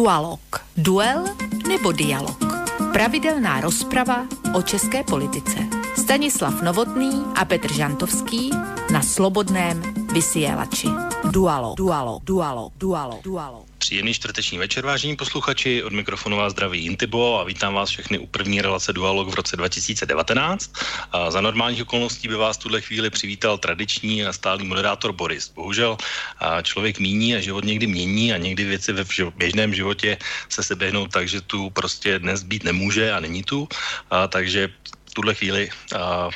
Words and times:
Dualog. 0.00 0.40
Duel 0.76 1.24
nebo 1.68 1.92
dialog. 1.92 2.40
Pravidelná 2.92 3.60
rozprava 3.60 4.24
o 4.54 4.62
české 4.62 5.04
politice. 5.04 5.58
Stanislav 5.96 6.62
Novotný 6.62 7.24
a 7.36 7.44
Petr 7.44 7.72
Žantovský 7.72 8.50
na 8.92 9.02
Slobodném 9.02 9.99
vysielači. 10.12 10.88
Dualog, 11.30 11.78
dualog, 11.78 12.24
dualog, 12.24 12.72
dualog, 12.76 13.22
dualog. 13.22 13.64
Příjemný 13.78 14.14
čtvrteční 14.14 14.58
večer, 14.58 14.84
vážení 14.84 15.16
posluchači. 15.16 15.82
Od 15.82 15.92
mikrofonu 15.92 16.36
vás 16.36 16.52
zdraví 16.52 16.86
Intibo 16.86 17.40
a 17.40 17.44
vítám 17.44 17.74
vás 17.74 17.90
všechny 17.90 18.18
u 18.18 18.26
první 18.26 18.60
relace 18.60 18.92
Dualog 18.92 19.28
v 19.28 19.34
roce 19.34 19.56
2019. 19.56 20.72
A 21.12 21.30
za 21.30 21.40
normálních 21.40 21.82
okolností 21.82 22.28
by 22.28 22.34
vás 22.34 22.58
tuhle 22.58 22.80
chvíli 22.80 23.10
přivítal 23.10 23.58
tradiční 23.58 24.24
a 24.24 24.32
stálý 24.32 24.66
moderátor 24.66 25.12
Boris. 25.12 25.52
Bohužel 25.54 25.96
člověk 26.62 26.98
míní 26.98 27.34
a 27.34 27.40
život 27.40 27.64
někdy 27.64 27.86
mění 27.86 28.32
a 28.32 28.36
někdy 28.36 28.64
věci 28.64 28.92
ve 28.92 29.04
běžném 29.36 29.74
životě 29.74 30.18
se 30.48 30.62
sebehnou 30.62 31.06
tak, 31.06 31.28
že 31.28 31.40
tu 31.40 31.70
prostě 31.70 32.18
dnes 32.18 32.42
být 32.42 32.64
nemůže 32.64 33.12
a 33.12 33.20
není 33.20 33.42
tu. 33.42 33.68
A 34.10 34.26
takže 34.26 34.68
v 35.10 35.14
tuhle 35.14 35.34
chvíli 35.34 35.70
a, 35.96 36.28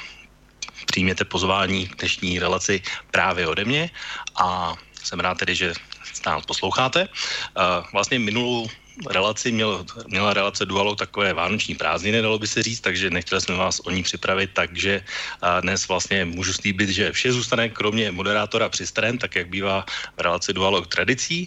přijměte 0.95 1.25
pozvání 1.27 1.91
k 1.91 1.97
dnešní 1.99 2.39
relaci 2.39 2.79
právě 3.11 3.51
ode 3.51 3.65
mě 3.67 3.91
a 4.39 4.79
jsem 5.03 5.19
rád 5.21 5.43
tedy, 5.43 5.55
že 5.55 5.75
nás 6.27 6.47
posloucháte. 6.47 7.11
Vlastně 7.91 8.19
minulou 8.19 8.71
relaci 9.11 9.53
měl, 9.53 9.85
měla 10.07 10.35
relace 10.35 10.67
Dualo 10.67 10.97
takové 10.97 11.33
vánoční 11.35 11.75
prázdniny, 11.75 12.23
dalo 12.23 12.39
by 12.39 12.47
se 12.47 12.63
říct, 12.63 12.81
takže 12.81 13.11
nechtěli 13.11 13.41
jsme 13.41 13.55
vás 13.55 13.81
o 13.81 13.91
ní 13.91 14.03
připravit, 14.03 14.51
takže 14.53 15.05
dnes 15.61 15.89
vlastně 15.89 16.25
můžu 16.25 16.53
slíbit, 16.53 16.89
že 16.89 17.13
vše 17.13 17.33
zůstane 17.33 17.69
kromě 17.69 18.11
moderátora 18.11 18.69
přistaren, 18.69 19.19
tak 19.19 19.35
jak 19.37 19.49
bývá 19.49 19.85
v 20.17 20.21
relaci 20.21 20.53
Dualo 20.53 20.81
tradicí. 20.81 21.47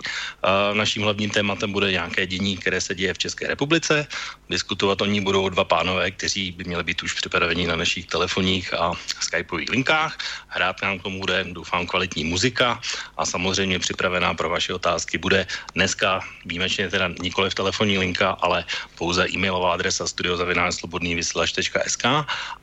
Naším 0.74 1.04
hlavním 1.04 1.30
tématem 1.30 1.72
bude 1.72 1.92
nějaké 1.92 2.28
dění, 2.28 2.58
které 2.58 2.82
se 2.82 2.96
děje 2.96 3.14
v 3.14 3.18
České 3.18 3.48
republice. 3.48 4.08
Diskutovat 4.50 5.02
o 5.02 5.06
ní 5.06 5.22
budou 5.22 5.50
dva 5.50 5.64
pánové, 5.64 6.12
kteří 6.12 6.52
by 6.52 6.64
měli 6.64 6.84
být 6.84 7.04
už 7.04 7.14
připraveni 7.14 7.68
na 7.68 7.76
našich 7.76 8.06
telefonních 8.06 8.74
a 8.74 8.92
skypových 9.20 9.70
linkách. 9.70 10.18
Hrát 10.48 10.82
nám 10.82 11.00
k 11.00 11.04
tomu 11.04 11.20
bude, 11.20 11.46
doufám, 11.52 11.88
kvalitní 11.88 12.24
muzika 12.24 12.82
a 13.18 13.26
samozřejmě 13.26 13.80
připravená 13.80 14.34
pro 14.34 14.50
vaše 14.50 14.74
otázky 14.74 15.18
bude 15.18 15.48
dneska 15.76 16.20
výjimečně 16.46 16.90
teda 16.90 17.10
nikoliv 17.38 17.54
telefonní 17.54 17.98
linka, 18.02 18.34
ale 18.42 18.66
pouze 18.98 19.30
e-mailová 19.30 19.78
adresa 19.78 20.08
studiozavináčslobodnývysílač.sk 20.10 22.06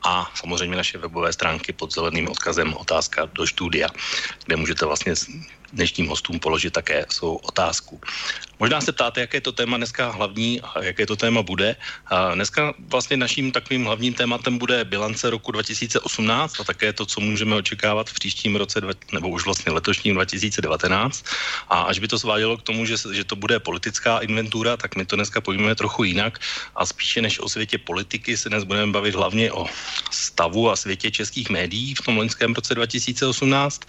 a 0.03 0.31
samozřejmě 0.35 0.75
naše 0.75 0.97
webové 0.97 1.31
stránky 1.33 1.71
pod 1.71 1.95
zeleným 1.95 2.27
odkazem 2.27 2.75
otázka 2.75 3.31
do 3.31 3.47
studia, 3.47 3.87
kde 4.45 4.55
můžete 4.55 4.85
vlastně 4.85 5.15
dnešním 5.71 6.07
hostům 6.11 6.39
položit 6.39 6.75
také 6.75 7.05
svou 7.07 7.35
otázku. 7.35 8.01
Možná 8.59 8.81
se 8.81 8.91
ptáte, 8.91 9.21
jaké 9.21 9.41
to 9.41 9.51
téma 9.51 9.77
dneska 9.77 10.09
hlavní 10.09 10.61
a 10.61 10.83
jaké 10.83 11.05
to 11.05 11.15
téma 11.15 11.41
bude. 11.41 11.75
A 12.07 12.35
dneska 12.35 12.73
vlastně 12.79 13.17
naším 13.17 13.51
takovým 13.51 13.85
hlavním 13.85 14.13
tématem 14.13 14.57
bude 14.57 14.85
bilance 14.85 15.29
roku 15.29 15.51
2018 15.51 16.59
a 16.59 16.63
také 16.63 16.93
to, 16.93 17.05
co 17.05 17.21
můžeme 17.21 17.55
očekávat 17.55 18.09
v 18.09 18.13
příštím 18.13 18.55
roce, 18.55 18.81
nebo 19.13 19.29
už 19.29 19.45
vlastně 19.45 19.71
letošním 19.71 20.15
2019. 20.15 21.25
A 21.69 21.81
až 21.81 21.99
by 21.99 22.07
to 22.07 22.19
svádělo 22.19 22.57
k 22.57 22.61
tomu, 22.61 22.85
že, 22.85 22.95
že 23.11 23.23
to 23.23 23.35
bude 23.35 23.59
politická 23.59 24.19
inventura, 24.19 24.77
tak 24.77 24.95
my 24.95 25.05
to 25.05 25.15
dneska 25.15 25.41
pojmeme 25.41 25.75
trochu 25.75 26.03
jinak 26.03 26.39
a 26.75 26.85
spíše 26.85 27.21
než 27.21 27.39
o 27.39 27.49
světě 27.49 27.77
politiky 27.77 28.37
se 28.37 28.49
dnes 28.49 28.63
budeme 28.63 28.91
bavit 28.91 29.15
hlavně 29.15 29.51
o 29.51 29.67
stavu 30.11 30.71
a 30.71 30.75
světě 30.75 31.11
českých 31.11 31.49
médií 31.49 31.95
v 31.95 32.01
tom 32.01 32.17
loňském 32.17 32.53
roce 32.53 32.75
2018 32.75 33.81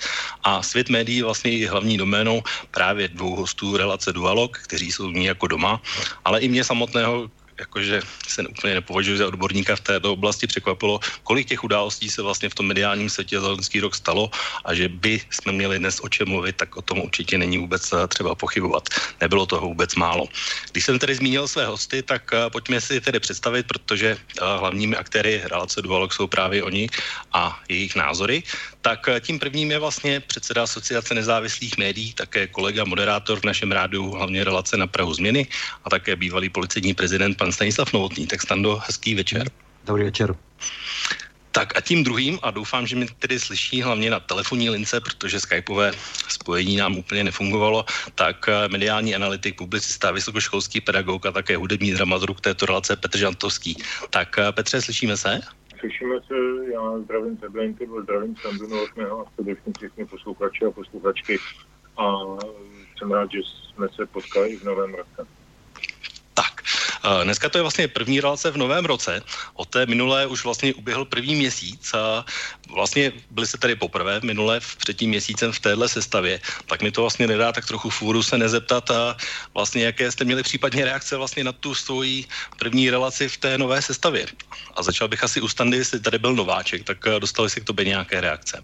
a 0.43 0.63
svět 0.63 0.89
médií 0.89 1.23
vlastně 1.23 1.51
je 1.51 1.71
hlavní 1.71 1.99
doménou 1.99 2.43
právě 2.71 3.09
dvou 3.09 3.37
hostů 3.37 3.77
relace 3.77 4.13
Dualog, 4.13 4.56
kteří 4.63 4.93
jsou 4.93 5.11
ní 5.11 5.25
jako 5.25 5.47
doma, 5.47 5.83
ale 6.25 6.41
i 6.41 6.49
mě 6.49 6.65
samotného, 6.65 7.31
jakože 7.59 8.01
se 8.29 8.43
úplně 8.43 8.75
nepovažuji 8.75 9.19
za 9.19 9.27
odborníka 9.27 9.77
v 9.77 9.81
této 9.81 10.13
oblasti, 10.13 10.47
překvapilo, 10.47 11.01
kolik 11.23 11.49
těch 11.49 11.65
událostí 11.65 12.11
se 12.11 12.23
vlastně 12.23 12.49
v 12.49 12.55
tom 12.55 12.67
mediálním 12.67 13.11
světě 13.11 13.41
za 13.41 13.49
loňský 13.49 13.81
rok 13.81 13.95
stalo 13.95 14.31
a 14.65 14.75
že 14.75 14.89
by 14.89 15.21
jsme 15.31 15.53
měli 15.53 15.79
dnes 15.79 16.01
o 16.01 16.09
čem 16.09 16.29
mluvit, 16.29 16.57
tak 16.57 16.77
o 16.77 16.83
tom 16.83 17.01
určitě 17.01 17.39
není 17.39 17.59
vůbec 17.59 17.93
eh, 17.93 18.09
třeba 18.09 18.35
pochybovat. 18.35 18.89
Nebylo 19.21 19.47
toho 19.47 19.67
vůbec 19.67 19.95
málo. 19.95 20.29
Když 20.73 20.85
jsem 20.85 20.99
tedy 20.99 21.15
zmínil 21.15 21.49
své 21.49 21.67
hosty, 21.67 22.03
tak 22.03 22.31
uh, 22.33 22.51
pojďme 22.53 22.81
si 22.81 23.01
tedy 23.01 23.21
představit, 23.21 23.67
protože 23.67 24.17
uh, 24.17 24.61
hlavními 24.61 24.97
aktéry 24.97 25.43
relace 25.45 25.83
Dualog 25.83 26.13
jsou 26.13 26.27
právě 26.27 26.63
oni 26.63 26.89
a 27.33 27.61
jejich 27.69 27.97
názory. 27.97 28.43
Tak 28.81 29.09
tím 29.21 29.39
prvním 29.39 29.71
je 29.71 29.79
vlastně 29.79 30.21
předseda 30.21 30.63
Asociace 30.63 31.15
nezávislých 31.15 31.79
médií, 31.79 32.13
také 32.13 32.47
kolega 32.47 32.85
moderátor 32.85 33.41
v 33.41 33.45
našem 33.45 33.73
rádiu, 33.73 34.11
hlavně 34.11 34.45
relace 34.45 34.77
na 34.77 34.87
Prahu 34.87 35.15
změny 35.15 35.47
a 35.85 35.91
také 35.91 36.17
bývalý 36.17 36.49
policejní 36.49 36.95
prezident 36.95 37.35
pan 37.35 37.46
Stanislav 37.53 37.93
Novotný. 37.93 38.27
Tak 38.27 38.43
Stando, 38.43 38.81
hezký 38.87 39.15
večer. 39.15 39.51
Dobrý 39.85 40.05
večer. 40.05 40.37
Tak 41.53 41.77
a 41.77 41.81
tím 41.81 42.05
druhým, 42.05 42.39
a 42.43 42.51
doufám, 42.51 42.87
že 42.87 42.97
mi 42.97 43.07
tedy 43.19 43.41
slyší 43.41 43.83
hlavně 43.83 44.11
na 44.11 44.21
telefonní 44.21 44.71
lince, 44.71 45.01
protože 45.01 45.41
skypové 45.41 45.93
spojení 46.29 46.77
nám 46.77 46.99
úplně 46.99 47.25
nefungovalo, 47.25 47.85
tak 48.15 48.49
eh, 48.49 48.69
mediální 48.69 49.15
analytik, 49.15 49.57
publicista, 49.57 50.11
vysokoškolský 50.11 50.81
pedagog 50.81 51.27
a 51.27 51.33
také 51.33 51.57
hudební 51.57 51.93
dramaturg 51.93 52.41
této 52.41 52.67
relace 52.67 52.97
Petr 52.97 53.19
Žantovský. 53.19 53.77
Tak 54.11 54.39
eh, 54.39 54.53
Petře, 54.53 54.83
slyšíme 54.83 55.17
se? 55.17 55.41
Slyšíme 55.81 56.17
se, 56.27 56.35
já 56.73 56.99
zdravím 56.99 57.37
tebe, 57.37 57.61
zdravím 58.03 58.37
Sandu 58.37 58.67
Novotného 58.67 59.21
a 59.21 59.31
především 59.31 59.73
všechny 59.79 60.07
posluchače 60.07 60.67
a 60.67 60.71
posluchačky 60.71 61.39
a 61.97 62.13
jsem 62.99 63.13
rád, 63.13 63.31
že 63.33 63.39
jsme 63.39 63.89
se 63.89 64.07
potkali 64.07 64.49
i 64.49 64.57
v 64.57 64.65
novém 64.65 64.95
roce. 64.95 65.27
Tak, 66.37 66.61
eh, 66.61 67.25
dneska 67.25 67.49
to 67.49 67.59
je 67.59 67.63
vlastně 67.63 67.89
první 67.89 68.21
relace 68.21 68.51
v 68.53 68.61
novém 68.61 68.85
roce. 68.85 69.25
Od 69.57 69.69
té 69.73 69.89
minulé 69.89 70.29
už 70.29 70.45
vlastně 70.45 70.77
uběhl 70.77 71.09
první 71.09 71.33
měsíc 71.35 71.95
a 71.97 72.25
vlastně 72.69 73.13
byli 73.33 73.47
se 73.47 73.57
tady 73.57 73.75
poprvé 73.81 74.21
minulé 74.21 74.61
v 74.61 74.77
třetím 74.77 75.17
měsícem 75.17 75.53
v 75.53 75.61
téhle 75.61 75.89
sestavě. 75.89 76.41
Tak 76.69 76.85
mi 76.85 76.93
to 76.93 77.01
vlastně 77.01 77.25
nedá 77.27 77.53
tak 77.57 77.65
trochu 77.65 77.89
fůru 77.89 78.21
se 78.21 78.37
nezeptat 78.37 78.91
a 78.91 79.17
vlastně 79.57 79.85
jaké 79.89 80.13
jste 80.13 80.29
měli 80.29 80.43
případně 80.43 80.85
reakce 80.85 81.17
vlastně 81.17 81.45
na 81.45 81.53
tu 81.57 81.73
svoji 81.73 82.29
první 82.61 82.91
relaci 82.93 83.29
v 83.33 83.37
té 83.37 83.57
nové 83.59 83.81
sestavě. 83.81 84.29
A 84.77 84.83
začal 84.85 85.09
bych 85.09 85.25
asi 85.25 85.41
u 85.41 85.49
Standy, 85.49 85.77
jestli 85.77 86.01
tady 86.05 86.19
byl 86.21 86.37
nováček, 86.37 86.85
tak 86.85 87.01
eh, 87.07 87.21
dostali 87.21 87.49
si 87.51 87.65
k 87.65 87.69
tobě 87.73 87.85
nějaké 87.97 88.21
reakce. 88.21 88.61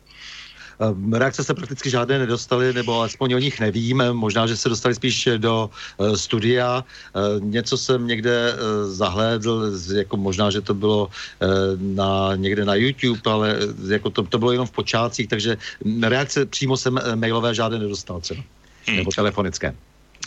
Ehm, 0.83 1.13
reakce 1.13 1.45
se 1.45 1.55
prakticky 1.55 1.91
žádné 1.91 2.19
nedostaly, 2.19 2.73
nebo 2.73 2.99
alespoň 2.99 3.33
o 3.33 3.39
nich 3.39 3.61
nevím. 3.61 4.03
Možná, 4.13 4.47
že 4.47 4.57
se 4.57 4.69
dostali 4.69 4.95
spíš 4.95 5.29
do 5.37 5.71
uh, 5.97 6.15
studia. 6.15 6.85
Uh, 7.15 7.45
něco 7.45 7.79
jsem 7.79 8.07
někde 8.07 8.53
uh, 8.53 8.59
zahlédl, 8.91 9.73
jako 9.95 10.17
možná, 10.17 10.51
že 10.51 10.61
to 10.61 10.75
bylo 10.75 11.07
uh, 11.07 11.49
na, 11.79 12.37
někde 12.37 12.65
na 12.65 12.75
YouTube, 12.75 13.21
ale 13.25 13.57
jako 13.89 14.11
to, 14.11 14.23
to 14.23 14.39
bylo 14.39 14.53
jenom 14.53 14.67
v 14.67 14.71
počátcích, 14.71 15.29
takže 15.29 15.57
reakce 16.03 16.47
přímo 16.47 16.77
jsem 16.77 16.99
mailové 17.15 17.55
žádné 17.55 17.79
nedostal 17.79 18.21
třeba. 18.21 18.43
Hmm. 18.87 18.97
Nebo 18.97 19.11
telefonické. 19.11 19.75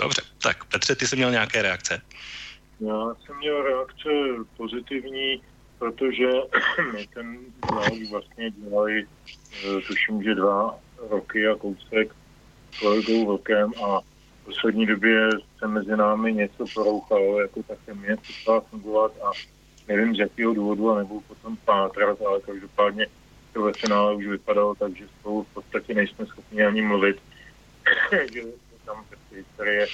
Dobře, 0.01 0.21
tak 0.41 0.65
Petře, 0.65 0.95
ty 0.95 1.07
jsi 1.07 1.15
měl 1.15 1.31
nějaké 1.31 1.61
reakce? 1.61 2.01
Já 2.79 3.15
jsem 3.25 3.37
měl 3.37 3.63
reakce 3.63 4.09
pozitivní, 4.57 5.41
protože 5.79 6.27
my 6.93 7.07
ten 7.13 7.39
dialog 7.69 8.09
vlastně 8.11 8.51
dělali 8.51 9.05
Eh, 9.63 9.81
tuším, 9.87 10.23
že 10.23 10.35
dva 10.35 10.79
roky 11.09 11.47
a 11.47 11.55
kousek 11.55 12.15
kolegou 12.79 13.25
Vlkem 13.25 13.71
a 13.83 13.99
v 13.99 14.45
poslední 14.45 14.85
době 14.85 15.29
se 15.59 15.67
mezi 15.67 15.97
námi 15.97 16.33
něco 16.33 16.65
porouchalo, 16.73 17.39
jako 17.39 17.63
také 17.63 17.93
mě 17.93 18.17
přestala 18.17 18.61
fungovat 18.61 19.11
a 19.23 19.31
nevím 19.87 20.15
z 20.15 20.19
jakého 20.19 20.53
důvodu 20.53 20.91
a 20.91 20.97
nebudu 20.97 21.19
potom 21.19 21.57
pátrat, 21.65 22.21
ale 22.21 22.41
každopádně 22.41 23.07
to 23.53 23.61
ve 23.61 23.73
finále 23.73 24.15
už 24.15 24.27
vypadalo 24.27 24.75
tak, 24.75 24.95
že 24.95 25.07
spolu 25.07 25.43
v 25.43 25.53
podstatě 25.53 25.93
nejsme 25.93 26.25
schopni 26.25 26.65
ani 26.65 26.81
mluvit, 26.81 27.17
že 28.33 28.41
tam 28.85 29.05
prostě 29.09 29.35
historie 29.35 29.87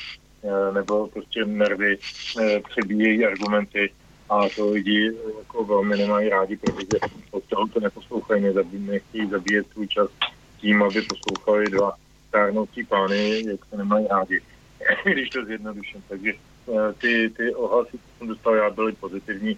eh, 0.43 0.73
nebo 0.73 1.07
prostě 1.07 1.45
nervy 1.45 1.97
eh, 2.41 2.59
přebíjejí 2.59 3.25
argumenty 3.25 3.93
a 4.31 4.49
to 4.55 4.69
lidi 4.69 5.11
jako 5.37 5.63
velmi 5.65 5.97
nemají 5.97 6.29
rádi, 6.29 6.57
protože 6.57 6.99
od 7.31 7.43
toho 7.43 7.67
to 7.67 7.79
neposlouchají, 7.79 8.45
nechtějí 8.73 9.29
zabíjet 9.29 9.67
svůj 9.71 9.87
čas 9.87 10.09
tím, 10.57 10.83
aby 10.83 11.01
poslouchali 11.01 11.69
dva 11.69 11.93
stárnoucí 12.27 12.83
pány, 12.83 13.43
jak 13.47 13.65
se 13.65 13.77
nemají 13.77 14.07
rádi, 14.07 14.41
když 15.03 15.29
to 15.29 15.45
zjednoduším. 15.45 16.03
Takže 16.09 16.33
eh, 16.33 16.93
ty, 16.93 17.29
ty 17.29 17.55
ohlasy, 17.55 17.91
co 17.91 18.17
jsem 18.17 18.27
dostal 18.27 18.55
já, 18.55 18.69
byly 18.69 18.93
pozitivní 18.93 19.57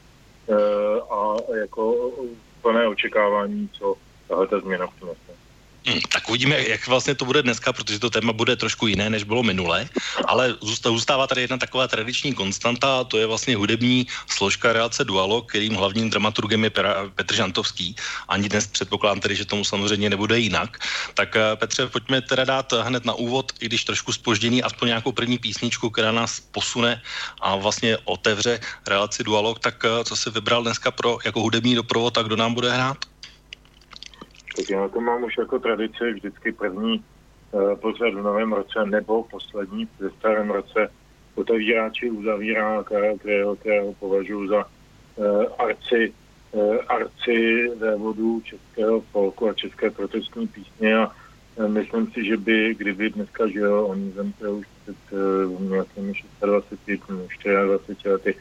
eh, 0.49 0.53
a 1.11 1.35
jako 1.59 2.11
plné 2.61 2.87
očekávání, 2.87 3.69
co 3.73 3.95
tahle 4.27 4.47
ta 4.47 4.59
změna 4.59 4.87
přinese. 4.87 5.43
Hmm, 5.85 6.00
tak 6.09 6.30
uvidíme, 6.30 6.68
jak 6.68 6.88
vlastně 6.88 7.15
to 7.15 7.25
bude 7.25 7.41
dneska, 7.44 7.74
protože 7.74 8.00
to 8.00 8.09
téma 8.09 8.33
bude 8.33 8.56
trošku 8.56 8.88
jiné, 8.88 9.09
než 9.09 9.24
bylo 9.24 9.44
minule, 9.44 9.89
ale 10.25 10.56
zůstává 10.62 11.27
tady 11.27 11.41
jedna 11.41 11.57
taková 11.57 11.88
tradiční 11.88 12.33
konstanta, 12.33 13.00
a 13.00 13.03
to 13.03 13.18
je 13.18 13.25
vlastně 13.25 13.56
hudební 13.56 14.07
složka 14.27 14.74
relace 14.74 15.03
Dualo, 15.03 15.41
kterým 15.41 15.75
hlavním 15.75 16.09
dramaturgem 16.09 16.63
je 16.63 16.69
Petr 17.15 17.35
Žantovský. 17.35 17.95
Ani 18.27 18.50
dnes 18.50 18.68
předpokládám 18.68 19.19
tedy, 19.19 19.35
že 19.35 19.45
tomu 19.45 19.63
samozřejmě 19.63 20.09
nebude 20.09 20.39
jinak. 20.39 20.80
Tak 21.13 21.35
eh, 21.35 21.56
Petře, 21.56 21.88
pojďme 21.88 22.21
teda 22.21 22.45
dát 22.45 22.74
hned 22.74 23.06
na 23.06 23.13
úvod, 23.13 23.51
i 23.59 23.65
když 23.65 23.83
trošku 23.83 24.13
spoždění, 24.13 24.63
aspoň 24.63 24.88
nějakou 24.88 25.12
první 25.12 25.38
písničku, 25.38 25.89
která 25.89 26.12
nás 26.12 26.39
posune 26.39 27.01
a 27.41 27.56
vlastně 27.56 27.97
otevře 28.03 28.59
relaci 28.88 29.24
Dualog, 29.24 29.59
tak 29.59 29.85
eh, 29.85 30.03
co 30.03 30.15
si 30.15 30.30
vybral 30.30 30.63
dneska 30.63 30.91
pro 30.91 31.18
jako 31.25 31.41
hudební 31.41 31.75
doprovod 31.75 32.18
a 32.18 32.24
kdo 32.24 32.35
nám 32.35 32.53
bude 32.53 32.71
hrát? 32.71 33.12
Tak 34.55 34.69
já 34.69 34.88
to 34.88 35.01
mám 35.01 35.23
už 35.23 35.38
jako 35.38 35.59
tradici 35.59 36.13
vždycky 36.13 36.51
první 36.51 37.03
uh, 37.51 37.75
pořad 37.75 38.13
v 38.13 38.21
novém 38.21 38.53
roce 38.53 38.85
nebo 38.85 39.23
poslední 39.23 39.88
ve 40.00 40.09
starém 40.09 40.50
roce. 40.50 40.89
Otevírá 41.35 41.89
či 41.89 42.09
uzavírá 42.09 42.83
Karel 42.83 43.17
Kryl, 43.17 43.55
kterého 43.55 43.94
považuji 43.94 44.47
za 44.47 44.65
uh, 45.15 45.45
arci, 45.57 46.13
uh, 46.51 46.77
arci 46.88 47.69
vévodů 47.79 48.41
českého 48.41 49.01
folku 49.01 49.50
a 49.50 49.53
české 49.53 49.89
protestní 49.89 50.47
písně. 50.47 50.97
A 50.97 51.11
myslím 51.67 52.11
si, 52.11 52.25
že 52.25 52.38
by, 52.38 52.75
kdyby 52.75 53.09
dneska 53.09 53.47
žil, 53.47 53.85
on 53.85 54.11
zemřel 54.11 54.56
už 54.56 54.67
před 54.83 54.97
nějakými 55.59 56.13
26, 56.41 56.89
24 57.65 58.09
lety, 58.09 58.35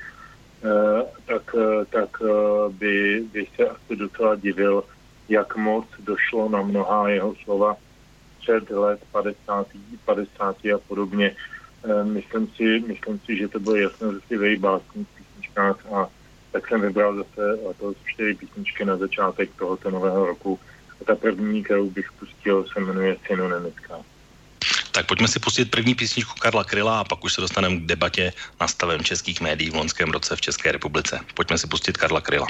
uh, 0.65 1.03
tak, 1.26 1.55
tak 1.91 2.23
by, 2.69 3.25
by 3.32 3.47
se 3.56 3.69
asi 3.69 3.97
docela 3.97 4.35
divil, 4.35 4.85
jak 5.32 5.56
moc 5.56 5.87
došlo 5.99 6.49
na 6.49 6.62
mnohá 6.62 7.08
jeho 7.08 7.34
slova 7.44 7.76
před 8.40 8.70
let 8.70 9.00
50, 9.12 9.67
50 10.05 10.56
a 10.64 10.79
podobně. 10.88 11.37
Eh, 11.84 12.05
myslím 12.05 12.49
si, 12.56 12.84
myslím 12.87 13.20
si, 13.26 13.37
že 13.37 13.49
to 13.49 13.61
bylo 13.61 13.76
jasné 13.76 14.08
ze 14.12 14.20
si 14.29 14.56
básních 14.56 15.08
písničkách 15.17 15.87
a 15.93 16.08
tak 16.52 16.69
jsem 16.69 16.81
vybral 16.81 17.17
zase 17.17 17.43
letos 17.67 17.96
čtyři 18.06 18.34
písničky 18.34 18.84
na 18.84 18.96
začátek 18.96 19.50
tohoto 19.58 19.90
nového 19.90 20.26
roku. 20.26 20.61
A 21.00 21.05
ta 21.05 21.14
první, 21.17 21.64
kterou 21.64 21.90
bych 21.90 22.12
pustil, 22.12 22.64
se 22.73 22.81
jmenuje 22.81 23.17
Synonymická. 23.26 23.99
Tak 24.93 25.06
pojďme 25.06 25.29
si 25.29 25.40
pustit 25.40 25.70
první 25.70 25.94
písničku 25.94 26.34
Karla 26.40 26.64
Kryla 26.64 27.00
a 27.00 27.05
pak 27.05 27.25
už 27.25 27.32
se 27.32 27.40
dostaneme 27.40 27.76
k 27.76 27.87
debatě 27.87 28.32
na 28.61 28.69
stavem 28.69 29.00
českých 29.00 29.40
médií 29.40 29.70
v 29.70 29.75
loňském 29.75 30.11
roce 30.11 30.37
v 30.37 30.40
České 30.40 30.73
republice. 30.73 31.20
Pojďme 31.34 31.58
si 31.58 31.67
pustit 31.67 31.96
Karla 31.96 32.20
Kryla. 32.20 32.46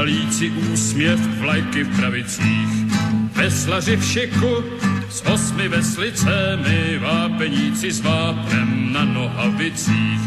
na 0.00 0.02
líci 0.02 0.50
úsměv 0.72 1.20
vlajky 1.20 1.84
v 1.84 1.96
pravicích. 1.96 2.68
Veslaři 3.32 3.96
v 3.96 4.04
šiku 4.04 4.64
s 5.10 5.22
osmi 5.26 5.68
veslicemi, 5.68 6.98
vápeníci 6.98 7.92
s 7.92 8.00
vápnem 8.00 8.92
na 8.92 9.04
nohavicích. 9.04 10.20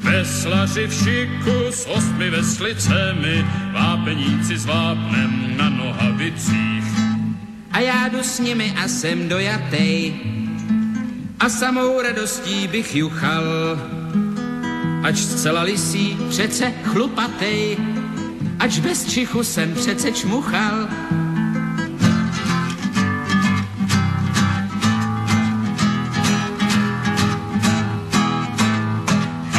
Veslaři 0.00 0.86
v 0.86 0.92
šiku 0.92 1.66
s 1.70 1.86
osmi 1.86 2.30
veslicemi, 2.30 3.44
vápeníci 3.72 4.58
s 4.58 4.66
vápnem 4.66 5.54
na 5.56 5.68
nohavicích. 5.68 6.84
A 7.72 7.80
já 7.80 8.08
jdu 8.08 8.22
s 8.22 8.38
nimi 8.38 8.74
a 8.84 8.88
jsem 8.88 9.28
dojatej, 9.28 10.14
a 11.40 11.48
samou 11.48 12.02
radostí 12.02 12.68
bych 12.68 12.96
juchal 12.96 13.44
ač 15.02 15.16
zcela 15.16 15.62
lisí, 15.62 16.18
přece 16.28 16.72
chlupatej, 16.84 17.76
ač 18.58 18.78
bez 18.78 19.04
čichu 19.04 19.44
jsem 19.44 19.74
přece 19.74 20.12
čmuchal. 20.12 20.88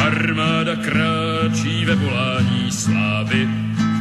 Armáda 0.06 0.76
kráčí 0.76 1.84
ve 1.84 1.94
volání 1.94 2.72
slávy, 2.72 3.48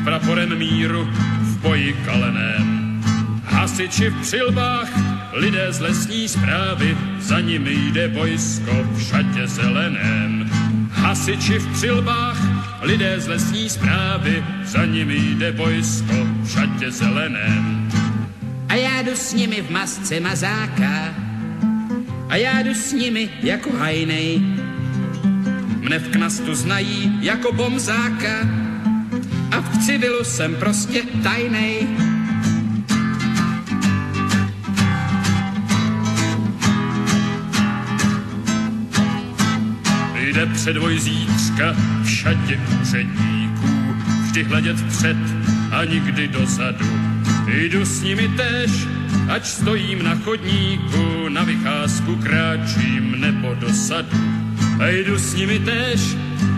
praporem 0.04 0.58
míru 0.58 1.08
v 1.42 1.58
boji 1.62 1.94
kaleném. 2.06 3.02
Hasiči 3.46 4.10
v 4.10 4.22
přilbách, 4.22 4.90
lidé 5.34 5.74
z 5.74 5.80
lesní 5.80 6.28
zprávy, 6.28 6.98
za 7.20 7.40
nimi 7.40 7.72
jde 7.72 8.08
vojsko 8.08 8.72
v 8.92 9.02
šatě 9.02 9.48
zeleném 9.48 10.59
hasiči 11.00 11.60
v 11.60 11.74
přilbách, 11.74 12.38
lidé 12.82 13.20
z 13.20 13.28
lesní 13.28 13.70
zprávy, 13.70 14.44
za 14.66 14.86
nimi 14.86 15.16
jde 15.16 15.52
vojsko 15.52 16.14
v 16.44 16.50
šatě 16.52 16.92
zeleném. 16.92 17.90
A 18.70 18.74
já 18.76 19.02
jdu 19.02 19.16
s 19.16 19.34
nimi 19.34 19.62
v 19.62 19.70
masce 19.70 20.20
mazáka, 20.20 21.16
a 22.30 22.36
já 22.36 22.62
jdu 22.62 22.74
s 22.74 22.94
nimi 22.94 23.30
jako 23.44 23.70
hajnej. 23.78 24.40
Mne 25.80 26.00
v 26.00 26.10
knastu 26.12 26.56
znají 26.56 27.18
jako 27.22 27.52
bomzáka, 27.54 28.48
a 29.52 29.62
v 29.62 29.86
civilu 29.86 30.24
jsem 30.24 30.56
prostě 30.56 31.04
tajnej. 31.24 31.88
Předvoj 40.70 41.00
zítřka 41.00 41.76
v 42.04 42.10
šatě 42.10 42.60
úředníků, 42.82 43.96
vždy 44.24 44.44
hledět 44.44 44.78
vpřed 44.78 45.18
a 45.72 45.86
nikdy 45.86 46.28
dozadu. 46.28 46.86
Jdu 47.48 47.86
s 47.86 48.02
nimi 48.02 48.28
tež, 48.38 48.72
ať 49.30 49.46
stojím 49.46 50.04
na 50.04 50.16
chodníku, 50.16 51.30
na 51.30 51.44
vycházku 51.44 52.16
kráčím 52.16 53.22
nebo 53.22 53.54
do 53.54 53.74
sadu. 53.74 54.18
A 54.80 54.88
jdu 54.88 55.20
s 55.20 55.34
nimi 55.34 55.60
tež, 55.60 56.02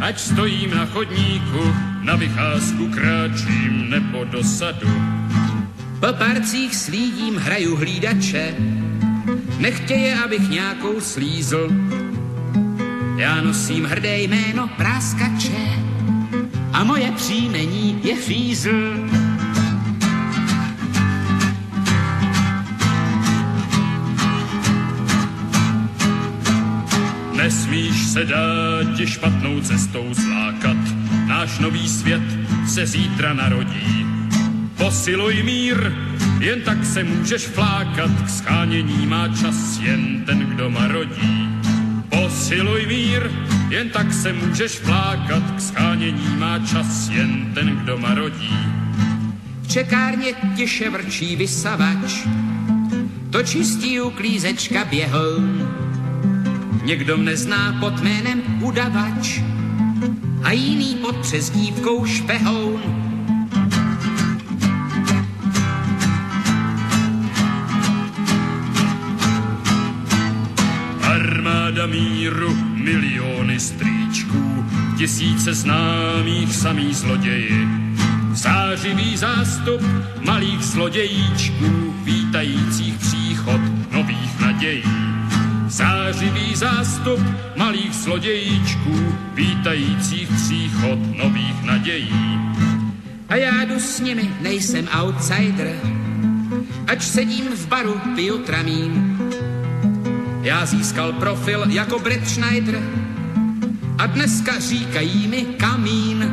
ať 0.02 0.19
stojím 0.19 0.75
na 0.75 0.86
chodníku, 0.86 1.75
na 2.02 2.16
vycházku 2.16 2.88
kráčím 2.88 3.90
nebo 3.90 4.24
do 4.24 4.44
sadu. 4.44 4.92
Po 6.00 6.13
parcích 6.13 6.75
slídím 6.75 7.36
hraju 7.36 7.75
hlídače, 7.75 8.56
nechtěje, 9.60 10.16
abych 10.16 10.50
nějakou 10.50 11.02
slízl, 11.02 11.69
já 13.22 13.42
nosím 13.42 13.86
hrdé 13.86 14.20
jméno 14.20 14.68
práskače 14.68 15.70
a 16.74 16.84
moje 16.84 17.12
příjmení 17.12 18.00
je 18.04 18.16
Fízl. 18.16 19.10
Nesmíš 27.34 28.06
se 28.06 28.25
dát 28.25 28.98
ti 28.98 29.08
špatnou 29.08 29.62
cestou 29.62 30.13
zlákat, 30.13 30.78
náš 31.28 31.60
nový 31.60 31.90
svět 31.90 32.24
se 32.68 32.86
zítra 32.86 33.34
narodí. 33.34 34.06
Posiluj 34.78 35.44
mír, 35.44 35.94
jen 36.40 36.62
tak 36.62 36.86
se 36.86 37.04
můžeš 37.04 37.48
flákat, 37.48 38.12
k 38.25 38.30
schánění 38.30 39.08
má 39.08 39.28
čas 39.28 39.80
jen 39.80 40.24
ten, 40.25 40.40
kdo 40.40 40.70
marodí. 40.70 41.61
Posiluj 42.51 42.86
mír, 42.86 43.31
jen 43.70 43.89
tak 43.89 44.13
se 44.13 44.34
můžeš 44.34 44.72
flákat, 44.72 45.43
k 45.55 45.62
schánění 45.62 46.36
má 46.38 46.60
čas 46.60 47.10
jen 47.10 47.51
ten, 47.53 47.77
kdo 47.77 47.98
marodí. 47.98 48.58
V 49.62 49.67
čekárně 49.67 50.34
tiše 50.55 50.89
vrčí 50.89 51.36
vysavač, 51.36 52.27
to 53.29 53.43
čistí 53.43 54.01
uklízečka 54.01 54.86
běhou. 54.86 55.39
Někdo 56.84 57.17
mne 57.17 57.38
zná 57.38 57.77
pod 57.79 58.00
jménem 58.00 58.43
udavač 58.62 59.39
a 60.43 60.51
jiný 60.51 60.96
pod 60.96 61.17
přezdívkou 61.17 62.05
špehoun. 62.05 63.00
Míru, 72.32 72.56
miliony 72.74 73.60
strýčků, 73.60 74.66
tisíce 74.98 75.54
známých 75.54 76.56
samý 76.56 76.94
zloději. 76.94 77.68
Zářivý 78.34 79.18
zástup 79.18 79.82
malých 80.22 80.64
zlodějíčků, 80.64 81.94
vítajících 82.04 82.96
příchod 82.98 83.62
nových 83.92 84.40
nadějí. 84.40 84.84
Zářivý 85.68 86.56
zástup 86.56 87.20
malých 87.58 87.94
zlodějíčků, 87.94 89.16
vítajících 89.34 90.30
příchod 90.30 91.00
nových 91.18 91.64
nadějí. 91.64 92.40
A 93.30 93.36
já 93.36 93.64
jdu 93.64 93.80
s 93.80 94.00
nimi, 94.00 94.30
nejsem 94.42 94.90
outsider, 95.02 95.80
ač 96.88 97.04
sedím 97.04 97.46
v 97.56 97.68
baru, 97.68 98.02
piju 98.16 98.38
tramín, 98.38 99.11
Já 100.41 100.65
získal 100.65 101.13
profil 101.13 101.65
jako 101.69 102.00
Brett 102.00 102.29
Schneider 102.29 102.79
a 103.98 104.05
dneska 104.05 104.60
říkají 104.60 105.27
mi 105.27 105.45
kamín. 105.45 106.31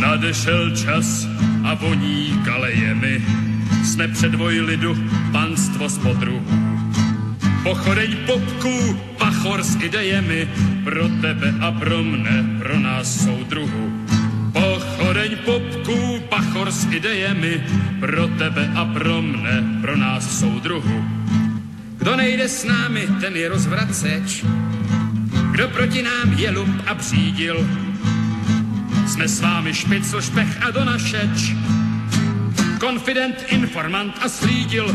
Nadešel 0.00 0.76
čas 0.76 1.26
a 1.64 1.74
voní 1.74 2.42
kalejemi, 2.44 3.24
jsme 3.84 4.08
předvoj 4.08 4.60
lidu, 4.60 4.96
panstvo 5.32 5.88
z 5.88 5.98
podruhů. 5.98 6.80
Pochodeň 7.62 8.16
popků, 8.26 9.00
pachor 9.18 9.62
s 9.62 9.76
idejemi, 9.76 10.48
pro 10.84 11.08
tebe 11.08 11.54
a 11.60 11.72
pro 11.72 12.02
mne, 12.02 12.58
pro 12.58 12.78
nás 12.80 13.24
soudruhu. 13.24 14.09
Pochodeň 15.10 15.36
popků, 15.36 16.20
pachor 16.28 16.70
s 16.70 16.86
idejemi, 16.86 17.66
pro 18.00 18.28
tebe 18.28 18.70
a 18.76 18.84
pro 18.84 19.22
mne, 19.22 19.80
pro 19.80 19.96
nás 19.96 20.38
soudruhu. 20.38 21.04
Kdo 21.98 22.16
nejde 22.16 22.48
s 22.48 22.64
námi, 22.64 23.08
ten 23.20 23.36
je 23.36 23.48
rozvraceč. 23.48 24.44
Kdo 25.50 25.68
proti 25.68 26.02
nám 26.02 26.38
je 26.38 26.50
lump 26.50 26.82
a 26.86 26.94
přídil, 26.94 27.66
jsme 29.06 29.28
s 29.28 29.40
vámi 29.40 29.74
špicl, 29.74 30.20
špech 30.20 30.62
a 30.62 30.70
donašeč. 30.70 31.58
Konfident, 32.80 33.44
informant 33.48 34.14
a 34.22 34.28
slídil. 34.28 34.94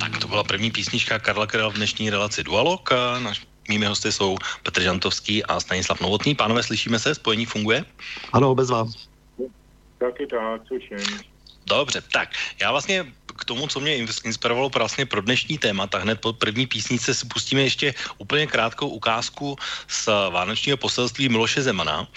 Tak 0.00 0.18
to 0.18 0.28
byla 0.28 0.44
první 0.44 0.70
písnička 0.70 1.18
Karla 1.18 1.46
Karel 1.46 1.70
v 1.70 1.74
dnešní 1.74 2.10
relaci 2.10 2.42
Dualog. 2.42 2.90
Naš 3.22 3.49
Mými 3.68 3.86
hosty 3.86 4.12
jsou 4.12 4.36
Petr 4.62 4.82
Žantovský 4.82 5.44
a 5.44 5.60
Stanislav 5.60 6.00
Novotný. 6.00 6.34
Pánové, 6.34 6.62
slyšíme 6.62 6.98
se? 6.98 7.14
Spojení 7.14 7.46
funguje? 7.46 7.84
Ano, 8.32 8.54
bez 8.54 8.70
vám. 8.70 8.92
Taky 9.98 10.26
tak, 10.26 10.60
slyším. 10.66 11.20
Dobře, 11.66 12.02
tak 12.12 12.28
já 12.60 12.70
vlastně 12.70 13.06
k 13.36 13.44
tomu, 13.44 13.66
co 13.66 13.80
mě 13.80 13.96
inspirovalo 14.24 14.68
vlastně 14.68 15.06
pro 15.06 15.20
dnešní 15.20 15.58
téma, 15.58 15.86
tak 15.86 16.02
hned 16.02 16.20
po 16.20 16.32
první 16.32 16.66
písnice 16.66 17.14
si 17.14 17.26
pustíme 17.26 17.62
ještě 17.62 17.94
úplně 18.18 18.46
krátkou 18.46 18.88
ukázku 18.88 19.56
z 19.88 20.06
Vánočního 20.06 20.76
poselství 20.76 21.28
Miloše 21.28 21.62
Zemana, 21.62 22.08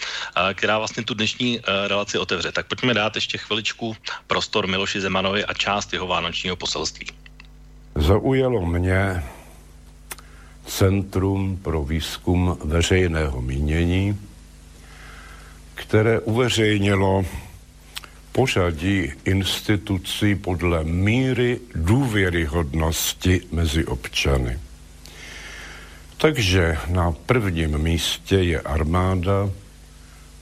která 0.53 0.77
vlastně 0.77 1.03
tu 1.03 1.13
dnešní 1.13 1.59
relaci 1.87 2.17
otevře. 2.17 2.51
Tak 2.51 2.67
pojďme 2.67 2.93
dát 2.93 3.15
ještě 3.15 3.37
chviličku 3.37 3.97
prostor 4.27 4.67
Miloši 4.67 5.01
Zemanovi 5.01 5.45
a 5.45 5.53
část 5.53 5.93
jeho 5.93 6.07
Vánočního 6.07 6.55
poselství. 6.55 7.07
Zaujalo 7.95 8.65
mě 8.65 9.23
Centrum 10.65 11.57
pro 11.57 11.83
výzkum 11.83 12.57
veřejného 12.63 13.41
mínění, 13.41 14.19
které 15.75 16.19
uveřejnilo 16.19 17.25
pořadí 18.31 19.11
institucí 19.25 20.35
podle 20.35 20.83
míry 20.83 21.59
důvěryhodnosti 21.75 23.41
mezi 23.51 23.85
občany. 23.85 24.59
Takže 26.17 26.77
na 26.87 27.11
prvním 27.11 27.77
místě 27.77 28.35
je 28.35 28.61
armáda 28.61 29.49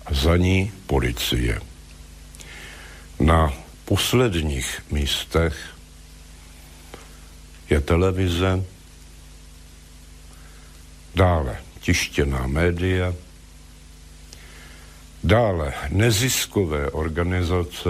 a 0.06 0.13
za 0.13 0.38
ní 0.38 0.72
policie. 0.88 1.62
Na 3.20 3.54
posledních 3.86 4.82
místech 4.92 5.58
je 7.70 7.82
televize, 7.82 8.63
dále 11.15 11.58
tištěná 11.80 12.48
média, 12.48 13.13
Dále 15.24 15.74
neziskové 15.89 16.89
organizace 16.89 17.89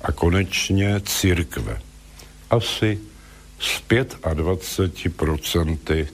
a 0.00 0.12
konečně 0.12 1.00
církve. 1.00 1.80
Asi 2.50 2.98
z 3.58 3.82
25% 3.90 6.06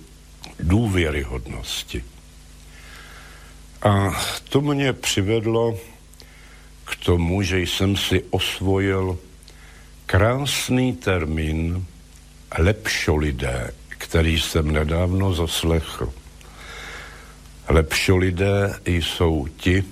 důvěryhodnosti. 0.60 2.04
A 3.82 4.22
to 4.48 4.60
mě 4.60 4.92
přivedlo 4.92 5.78
k 6.84 6.96
tomu, 7.04 7.42
že 7.42 7.60
jsem 7.60 7.96
si 7.96 8.24
osvojil 8.30 9.18
krásný 10.06 10.96
termín 10.96 11.86
lepšolidé, 12.58 13.74
který 14.08 14.40
jsem 14.40 14.70
nedávno 14.70 15.34
zaslechl. 15.34 16.12
Lepšolidé 17.68 18.78
jsou 18.86 19.46
ti, 19.56 19.84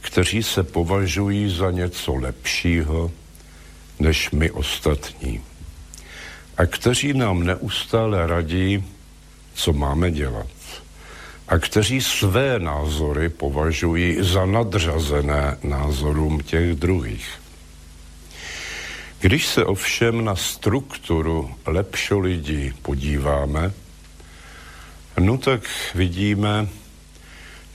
kteří 0.00 0.42
se 0.42 0.62
považují 0.62 1.56
za 1.56 1.70
něco 1.70 2.14
lepšího 2.14 3.10
než 3.98 4.30
my 4.30 4.50
ostatní. 4.50 5.42
A 6.56 6.66
kteří 6.66 7.12
nám 7.12 7.44
neustále 7.44 8.26
radí, 8.26 8.84
co 9.54 9.72
máme 9.72 10.10
dělat. 10.10 10.50
A 11.48 11.58
kteří 11.58 12.00
své 12.00 12.58
názory 12.58 13.28
považují 13.28 14.16
za 14.20 14.46
nadřazené 14.46 15.56
názorům 15.62 16.40
těch 16.40 16.74
druhých. 16.74 17.47
Když 19.20 19.46
se 19.46 19.64
ovšem 19.64 20.24
na 20.24 20.36
strukturu 20.36 21.54
lepšolidí 21.66 22.72
podíváme, 22.82 23.72
No 25.20 25.38
tak 25.38 25.60
vidíme, 25.94 26.68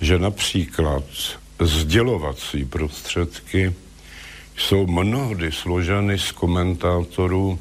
že 0.02 0.20
například 0.20 1.04
sdělovací 1.60 2.66
prostředky 2.66 3.74
jsou 4.58 4.88
mnohdy 4.88 5.52
složeny 5.52 6.20
z 6.20 6.32
komentátorů, 6.32 7.60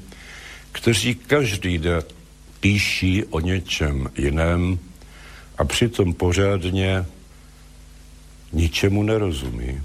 kteří 0.72 1.14
každý 1.14 1.78
den 1.78 2.02
píší 2.60 3.24
o 3.24 3.40
něčem 3.40 4.10
jiném 4.18 4.78
a 5.58 5.64
přitom 5.64 6.14
pořádně 6.14 7.06
ničemu 8.52 9.02
nerozumí. 9.02 9.82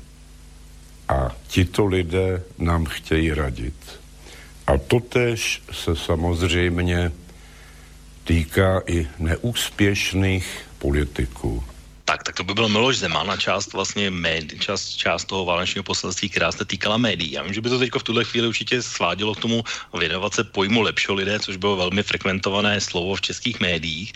A 1.08 1.36
tito 1.48 1.86
lidé 1.86 2.44
nám 2.58 2.86
chtějí 2.86 3.34
radit. 3.34 4.00
A 4.68 4.78
totež 4.78 5.62
se 5.72 5.96
samozřejmě 5.96 7.12
týká 8.24 8.82
i 8.88 9.08
neúspěšných 9.20 10.62
politiků. 10.80 11.64
Tak, 12.08 12.24
tak 12.24 12.36
to 12.36 12.44
by 12.44 12.54
byl 12.54 12.70
Miloš 12.70 13.04
Zeman 13.04 13.32
a 13.32 13.36
část 13.36 13.74
vlastně 13.74 14.08
médi, 14.12 14.60
část, 14.60 14.96
část 14.96 15.26
toho 15.28 15.46
válečního 15.46 15.84
poselství, 15.84 16.30
která 16.30 16.52
se 16.52 16.64
týkala 16.66 16.98
médií. 16.98 17.32
Já 17.32 17.44
vím, 17.44 17.54
že 17.54 17.62
by 17.62 17.70
to 17.70 17.80
teď 17.80 17.92
v 18.00 18.04
tuhle 18.04 18.24
chvíli 18.24 18.48
určitě 18.48 18.82
svádělo 18.82 19.36
k 19.36 19.44
tomu 19.44 19.64
věnovat 19.92 20.34
se 20.34 20.44
pojmu 20.44 20.82
lepšího 20.88 21.14
lidé, 21.20 21.40
což 21.40 21.60
bylo 21.60 21.76
velmi 21.76 22.04
frekventované 22.04 22.80
slovo 22.80 23.16
v 23.16 23.22
českých 23.22 23.60
médiích. 23.60 24.14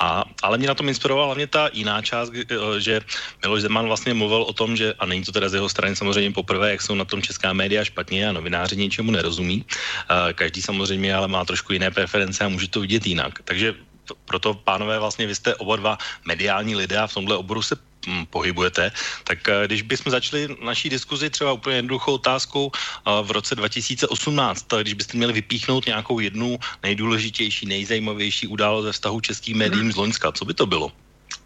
A, 0.00 0.24
ale 0.42 0.58
mě 0.58 0.72
na 0.72 0.74
tom 0.74 0.88
inspirovala 0.88 1.36
hlavně 1.36 1.46
ta 1.46 1.68
jiná 1.72 2.02
část, 2.02 2.32
eh, 2.32 2.80
že 2.80 3.00
Miloš 3.44 3.62
Zeman 3.62 3.86
vlastně 3.92 4.14
mluvil 4.14 4.42
o 4.48 4.52
tom, 4.52 4.72
že, 4.76 4.96
a 4.96 5.04
není 5.04 5.20
to 5.20 5.32
teda 5.32 5.48
z 5.48 5.60
jeho 5.60 5.68
strany 5.68 5.96
samozřejmě 5.96 6.32
poprvé, 6.32 6.70
jak 6.70 6.82
jsou 6.82 6.96
na 6.96 7.04
tom 7.04 7.20
česká 7.20 7.52
média 7.52 7.84
špatně 7.84 8.28
a 8.28 8.32
novináři 8.32 8.76
ničemu 8.76 9.12
nerozumí. 9.12 9.68
Eh, 9.68 10.32
každý 10.32 10.64
samozřejmě 10.64 11.12
ale 11.14 11.28
má 11.28 11.44
trošku 11.44 11.76
jiné 11.76 11.92
preference 11.92 12.40
a 12.40 12.48
může 12.48 12.72
to 12.72 12.80
vidět 12.80 13.04
jinak. 13.04 13.44
Takže 13.44 13.76
proto, 14.24 14.54
pánové, 14.54 14.98
vlastně 14.98 15.26
vy 15.26 15.34
jste 15.34 15.54
oba 15.54 15.76
dva 15.76 15.98
mediální 16.24 16.76
lidé 16.76 16.98
a 16.98 17.06
v 17.06 17.14
tomhle 17.14 17.36
oboru 17.36 17.62
se 17.62 17.76
hm, 18.06 18.26
pohybujete, 18.26 18.92
tak 19.24 19.48
eh, 19.48 19.66
když 19.66 19.82
bychom 19.82 20.10
začali 20.10 20.48
naší 20.64 20.90
diskuzi 20.90 21.30
třeba 21.30 21.52
úplně 21.52 21.76
jednoduchou 21.76 22.14
otázkou 22.14 22.70
eh, 22.72 23.10
v 23.22 23.30
roce 23.30 23.54
2018, 23.54 24.66
když 24.80 24.94
byste 24.94 25.16
měli 25.16 25.32
vypíchnout 25.32 25.86
nějakou 25.86 26.18
jednu 26.18 26.58
nejdůležitější, 26.82 27.66
nejzajímavější 27.66 28.46
událost 28.46 28.84
ve 28.84 28.92
vztahu 28.92 29.20
českým 29.20 29.56
médiím 29.58 29.92
z 29.92 29.96
Loňska, 29.96 30.32
co 30.32 30.44
by 30.44 30.54
to 30.54 30.66
bylo? 30.66 30.92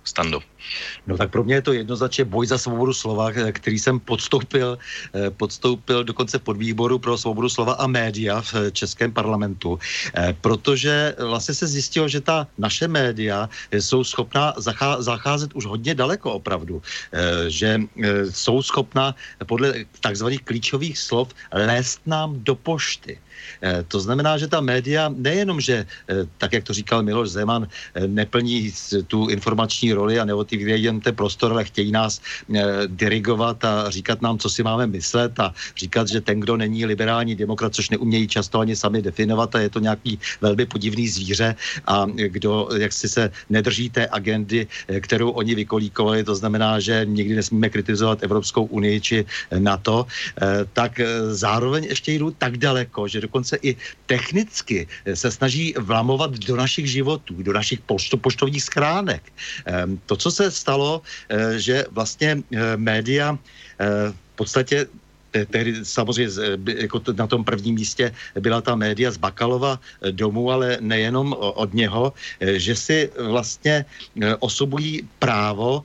Stando. 0.08 0.40
No 1.06 1.16
tak 1.16 1.30
pro 1.30 1.44
mě 1.44 1.54
je 1.60 1.62
to 1.62 1.72
jednoznačně 1.72 2.24
boj 2.24 2.46
za 2.46 2.58
svobodu 2.58 2.92
slova, 2.92 3.32
který 3.52 3.78
jsem 3.78 4.00
podstoupil, 4.00 4.78
eh, 5.14 5.30
podstoupil 5.30 6.04
dokonce 6.04 6.38
pod 6.40 6.56
výboru 6.56 6.98
pro 6.98 7.18
svobodu 7.18 7.48
slova 7.48 7.76
a 7.76 7.86
média 7.86 8.40
v 8.40 8.52
eh, 8.54 8.70
Českém 8.72 9.12
parlamentu, 9.12 9.76
eh, 9.76 10.32
protože 10.40 11.14
vlastně 11.20 11.54
se 11.54 11.66
zjistilo, 11.66 12.08
že 12.08 12.20
ta 12.20 12.48
naše 12.58 12.88
média 12.88 13.48
jsou 13.72 14.04
schopná 14.04 14.56
zacházet 14.98 15.52
už 15.54 15.66
hodně 15.66 15.94
daleko 15.94 16.32
opravdu, 16.32 16.82
že 17.48 17.80
jsou 18.30 18.62
schopná 18.62 19.14
podle 19.46 19.84
takzvaných 20.00 20.42
klíčových 20.42 20.98
slov 20.98 21.34
lézt 21.52 22.00
nám 22.06 22.40
do 22.44 22.54
pošty. 22.54 23.18
To 23.88 24.00
znamená, 24.00 24.38
že 24.38 24.46
ta 24.46 24.60
média 24.60 25.12
nejenom, 25.16 25.60
že 25.60 25.86
tak, 26.38 26.52
jak 26.52 26.64
to 26.64 26.72
říkal 26.72 27.02
Miloš 27.02 27.30
Zeman, 27.30 27.68
neplní 28.06 28.72
tu 29.06 29.28
informační 29.28 29.92
roli 29.92 30.20
a 30.20 30.26
vyvíjejí 30.50 30.82
jen 30.82 31.00
ten 31.00 31.14
prostor, 31.14 31.52
ale 31.52 31.64
chtějí 31.64 31.92
nás 31.92 32.20
dirigovat 32.86 33.64
a 33.64 33.90
říkat 33.90 34.22
nám, 34.22 34.38
co 34.38 34.50
si 34.50 34.62
máme 34.62 34.86
myslet 34.86 35.40
a 35.40 35.54
říkat, 35.76 36.08
že 36.08 36.20
ten, 36.20 36.40
kdo 36.40 36.56
není 36.56 36.86
liberální 36.86 37.34
demokrat, 37.34 37.74
což 37.74 37.90
neumějí 37.90 38.28
často 38.28 38.60
ani 38.60 38.76
sami 38.76 39.02
definovat 39.02 39.54
a 39.54 39.60
je 39.60 39.70
to 39.70 39.80
nějaký 39.80 40.18
velmi 40.40 40.66
podivný 40.66 41.08
zvíře 41.08 41.54
a 41.86 42.06
kdo 42.14 42.68
jak 42.76 42.92
si 42.92 43.08
se 43.08 43.30
nedrží 43.50 43.90
té 43.90 44.08
agendy, 44.08 44.66
kterou 45.00 45.30
oni 45.30 45.54
vykolíkovali, 45.54 46.24
to 46.24 46.34
znamená, 46.34 46.80
že 46.80 47.04
nikdy 47.04 47.34
nesmíme 47.34 47.68
kritizovat 47.68 48.22
Evropskou 48.22 48.64
unii 48.64 49.00
či 49.00 49.24
NATO, 49.58 50.06
tak 50.72 51.00
zároveň 51.30 51.84
ještě 51.84 52.12
jdu 52.12 52.30
tak 52.30 52.56
daleko, 52.56 53.08
že 53.08 53.20
dokonce 53.28 53.60
i 53.62 53.76
technicky 54.08 54.88
se 55.14 55.28
snaží 55.30 55.76
vlamovat 55.76 56.32
do 56.48 56.56
našich 56.56 56.88
životů, 56.88 57.44
do 57.44 57.52
našich 57.52 57.80
poštovních 58.20 58.64
schránek. 58.64 59.22
Ehm, 59.68 60.00
to, 60.08 60.16
co 60.16 60.28
se 60.32 60.50
stalo, 60.50 61.04
eh, 61.28 61.60
že 61.60 61.84
vlastně 61.92 62.40
eh, 62.40 62.76
média 62.80 63.36
eh, 63.36 64.10
v 64.10 64.34
podstatě 64.34 64.86
tehdy 65.46 65.84
samozřejmě 65.84 66.32
jako 66.66 67.02
na 67.16 67.26
tom 67.26 67.44
prvním 67.44 67.74
místě 67.74 68.14
byla 68.40 68.60
ta 68.60 68.74
média 68.74 69.10
z 69.10 69.16
Bakalova 69.16 69.80
domu, 70.10 70.50
ale 70.50 70.78
nejenom 70.80 71.32
od 71.38 71.74
něho, 71.74 72.12
že 72.40 72.74
si 72.76 73.10
vlastně 73.18 73.84
osobují 74.38 75.08
právo 75.18 75.82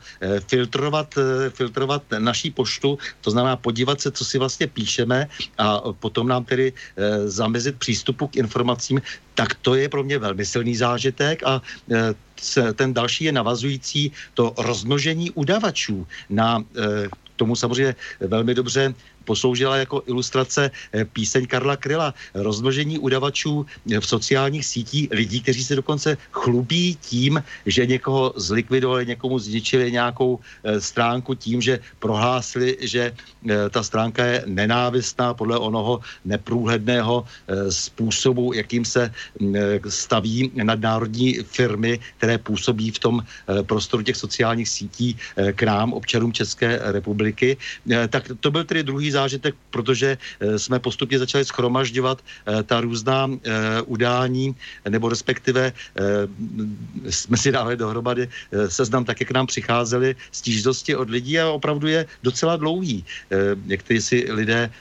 filtrovat, 0.47 1.15
filtrovat 1.49 2.03
naší 2.17 2.51
poštu, 2.51 2.97
to 3.21 3.31
znamená 3.31 3.55
podívat 3.55 4.01
se, 4.01 4.11
co 4.11 4.25
si 4.25 4.37
vlastně 4.37 4.67
píšeme 4.67 5.27
a 5.57 5.81
potom 5.91 6.27
nám 6.27 6.45
tedy 6.45 6.73
zamezit 7.25 7.79
přístupu 7.79 8.27
k 8.27 8.35
informacím, 8.35 9.01
tak 9.33 9.53
to 9.61 9.75
je 9.75 9.89
pro 9.89 10.03
mě 10.03 10.17
velmi 10.17 10.45
silný 10.45 10.75
zážitek 10.75 11.43
a 11.43 11.61
ten 12.75 12.93
další 12.93 13.23
je 13.23 13.31
navazující 13.31 14.11
to 14.33 14.53
rozmnožení 14.57 15.31
udavačů 15.31 16.07
na 16.29 16.63
tomu 17.35 17.55
samozřejmě 17.55 17.95
velmi 18.19 18.53
dobře 18.55 18.93
posloužila 19.23 19.77
jako 19.77 20.03
ilustrace 20.05 20.71
eh, 20.71 21.05
píseň 21.05 21.47
Karla 21.47 21.75
Kryla. 21.77 22.13
Rozmnožení 22.33 22.99
udavačů 22.99 23.65
eh, 23.65 23.99
v 23.99 24.05
sociálních 24.05 24.65
sítích 24.65 25.07
lidí, 25.11 25.41
kteří 25.41 25.63
se 25.63 25.75
dokonce 25.75 26.17
chlubí 26.31 26.95
tím, 27.01 27.43
že 27.65 27.85
někoho 27.85 28.33
zlikvidovali, 28.35 29.05
někomu 29.05 29.39
zničili 29.39 29.91
nějakou 29.91 30.39
eh, 30.39 30.81
stránku 30.81 31.35
tím, 31.35 31.61
že 31.61 31.79
prohlásili, 31.99 32.77
že 32.81 33.13
ta 33.69 33.83
stránka 33.83 34.25
je 34.25 34.43
nenávistná 34.47 35.33
podle 35.33 35.57
onoho 35.57 35.99
neprůhledného 36.25 37.25
způsobu, 37.69 38.53
jakým 38.53 38.85
se 38.85 39.11
mm, 39.39 39.55
staví 39.89 40.51
nadnárodní 40.55 41.43
firmy, 41.43 41.99
které 42.17 42.37
působí 42.37 42.91
v 42.91 42.99
tom 42.99 43.15
prostoru 43.67 44.03
těch 44.03 44.15
sociálních 44.15 44.69
sítí 44.69 45.17
k 45.35 45.63
nám, 45.63 45.93
občanům 45.93 46.33
České 46.33 46.79
republiky. 46.83 47.57
Tak 48.09 48.31
to 48.39 48.51
byl 48.51 48.63
tedy 48.63 48.83
druhý 48.83 49.11
zážitek, 49.13 49.55
protože 49.69 50.17
eh, 50.17 50.59
jsme 50.59 50.79
postupně 50.81 51.19
začali 51.19 51.45
schromažďovat 51.45 52.17
eh, 52.19 52.63
ta 52.63 52.81
různá 52.81 53.29
eh, 53.29 53.81
udání, 53.85 54.55
nebo 54.89 55.09
respektive 55.09 55.73
jsme 57.09 57.37
si 57.37 57.51
dávali 57.51 57.77
dohromady 57.77 58.29
seznam 58.67 59.05
tak, 59.05 59.21
jak 59.21 59.31
nám 59.31 59.47
přicházely 59.47 60.15
stížnosti 60.31 60.95
od 60.95 61.09
lidí 61.09 61.39
a 61.39 61.49
opravdu 61.49 61.87
je 61.87 62.05
docela 62.23 62.57
dlouhý. 62.57 63.05
Někteří 63.65 64.01
si 64.01 64.17
lidé 64.31 64.71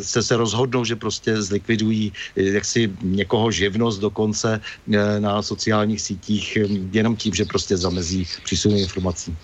se 0.00 0.22
se 0.22 0.36
rozhodnou, 0.36 0.84
že 0.84 0.96
prostě 0.96 1.42
zlikvidují 1.42 2.12
jaksi 2.36 2.92
někoho 3.02 3.50
živnost 3.50 4.00
dokonce 4.00 4.60
na 5.18 5.42
sociálních 5.42 6.00
sítích 6.00 6.58
jenom 6.92 7.16
tím, 7.16 7.34
že 7.34 7.44
prostě 7.44 7.76
zamezí 7.76 8.26
přísunu 8.44 8.76
informací. 8.78 9.36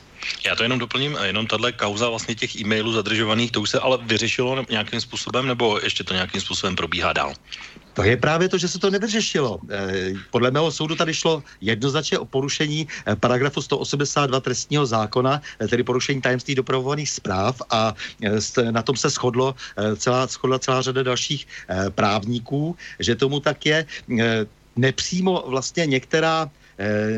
Já 0.47 0.57
to 0.57 0.63
jenom 0.63 0.79
doplním, 0.79 1.19
jenom 1.23 1.47
tahle 1.47 1.73
kauza 1.73 2.09
vlastně 2.09 2.35
těch 2.35 2.57
e-mailů 2.57 2.93
zadržovaných, 2.93 3.51
to 3.51 3.61
už 3.61 3.71
se 3.71 3.79
ale 3.81 3.99
vyřešilo 4.03 4.65
nějakým 4.71 5.01
způsobem, 5.01 5.47
nebo 5.47 5.79
ještě 5.83 6.05
to 6.05 6.15
nějakým 6.15 6.41
způsobem 6.41 6.77
probíhá 6.77 7.13
dál? 7.13 7.35
To 7.93 8.03
je 8.03 8.17
právě 8.17 8.49
to, 8.49 8.59
že 8.59 8.69
se 8.69 8.79
to 8.79 8.91
nevyřešilo. 8.91 9.61
Eh, 9.71 10.13
podle 10.31 10.51
mého 10.51 10.73
soudu 10.73 10.95
tady 10.97 11.15
šlo 11.15 11.43
jednoznačně 11.61 12.19
o 12.19 12.25
porušení 12.25 12.89
eh, 12.89 13.17
paragrafu 13.17 13.63
182 13.63 14.41
trestního 14.41 14.87
zákona, 14.87 15.41
eh, 15.61 15.69
tedy 15.69 15.85
porušení 15.85 16.21
tajemství 16.21 16.55
dopravovaných 16.55 17.11
zpráv 17.11 17.63
a 17.71 17.95
na 18.71 18.83
tom 18.83 18.97
se 18.97 19.09
shodlo 19.09 19.55
celá, 19.97 20.27
shodla 20.27 20.59
celá 20.59 20.83
řada 20.83 21.03
dalších 21.03 21.47
právníků, 21.95 22.77
že 22.99 23.15
tomu 23.15 23.41
tak 23.41 23.67
je. 23.67 23.87
Nepřímo 24.77 25.45
vlastně 25.47 25.87
některá 25.87 26.51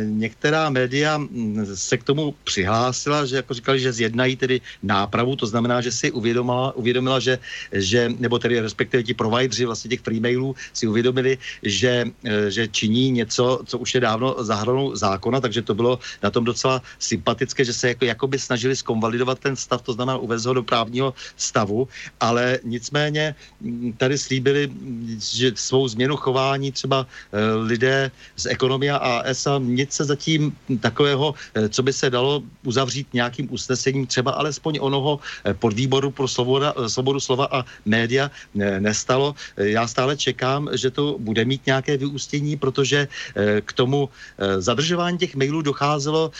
některá 0.04 0.70
média 0.70 1.18
mm, 1.18 1.66
se 1.74 1.96
k 1.96 2.04
tomu 2.04 2.34
přihlásila, 2.44 3.26
že 3.26 3.36
jako 3.36 3.54
říkali, 3.54 3.80
že 3.80 3.92
zjednají 3.92 4.36
tedy 4.36 4.60
nápravu, 4.82 5.36
to 5.36 5.46
znamená, 5.46 5.80
že 5.80 5.92
si 5.92 6.10
uvědomila, 6.10 6.76
uvědomila 6.76 7.20
že, 7.20 7.38
že, 7.72 8.10
nebo 8.18 8.38
tedy 8.38 8.60
respektive 8.60 9.02
ti 9.02 9.14
provideri 9.14 9.64
vlastně 9.64 9.88
těch 9.88 10.00
freemailů 10.00 10.56
si 10.72 10.86
uvědomili, 10.86 11.38
že, 11.62 12.04
eh, 12.24 12.50
že 12.50 12.68
činí 12.68 13.10
něco, 13.10 13.62
co 13.66 13.78
už 13.78 13.94
je 13.94 14.00
dávno 14.00 14.36
za 14.44 14.54
hranou 14.54 14.96
zákona, 14.96 15.40
takže 15.40 15.62
to 15.62 15.74
bylo 15.74 15.98
na 16.22 16.30
tom 16.30 16.44
docela 16.44 16.82
sympatické, 16.98 17.64
že 17.64 17.72
se 17.72 17.88
jako, 17.88 18.04
jakoby 18.04 18.38
snažili 18.38 18.76
skonvalidovat 18.76 19.38
ten 19.38 19.56
stav, 19.56 19.82
to 19.82 19.92
znamená 19.92 20.18
uvést 20.18 20.44
ho 20.44 20.54
do 20.54 20.62
právního 20.62 21.14
stavu, 21.36 21.88
ale 22.20 22.58
nicméně 22.64 23.34
mm, 23.60 23.92
tady 23.96 24.18
slíbili, 24.18 24.70
že 25.18 25.52
svou 25.54 25.88
změnu 25.88 26.16
chování 26.16 26.72
třeba 26.72 27.06
eh, 27.06 27.54
lidé 27.54 28.10
z 28.36 28.46
ekonomia 28.46 28.96
AS 28.96 29.43
a 29.46 29.58
nic 29.58 29.92
se 29.92 30.04
zatím 30.04 30.52
takového, 30.80 31.34
eh, 31.54 31.68
co 31.68 31.82
by 31.82 31.92
se 31.92 32.10
dalo 32.10 32.42
uzavřít 32.64 33.06
nějakým 33.12 33.48
usnesením, 33.52 34.06
třeba 34.06 34.32
alespoň 34.32 34.78
onoho 34.80 35.20
eh, 35.44 35.54
podvýboru 35.54 36.10
pro 36.10 36.28
svoboda, 36.28 36.74
eh, 36.76 36.88
svobodu 36.88 37.20
slova 37.20 37.48
a 37.50 37.64
média 37.84 38.30
nestalo. 38.54 39.34
Já 39.56 39.86
stále 39.86 40.16
čekám, 40.16 40.68
že 40.72 40.90
to 40.90 41.16
bude 41.18 41.44
mít 41.44 41.66
nějaké 41.66 41.96
vyústění, 41.96 42.56
protože 42.56 43.08
k 43.64 43.72
tomu 43.72 44.08
zadržování 44.58 45.18
těch 45.18 45.34
mailů 45.36 45.62
docházelo 45.62 46.30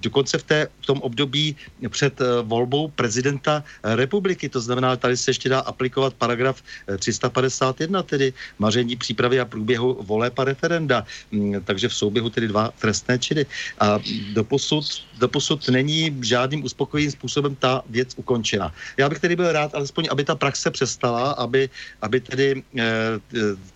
dokonce 0.00 0.38
v, 0.38 0.42
té, 0.42 0.58
v 0.80 0.86
tom 0.86 0.98
období 1.00 1.56
před 1.88 2.20
volbou 2.42 2.88
prezidenta 2.88 3.64
republiky. 3.82 4.48
To 4.48 4.60
znamená, 4.60 4.96
tady 4.96 5.16
se 5.16 5.30
ještě 5.30 5.48
dá 5.48 5.60
aplikovat 5.60 6.14
paragraf 6.14 6.62
351, 6.98 8.02
tedy 8.02 8.32
maření 8.58 8.96
přípravy 8.96 9.40
a 9.40 9.44
průběhu 9.44 9.98
voleb 10.02 10.38
a 10.38 10.44
referenda. 10.44 11.04
Mm, 11.32 11.60
takže 11.64 11.88
v 11.88 11.94
souběhu 11.94 12.27
tedy 12.30 12.48
dva 12.48 12.70
trestné 12.78 13.18
činy. 13.18 13.46
A 13.80 13.98
doposud, 14.32 14.84
doposud 15.18 15.68
není 15.68 16.16
žádným 16.22 16.64
uspokojivým 16.64 17.10
způsobem 17.10 17.54
ta 17.56 17.82
věc 17.90 18.14
ukončena. 18.16 18.74
Já 18.96 19.08
bych 19.08 19.18
tedy 19.18 19.36
byl 19.36 19.52
rád, 19.52 19.74
alespoň, 19.74 20.08
aby 20.10 20.24
ta 20.24 20.34
praxe 20.34 20.70
přestala, 20.70 21.30
aby, 21.32 21.70
aby 22.02 22.20
tedy 22.20 22.62
eh, 22.78 22.84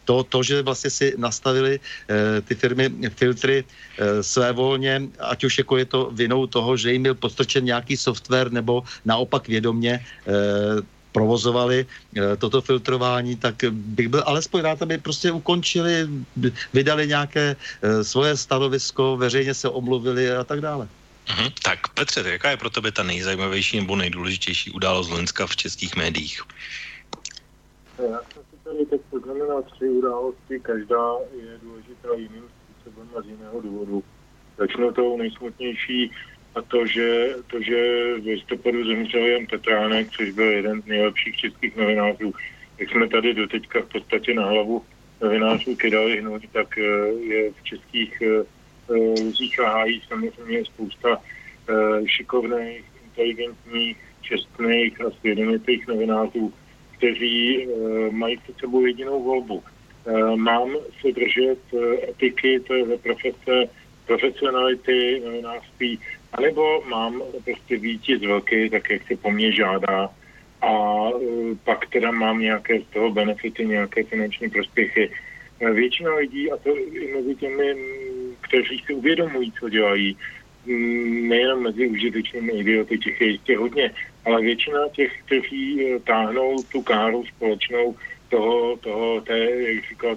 to, 0.05 0.25
to, 0.25 0.43
že 0.43 0.63
vlastně 0.63 0.91
si 0.91 1.15
nastavili 1.17 1.81
eh, 1.81 2.41
ty 2.41 2.55
firmy 2.55 2.91
filtry 3.11 3.65
eh, 3.65 4.23
své 4.23 4.53
volně, 4.53 5.03
ať 5.19 5.45
už 5.45 5.59
jako 5.59 5.77
je 5.77 5.85
to 5.85 6.11
vinou 6.13 6.47
toho, 6.47 6.77
že 6.77 6.93
jim 6.93 7.03
byl 7.03 7.15
postrčen 7.15 7.65
nějaký 7.65 7.97
software 7.97 8.53
nebo 8.53 8.83
naopak 9.05 9.49
vědomě 9.49 10.05
provozovali 11.13 11.87
eh, 11.87 12.37
toto 12.37 12.61
filtrování, 12.61 13.37
tak 13.37 13.55
bych 13.71 14.09
byl 14.09 14.23
alespoň 14.27 14.61
rád, 14.61 14.83
aby 14.83 14.99
prostě 14.99 15.33
ukončili, 15.33 16.09
vydali 16.73 17.07
nějaké 17.07 17.57
eh, 17.57 18.05
svoje 18.05 18.37
stanovisko, 18.37 19.17
veřejně 19.17 19.55
se 19.55 19.69
omluvili 19.69 20.33
a 20.33 20.45
tak 20.45 20.61
dále. 20.61 20.89
Mhm. 21.29 21.49
Tak 21.63 21.89
Petře, 21.95 22.25
jaká 22.27 22.51
je 22.51 22.57
pro 22.57 22.71
tebe 22.71 22.93
ta 22.93 23.03
nejzajímavější 23.03 23.81
nebo 23.81 23.97
nejdůležitější 23.97 24.71
událost 24.71 25.09
Loňska 25.09 25.47
v 25.47 25.57
českých 25.57 25.97
médiích? 25.97 26.43
Já 27.99 28.21
jsem 28.33 28.43
si 28.51 28.57
tady 28.65 28.87
teď 28.87 29.01
poznamenal 29.11 29.63
tři 29.63 29.85
události, 29.85 30.61
každá 30.63 31.07
je 31.37 31.59
důležitá 31.63 32.09
jiným 32.17 32.45
způsobem 32.49 33.09
a 33.19 33.23
z 33.23 33.27
jiného 33.27 33.61
důvodu. 33.61 34.05
Začnu 34.59 34.93
tou 34.93 35.17
nejsmutnější 35.17 36.11
a 36.55 36.63
to, 36.63 36.87
že, 36.87 37.35
to, 37.47 37.63
že 37.63 37.77
v 38.21 38.27
listopadu 38.27 38.85
zemřel 38.85 39.27
Jan 39.27 39.47
Petránek, 39.47 40.11
což 40.11 40.31
byl 40.31 40.51
jeden 40.51 40.83
z 40.83 40.87
nejlepších 40.87 41.37
českých 41.37 41.77
novinářů, 41.77 42.35
jak 42.79 42.91
jsme 42.91 43.09
tady 43.09 43.35
doteďka 43.35 43.81
v 43.81 43.89
podstatě 43.89 44.35
na 44.35 44.47
hlavu 44.47 44.83
novinářů 45.23 45.77
kydali 45.77 46.21
hnutí, 46.21 46.49
tak 46.53 46.79
eh, 46.79 46.83
je 47.21 47.53
v 47.53 47.63
českých 47.63 48.23
luzích 48.89 49.59
eh, 49.59 49.63
hájí 49.63 50.03
samozřejmě 50.09 50.65
spousta 50.65 51.19
eh, 51.19 52.07
šikovných, 52.07 52.85
inteligentních, 53.05 53.97
čestných 54.21 55.01
a 55.01 55.11
svědomitých 55.11 55.87
novinářů, 55.87 56.53
kteří 56.97 57.69
mají 58.11 58.37
před 58.37 58.59
sebou 58.59 58.87
jedinou 58.87 59.23
volbu. 59.23 59.63
Mám 60.35 60.71
se 61.01 61.13
držet 61.13 61.59
etiky 62.09 62.61
téhle 62.61 62.97
profese, 62.97 63.69
profesionality 64.07 65.23
novinářství 65.25 65.99
anebo 66.33 66.83
mám 66.89 67.23
prostě 67.45 67.77
vítěz 67.77 68.21
velký, 68.21 68.71
tak 68.71 68.91
jak 68.91 69.03
se 69.07 69.17
po 69.17 69.31
mně 69.31 69.53
žádá 69.53 70.11
a 70.61 70.71
uh, 70.71 71.57
pak 71.65 71.87
teda 71.87 72.11
mám 72.11 72.39
nějaké 72.39 72.81
z 72.81 72.85
toho 72.95 73.11
benefity, 73.11 73.67
nějaké 73.67 74.05
finanční 74.05 74.51
prospěchy. 74.51 75.11
E, 75.61 75.71
většina 75.71 76.15
lidí, 76.15 76.53
a 76.53 76.57
to 76.57 76.77
i 76.77 77.15
mezi 77.15 77.35
těmi, 77.35 77.77
kteří 78.41 78.83
si 78.87 78.95
uvědomují, 78.95 79.53
co 79.53 79.69
dělají, 79.69 80.17
nejenom 80.67 81.63
mezi 81.63 81.87
užitečnými 81.87 82.53
idioty, 82.53 82.99
těch 82.99 83.21
je 83.21 83.27
jistě 83.27 83.57
hodně, 83.59 83.91
ale 84.25 84.43
většina 84.43 84.79
těch, 84.93 85.13
kteří 85.27 85.87
eh, 85.87 85.99
táhnou 86.01 86.63
tu 86.73 86.83
káru 86.83 87.25
společnou 87.27 87.97
toho, 88.29 88.77
toho 88.77 89.21
té, 89.21 89.39
jak 89.39 89.85
říkal 89.89 90.17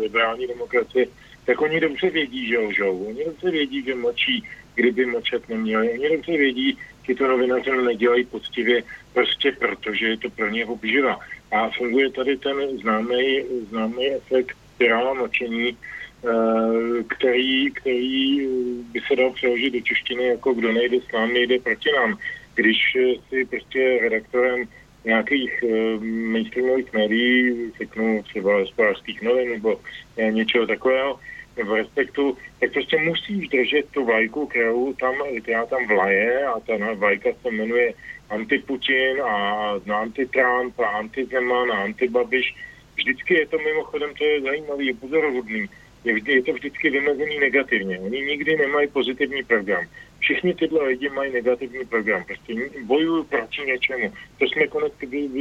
liberální 0.00 0.46
demokracie, 0.46 1.06
tak 1.46 1.60
oni 1.60 1.80
dobře 1.80 2.10
vědí, 2.10 2.46
že 2.46 2.58
lžou. 2.58 3.04
Oni 3.04 3.24
dobře 3.24 3.50
vědí, 3.50 3.82
že 3.82 3.94
mlčí, 3.94 4.44
kdyby 4.80 5.06
mlčet 5.06 5.48
neměli. 5.48 5.90
Oni 5.90 6.08
dobře 6.16 6.32
vědí, 6.32 6.78
že 7.08 7.14
to 7.14 7.28
novináři 7.28 7.70
nedělají 7.70 8.24
poctivě, 8.24 8.82
prostě 9.12 9.52
protože 9.52 10.06
je 10.06 10.16
to 10.16 10.30
pro 10.30 10.48
ně 10.48 10.66
obživa. 10.66 11.20
A 11.52 11.70
funguje 11.70 12.10
tady 12.10 12.36
ten 12.36 12.56
známý, 12.78 13.44
známý 13.70 14.06
efekt 14.10 14.56
spirála 14.74 15.14
mlčení, 15.14 15.76
eh, 15.76 17.02
který, 17.08 17.70
který 17.70 18.46
by 18.92 19.00
se 19.08 19.16
dal 19.16 19.30
přeložit 19.32 19.72
do 19.72 19.80
češtiny 19.80 20.24
jako 20.24 20.54
kdo 20.54 20.72
nejde 20.72 20.96
s 21.00 21.12
námi, 21.12 21.46
jde 21.46 21.58
proti 21.58 21.90
nám. 21.92 22.18
Když 22.54 22.96
si 23.28 23.44
prostě 23.44 23.98
redaktorem 24.02 24.68
nějakých 25.04 25.64
uh, 25.64 26.04
mainstreamových 26.04 26.92
médií, 26.92 27.54
řeknu 27.78 28.22
třeba 28.22 28.58
hospodářských 28.58 29.22
novin 29.22 29.50
nebo 29.50 29.76
uh, 29.76 30.30
něčeho 30.30 30.66
takového, 30.66 31.20
nebo 31.56 31.74
respektu, 31.74 32.36
tak 32.60 32.72
prostě 32.72 32.96
musíš 32.98 33.48
držet 33.48 33.86
tu 33.90 34.04
vlajku, 34.04 34.46
kterou 34.46 34.92
tam, 34.92 35.14
která 35.42 35.66
tam 35.66 35.86
vlaje 35.86 36.46
a 36.46 36.60
ta 36.60 36.94
vlajka 36.94 37.30
se 37.42 37.50
jmenuje 37.50 37.94
anti-Putin 38.30 39.22
a 39.22 39.74
anti-Trump 40.00 40.80
a 40.80 40.86
anti-Zeman 40.86 41.72
a 41.72 41.82
anti-Babiš. 41.82 42.54
Vždycky 42.96 43.34
je 43.34 43.46
to 43.46 43.58
mimochodem, 43.58 44.14
to 44.14 44.24
je 44.24 44.40
zajímavý, 44.40 44.86
je 44.86 44.94
pozoruhodný, 44.94 45.68
je, 46.04 46.14
je 46.26 46.42
to 46.42 46.52
vždycky 46.52 46.90
vymezený 46.90 47.38
negativně. 47.38 47.98
Oni 47.98 48.20
nikdy 48.22 48.56
nemají 48.56 48.88
pozitivní 48.88 49.42
program. 49.44 49.84
Všichni 50.18 50.54
tyhle 50.54 50.84
lidi 50.84 51.08
mají 51.08 51.32
negativní 51.32 51.84
program. 51.86 52.24
Prostě 52.24 52.54
bojují 52.82 53.24
proti 53.24 53.62
něčemu. 53.62 54.12
To 54.38 54.44
jsme 54.44 54.66
konec 54.66 54.92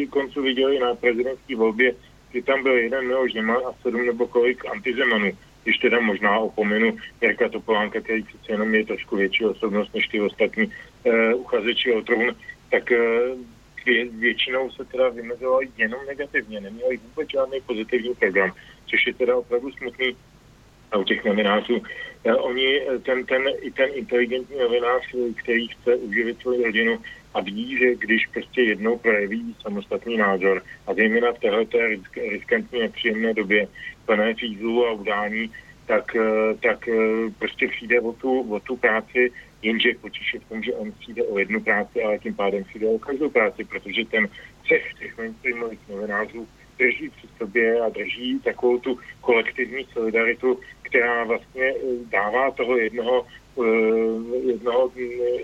konců 0.09 0.41
viděli 0.41 0.79
na 0.79 0.95
prezidentské 0.95 1.55
volbě, 1.55 1.95
kdy 2.31 2.41
tam 2.41 2.63
byl 2.63 2.73
jeden 2.73 3.07
Miloš 3.07 3.33
Zeman 3.33 3.61
a 3.67 3.73
sedm 3.81 4.05
nebo 4.05 4.27
kolik 4.27 4.65
antizemanů 4.65 5.31
když 5.63 5.77
teda 5.77 5.99
možná 5.99 6.39
opomenu 6.39 6.97
Jirka 7.21 7.49
Topolánka, 7.49 8.01
který 8.01 8.23
přece 8.23 8.51
jenom 8.51 8.75
je 8.75 8.85
trošku 8.85 9.15
větší 9.15 9.45
osobnost 9.45 9.93
než 9.93 10.07
ty 10.07 10.21
ostatní 10.21 10.65
uh, 10.65 11.41
uchazeči 11.41 11.93
o 11.93 12.01
trůn, 12.01 12.35
tak 12.71 12.91
uh, 12.91 13.39
vě, 13.85 14.05
většinou 14.05 14.71
se 14.71 14.85
teda 14.85 15.09
vymezovali 15.09 15.67
jenom 15.77 15.99
negativně, 16.07 16.61
neměli 16.61 16.97
vůbec 16.97 17.29
žádný 17.29 17.61
pozitivní 17.61 18.15
program, 18.15 18.53
což 18.85 19.07
je 19.07 19.13
teda 19.13 19.37
opravdu 19.37 19.71
smutný 19.71 20.15
a 20.91 20.97
u 20.97 21.03
těch 21.03 21.25
novinářů. 21.25 21.75
Uh, 22.23 22.45
oni, 22.45 22.81
ten, 23.03 23.25
ten, 23.25 23.43
i 23.61 23.71
ten 23.71 23.89
inteligentní 23.93 24.59
novinář, 24.59 25.15
který 25.35 25.67
chce 25.67 25.95
uživit 25.95 26.41
svou 26.41 26.63
rodinu 26.63 26.99
a 27.33 27.41
ví, 27.41 27.77
že 27.77 27.95
když 27.95 28.27
prostě 28.27 28.61
jednou 28.61 28.97
projeví 28.97 29.55
samostatný 29.61 30.17
názor 30.17 30.63
a 30.87 30.93
zejména 30.93 31.31
v 31.31 31.39
této 31.39 31.87
risk, 31.87 32.17
riskantní 32.17 32.79
nepříjemné 32.79 33.33
době, 33.33 33.67
plné 34.05 34.33
fízů 34.33 34.85
a 34.85 34.91
udání, 34.91 35.51
tak, 35.85 36.15
eh, 36.15 36.53
tak 36.61 36.87
eh, 36.87 37.29
prostě 37.39 37.67
přijde 37.67 38.01
o 38.01 38.13
tu, 38.13 38.53
o 38.53 38.59
tu 38.59 38.77
práci, 38.77 39.31
jenže 39.61 39.89
potíž 40.01 40.35
v 40.39 40.49
tom, 40.49 40.63
že 40.63 40.73
on 40.73 40.91
přijde 40.91 41.23
o 41.23 41.39
jednu 41.39 41.59
práci, 41.61 42.03
ale 42.03 42.19
tím 42.19 42.35
pádem 42.35 42.63
přijde 42.63 42.87
o 42.87 42.99
každou 42.99 43.29
práci, 43.29 43.65
protože 43.65 44.05
ten 44.05 44.29
cech 44.67 44.93
těch 44.99 45.17
mainstreamových 45.17 45.79
novinářů 45.89 46.47
drží 46.79 47.09
při 47.09 47.27
sobě 47.37 47.79
a 47.81 47.89
drží 47.89 48.39
takovou 48.39 48.79
tu 48.79 48.99
kolektivní 49.21 49.85
solidaritu, 49.93 50.59
která 50.81 51.23
vlastně 51.23 51.63
eh, 51.63 51.75
dává 52.09 52.51
toho 52.51 52.77
jednoho, 52.77 53.25
jednoho 54.45 54.91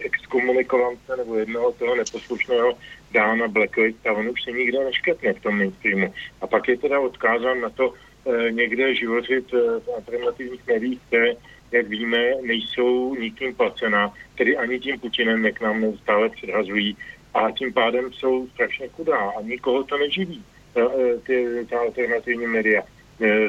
exkomunikovance 0.01 1.17
nebo 1.17 1.35
jednoho 1.35 1.71
toho 1.71 1.95
neposlušného 1.95 2.73
dána 3.11 3.47
blacklist 3.47 4.07
a 4.07 4.13
on 4.13 4.29
už 4.29 4.43
se 4.43 4.51
nikde 4.51 4.83
nešketne 4.83 5.33
v 5.33 5.41
tom 5.41 5.57
mainstreamu. 5.57 6.13
A 6.41 6.47
pak 6.47 6.67
je 6.67 6.77
teda 6.77 6.99
odkázán 6.99 7.61
na 7.61 7.69
to, 7.69 7.93
Eh, 8.27 8.51
někde 8.51 8.95
živořit 8.95 9.53
eh, 9.53 9.79
v 9.79 9.89
alternativních 9.95 10.67
médiích, 10.67 10.99
které, 11.07 11.33
jak 11.71 11.87
víme, 11.87 12.31
nejsou 12.41 13.15
nikým 13.15 13.55
placena, 13.55 14.13
tedy 14.37 14.57
ani 14.57 14.79
tím 14.79 14.99
Putinem, 14.99 15.45
jak 15.45 15.61
nám 15.61 15.81
neustále 15.81 16.29
předhazují, 16.29 16.97
a 17.33 17.51
tím 17.51 17.73
pádem 17.73 18.13
jsou 18.13 18.47
strašně 18.47 18.87
chudá 18.87 19.17
a 19.17 19.41
nikoho 19.41 19.83
to 19.83 19.97
neživí, 19.97 20.43
eh, 20.77 21.19
ty, 21.23 21.67
ta 21.69 21.79
alternativní 21.79 22.47
média. 22.47 22.81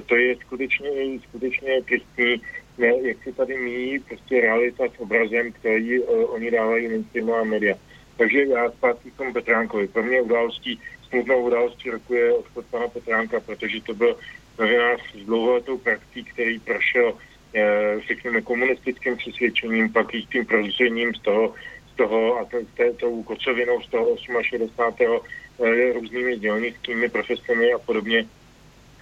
To 0.06 0.16
je 0.16 0.36
skutečně, 0.36 0.90
skutečně 1.28 1.82
tristní, 1.82 2.40
jak 2.78 3.16
si 3.24 3.32
tady 3.32 3.58
míjí 3.58 3.98
prostě 3.98 4.40
realita 4.40 4.84
s 4.96 5.00
obrazem, 5.00 5.52
který 5.52 6.02
oni 6.02 6.50
dávají 6.50 6.88
mainstreamová 6.88 7.44
média. 7.44 7.76
Takže 8.16 8.44
já 8.44 8.70
zpátky 8.70 9.10
k 9.10 9.16
tomu 9.16 9.32
Petránkovi. 9.32 9.88
Pro 9.88 10.02
mě 10.02 10.22
událostí, 10.22 10.80
smutnou 11.08 11.46
událostí 11.46 11.90
roku 11.90 12.14
je 12.14 12.32
odchod 12.32 12.64
pana 12.70 12.88
Petránka, 12.88 13.40
protože 13.40 13.80
to 13.80 13.94
byl 13.94 14.16
novinář 14.58 15.00
s 15.14 15.24
dlouholetou 15.26 15.78
praxí, 15.78 16.24
který 16.24 16.58
prošel, 16.58 17.14
eh, 17.54 18.00
řekněme, 18.08 18.42
komunistickým 18.42 19.16
přesvědčením, 19.16 19.92
pak 19.92 20.14
i 20.14 20.22
tím 20.22 20.46
prozřením 20.46 21.14
z 21.14 21.20
toho, 21.20 21.54
z 21.92 21.96
toho 21.96 22.38
a 22.38 22.44
to, 22.44 22.58
tou 22.96 23.22
kocovinou 23.22 23.82
z 23.82 23.88
toho 23.88 24.16
68. 24.16 25.20
Eh, 25.64 25.92
různými 25.92 26.36
dělnickými 26.36 27.08
profesemi 27.08 27.72
a 27.72 27.78
podobně. 27.78 28.26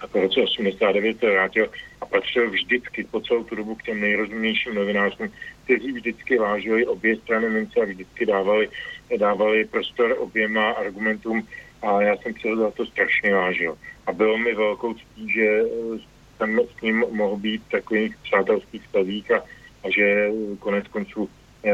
A 0.01 0.07
po 0.07 0.21
roce 0.21 0.41
89 0.41 1.19
se 1.19 1.31
vrátil 1.31 1.69
a 2.01 2.05
patřil 2.05 2.49
vždycky 2.49 3.03
po 3.03 3.21
celou 3.21 3.43
tu 3.43 3.55
dobu 3.55 3.75
k 3.75 3.83
těm 3.83 4.01
nejrozumnějším 4.01 4.75
novinářům, 4.75 5.31
kteří 5.63 5.91
vždycky 5.91 6.37
vážili 6.37 6.85
obě 6.85 7.15
strany 7.15 7.49
mince 7.49 7.81
a 7.81 7.85
vždycky 7.85 8.25
dávali, 8.25 8.69
dávali 9.17 9.65
prostor 9.65 10.15
oběma 10.19 10.71
argumentům 10.71 11.47
a 11.81 12.01
já 12.01 12.17
jsem 12.17 12.33
si 12.33 12.55
za 12.57 12.71
to 12.71 12.85
strašně 12.85 13.33
vážil 13.33 13.77
a 14.07 14.11
bylo 14.11 14.37
mi 14.37 14.53
velkou 14.53 14.93
ctí, 14.93 15.31
že 15.33 15.45
eh, 15.45 15.99
jsem 16.37 16.59
s 16.77 16.81
ním 16.81 17.05
mohl 17.11 17.37
být 17.37 17.61
v 17.63 17.71
takových 17.71 18.17
přátelských 18.17 18.83
vztazích 18.83 19.31
a, 19.31 19.43
a 19.83 19.89
že 19.89 20.29
konec 20.59 20.87
konců 20.87 21.29
eh, 21.65 21.71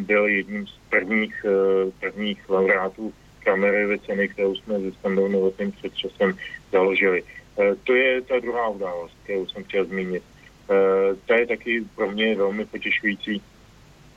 byl 0.00 0.26
jedním 0.26 0.66
z 0.66 0.78
prvních, 0.90 1.46
eh, 1.48 1.90
prvních 2.00 2.48
laureátů 2.48 3.14
kamery 3.44 3.98
ceny, 3.98 4.28
kterou 4.28 4.54
jsme 4.54 4.80
se 4.80 4.92
Standou 4.92 5.28
Novotným 5.28 5.72
před 5.72 5.94
časem 5.94 6.34
založili. 6.72 7.22
To 7.84 7.94
je 7.94 8.20
ta 8.22 8.40
druhá 8.40 8.68
událost, 8.68 9.16
kterou 9.22 9.46
jsem 9.46 9.64
chtěl 9.64 9.84
zmínit. 9.84 10.22
Ta 11.26 11.34
je 11.34 11.46
taky 11.46 11.84
pro 11.94 12.10
mě 12.10 12.34
velmi 12.34 12.64
potěšující, 12.64 13.42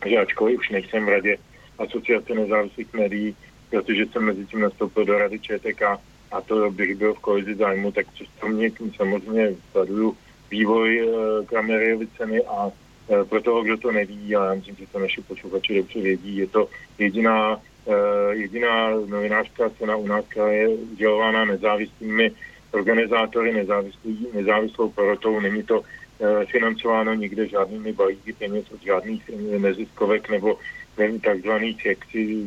že 0.06 0.17
ačkoliv 0.17 0.60
už 0.60 0.69
nejsem 0.69 1.06
v 1.06 1.10
radě 1.10 1.38
asociace 1.78 2.34
nezávislých 2.34 2.93
médií, 2.93 3.36
protože 3.69 4.06
jsem 4.06 4.23
mezi 4.23 4.45
tím 4.45 4.60
nastoupil 4.60 5.06
do 5.06 5.17
rady 5.17 5.39
ČTK, 5.39 5.82
a 6.32 6.41
to 6.41 6.71
bych 6.71 6.95
byl 6.95 7.13
v 7.13 7.19
kolizi 7.19 7.56
zájmu, 7.56 7.91
tak 7.91 8.12
přesto 8.12 8.47
mě 8.47 8.71
samozřejmě 8.95 9.56
sleduju 9.71 10.17
vývoj 10.52 10.99
e, 10.99 11.45
Kramerjevy 11.45 12.08
ceny 12.08 12.41
a 12.43 12.71
pro 13.30 13.41
toho, 13.41 13.63
kdo 13.63 13.78
to 13.78 13.91
neví, 13.91 14.36
a 14.36 14.45
já 14.45 14.54
myslím, 14.54 14.75
že 14.75 14.88
to 14.91 14.99
naši 14.99 15.21
posluchači 15.21 15.75
dobře 15.75 16.02
vědí, 16.02 16.38
je 16.38 16.47
to 16.47 16.69
jediná, 16.97 17.62
jediná 18.32 18.89
novinářská 18.89 19.69
cena 19.69 19.95
u 19.95 20.08
nás, 20.08 20.25
která 20.28 20.52
je 20.52 20.67
udělována 20.67 21.45
nezávislými 21.45 22.32
organizátory, 22.71 23.53
nezávislý, 23.53 24.27
nezávislou 24.34 24.89
porotou. 24.89 25.39
Není 25.39 25.63
to 25.63 25.82
e, 25.82 26.45
financováno 26.45 27.13
nikde 27.13 27.47
žádnými 27.47 27.93
balíky 27.93 28.34
peněz 28.34 28.71
od 28.71 28.82
žádných 28.82 29.29
neziskovek 29.58 30.29
nebo 30.29 30.58
takzvaných 31.23 31.86
jaksi 31.86 32.43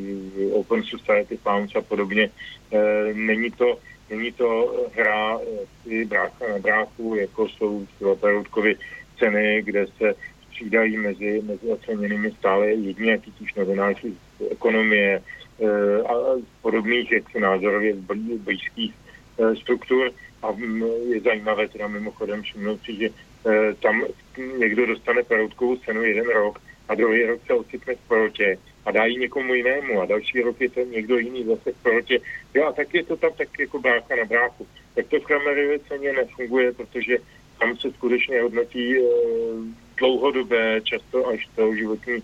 Open 0.53 0.83
Society 0.83 1.37
Funds 1.37 1.77
a 1.77 1.81
podobně. 1.81 2.31
Není 3.13 3.51
to, 3.51 3.79
není 4.11 4.33
to 4.33 4.77
hra 4.95 5.39
brácha 6.07 6.49
na 6.49 6.59
bráchu, 6.59 7.15
jako 7.15 7.49
jsou 7.49 7.87
Peroutkovy 8.21 8.77
ceny, 9.19 9.63
kde 9.63 9.87
se 9.87 10.15
střídají 10.47 10.97
mezi, 10.97 11.43
mezi 11.45 11.67
oceněnými 11.67 12.31
stále 12.31 12.67
jedni 12.67 13.15
a 13.15 13.17
tíž 13.39 13.55
novináři 13.55 14.13
z 14.39 14.53
ekonomie 14.53 15.23
a 16.09 16.13
podobných 16.63 17.13
jaksi 17.13 17.41
názorově 17.41 17.95
blízkých 18.39 18.95
struktur. 19.61 20.11
A 20.43 20.49
je 21.09 21.21
zajímavé 21.21 21.69
teda 21.69 21.89
mimochodem 21.89 22.43
všimnout 22.43 22.81
si, 22.85 22.97
že 22.97 23.09
tam 23.83 24.05
někdo 24.59 24.87
dostane 24.87 25.23
Peroutkovou 25.23 25.77
cenu 25.77 26.03
jeden 26.03 26.29
rok 26.29 26.59
a 26.89 26.95
druhý 26.95 27.27
rok 27.27 27.41
se 27.47 27.55
ocitne 27.55 27.95
v 27.95 28.09
porotě 28.09 28.59
a 28.85 28.91
dá 28.91 29.05
ji 29.05 29.17
někomu 29.17 29.55
jinému 29.55 30.01
a 30.01 30.07
další 30.07 30.41
rok 30.41 30.61
je 30.61 30.71
to 30.71 30.81
někdo 30.81 31.19
jiný 31.19 31.45
zase 31.45 31.73
v 31.73 31.83
porotě. 31.83 32.19
Jo 32.55 32.65
a 32.65 32.73
tak 32.73 32.95
je 32.95 33.05
to 33.05 33.17
tam 33.17 33.31
tak 33.39 33.49
jako 33.59 33.79
brácha 33.79 34.17
na 34.17 34.25
bráchu. 34.25 34.67
Tak 34.95 35.07
to 35.07 35.21
v 35.21 35.25
Kramerově 35.25 35.79
ceně 35.79 36.13
nefunguje, 36.13 36.73
protože 36.73 37.19
tam 37.61 37.77
se 37.77 37.91
skutečně 37.91 38.43
hodnotí 38.43 38.99
e, 38.99 39.03
dlouhodobé, 39.97 40.81
často 40.85 41.29
až 41.29 41.49
životní 41.75 42.23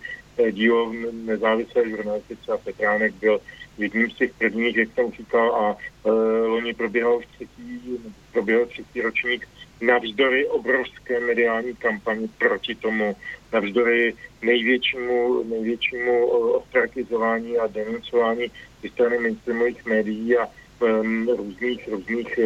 dílo 0.50 0.92
nezávislé 1.12 1.88
žurnalistice 1.88 2.52
a 2.52 2.56
Petránek 2.56 3.14
byl 3.14 3.40
jedním 3.78 4.10
z 4.10 4.14
těch 4.14 4.32
prvních, 4.38 4.76
jak 4.76 4.88
jsem 4.94 5.12
říkal, 5.12 5.54
a 5.54 5.76
e, 6.04 6.10
loni 6.46 6.74
proběhal 6.74 7.20
třetí, 7.34 7.98
proběhal 8.32 8.66
třetí 8.66 9.00
ročník 9.00 9.48
navzdory 9.80 10.46
obrovské 10.46 11.20
mediální 11.20 11.74
kampani 11.76 12.28
proti 12.38 12.74
tomu, 12.74 13.16
navzdory 13.52 14.14
největšímu, 14.42 15.42
největšímu 15.42 16.26
ostrakizování 16.26 17.58
a 17.58 17.66
denuncování 17.66 18.46
ze 18.82 18.88
strany 18.88 19.18
mainstreamových 19.18 19.86
médií 19.86 20.36
a 20.36 20.48
um, 20.80 21.28
různých, 21.28 21.88
různých 21.88 22.38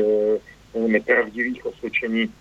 uh, 0.72 0.88
nepravdivých 0.90 1.66
osvědčení. 1.66 2.32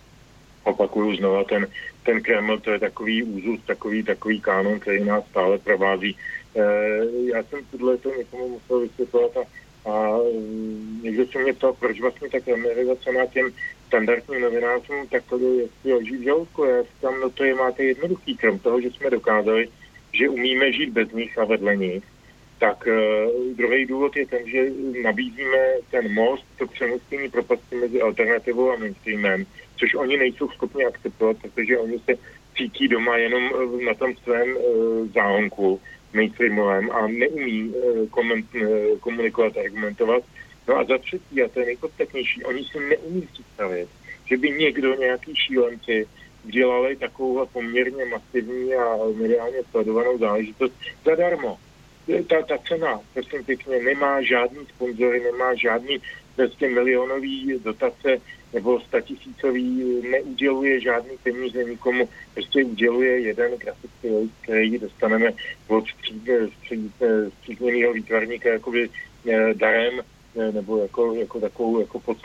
Opakuju 0.64 1.16
znova, 1.16 1.44
ten, 1.44 1.68
ten 2.04 2.22
Kreml, 2.22 2.60
to 2.60 2.72
je 2.72 2.80
takový 2.80 3.24
úzus, 3.24 3.60
takový, 3.66 4.04
takový 4.04 4.42
kánon, 4.42 4.80
který 4.80 5.04
nás 5.04 5.28
stále 5.28 5.58
provází. 5.58 6.16
Uh, 6.54 6.64
já 7.34 7.44
jsem 7.44 7.60
tohle 7.72 7.98
to 7.98 8.16
někomu 8.18 8.48
musel 8.50 8.80
vysvětlovat 8.80 9.38
a 9.38 9.42
a 9.86 10.18
mm, 10.18 11.00
někdo 11.04 11.28
se 11.28 11.40
mě 11.40 11.54
ptal, 11.54 11.74
proč 11.74 12.02
vlastně 12.02 12.30
tak 12.30 12.50
amerizace 12.50 13.12
na 13.12 13.26
těm 13.26 13.52
standardním 13.88 14.42
novinářům 14.42 15.08
takhle 15.08 15.40
jestli 15.40 15.94
leží 15.94 16.18
v 16.18 16.24
žaludku. 16.24 16.66
Já 16.66 16.84
říkám, 16.84 17.20
no 17.22 17.30
to 17.30 17.44
je 17.44 17.56
máte 17.56 17.84
jednoduchý, 17.84 18.38
krom 18.38 18.60
toho, 18.60 18.82
že 18.82 18.92
jsme 18.92 19.10
dokázali, 19.10 19.70
že 20.14 20.30
umíme 20.30 20.72
žít 20.72 20.90
bez 20.90 21.12
nich 21.12 21.38
a 21.38 21.46
vedle 21.46 21.76
nich, 21.76 22.04
tak 22.60 22.88
uh, 22.88 23.56
druhý 23.56 23.86
důvod 23.86 24.16
je 24.16 24.26
ten, 24.26 24.50
že 24.50 24.70
nabízíme 25.04 25.58
ten 25.92 26.14
most, 26.14 26.46
to 26.58 26.68
přemostění 26.68 27.30
propasti 27.30 27.76
mezi 27.76 28.02
alternativou 28.02 28.72
a 28.72 28.76
mainstreamem, 28.76 29.46
což 29.82 29.96
oni 29.96 30.18
nejsou 30.18 30.50
schopni 30.50 30.86
akceptovat, 30.86 31.38
protože 31.42 31.78
oni 31.78 32.00
se 32.00 32.14
cítí 32.58 32.88
doma 32.88 33.18
jenom 33.18 33.44
eh, 33.44 33.86
na 33.86 33.94
tom 33.94 34.16
svém 34.24 34.58
uh, 34.58 35.08
záhonku 35.08 35.82
mainstreamovém 36.14 36.92
a 36.92 37.08
neumí 37.08 37.70
uh, 37.70 38.08
koment, 38.10 38.46
komunikovat, 39.00 39.58
argumentovat. 39.58 40.24
No 40.68 40.78
a 40.78 40.84
za 40.84 40.98
třetí, 40.98 41.42
a 41.42 41.48
to 41.48 41.60
je 41.60 41.66
nejpodstatnější, 41.66 42.44
oni 42.44 42.64
si 42.64 42.80
neumí 42.80 43.22
představit, 43.22 43.90
že 44.26 44.38
by 44.38 44.52
někdo, 44.52 44.96
nějaký 44.96 45.36
šílenci, 45.36 46.08
dělali 46.44 46.96
takovou 46.96 47.46
poměrně 47.46 48.06
masivní 48.06 48.76
a 48.76 48.98
mediálně 49.16 49.58
sledovanou 49.72 50.18
záležitost 50.18 50.74
zadarmo. 51.06 51.58
Ta, 52.28 52.42
ta 52.42 52.58
cena, 52.68 53.00
prosím 53.14 53.44
pěkně, 53.44 53.80
nemá 53.80 54.22
žádný 54.22 54.66
sponzory, 54.76 55.20
nemá 55.20 55.56
žádný 55.56 55.98
prostě 56.36 56.70
milionový 56.70 57.60
dotace 57.64 58.18
nebo 58.54 58.80
statisícový, 58.80 60.02
neuděluje 60.12 60.80
žádný 60.82 61.18
peníze 61.24 61.64
nikomu, 61.64 62.10
prostě 62.34 62.64
uděluje 62.64 63.20
jeden 63.20 63.52
grafický 63.58 64.10
list, 64.10 64.34
který 64.42 64.78
dostaneme 64.78 65.32
od 65.68 65.86
střízněného 67.40 67.94
výtvarníka 67.94 68.50
jakoby 68.50 68.90
eh, 69.30 69.54
darem 69.54 70.00
eh, 70.00 70.52
nebo 70.52 70.78
jako, 70.78 71.14
jako 71.14 71.40
takovou 71.40 71.80
jako 71.80 72.00
pod, 72.00 72.18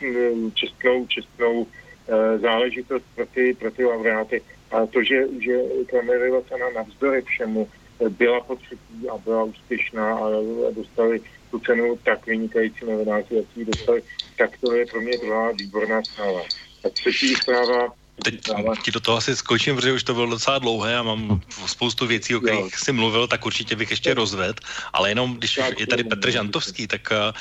čestnou, 0.54 1.06
čestnou 1.06 1.66
eh, 2.08 2.38
záležitost 2.38 3.04
pro 3.14 3.26
ty, 3.26 3.54
pro 3.54 3.70
ty 3.70 3.84
laureáty. 3.84 4.42
A 4.70 4.86
to, 4.86 5.02
že, 5.02 5.24
že 5.40 5.62
Kramerova 5.86 6.42
cena 6.42 6.70
navzdory 6.74 7.22
všemu 7.22 7.68
byla 8.08 8.40
potřebná 8.40 9.12
a 9.12 9.18
byla 9.18 9.44
úspěšná 9.44 10.18
a 10.18 10.30
dostali 10.70 11.20
tu 11.50 11.58
cenu 11.58 11.98
tak 12.04 12.26
vynikající 12.26 12.84
novináři, 12.84 13.34
jak 13.34 13.44
ji 13.56 13.64
dostali, 13.64 14.02
tak 14.38 14.50
to 14.60 14.72
je 14.72 14.86
pro 14.86 15.00
mě 15.00 15.18
druhá 15.18 15.52
výborná 15.52 16.02
zpráva. 16.04 16.42
A 16.84 16.88
třetí 16.92 17.34
zpráva, 17.34 17.92
Teď 18.24 18.34
ti 18.82 18.90
do 18.90 19.00
toho 19.00 19.18
asi 19.18 19.36
skočím, 19.36 19.76
protože 19.76 19.92
už 19.92 20.02
to 20.02 20.14
bylo 20.14 20.26
docela 20.26 20.58
dlouhé 20.58 20.96
a 20.96 21.02
mám 21.02 21.40
spoustu 21.66 22.06
věcí, 22.06 22.36
o 22.36 22.40
kterých 22.40 22.60
jo. 22.60 22.70
jsi 22.76 22.92
mluvil, 22.92 23.28
tak 23.28 23.46
určitě 23.46 23.76
bych 23.76 23.90
ještě 23.90 24.14
rozvedl, 24.14 24.58
ale 24.92 25.10
jenom 25.10 25.36
když 25.36 25.60
je 25.78 25.86
tady 25.86 26.04
Petr 26.04 26.30
Žantovský, 26.30 26.86
tak 26.86 27.12
eh, 27.12 27.32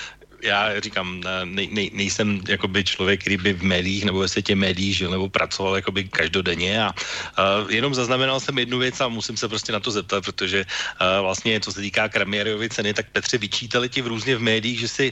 já 0.46 0.80
říkám, 0.80 1.24
nej, 1.44 1.70
nej, 1.72 1.92
nejsem 1.94 2.42
jakoby 2.48 2.84
člověk, 2.84 3.22
který 3.22 3.38
by 3.38 3.54
v 3.54 3.64
médiích 3.64 4.06
nebo 4.06 4.20
ve 4.20 4.28
světě 4.28 4.56
médií 4.56 4.94
žil 4.94 5.12
nebo 5.12 5.30
pracoval 5.30 5.76
jakoby 5.76 6.04
každodenně 6.04 6.84
a 6.84 6.92
uh, 6.94 7.72
jenom 7.72 7.96
zaznamenal 7.96 8.40
jsem 8.40 8.58
jednu 8.60 8.78
věc 8.78 9.02
a 9.02 9.08
musím 9.08 9.38
se 9.38 9.48
prostě 9.48 9.72
na 9.72 9.80
to 9.80 9.92
zeptat, 9.92 10.26
protože 10.26 10.66
uh, 10.66 11.22
vlastně, 11.22 11.60
co 11.60 11.72
se 11.72 11.82
týká 11.82 12.10
Kramierovy 12.10 12.70
ceny, 12.70 12.94
tak 12.94 13.10
Petře 13.12 13.38
vyčítali 13.38 13.90
ti 13.90 14.02
v 14.02 14.08
různě 14.08 14.36
v 14.36 14.42
médiích, 14.42 14.80
že 14.80 14.88
si 14.88 15.12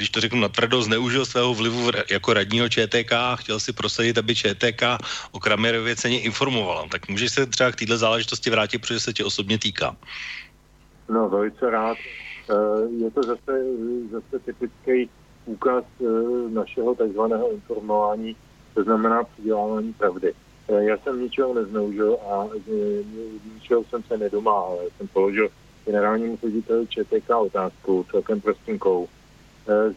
když 0.00 0.10
to 0.10 0.20
řeknu 0.20 0.40
natvrdo, 0.40 0.82
zneužil 0.82 1.26
svého 1.26 1.54
vlivu 1.54 1.90
jako 2.10 2.32
radního 2.32 2.68
ČTK 2.68 3.12
a 3.12 3.36
chtěl 3.36 3.60
si 3.60 3.72
prosadit, 3.72 4.18
aby 4.18 4.34
ČTK 4.34 4.82
o 5.32 5.40
Kramierově 5.40 5.96
ceně 5.96 6.20
informovala. 6.20 6.88
Tak 6.88 7.08
můžeš 7.08 7.32
se 7.32 7.46
třeba 7.46 7.72
k 7.72 7.76
této 7.76 7.98
záležitosti 7.98 8.50
vrátit, 8.50 8.78
protože 8.78 9.00
se 9.00 9.12
tě 9.12 9.24
osobně 9.24 9.58
týká. 9.58 9.96
No, 11.08 11.28
velice 11.28 11.70
rád. 11.70 11.96
Eh, 12.50 13.04
je 13.04 13.10
to 13.10 13.22
zase, 13.22 13.52
zase 14.10 14.38
typický 14.44 15.10
úkaz 15.44 15.84
eh, 16.00 16.04
našeho 16.48 16.94
takzvaného 16.94 17.52
informování, 17.52 18.36
to 18.74 18.82
znamená 18.84 19.24
přidělávání 19.24 19.92
pravdy. 19.92 20.32
Eh, 20.68 20.84
já 20.84 20.98
jsem 20.98 21.22
ničeho 21.22 21.54
nezneužil 21.54 22.16
a 22.30 22.48
ničeho 23.54 23.84
jsem 23.84 24.02
se 24.02 24.16
nedomáhal. 24.18 24.78
Já 24.82 24.88
jsem 24.96 25.08
položil 25.08 25.48
generálnímu 25.84 26.38
řediteli 26.42 26.86
ČTK 26.86 27.30
otázku 27.30 28.06
celkem 28.10 28.40
prostinkou. 28.40 29.08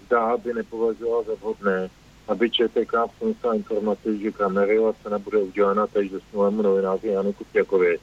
Zdá 0.05 0.37
by 0.37 0.53
nepovažoval 0.53 1.23
za 1.23 1.33
vhodné, 1.33 1.89
aby 2.27 2.51
ČTK 2.51 2.93
přinesla 3.15 3.53
informaci, 3.53 4.19
že 4.19 4.31
a 4.39 4.93
cena 5.03 5.19
bude 5.19 5.37
udělena 5.37 5.87
teď 5.87 6.11
zesnulému 6.11 6.61
novináři 6.61 7.07
Janu 7.07 7.33
Kupěkovi. 7.33 7.97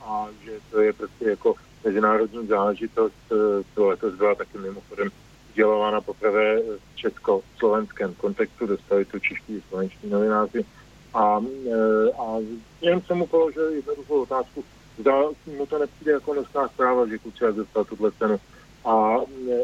A 0.00 0.28
že 0.44 0.52
to 0.70 0.80
je 0.80 0.92
prostě 0.92 1.24
jako 1.30 1.54
mezinárodní 1.84 2.46
záležitost, 2.46 3.32
eh, 3.32 3.62
to 3.74 3.86
letos 3.86 4.14
byla 4.14 4.34
taky 4.34 4.58
mimochodem 4.58 5.08
dělována 5.54 6.00
poprvé 6.00 6.60
v 6.62 6.96
česko-slovenském 6.96 8.14
kontextu, 8.14 8.66
dostali 8.66 9.04
to 9.04 9.18
čeští 9.18 9.62
slovenští 9.68 10.08
novináři. 10.08 10.64
A, 11.14 11.40
eh, 11.40 12.10
a 12.18 12.26
jen 12.80 13.00
jsem 13.00 13.16
mu 13.18 13.26
položil 13.26 13.70
jednoduchou 13.70 14.22
otázku, 14.22 14.64
zda 14.98 15.12
mu 15.56 15.66
to 15.66 15.78
nepřijde 15.78 16.12
jako 16.12 16.34
nosná 16.34 16.68
zpráva, 16.68 17.06
že 17.06 17.18
Kuciak 17.18 17.54
dostal 17.54 17.84
tuhle 17.84 18.12
cenu 18.12 18.36
a 18.86 19.16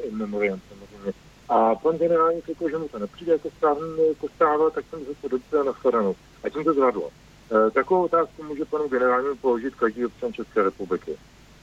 in 0.08 0.16
memoriam 0.16 0.60
samozřejmě. 0.68 1.12
A 1.48 1.74
pan 1.74 1.98
generální 1.98 2.40
řekl, 2.40 2.70
že 2.70 2.78
mu 2.78 2.88
to 2.88 2.98
nepřijde 2.98 3.32
jako, 3.32 3.50
správný, 3.50 4.08
jako 4.08 4.28
zpráva, 4.28 4.70
tak 4.70 4.84
jsem 4.90 5.00
se 5.20 5.28
dobře 5.28 5.64
na 5.64 5.72
shledanou. 5.72 6.14
A 6.44 6.48
tím 6.48 6.64
to 6.64 6.72
zvadlo. 6.72 7.08
E, 7.08 7.70
takovou 7.70 8.04
otázku 8.04 8.42
může 8.42 8.64
panu 8.64 8.88
generálnímu 8.88 9.36
položit 9.36 9.74
každý 9.74 10.06
občan 10.06 10.32
České 10.32 10.62
republiky. 10.62 11.16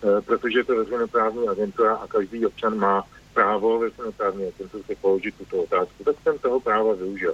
Eh, 0.03 0.21
protože 0.21 0.59
je 0.59 0.63
to 0.63 0.75
veřejnoprávní 0.75 1.47
agentura 1.47 1.95
a 1.95 2.07
každý 2.07 2.45
občan 2.45 2.77
má 2.77 3.03
právo 3.33 3.79
veřejnoprávní 3.79 4.47
agentuře 4.47 4.95
položit 5.01 5.35
tuto 5.37 5.63
otázku, 5.63 6.03
tak 6.03 6.15
jsem 6.23 6.37
toho 6.37 6.59
práva 6.59 6.93
využil. 6.93 7.33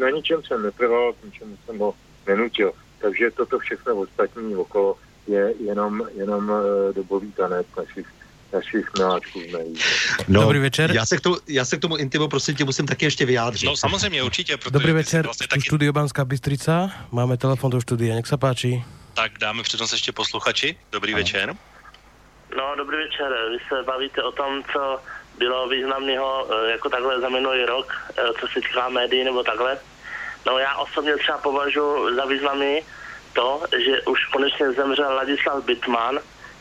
Na 0.00 0.10
ničem 0.10 0.42
jsem 0.42 0.62
netrval, 0.62 1.12
k 1.12 1.24
ničemu 1.24 1.56
jsem 1.64 1.78
ho 1.78 1.94
nenutil. 2.26 2.72
Takže 2.98 3.30
toto 3.30 3.58
všechno 3.58 3.96
ostatní 3.96 4.56
okolo 4.56 4.96
je 5.26 5.54
jenom, 5.60 6.08
jenom 6.14 6.52
eh, 6.52 6.92
dobový 6.92 7.32
tanec 7.32 7.66
našich 7.76 8.06
našich 8.52 8.90
miláčků 8.98 9.40
no, 10.28 10.42
Dobrý 10.42 10.58
večer. 10.58 10.90
Já 10.90 11.06
se, 11.06 11.16
k 11.16 11.20
tomu, 11.20 11.36
já 11.48 11.64
se 11.64 11.76
k 11.76 11.80
tomu 11.80 11.96
intimu 11.96 12.28
prosím 12.28 12.54
tě 12.54 12.64
musím 12.64 12.86
taky 12.86 13.04
ještě 13.04 13.26
vyjádřit. 13.26 13.66
No 13.66 13.76
samozřejmě, 13.76 14.22
určitě. 14.22 14.58
Dobrý 14.70 14.92
večer, 14.92 15.24
vlastně 15.24 15.48
taky... 15.48 15.60
studio 15.60 15.92
Banská 15.92 16.24
Bystrica. 16.24 16.90
Máme 17.10 17.36
telefon 17.36 17.70
do 17.70 17.80
studia, 17.80 18.14
nech 18.14 18.26
se 18.26 18.36
páči. 18.36 18.84
Tak 19.14 19.38
dáme 19.38 19.62
přednost 19.62 19.92
ještě 19.92 20.12
posluchači. 20.12 20.76
Dobrý 20.92 21.12
ano. 21.12 21.22
večer. 21.22 21.54
No, 22.56 22.74
dobrý 22.76 22.96
večer. 22.96 23.28
Vy 23.50 23.58
se 23.68 23.82
bavíte 23.82 24.22
o 24.22 24.32
tom, 24.32 24.62
co 24.72 25.00
bylo 25.38 25.68
významného 25.68 26.46
eh, 26.50 26.70
jako 26.70 26.88
takhle 26.88 27.20
za 27.20 27.28
minulý 27.28 27.64
rok, 27.64 27.92
eh, 28.16 28.22
co 28.40 28.46
se 28.46 28.60
týká 28.60 28.88
médií 28.88 29.24
nebo 29.24 29.42
takhle. 29.42 29.78
No 30.46 30.58
já 30.58 30.76
osobně 30.76 31.16
třeba 31.16 31.38
považuji 31.38 32.16
za 32.16 32.24
významný 32.24 32.80
to, 33.32 33.62
že 33.84 34.02
už 34.02 34.24
konečně 34.24 34.72
zemřel 34.72 35.14
Ladislav 35.14 35.64
Bitman, 35.64 36.20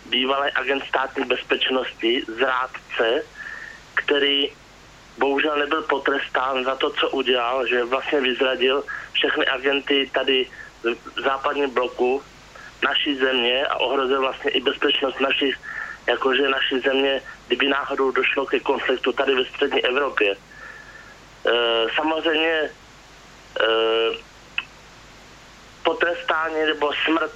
bývalý 0.09 0.51
agent 0.51 0.83
státní 0.87 1.25
bezpečnosti, 1.25 2.23
zrádce, 2.27 3.23
který 3.95 4.51
bohužel 5.17 5.57
nebyl 5.57 5.81
potrestán 5.81 6.63
za 6.63 6.75
to, 6.75 6.89
co 6.89 7.09
udělal, 7.09 7.67
že 7.67 7.83
vlastně 7.83 8.21
vyzradil 8.21 8.83
všechny 9.13 9.47
agenty 9.47 10.09
tady 10.13 10.47
v 11.15 11.21
západním 11.21 11.69
bloku 11.69 12.23
naší 12.83 13.15
země 13.15 13.65
a 13.65 13.75
ohrozil 13.75 14.21
vlastně 14.21 14.51
i 14.51 14.61
bezpečnost 14.61 15.19
našich 15.19 15.57
jakože 16.07 16.49
naší 16.49 16.79
země, 16.79 17.21
kdyby 17.47 17.67
náhodou 17.67 18.11
došlo 18.11 18.45
ke 18.45 18.59
konfliktu 18.59 19.11
tady 19.11 19.35
ve 19.35 19.45
střední 19.45 19.85
Evropě. 19.85 20.31
E, 20.31 20.37
samozřejmě 21.95 22.53
e, 22.53 22.69
potrestání 25.83 26.65
nebo 26.65 26.91
smrt 27.05 27.33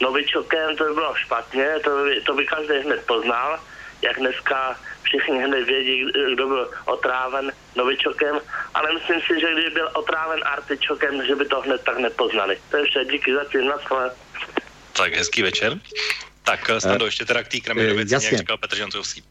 novičokem, 0.00 0.76
to 0.76 0.84
by 0.84 0.94
bylo 0.94 1.14
špatně, 1.14 1.68
to 1.84 2.04
by, 2.04 2.20
to 2.20 2.34
by 2.34 2.46
každý 2.46 2.74
hned 2.74 3.06
poznal, 3.06 3.60
jak 4.02 4.18
dneska 4.18 4.80
všichni 5.02 5.38
hned 5.38 5.64
vědí, 5.64 6.04
kdo 6.32 6.46
byl 6.46 6.70
otráven 6.84 7.52
novičokem, 7.76 8.40
ale 8.74 8.92
myslím 8.94 9.20
si, 9.20 9.40
že 9.40 9.52
kdyby 9.52 9.70
byl 9.70 9.90
otráven 9.94 10.40
artičokem, 10.44 11.26
že 11.26 11.36
by 11.36 11.44
to 11.44 11.60
hned 11.60 11.80
tak 11.84 11.98
nepoznali. 11.98 12.58
To 12.70 12.76
je 12.76 12.84
vše, 12.84 13.04
díky 13.04 13.34
za 13.34 13.44
tím, 13.44 13.66
naschle. 13.66 14.10
Tak 14.92 15.12
hezký 15.14 15.42
večer. 15.42 15.78
Tak 16.44 16.70
snad 16.78 17.02
ještě 17.02 17.24
teda 17.24 17.42
k 17.42 17.48
té 17.48 17.60
Kramirovici, 17.60 18.14
jak 18.14 18.22
říkal 18.22 18.56
Petr 18.56 18.76
Žantovský. 18.76 19.22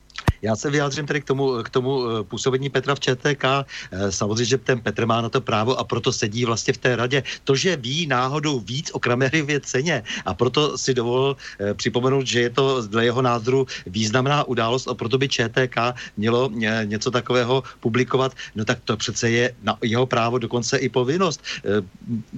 Já 0.41 0.56
se 0.56 0.69
vyjádřím 0.69 1.06
tedy 1.06 1.21
k 1.21 1.26
tomu, 1.26 1.63
k 1.63 1.69
tomu 1.69 2.10
eh, 2.10 2.24
působení 2.24 2.69
Petra 2.69 2.95
v 2.95 3.00
ČTK. 3.00 3.43
Eh, 3.45 4.12
samozřejmě, 4.12 4.45
že 4.45 4.58
ten 4.58 4.80
Petr 4.80 5.06
má 5.06 5.21
na 5.21 5.30
to 5.30 5.41
právo 5.41 5.80
a 5.80 5.84
proto 5.84 6.13
sedí 6.13 6.45
vlastně 6.45 6.74
v 6.74 6.78
té 6.78 6.95
radě. 6.95 7.24
To, 7.43 7.56
že 7.56 7.76
ví 7.76 8.08
náhodou 8.08 8.60
víc 8.60 8.91
o 8.93 9.00
Kramerově 9.00 9.60
ceně 9.60 10.04
a 10.26 10.34
proto 10.34 10.78
si 10.78 10.93
dovolil 10.93 11.38
eh, 11.60 11.74
připomenout, 11.74 12.28
že 12.28 12.41
je 12.41 12.50
to 12.50 12.88
dle 12.88 13.06
jeho 13.06 13.21
názoru 13.21 13.67
významná 13.86 14.43
událost 14.43 14.88
a 14.88 14.93
proto 14.93 15.17
by 15.17 15.30
ČTK 15.30 15.78
mělo 16.17 16.50
něco 16.84 17.12
takového 17.12 17.63
publikovat, 17.80 18.34
no 18.56 18.65
tak 18.65 18.80
to 18.84 18.98
přece 18.98 19.30
je 19.30 19.56
na 19.63 19.78
jeho 19.82 20.06
právo 20.06 20.38
dokonce 20.38 20.78
i 20.78 20.89
povinnost. 20.89 21.43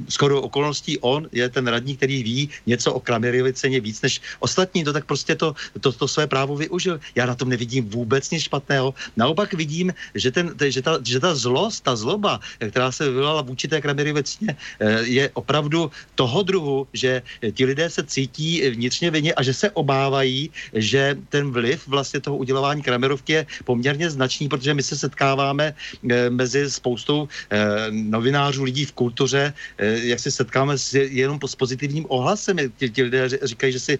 Skoro 0.09 0.41
okolností 0.41 0.99
on 0.99 1.29
je 1.31 1.49
ten 1.49 1.67
radní, 1.67 1.97
který 1.97 2.23
ví 2.23 2.49
něco 2.65 2.93
o 2.93 2.99
Kramerově 2.99 3.53
ceně 3.53 3.79
víc 3.79 4.01
než 4.01 4.21
ostatní, 4.39 4.83
to 4.83 4.93
tak 4.93 5.05
prostě 5.05 5.35
to, 5.35 5.55
to, 5.81 5.91
to 5.91 6.07
své 6.07 6.27
právo 6.27 6.55
využil. 6.55 6.99
Já 7.15 7.25
na 7.25 7.35
tom 7.35 7.49
nevidím 7.49 7.86
vůbec 7.87 8.29
nic 8.31 8.43
špatného. 8.43 8.93
Naopak 9.17 9.53
vidím, 9.53 9.93
že, 10.15 10.31
ten, 10.31 10.53
že, 10.59 10.81
ta, 10.81 10.99
že 11.03 11.19
ta 11.19 11.35
zlost, 11.35 11.83
ta 11.83 11.95
zloba, 11.95 12.39
která 12.59 12.91
se 12.91 13.09
vyvolala 13.09 13.41
vůči 13.41 13.67
té 13.67 13.81
Kramery 13.81 14.13
vecně, 14.13 14.55
eh, 14.79 15.01
je 15.03 15.29
opravdu 15.33 15.91
toho 16.15 16.43
druhu, 16.43 16.87
že 16.93 17.21
ti 17.53 17.65
lidé 17.65 17.89
se 17.89 18.03
cítí 18.03 18.61
vnitřně 18.69 19.11
vině 19.11 19.31
a 19.33 19.43
že 19.43 19.53
se 19.53 19.71
obávají, 19.71 20.49
že 20.73 21.17
ten 21.29 21.51
vliv 21.51 21.87
vlastně 21.87 22.19
toho 22.19 22.37
udělování 22.37 22.81
Kramerovky 22.81 23.33
je 23.33 23.45
poměrně 23.65 24.09
značný, 24.09 24.49
protože 24.49 24.73
my 24.73 24.83
se 24.83 24.95
setkáváme 24.97 25.73
eh, 25.73 26.29
mezi 26.29 26.69
spoustou 26.71 27.27
eh, 27.49 27.87
novinářů, 27.91 28.63
lidí 28.63 28.85
v 28.85 28.93
kultuře, 28.93 29.53
jak 29.79 30.19
se 30.19 30.31
setkáme 30.31 30.77
s, 30.77 30.93
jenom 30.93 31.39
s 31.45 31.55
pozitivním 31.55 32.05
ohlasem. 32.09 32.57
Ti, 32.77 32.89
ti 32.89 33.03
lidé 33.03 33.29
říkají, 33.29 33.73
že, 33.73 33.79
si, 33.79 33.93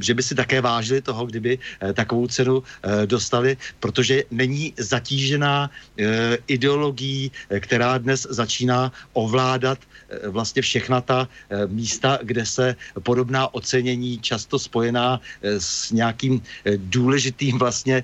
že 0.00 0.14
by 0.14 0.22
si 0.22 0.34
také 0.34 0.60
vážili 0.60 1.02
toho, 1.02 1.26
kdyby 1.26 1.58
takovou 1.94 2.26
cenu 2.26 2.62
dostali, 3.10 3.58
protože 3.82 4.22
není 4.30 4.72
zatížená 4.78 5.66
e, 5.98 6.38
ideologií, 6.46 7.34
eh, 7.50 7.60
která 7.60 7.98
dnes 7.98 8.30
začíná 8.30 8.94
ovládat 9.12 9.78
e, 9.82 10.28
vlastně 10.30 10.62
všechna 10.62 11.00
ta 11.00 11.28
místa, 11.66 12.18
kde 12.22 12.46
se 12.46 12.76
podobná 13.02 13.54
ocenění 13.54 14.18
často 14.22 14.58
spojená 14.58 15.20
s 15.42 15.90
nějakým 15.90 16.42
důležitým 16.76 17.58
vlastně, 17.58 18.02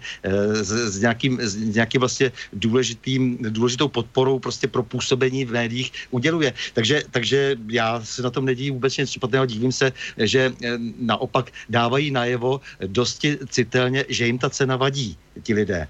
s, 0.63 0.99
nějakým, 0.99 1.39
s 1.41 1.55
nějakým 1.75 2.01
vlastně 2.01 2.33
důležitým, 2.53 3.39
důležitou 3.41 3.89
podporou 3.89 4.39
prostě 4.39 4.67
pro 4.67 4.83
působení 4.83 5.45
v 5.45 5.53
médiích 5.53 5.93
uděluje. 6.11 6.53
Takže, 6.75 7.03
takže 7.11 7.57
já 7.69 8.01
se 8.05 8.23
na 8.23 8.31
tom 8.31 8.45
nedívím 8.45 8.75
vůbec 8.75 8.97
nic 8.97 9.11
špatného, 9.11 9.47
dívím 9.47 9.73
se, 9.73 9.93
že 10.19 10.53
naopak 10.99 11.53
dávají 11.69 12.11
najevo 12.11 12.61
dosti 12.87 13.39
citelně, 13.49 14.05
že 14.09 14.27
jim 14.27 14.39
ta 14.39 14.51
cena 14.51 14.77
vadí 14.77 14.96
vadí 14.97 15.17
ti 15.43 15.53
lidé. 15.53 15.85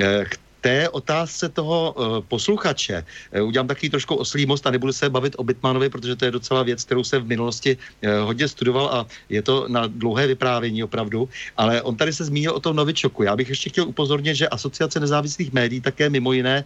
Eh, 0.00 0.24
k 0.24 0.34
té 0.60 0.88
otázce 0.88 1.46
toho 1.48 1.94
uh, 1.94 2.26
posluchače 2.26 3.04
uh, 3.38 3.46
udělám 3.46 3.70
taky 3.70 3.86
trošku 3.90 4.18
oslý 4.18 4.50
most 4.50 4.66
a 4.66 4.74
nebudu 4.74 4.90
se 4.90 5.06
bavit 5.06 5.38
o 5.38 5.44
Bitmanovi, 5.44 5.86
protože 5.86 6.16
to 6.16 6.24
je 6.24 6.30
docela 6.30 6.62
věc, 6.66 6.82
kterou 6.84 7.04
jsem 7.04 7.22
v 7.22 7.38
minulosti 7.38 7.78
hodně 8.02 8.48
studoval 8.48 8.86
a 8.90 9.06
je 9.30 9.42
to 9.42 9.68
na 9.68 9.86
dlouhé 9.86 10.26
vyprávění 10.26 10.82
opravdu. 10.82 11.28
Ale 11.54 11.82
on 11.82 11.94
tady 11.94 12.10
se 12.10 12.24
zmínil 12.24 12.50
o 12.50 12.58
tom 12.58 12.76
Novičoku. 12.76 13.22
Já 13.22 13.36
bych 13.36 13.48
ještě 13.48 13.70
chtěl 13.70 13.86
upozornit, 13.86 14.34
že 14.34 14.48
Asociace 14.48 14.98
nezávislých 14.98 15.52
médií 15.52 15.80
také 15.80 16.10
mimo 16.10 16.32
jiné 16.32 16.64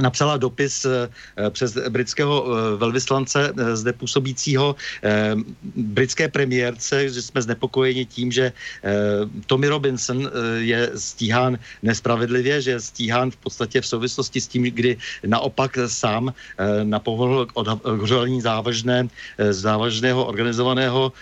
napsala 0.00 0.36
dopis 0.36 0.84
eh, 0.84 1.08
přes 1.50 1.78
britského 1.88 2.32
eh, 2.44 2.76
velvyslance 2.76 3.52
eh, 3.52 3.76
zde 3.76 3.92
působícího 3.92 4.76
britské 5.76 6.28
premiérce, 6.28 7.08
že 7.08 7.22
jsme 7.22 7.42
znepokojeni 7.42 8.06
tím, 8.06 8.32
že 8.32 8.52
Tommy 9.46 9.68
Robinson 9.68 10.30
je 10.58 10.90
stíhán 10.94 11.58
nespravedlivě, 11.82 12.62
že 12.62 12.70
je 12.70 12.80
stíhán 12.80 13.30
v 13.30 13.36
podstatě 13.36 13.80
v 13.80 13.86
souvislosti 13.86 14.40
s 14.40 14.48
tím, 14.48 14.62
kdy 14.62 14.96
naopak 15.26 15.78
sám 15.86 16.34
napovolil 16.84 17.46
k 17.46 17.52
odhalení 17.84 18.40
závažné, 18.40 19.08
závažného 19.38 20.24
organizovaného 20.26 21.12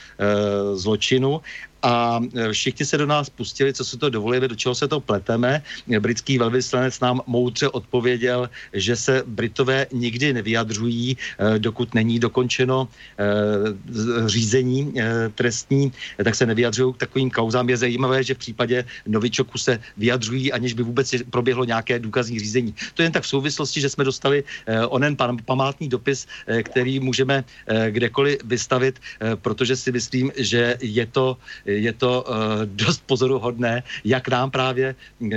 zločinu 0.74 1.40
a 1.82 2.20
e, 2.34 2.52
všichni 2.52 2.86
se 2.86 2.98
do 2.98 3.06
nás 3.06 3.30
pustili, 3.30 3.72
co 3.72 3.84
se 3.84 3.98
to 3.98 4.10
dovolíme, 4.10 4.48
do 4.48 4.56
čeho 4.56 4.74
se 4.74 4.88
to 4.88 5.00
pleteme. 5.00 5.62
Britský 6.00 6.38
velvyslanec 6.38 7.00
nám 7.00 7.20
moudře 7.26 7.68
odpověděl, 7.68 8.50
že 8.72 8.96
se 8.96 9.22
Britové 9.26 9.86
nikdy 9.92 10.32
nevyjadřují, 10.32 11.16
e, 11.16 11.58
dokud 11.58 11.94
není 11.94 12.18
dokončeno 12.18 12.88
e, 12.88 14.28
řízení 14.28 14.94
trestní, 15.34 15.92
tak 16.24 16.34
se 16.34 16.46
nevyjadřují 16.46 16.94
k 16.94 16.96
takovým 16.96 17.30
kauzám. 17.30 17.70
Je 17.70 17.76
zajímavé, 17.76 18.24
že 18.24 18.34
v 18.34 18.38
případě 18.38 18.84
Novičoku 19.06 19.58
se 19.58 19.80
vyjadřují, 19.96 20.52
aniž 20.52 20.72
by 20.72 20.82
vůbec 20.82 21.14
proběhlo 21.30 21.64
nějaké 21.64 21.98
důkazní 21.98 22.38
řízení. 22.38 22.74
To 22.94 23.02
je 23.02 23.06
jen 23.06 23.12
tak 23.12 23.22
v 23.22 23.26
souvislosti, 23.28 23.80
že 23.80 23.88
jsme 23.88 24.04
dostali 24.04 24.44
onen 24.88 25.16
památný 25.44 25.88
dopis, 25.88 26.26
který 26.62 27.00
můžeme 27.00 27.44
kdekoliv 27.90 28.38
vystavit, 28.44 29.00
protože 29.42 29.76
si 29.76 29.92
myslím, 29.92 30.32
že 30.36 30.76
je 30.80 31.06
to 31.06 31.36
je 31.68 31.92
to 31.92 32.24
uh, 32.24 32.35
dost 32.64 33.02
pozoruhodné, 33.07 33.83
jak 34.04 34.28
nám 34.28 34.50
právě 34.50 34.94
uh, 35.20 35.31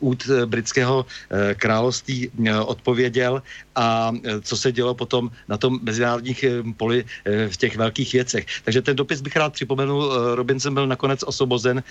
út 0.00 0.26
britského 0.46 1.06
uh, 1.06 1.38
království 1.54 2.30
odpověděl 2.66 3.42
a 3.74 4.12
co 4.42 4.56
se 4.56 4.72
dělo 4.72 4.94
potom 4.94 5.30
na 5.48 5.56
tom 5.56 5.78
mezinárodních 5.82 6.44
poli 6.76 7.04
v 7.48 7.56
těch 7.56 7.76
velkých 7.76 8.12
věcech. 8.12 8.46
Takže 8.64 8.82
ten 8.82 8.96
dopis 8.96 9.20
bych 9.20 9.36
rád 9.36 9.52
připomenul, 9.52 10.12
Robinson 10.34 10.74
byl 10.74 10.86
nakonec 10.86 11.22
osobozen, 11.22 11.82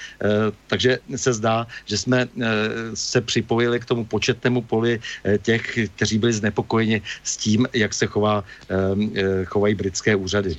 takže 0.68 1.00
se 1.15 1.34
zdá, 1.34 1.68
že 1.86 1.98
jsme 1.98 2.28
se 2.94 3.22
připojili 3.22 3.80
k 3.80 3.86
tomu 3.86 4.06
početnému 4.06 4.62
poli 4.62 5.00
těch, 5.42 5.80
kteří 5.96 6.18
byli 6.18 6.34
znepokojeni 6.34 7.02
s 7.24 7.38
tím, 7.38 7.68
jak 7.74 7.94
se 7.94 8.06
chová, 8.06 8.44
chovají 9.46 9.76
britské 9.76 10.15
úřady. 10.15 10.56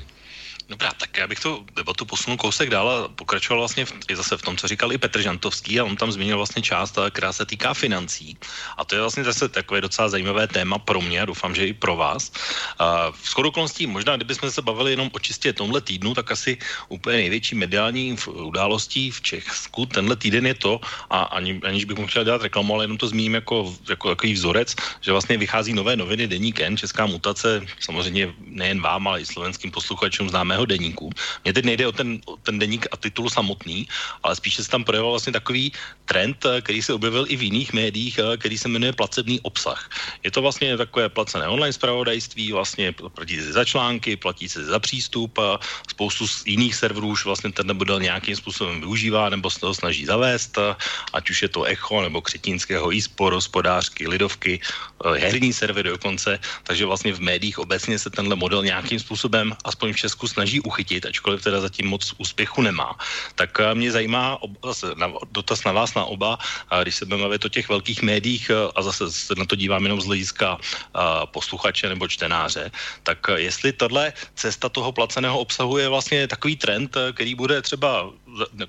Dobrá, 0.71 0.93
tak 0.95 1.17
já 1.19 1.27
bych 1.27 1.41
tu 1.41 1.67
debatu 1.77 2.05
posunul 2.07 2.37
kousek 2.37 2.71
dál 2.71 2.91
a 2.91 3.09
pokračoval 3.09 3.61
vlastně 3.61 3.85
v, 3.85 3.93
i 4.09 4.17
zase 4.17 4.37
v 4.37 4.43
tom, 4.43 4.57
co 4.57 4.69
říkal 4.69 4.93
i 4.93 4.99
Petr 4.99 5.23
Žantovský 5.23 5.81
a 5.81 5.85
on 5.85 5.97
tam 5.97 6.13
zmínil 6.13 6.37
vlastně 6.37 6.63
část, 6.63 6.99
která 7.11 7.33
se 7.33 7.47
týká 7.47 7.75
financí. 7.75 8.39
A 8.77 8.85
to 8.85 8.95
je 8.95 9.01
vlastně 9.01 9.25
zase 9.25 9.49
takové 9.49 9.81
docela 9.81 10.09
zajímavé 10.09 10.47
téma 10.47 10.79
pro 10.79 11.01
mě 11.01 11.21
a 11.21 11.25
doufám, 11.25 11.55
že 11.55 11.67
i 11.67 11.73
pro 11.73 11.97
vás. 11.97 12.33
A 12.79 13.11
v 13.11 13.29
schodu 13.29 13.49
okolností, 13.49 13.87
možná 13.87 14.17
kdybychom 14.17 14.51
se 14.51 14.63
bavili 14.63 14.91
jenom 14.91 15.11
o 15.13 15.19
čistě 15.19 15.53
tomhle 15.53 15.81
týdnu, 15.81 16.15
tak 16.15 16.31
asi 16.31 16.59
úplně 16.89 17.17
největší 17.17 17.55
mediální 17.55 18.17
událostí 18.27 19.11
v 19.11 19.21
Česku 19.21 19.87
tenhle 19.87 20.17
týden 20.17 20.47
je 20.47 20.55
to, 20.55 20.81
a 21.11 21.23
ani, 21.35 21.61
aniž 21.67 21.85
bych 21.85 21.99
mu 21.99 22.07
chtěl 22.07 22.25
dělat 22.25 22.43
reklamu, 22.43 22.75
ale 22.75 22.85
jenom 22.85 22.97
to 22.97 23.09
zmíním 23.09 23.35
jako, 23.35 23.75
jako 23.89 24.09
takový 24.09 24.33
vzorec, 24.33 24.75
že 25.01 25.13
vlastně 25.13 25.39
vychází 25.39 25.73
nové 25.75 25.97
noviny 25.97 26.27
Deník 26.27 26.61
N, 26.61 26.77
Česká 26.77 27.07
mutace, 27.07 27.67
samozřejmě 27.81 28.35
nejen 28.47 28.81
vám, 28.81 29.09
ale 29.09 29.21
i 29.21 29.27
slovenským 29.27 29.71
posluchačům 29.71 30.31
známého 30.31 30.60
mého 30.61 30.69
deníku. 30.69 31.09
Mně 31.45 31.53
teď 31.53 31.65
nejde 31.65 31.85
o 31.89 31.93
ten, 31.93 32.21
o 32.29 32.37
ten 32.37 32.61
deník 32.61 32.85
a 32.93 32.97
titul 33.01 33.33
samotný, 33.33 33.89
ale 34.23 34.37
spíše 34.37 34.61
se 34.65 34.69
tam 34.69 34.85
projevil 34.85 35.17
vlastně 35.17 35.33
takový 35.33 35.73
trend, 36.05 36.37
eh, 36.45 36.61
který 36.61 36.83
se 36.85 36.93
objevil 36.93 37.25
i 37.29 37.37
v 37.37 37.43
jiných 37.49 37.73
médiích, 37.73 38.21
eh, 38.21 38.37
který 38.37 38.59
se 38.61 38.69
jmenuje 38.69 38.93
placebný 38.93 39.41
obsah. 39.41 39.81
Je 40.21 40.31
to 40.31 40.45
vlastně 40.45 40.77
takové 40.77 41.09
placené 41.09 41.49
online 41.49 41.73
zpravodajství, 41.73 42.53
vlastně 42.53 42.93
platí 42.93 43.41
se 43.41 43.57
za 43.57 43.65
články, 43.65 44.21
platí 44.21 44.49
se 44.49 44.69
za 44.69 44.79
přístup 44.79 45.33
a 45.39 45.57
spoustu 45.89 46.29
z 46.29 46.45
jiných 46.45 46.75
serverů 46.77 47.17
už 47.17 47.25
vlastně 47.25 47.55
ten 47.57 47.73
model 47.73 48.03
nějakým 48.03 48.37
způsobem 48.37 48.85
využívá 48.85 49.33
nebo 49.33 49.49
se 49.49 49.63
toho 49.63 49.73
snaží 49.73 50.05
zavést, 50.05 50.59
eh, 50.59 50.77
ať 51.17 51.25
už 51.31 51.39
je 51.43 51.51
to 51.55 51.65
Echo 51.65 52.03
nebo 52.05 52.21
Křetínského 52.21 52.93
e-sport, 52.93 53.33
hospodářky, 53.33 54.05
lidovky, 54.11 54.61
herní 55.01 55.53
servery 55.53 55.89
dokonce, 55.95 56.39
takže 56.67 56.85
vlastně 56.85 57.13
v 57.17 57.21
médiích 57.21 57.59
obecně 57.59 57.97
se 57.99 58.11
tenhle 58.11 58.37
model 58.37 58.67
nějakým 58.67 58.99
způsobem, 58.99 59.55
aspoň 59.65 59.93
v 59.93 60.03
Česku, 60.11 60.27
snaží 60.27 60.50
snaží 60.51 60.67
uchytit, 60.67 61.07
ačkoliv 61.07 61.39
teda 61.47 61.61
zatím 61.63 61.87
moc 61.87 62.03
úspěchu 62.19 62.63
nemá. 62.63 62.99
Tak 63.39 63.55
eh, 63.61 63.75
mě 63.75 63.95
zajímá 63.95 64.39
zase 64.67 64.99
na, 64.99 65.07
dotaz 65.31 65.63
na 65.63 65.73
vás 65.73 65.95
na 65.95 66.05
oba, 66.05 66.39
když 66.83 66.95
se 66.95 67.07
budeme 67.07 67.39
o 67.39 67.49
těch 67.49 67.69
velkých 67.71 68.03
médiích 68.03 68.51
eh, 68.51 68.55
a 68.75 68.83
zase 68.83 69.07
se 69.15 69.35
na 69.39 69.47
to 69.47 69.55
dívám 69.55 69.83
jenom 69.87 70.01
z 70.03 70.11
hlediska 70.11 70.59
eh, 70.59 70.99
posluchače 71.31 71.87
nebo 71.89 72.11
čtenáře, 72.11 72.71
tak 73.07 73.19
jestli 73.37 73.73
tahle 73.73 74.13
cesta 74.35 74.67
toho 74.69 74.91
placeného 74.91 75.39
obsahu 75.39 75.79
je 75.79 75.87
vlastně 75.87 76.27
takový 76.27 76.57
trend, 76.59 76.91
který 77.15 77.39
bude 77.39 77.63
třeba 77.63 78.11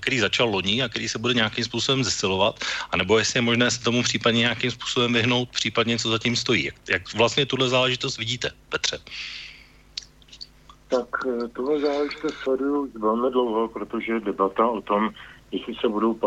který 0.00 0.18
začal 0.22 0.46
loni 0.46 0.82
a 0.82 0.88
který 0.88 1.08
se 1.08 1.18
bude 1.18 1.34
nějakým 1.34 1.64
způsobem 1.64 2.04
zesilovat, 2.04 2.62
anebo 2.94 3.18
jestli 3.18 3.38
je 3.38 3.42
možné 3.42 3.70
se 3.70 3.82
tomu 3.82 4.02
případně 4.02 4.46
nějakým 4.46 4.70
způsobem 4.70 5.12
vyhnout, 5.12 5.48
případně 5.50 5.98
co 5.98 6.14
zatím 6.14 6.36
stojí. 6.36 6.64
Jak, 6.64 6.76
jak 6.88 7.02
vlastně 7.14 7.46
tuhle 7.46 7.68
záležitost 7.68 8.18
vidíte, 8.18 8.50
Petře? 8.68 8.98
Tak 10.92 11.08
eh, 11.26 11.48
tohle 11.48 11.80
záležitost 11.80 12.34
sleduju 12.34 12.88
velmi 12.98 13.30
dlouho, 13.30 13.68
protože 13.68 14.20
debata 14.20 14.66
o 14.66 14.80
tom, 14.80 15.10
jestli 15.52 15.74
se 15.74 15.88
budou 15.88 16.18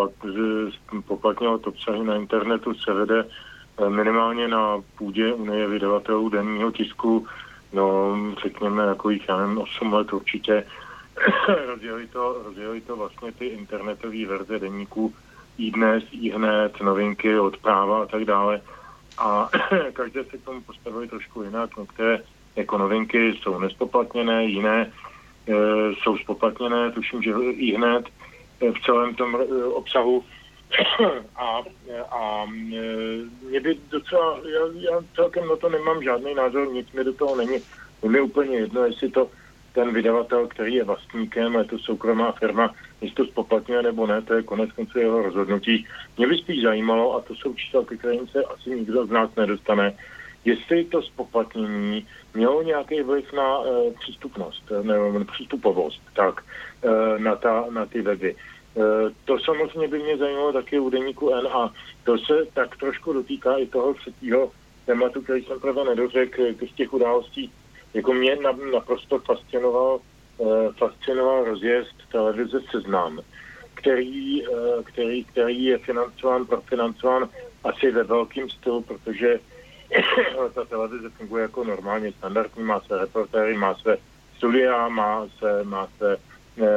poplatňovat 1.07 1.67
obsahy 1.67 2.03
na 2.03 2.15
internetu, 2.15 2.73
se 2.73 2.93
vede 2.93 3.25
eh, 3.25 3.89
minimálně 3.89 4.47
na 4.47 4.81
půdě 4.97 5.33
Unie 5.33 5.67
vydavatelů 5.67 6.29
denního 6.29 6.71
tisku, 6.71 7.27
no 7.73 8.15
řekněme 8.43 8.83
jako 8.83 9.09
jich, 9.09 9.29
já 9.29 9.37
nevím, 9.37 9.57
8 9.57 9.93
let 9.93 10.13
určitě. 10.13 10.65
rozjeli, 11.65 12.07
to, 12.07 12.41
rozjeli 12.45 12.81
to 12.81 12.95
vlastně 12.95 13.31
ty 13.31 13.45
internetové 13.45 14.25
verze 14.25 14.59
deníků 14.59 15.13
i 15.57 15.71
dnes, 15.71 16.03
i 16.11 16.29
hned, 16.29 16.81
novinky 16.81 17.39
od 17.39 17.57
práva 17.57 18.03
a 18.03 18.05
tak 18.05 18.25
dále. 18.25 18.61
A 19.17 19.49
každé 19.93 20.23
se 20.23 20.37
k 20.37 20.43
tomu 20.43 20.61
postavili 20.61 21.07
trošku 21.07 21.43
jinak. 21.43 21.77
Některé 21.77 22.19
jako 22.55 22.77
novinky 22.77 23.33
jsou 23.33 23.59
nespoplatněné, 23.59 24.45
jiné 24.45 24.91
e, 25.47 25.53
jsou 26.03 26.17
spoplatněné, 26.17 26.91
tuším, 26.91 27.21
že 27.21 27.31
i 27.51 27.75
hned 27.75 28.05
e, 28.61 28.71
v 28.71 28.79
celém 28.85 29.15
tom 29.15 29.35
e, 29.35 29.65
obsahu. 29.65 30.23
a, 31.35 31.61
a 32.11 32.45
e, 32.45 32.77
mě 33.49 33.59
by 33.59 33.77
docela, 33.89 34.39
já, 34.53 34.91
já 34.91 34.99
celkem 35.15 35.47
na 35.47 35.55
to 35.55 35.69
nemám 35.69 36.03
žádný 36.03 36.33
názor, 36.33 36.67
nic 36.67 36.91
mi 36.91 37.03
do 37.03 37.13
toho 37.13 37.35
není. 37.35 37.57
Je 38.03 38.09
mi 38.09 38.21
úplně 38.21 38.57
jedno, 38.57 38.85
jestli 38.85 39.09
to 39.09 39.29
ten 39.75 39.93
vydavatel, 39.93 40.47
který 40.47 40.73
je 40.73 40.83
vlastníkem, 40.83 41.55
je 41.55 41.63
to 41.63 41.79
soukromá 41.79 42.31
firma, 42.31 42.73
jestli 43.01 43.15
to 43.15 43.25
spoplatňuje 43.25 43.83
nebo 43.83 44.07
ne, 44.07 44.21
to 44.21 44.33
je 44.33 44.43
konec 44.43 44.71
konců 44.71 44.99
jeho 44.99 45.21
rozhodnutí. 45.21 45.87
Mě 46.17 46.27
by 46.27 46.37
spíš 46.37 46.63
zajímalo, 46.63 47.15
a 47.15 47.21
to 47.21 47.35
jsou 47.35 47.53
čísla, 47.53 47.85
ke 47.85 47.97
kterým 47.97 48.27
se 48.27 48.43
asi 48.43 48.69
nikdo 48.69 49.05
z 49.05 49.09
nás 49.09 49.35
nedostane, 49.35 49.97
jestli 50.45 50.85
to 50.85 51.01
spoplatnění 51.01 52.07
mělo 52.33 52.63
nějaký 52.63 53.01
vliv 53.01 53.33
na 53.33 53.59
e, 53.59 53.91
přístupnost, 53.99 54.63
nebo 54.81 55.25
přístupovost, 55.25 56.01
tak 56.13 56.43
e, 56.83 57.19
na, 57.19 57.35
ta, 57.35 57.65
na 57.69 57.85
ty 57.85 58.01
weby. 58.01 58.35
E, 58.35 58.35
to 59.25 59.39
samozřejmě 59.39 59.87
by 59.87 59.99
mě 59.99 60.17
zajímalo 60.17 60.53
taky 60.53 60.79
u 60.79 60.89
deníku 60.89 61.29
N 61.33 61.47
a 61.47 61.73
to 62.03 62.17
se 62.17 62.33
tak 62.53 62.77
trošku 62.77 63.13
dotýká 63.13 63.57
i 63.57 63.65
toho 63.65 63.93
třetího 63.93 64.51
tématu, 64.85 65.21
který 65.21 65.43
jsem 65.43 65.59
právě 65.59 65.83
nedořekl, 65.83 66.41
z 66.71 66.75
těch 66.75 66.93
událostí 66.93 67.51
jako 67.95 68.13
mě 68.13 68.37
naprosto 68.71 69.19
fascinoval, 69.19 69.99
eh, 70.41 70.69
fascinoval 70.77 71.43
rozjezd 71.43 71.95
televize 72.11 72.59
Seznam, 72.71 73.19
který, 73.73 74.45
eh, 74.45 74.83
který, 74.83 75.23
který 75.23 75.63
je 75.63 75.77
financován, 75.77 76.45
profinancován 76.45 77.29
asi 77.63 77.91
ve 77.91 78.03
velkým 78.03 78.49
stylu, 78.49 78.81
protože 78.81 79.39
ta 80.53 80.65
televize 80.65 81.09
funguje 81.09 81.41
jako 81.41 81.63
normálně 81.63 82.11
standardní, 82.11 82.63
má 82.63 82.79
své 82.79 82.97
reportéry, 82.97 83.57
má 83.57 83.73
své 83.75 83.97
studia, 84.37 84.87
má 84.87 85.27
se, 85.39 85.63
má 85.63 85.87
se 85.97 86.13
e, 86.13 86.67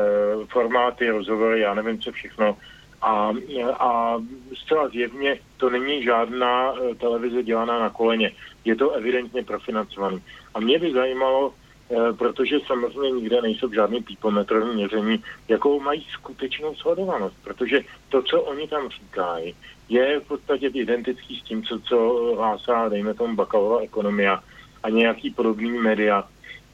formáty, 0.47 1.11
rozhovory, 1.11 1.61
já 1.61 1.75
nevím 1.75 2.01
co 2.01 2.13
všechno. 2.13 2.57
A, 3.03 3.33
a 3.79 4.19
zcela 4.55 4.89
zjevně 4.89 5.39
to 5.57 5.71
není 5.71 6.03
žádná 6.03 6.75
televize 7.01 7.43
dělaná 7.43 7.79
na 7.79 7.91
koleně. 7.91 8.33
Je 8.65 8.77
to 8.77 8.91
evidentně 8.91 9.45
profinancovaný. 9.45 10.23
A 10.55 10.61
mě 10.61 10.79
by 10.79 10.93
zajímalo, 10.93 11.55
eh, 11.91 12.13
protože 12.13 12.61
samozřejmě 12.67 13.11
nikde 13.11 13.43
nejsou 13.43 13.73
žádný 13.73 14.03
pípometrový 14.03 14.75
měření, 14.75 15.25
jakou 15.49 15.81
mají 15.81 16.07
skutečnou 16.11 16.75
shodovanost. 16.75 17.37
Protože 17.45 17.81
to, 18.09 18.23
co 18.23 18.43
oni 18.43 18.69
tam 18.69 18.89
říkají, 18.89 19.55
je 19.89 20.21
v 20.21 20.29
podstatě 20.29 20.67
identický 20.67 21.41
s 21.41 21.43
tím, 21.43 21.63
co, 21.63 21.81
co 21.81 21.99
hlásá, 22.37 22.89
dejme 22.89 23.15
tomu, 23.15 23.35
bakalová 23.35 23.81
ekonomia 23.81 24.43
a 24.83 24.91
nějaký 24.91 25.31
podobný 25.31 25.71
média. 25.71 26.25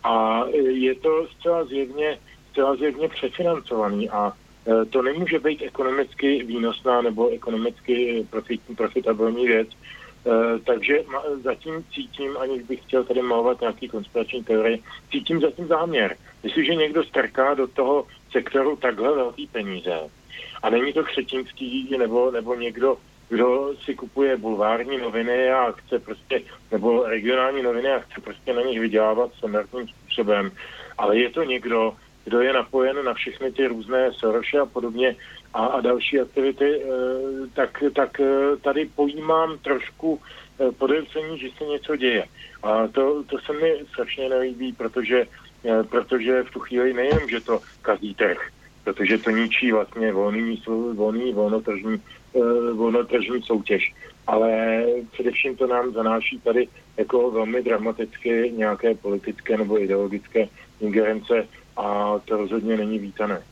A 0.05 0.45
je 0.57 0.95
to 0.95 1.27
zcela 1.39 1.65
zjevně, 1.65 2.19
zcela 2.51 2.77
zjevně 2.77 3.09
přefinancovaný 3.09 4.11
a 4.11 4.33
eh, 4.33 4.85
to 4.85 5.03
nemůže 5.03 5.39
být 5.39 5.63
ekonomicky 5.63 6.45
výnosná 6.45 7.03
nebo 7.03 7.35
ekonomicky 7.35 8.27
profit, 8.31 8.61
profitabilní 8.77 9.47
věc, 9.47 9.69
Eh, 10.27 10.59
takže 10.65 11.05
zatím 11.43 11.85
cítím, 11.95 12.37
aniž 12.37 12.63
bych 12.63 12.81
chtěl 12.81 13.05
tady 13.05 13.23
malovat 13.23 13.61
nějaký 13.61 13.89
konspirační 13.89 14.45
teorie, 14.45 14.79
cítím 15.11 15.41
zatím 15.41 15.67
záměr. 15.67 16.17
Jestliže 16.43 16.75
někdo 16.75 17.05
strká 17.05 17.55
do 17.55 17.67
toho 17.67 18.07
sektoru 18.31 18.77
takhle 18.77 19.15
velký 19.15 19.47
peníze 19.47 20.01
a 20.65 20.71
není 20.71 20.93
to 20.93 21.05
Křetinský 21.05 21.97
nebo, 21.99 22.31
nebo 22.31 22.55
někdo, 22.55 22.97
kdo 23.29 23.75
si 23.85 23.95
kupuje 23.95 24.37
bulvární 24.37 24.99
noviny 24.99 25.51
a 25.51 25.73
chce 25.73 25.99
prostě, 25.99 26.43
nebo 26.73 27.05
regionální 27.05 27.63
noviny 27.63 27.93
a 27.93 27.99
chce 27.99 28.21
prostě 28.21 28.53
na 28.53 28.63
nich 28.63 28.81
vydělávat 28.81 29.35
standardním 29.39 29.89
způsobem, 29.89 30.51
ale 30.99 31.19
je 31.19 31.31
to 31.31 31.43
někdo, 31.45 31.97
kdo 32.25 32.41
je 32.41 32.53
napojen 32.53 33.05
na 33.05 33.15
všechny 33.15 33.53
ty 33.53 33.67
různé 33.67 34.13
Soroše 34.13 34.59
a 34.59 34.67
podobně, 34.67 35.17
a, 35.55 35.67
a 35.67 35.81
další 35.81 36.21
aktivity, 36.21 36.83
eh, 36.83 36.87
tak, 37.55 37.83
tak 37.95 38.21
eh, 38.21 38.57
tady 38.63 38.89
pojímám 38.95 39.59
trošku 39.59 40.21
eh, 40.61 40.73
podezření, 40.73 41.39
že 41.39 41.49
se 41.59 41.65
něco 41.65 41.97
děje. 41.97 42.25
A 42.63 42.89
to, 42.89 43.25
to 43.25 43.39
se 43.39 43.53
mi 43.53 43.75
strašně 43.93 44.29
nelíbí, 44.29 44.73
protože, 44.73 45.27
protože 45.89 46.43
v 46.43 46.51
tu 46.51 46.61
chvíli 46.61 46.93
nejen, 46.93 47.29
že 47.29 47.41
to 47.41 47.61
kazí 47.83 48.15
trh, 48.15 48.54
protože 48.85 49.19
to 49.19 49.31
ničí 49.31 49.73
vlastně 49.73 50.13
volný, 50.13 50.63
volný 50.95 51.33
volnotržní, 51.33 52.03
volnotržní 52.73 53.43
soutěž. 53.43 53.95
Ale 54.27 54.83
především 55.13 55.57
to 55.57 55.67
nám 55.67 55.93
zanáší 55.93 56.41
tady 56.41 56.69
jako 56.97 57.31
velmi 57.31 57.63
dramaticky 57.63 58.53
nějaké 58.57 58.95
politické 58.95 59.57
nebo 59.57 59.83
ideologické 59.83 60.49
ingerence 60.81 61.49
a 61.77 62.19
to 62.25 62.37
rozhodně 62.37 62.77
není 62.77 62.99
vítané. 62.99 63.43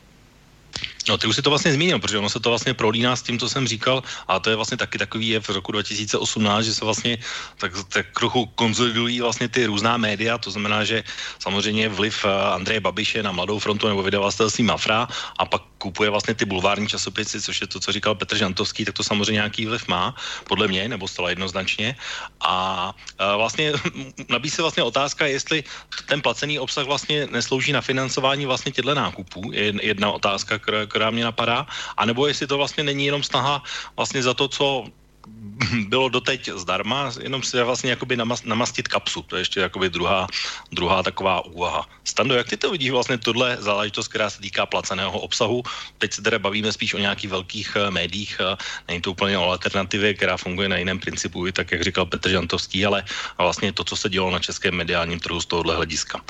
No, 1.09 1.17
ty 1.17 1.27
už 1.27 1.35
si 1.35 1.41
to 1.41 1.49
vlastně 1.49 1.73
zmínil, 1.73 1.99
protože 1.99 2.17
ono 2.17 2.29
se 2.29 2.39
to 2.39 2.49
vlastně 2.49 2.73
prolíná 2.73 3.15
s 3.15 3.21
tím, 3.21 3.39
co 3.39 3.49
jsem 3.49 3.67
říkal, 3.67 4.03
a 4.27 4.39
to 4.39 4.49
je 4.49 4.55
vlastně 4.55 4.77
taky 4.77 4.97
takový 4.97 5.27
je 5.27 5.39
v 5.39 5.49
roku 5.49 5.71
2018, 5.71 6.65
že 6.65 6.73
se 6.73 6.85
vlastně 6.85 7.17
tak, 7.57 7.71
tak 7.89 8.05
trochu 8.15 8.45
konzolidují 8.55 9.21
vlastně 9.21 9.49
ty 9.49 9.65
různá 9.65 9.97
média, 9.97 10.37
to 10.37 10.51
znamená, 10.51 10.83
že 10.83 11.03
samozřejmě 11.39 11.89
vliv 11.89 12.25
eh, 12.25 12.29
Andreje 12.55 12.79
Babiše 12.79 13.23
na 13.23 13.31
Mladou 13.31 13.59
frontu 13.59 13.87
nebo 13.87 14.03
vydavatelství 14.03 14.63
Mafra 14.63 15.07
a 15.39 15.45
pak 15.45 15.61
kupuje 15.77 16.09
vlastně 16.09 16.33
ty 16.33 16.45
bulvární 16.45 16.87
časopisy, 16.87 17.41
což 17.41 17.61
je 17.61 17.67
to, 17.67 17.79
co 17.79 17.91
říkal 17.91 18.15
Petr 18.15 18.39
Žantovský, 18.39 18.85
tak 18.85 18.95
to 18.95 19.03
samozřejmě 19.03 19.43
nějaký 19.43 19.65
vliv 19.65 19.87
má, 19.87 20.15
podle 20.47 20.67
mě, 20.71 20.87
nebo 20.87 21.07
zcela 21.07 21.29
jednoznačně. 21.29 21.95
A, 22.39 22.95
a 23.19 23.35
vlastně 23.35 23.75
nabízí 24.31 24.55
se 24.55 24.61
vlastně 24.61 24.83
otázka, 24.83 25.27
jestli 25.27 25.63
ten 26.07 26.23
placený 26.23 26.59
obsah 26.59 26.87
vlastně 26.87 27.27
neslouží 27.27 27.75
na 27.75 27.81
financování 27.81 28.45
vlastně 28.47 28.71
těchto 28.71 28.95
nákupů, 28.95 29.51
je 29.51 29.73
jedna 29.83 30.11
otázka, 30.11 30.59
která 30.93 31.09
mě 31.09 31.25
napadá, 31.25 31.65
anebo 31.97 32.29
jestli 32.29 32.45
to 32.45 32.61
vlastně 32.61 32.85
není 32.85 33.09
jenom 33.09 33.25
snaha 33.25 33.65
vlastně 33.97 34.21
za 34.21 34.37
to, 34.37 34.45
co 34.45 34.85
bylo 35.89 36.09
doteď 36.09 36.53
zdarma, 36.53 37.09
jenom 37.17 37.41
si 37.41 37.57
vlastně 37.57 37.97
jakoby 37.97 38.17
namastit 38.45 38.87
kapsu. 38.87 39.25
To 39.25 39.35
je 39.35 39.41
ještě 39.41 39.59
jakoby 39.59 39.89
druhá, 39.89 40.27
druhá 40.69 41.03
taková 41.03 41.41
úvaha. 41.49 41.89
Stando, 42.03 42.35
jak 42.35 42.49
ty 42.49 42.57
to 42.57 42.71
vidíš 42.71 42.91
vlastně 42.91 43.17
tohle 43.17 43.57
záležitost, 43.57 44.07
která 44.07 44.29
se 44.29 44.37
týká 44.41 44.65
placeného 44.69 45.19
obsahu? 45.19 45.63
Teď 45.97 46.13
se 46.13 46.21
teda 46.21 46.39
bavíme 46.39 46.69
spíš 46.69 46.93
o 46.93 47.01
nějakých 47.01 47.29
velkých 47.29 47.69
uh, 47.73 47.89
médiích, 47.89 48.37
uh, 48.37 48.53
není 48.87 49.01
to 49.01 49.11
úplně 49.11 49.37
o 49.37 49.49
alternativě, 49.49 50.13
která 50.13 50.37
funguje 50.37 50.69
na 50.69 50.77
jiném 50.77 50.99
principu, 50.99 51.49
tak 51.51 51.71
jak 51.71 51.81
říkal 51.81 52.05
Petr 52.05 52.29
Žantovský, 52.29 52.85
ale 52.85 53.03
vlastně 53.37 53.73
to, 53.73 53.83
co 53.83 53.95
se 53.95 54.09
dělo 54.09 54.29
na 54.29 54.39
českém 54.39 54.77
mediálním 54.77 55.19
trhu 55.19 55.41
z 55.41 55.45
tohohle 55.45 55.75
hlediska. 55.75 56.21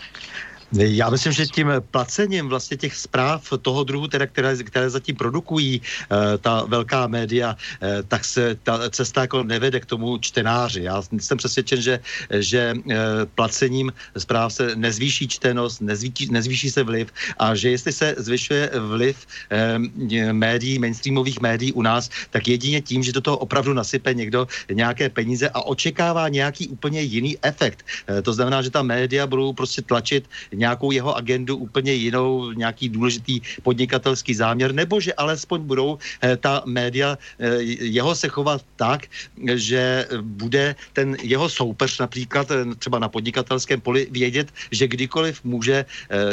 Já 0.73 1.09
myslím, 1.09 1.33
že 1.33 1.45
tím 1.45 1.67
placením 1.91 2.49
vlastně 2.49 2.77
těch 2.77 2.95
zpráv 2.95 3.53
toho 3.61 3.83
druhu, 3.83 4.07
teda, 4.07 4.25
které, 4.25 4.57
které 4.63 4.89
zatím 4.89 5.15
produkují 5.15 5.81
uh, 5.81 6.17
ta 6.41 6.65
velká 6.65 7.07
média, 7.07 7.53
uh, 7.53 7.87
tak 8.07 8.25
se 8.25 8.57
ta 8.63 8.89
cesta 8.89 9.21
jako 9.21 9.43
nevede 9.43 9.79
k 9.79 9.85
tomu 9.85 10.17
čtenáři. 10.17 10.83
Já 10.83 11.01
jsem 11.19 11.37
přesvědčen, 11.37 11.81
že, 11.81 11.99
že 12.39 12.73
uh, 12.73 12.93
placením 13.35 13.93
zpráv 14.17 14.53
se 14.53 14.75
nezvýší 14.75 15.27
čtenost, 15.27 15.81
nezvýší, 15.81 16.31
nezvýší 16.31 16.69
se 16.69 16.83
vliv 16.83 17.13
a 17.37 17.55
že 17.55 17.69
jestli 17.69 17.91
se 17.93 18.15
zvyšuje 18.17 18.71
vliv 18.79 19.17
uh, 19.53 20.33
médií, 20.33 20.79
mainstreamových 20.79 21.41
médií 21.41 21.71
u 21.73 21.81
nás, 21.81 22.09
tak 22.29 22.47
jedině 22.47 22.81
tím, 22.81 23.03
že 23.03 23.11
do 23.11 23.21
toho 23.21 23.37
opravdu 23.37 23.73
nasype 23.73 24.13
někdo 24.13 24.47
nějaké 24.71 25.09
peníze 25.09 25.49
a 25.49 25.61
očekává 25.61 26.29
nějaký 26.29 26.67
úplně 26.67 27.01
jiný 27.01 27.37
efekt. 27.41 27.85
Uh, 28.09 28.21
to 28.21 28.33
znamená, 28.33 28.61
že 28.61 28.69
ta 28.69 28.81
média 28.81 29.27
budou 29.27 29.53
prostě 29.53 29.81
tlačit 29.81 30.25
nějakou 30.63 30.95
jeho 30.95 31.11
agendu 31.11 31.59
úplně 31.59 31.91
jinou, 31.93 32.55
nějaký 32.55 32.89
důležitý 32.89 33.43
podnikatelský 33.67 34.31
záměr, 34.31 34.71
nebo 34.71 35.03
že 35.03 35.11
alespoň 35.19 35.59
budou 35.67 35.99
eh, 36.23 36.39
ta 36.39 36.63
média 36.63 37.19
eh, 37.19 37.59
jeho 37.91 38.15
se 38.15 38.31
chovat 38.31 38.63
tak, 38.79 39.11
že 39.59 40.07
bude 40.23 40.75
ten 40.95 41.19
jeho 41.19 41.49
soupeř 41.51 41.99
například 41.99 42.47
eh, 42.51 42.63
třeba 42.79 42.99
na 43.03 43.11
podnikatelském 43.11 43.83
poli 43.83 44.07
vědět, 44.07 44.47
že 44.71 44.87
kdykoliv 44.87 45.43
může 45.43 45.85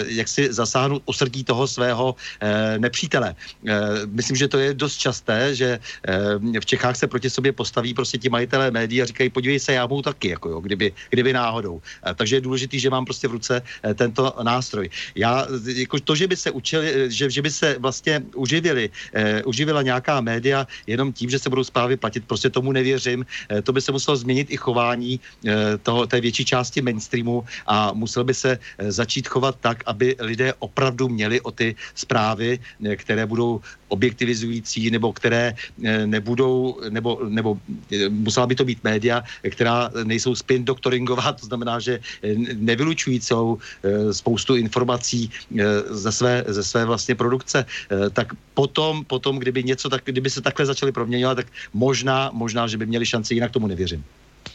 jak 0.06 0.28
si 0.28 0.52
zasáhnout 0.52 1.02
o 1.08 1.12
srdí 1.12 1.42
toho 1.44 1.64
svého 1.66 2.14
nepřítele. 2.78 3.34
Myslím, 4.12 4.36
že 4.36 4.48
to 4.48 4.58
je 4.60 4.76
dost 4.76 5.00
časté, 5.00 5.54
že 5.56 5.80
v 6.60 6.66
Čechách 6.66 6.96
se 6.96 7.06
proti 7.08 7.30
sobě 7.30 7.52
postaví 7.56 7.96
prostě 7.96 8.18
ti 8.18 8.28
majitelé 8.28 8.70
médií 8.70 9.02
a 9.02 9.08
říkají, 9.08 9.30
podívej 9.32 9.58
se, 9.58 9.72
já 9.72 9.86
mu 9.86 10.02
taky, 10.04 10.36
jako 10.36 10.48
jo, 10.48 10.58
kdyby, 10.60 10.92
kdyby 11.10 11.30
náhodou. 11.32 11.80
Takže 12.14 12.36
je 12.36 12.40
důležitý, 12.44 12.76
že 12.80 12.92
mám 12.92 13.04
prostě 13.04 13.28
v 13.28 13.40
ruce 13.40 13.62
ten 13.94 14.09
tento 14.10 14.34
nástroj. 14.42 14.90
Já, 15.14 15.46
jako 15.64 16.00
to, 16.02 16.14
že 16.18 16.26
by 16.26 16.36
se 16.36 16.50
učili, 16.50 17.06
že, 17.08 17.30
že 17.30 17.42
by 17.42 17.50
se 17.50 17.68
vlastně 17.78 18.22
uživili, 18.34 18.90
eh, 19.14 19.42
uživila 19.46 19.82
nějaká 19.82 20.20
média 20.20 20.66
jenom 20.86 21.14
tím, 21.14 21.30
že 21.30 21.38
se 21.38 21.46
budou 21.46 21.64
zprávy 21.64 21.96
platit, 21.96 22.26
prostě 22.26 22.50
tomu 22.50 22.74
nevěřím. 22.74 23.22
Eh, 23.48 23.62
to 23.62 23.70
by 23.72 23.80
se 23.80 23.92
muselo 23.94 24.16
změnit 24.18 24.50
i 24.50 24.56
chování 24.58 25.20
eh, 25.46 25.78
toho, 25.82 26.06
té 26.10 26.20
větší 26.20 26.44
části 26.44 26.82
mainstreamu 26.82 27.46
a 27.66 27.94
musel 27.94 28.26
by 28.26 28.34
se 28.34 28.58
eh, 28.58 28.92
začít 28.92 29.30
chovat 29.30 29.54
tak, 29.62 29.86
aby 29.86 30.18
lidé 30.18 30.52
opravdu 30.58 31.08
měli 31.08 31.40
o 31.40 31.50
ty 31.54 31.78
zprávy, 31.94 32.58
eh, 32.58 32.96
které 32.96 33.26
budou 33.26 33.62
objektivizující 33.90 34.90
nebo 34.90 35.12
které 35.12 35.54
eh, 35.54 36.06
nebudou, 36.06 36.78
nebo, 36.88 37.20
nebo 37.28 37.58
eh, 37.92 38.08
musela 38.08 38.46
by 38.46 38.54
to 38.54 38.64
být 38.64 38.80
média, 38.84 39.22
která 39.50 39.90
nejsou 40.04 40.34
spin 40.34 40.64
doktoringová, 40.64 41.32
to 41.40 41.46
znamená, 41.46 41.82
že 41.82 41.98
eh, 41.98 42.34
nevylučují 42.54 43.20
celou 43.20 43.58
spoustu 44.12 44.56
informací 44.56 45.30
ze 45.90 46.12
své, 46.12 46.44
ze 46.48 46.64
své 46.64 46.84
vlastně 46.84 47.14
produkce, 47.14 47.64
tak 48.12 48.32
potom, 48.54 49.04
potom, 49.04 49.38
kdyby 49.38 49.64
něco 49.64 49.88
tak, 49.88 50.02
kdyby 50.04 50.30
se 50.30 50.40
takhle 50.40 50.66
začali 50.66 50.92
proměňovat, 50.92 51.36
tak 51.36 51.46
možná, 51.74 52.30
možná, 52.32 52.66
že 52.66 52.78
by 52.78 52.86
měli 52.86 53.06
šanci, 53.06 53.34
jinak 53.34 53.50
tomu 53.50 53.66
nevěřím. 53.66 54.04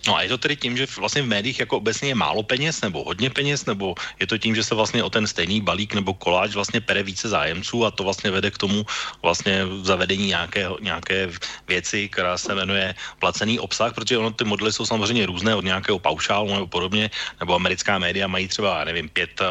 No 0.08 0.16
a 0.16 0.22
je 0.22 0.30
to 0.30 0.38
tedy 0.38 0.56
tím, 0.56 0.78
že 0.78 0.86
vlastně 0.98 1.22
v 1.22 1.28
médiích 1.28 1.60
jako 1.60 1.78
obecně 1.78 2.14
je 2.14 2.16
málo 2.16 2.44
peněz 2.44 2.82
nebo 2.82 3.04
hodně 3.04 3.30
peněz, 3.30 3.66
nebo 3.66 3.96
je 4.20 4.28
to 4.28 4.38
tím, 4.38 4.56
že 4.56 4.64
se 4.64 4.76
vlastně 4.76 5.04
o 5.04 5.10
ten 5.10 5.28
stejný 5.28 5.62
balík 5.62 5.94
nebo 5.94 6.14
koláč 6.14 6.54
vlastně 6.54 6.82
pere 6.82 7.04
více 7.04 7.30
zájemců 7.30 7.86
a 7.86 7.92
to 7.92 8.04
vlastně 8.04 8.32
vede 8.32 8.52
k 8.52 8.58
tomu 8.58 8.86
vlastně 9.22 9.66
zavedení 9.82 10.28
nějaké, 10.28 10.70
nějaké 10.82 11.30
věci, 11.68 12.10
která 12.10 12.38
se 12.38 12.56
jmenuje 12.56 12.96
placený 13.20 13.60
obsah, 13.60 13.94
protože 13.94 14.18
ono 14.18 14.32
ty 14.32 14.44
modely 14.44 14.74
jsou 14.74 14.86
samozřejmě 14.86 15.26
různé 15.26 15.56
od 15.56 15.66
nějakého 15.66 16.00
paušálu 16.00 16.54
nebo 16.54 16.68
podobně, 16.68 17.10
nebo 17.40 17.56
americká 17.56 17.98
média 17.98 18.28
mají 18.28 18.48
třeba, 18.48 18.84
nevím, 18.84 19.10
pět, 19.10 19.42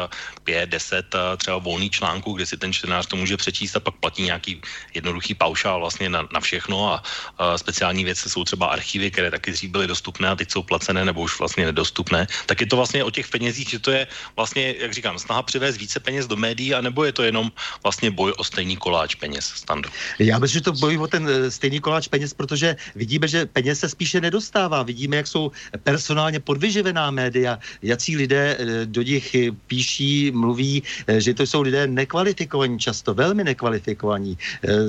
pět, 0.43 0.69
deset 0.69 1.15
třeba 1.37 1.57
volný 1.57 1.89
článků, 1.89 2.33
kde 2.33 2.45
si 2.45 2.57
ten 2.57 2.73
čtenář 2.73 3.05
to 3.05 3.15
může 3.15 3.37
přečíst 3.37 3.75
a 3.75 3.79
pak 3.79 3.95
platí 3.99 4.23
nějaký 4.23 4.61
jednoduchý 4.93 5.35
paušál 5.35 5.79
vlastně 5.79 6.09
na, 6.09 6.27
na 6.33 6.39
všechno 6.39 6.93
a, 6.93 7.03
a 7.37 7.57
speciální 7.57 8.03
věci 8.07 8.29
jsou 8.29 8.43
třeba 8.43 8.67
archivy, 8.67 9.11
které 9.11 9.31
taky 9.31 9.51
dřív 9.51 9.71
byly 9.71 9.87
dostupné 9.87 10.29
a 10.29 10.44
teď 10.45 10.53
jsou 10.53 10.63
placené 10.63 11.01
nebo 11.05 11.25
už 11.25 11.41
vlastně 11.41 11.65
nedostupné, 11.65 12.29
tak 12.45 12.61
je 12.61 12.69
to 12.69 12.77
vlastně 12.77 13.01
o 13.01 13.09
těch 13.09 13.27
penězích, 13.33 13.69
že 13.69 13.79
to 13.81 13.89
je 13.91 14.05
vlastně, 14.37 14.77
jak 14.77 14.93
říkám, 14.93 15.17
snaha 15.17 15.41
přivést 15.41 15.81
více 15.81 15.97
peněz 15.99 16.29
do 16.29 16.37
médií, 16.37 16.77
anebo 16.77 17.01
je 17.01 17.11
to 17.17 17.23
jenom 17.25 17.49
vlastně 17.81 18.13
boj 18.13 18.29
o 18.37 18.43
stejný 18.45 18.77
koláč 18.77 19.17
peněz, 19.17 19.65
standard. 19.65 19.89
Já 20.21 20.37
myslím, 20.37 20.61
že 20.61 20.69
to 20.69 20.77
boj 20.77 21.01
o 21.01 21.07
ten 21.09 21.25
eh, 21.25 21.49
stejný 21.49 21.81
koláč 21.81 22.07
peněz, 22.07 22.37
protože 22.37 22.77
vidíme, 22.93 23.25
že 23.25 23.49
peněz 23.49 23.81
se 23.81 23.89
spíše 23.89 24.21
nedostává. 24.21 24.85
Vidíme, 24.85 25.17
jak 25.25 25.27
jsou 25.27 25.49
personálně 25.81 26.37
podvyživená 26.39 27.09
média, 27.09 27.57
jací 27.81 28.13
lidé 28.13 28.43
eh, 28.59 28.85
do 28.85 29.01
nich 29.01 29.25
píší, 29.65 30.29
mluví, 30.29 30.83
eh, 31.09 31.17
že 31.17 31.33
to 31.33 31.43
jsou 31.43 31.65
lidé 31.65 31.89
nekvalifikovaní, 31.89 32.77
často 32.77 33.17
velmi 33.17 33.41
nekvalifikovaní. 33.41 34.37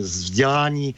Vzdělání 0.05 0.95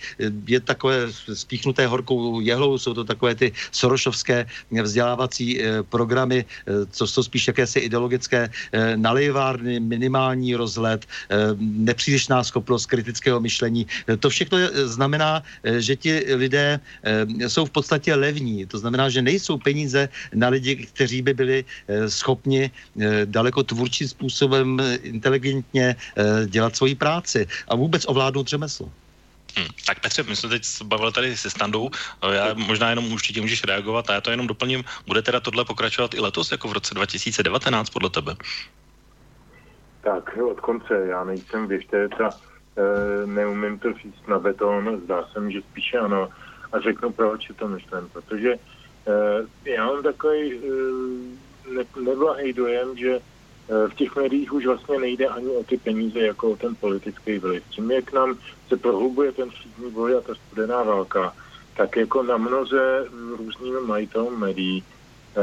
je 0.47 0.61
takové 0.61 1.13
spíchnuté 1.13 1.87
horkou 1.87 2.41
jehlou, 2.41 2.79
jsou 2.79 2.95
to 2.95 3.05
takové 3.05 3.35
ty 3.35 3.53
sorošovské 3.71 4.48
vzdělávací 4.71 5.61
eh, 5.61 5.83
programy, 5.83 6.45
eh, 6.45 6.87
co 6.91 7.07
jsou 7.07 7.23
spíš 7.23 7.49
jakési 7.49 7.79
ideologické 7.79 8.51
eh, 8.51 8.97
nalivárny, 8.97 9.81
minimální 9.81 10.55
rozhled, 10.55 11.07
nepřílišná 11.61 12.45
schopnost 12.45 12.87
kritického 12.87 13.41
myšlení. 13.41 13.87
To 14.21 14.31
všechno 14.31 14.59
znamená, 14.85 15.43
že 15.79 15.97
ti 15.97 16.25
lidé 16.35 16.81
jsou 17.47 17.65
v 17.65 17.71
podstatě 17.71 18.15
levní. 18.15 18.67
To 18.67 18.79
znamená, 18.79 19.09
že 19.09 19.23
nejsou 19.23 19.59
peníze 19.59 20.09
na 20.35 20.49
lidi, 20.49 20.77
kteří 20.77 21.23
by 21.23 21.35
byli 21.35 21.65
schopni 22.09 22.71
daleko 23.25 23.63
tvůrčím 23.63 24.09
způsobem 24.09 24.81
inteligentně 25.03 25.97
dělat 26.47 26.77
svoji 26.77 26.95
práci 26.95 27.47
a 27.69 27.77
vůbec 27.77 28.05
ovládnout 28.09 28.49
řemeslo. 28.49 28.91
Hmm. 29.57 29.69
Tak 29.87 30.01
Petře, 30.01 30.23
my 30.23 30.37
jsme 30.37 30.49
teď 30.49 30.63
bavili 30.85 31.13
tady 31.13 31.37
se 31.37 31.51
standou, 31.51 31.91
já 32.33 32.55
možná 32.55 32.91
jenom 32.91 33.13
určitě 33.13 33.41
můžeš 33.41 33.65
reagovat 33.65 34.11
a 34.11 34.15
já 34.15 34.21
to 34.21 34.31
jenom 34.31 34.47
doplním. 34.47 34.85
Bude 35.07 35.23
teda 35.23 35.41
tohle 35.41 35.65
pokračovat 35.65 36.15
i 36.15 36.21
letos, 36.21 36.53
jako 36.53 36.69
v 36.69 36.73
roce 36.73 36.95
2019 36.95 37.91
podle 37.91 38.11
tebe? 38.11 38.37
Tak, 40.01 40.37
od 40.37 40.61
konce, 40.61 41.07
já 41.07 41.25
nejsem 41.25 41.67
věštěta, 41.67 42.31
e, 42.77 43.27
neumím 43.27 43.79
to 43.79 43.93
říct 43.93 44.27
na 44.29 44.39
beton, 44.39 45.01
zdá 45.05 45.29
se 45.33 45.41
mi, 45.41 45.53
že 45.53 45.63
spíše 45.63 45.99
ano. 45.99 46.29
A 46.73 46.81
řeknu, 46.81 47.13
proč 47.13 47.53
to 47.57 47.69
myšlen, 47.69 48.09
protože 48.13 48.53
e, 48.53 48.59
já 49.71 49.87
mám 49.87 50.03
takový 50.03 50.53
e, 50.53 50.61
ne, 51.75 51.85
neblahý 52.05 52.53
dojem, 52.53 52.97
že 52.97 53.21
v 53.69 53.95
těch 53.95 54.17
médiích 54.17 54.53
už 54.53 54.67
vlastně 54.67 54.99
nejde 54.99 55.27
ani 55.27 55.47
o 55.47 55.65
ty 55.65 55.77
peníze, 55.77 56.21
jako 56.21 56.51
o 56.51 56.57
ten 56.57 56.75
politický 56.75 57.39
vliv. 57.39 57.63
Tím, 57.71 57.91
jak 57.91 58.13
nám 58.13 58.39
se 58.69 58.77
prohlubuje 58.77 59.33
ten 59.33 59.51
třídní 59.51 59.91
boj 59.91 60.17
a 60.17 60.21
ta 60.21 60.35
studená 60.35 60.83
válka, 60.83 61.35
tak 61.77 61.97
jako 61.97 62.23
na 62.23 62.37
mnoze 62.37 63.07
různým 63.37 63.75
majitelům 63.87 64.41
médií, 64.41 64.83
eh, 64.83 65.41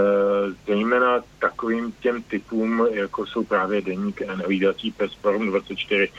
zejména 0.67 1.23
takovým 1.39 1.91
těm 1.99 2.23
typům, 2.23 2.87
jako 2.91 3.25
jsou 3.25 3.43
právě 3.43 3.81
Deník 3.81 4.21
N, 4.21 4.43
Hlídací 4.45 4.91
pes, 4.91 5.13
Forum 5.13 5.47
24 5.47 6.11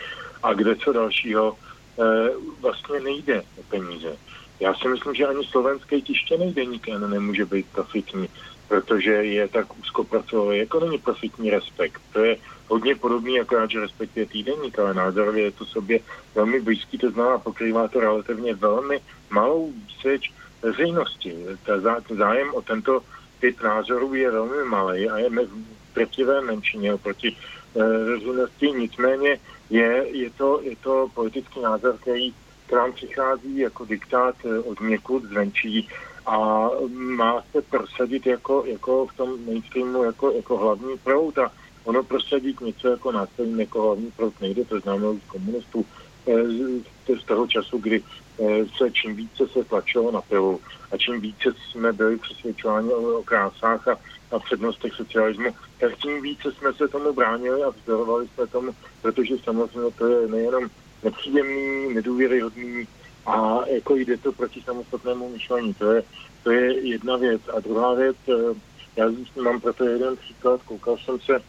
a 0.43 0.53
kde 0.53 0.77
co 0.77 0.93
dalšího, 0.93 1.57
eh, 2.01 2.31
vlastně 2.61 3.01
nejde 3.01 3.43
o 3.59 3.63
peníze. 3.63 4.17
Já 4.61 4.75
si 4.75 4.89
myslím, 4.89 5.15
že 5.15 5.27
ani 5.27 5.45
slovenský 5.45 6.03
tištěný 6.03 6.53
Deník 6.53 6.89
N 6.89 7.11
nemůže 7.11 7.45
být 7.45 7.67
profitní 7.73 8.29
protože 8.69 9.11
je 9.11 9.49
tak 9.49 9.79
úzkopracový, 9.79 10.59
jako 10.59 10.81
není 10.81 10.99
profitní 10.99 11.51
respekt. 11.51 12.03
To 12.13 12.25
je 12.25 12.37
hodně 12.69 12.95
podobný, 12.95 13.41
akorát, 13.41 13.71
že 13.71 13.81
respekt 13.81 14.17
je 14.17 14.27
týdenník, 14.27 14.79
ale 14.79 14.95
názorově 14.95 15.45
je 15.45 15.51
to 15.51 15.65
sobě 15.65 16.01
velmi 16.35 16.61
blízký, 16.61 16.99
to 16.99 17.11
znamená, 17.11 17.39
pokrývá 17.39 17.89
to 17.89 18.01
relativně 18.01 18.55
velmi 18.55 19.01
malou 19.31 19.73
výseč 19.73 20.33
veřejnosti. 20.63 21.37
Ta 21.65 21.81
zájem 22.17 22.55
o 22.55 22.63
tento 22.63 23.03
typ 23.41 23.63
názorů 23.63 24.15
je 24.15 24.31
velmi 24.31 24.65
malý 24.65 25.11
a 25.11 25.19
je 25.19 25.31
v 25.31 26.41
menšině 26.41 26.95
oproti 26.95 27.37
e, 27.77 27.83
veřejnosti. 27.83 28.73
Nicméně 28.73 29.39
je, 29.71 30.05
je, 30.11 30.31
to, 30.31 30.61
je 30.63 30.77
to 30.77 31.09
politický 31.15 31.61
názor, 31.61 31.97
který 32.01 32.35
k 32.67 32.73
nám 32.73 32.93
přichází 32.93 33.59
jako 33.59 33.85
diktát 33.85 34.35
e, 34.45 34.59
od 34.59 34.81
někud 34.81 35.25
zvenčí 35.25 35.89
a 36.27 36.69
má 36.89 37.43
se 37.53 37.63
prosadit 37.63 38.27
jako, 38.27 38.65
jako 38.67 39.07
v 39.07 39.17
tom 39.17 39.47
mainstreamu 39.47 40.05
jako, 40.05 40.31
jako 40.31 40.57
hlavní 40.57 40.99
proud 40.99 41.39
a 41.39 41.53
ono 41.85 42.03
prosadit 42.03 42.61
něco 42.61 42.89
jako 42.89 43.13
následní 43.13 43.61
jako 43.61 43.83
hlavní 43.83 44.11
proud 44.11 44.41
nejde, 44.41 44.65
to 44.65 44.81
znamená 44.81 45.11
už 45.11 45.21
komunistů 45.27 45.87
eh, 46.27 47.15
z 47.21 47.25
toho 47.25 47.47
času, 47.47 47.79
kdy 47.79 48.03
eh, 48.41 48.65
se 48.77 48.91
čím 48.91 49.17
více 49.17 49.49
se 49.49 49.65
tlačilo 49.65 50.11
na 50.13 50.21
pilu 50.21 50.61
a 50.93 50.97
čím 50.97 51.21
více 51.21 51.49
jsme 51.71 51.93
byli 51.93 52.17
přesvědčováni 52.17 52.91
o, 52.95 53.19
o 53.19 53.23
krásách 53.23 53.89
a, 53.89 53.99
a 54.31 54.39
přednostech 54.39 54.93
socialismu, 54.95 55.51
tak 55.81 55.97
tím 55.97 56.23
více 56.23 56.53
jsme 56.53 56.73
se 56.73 56.89
tomu 56.89 57.13
bránili 57.13 57.63
a 57.63 57.71
vzdorovali 57.71 58.29
jsme 58.29 58.47
tomu, 58.47 58.73
protože 59.03 59.39
samozřejmě 59.45 59.91
to 59.99 60.07
je 60.07 60.29
nejenom 60.29 60.69
nepříjemný, 61.03 61.95
nedůvěryhodný, 61.95 62.89
a 63.27 63.67
jako 63.67 63.97
jde 63.97 64.17
to 64.17 64.33
proti 64.33 64.63
samostatnému 64.63 65.29
myšlení. 65.29 65.75
To 65.75 65.93
je, 65.93 66.03
to 66.43 66.51
je 66.51 66.89
jedna 66.89 67.17
věc. 67.17 67.43
A 67.57 67.61
druhá 67.61 67.95
věc, 67.95 68.17
eh, 68.29 68.55
já 68.97 69.07
mám 69.43 69.61
proto 69.61 69.85
jeden 69.85 70.17
příklad, 70.17 70.63
koukal 70.63 70.97
jsem 70.99 71.21
se, 71.21 71.43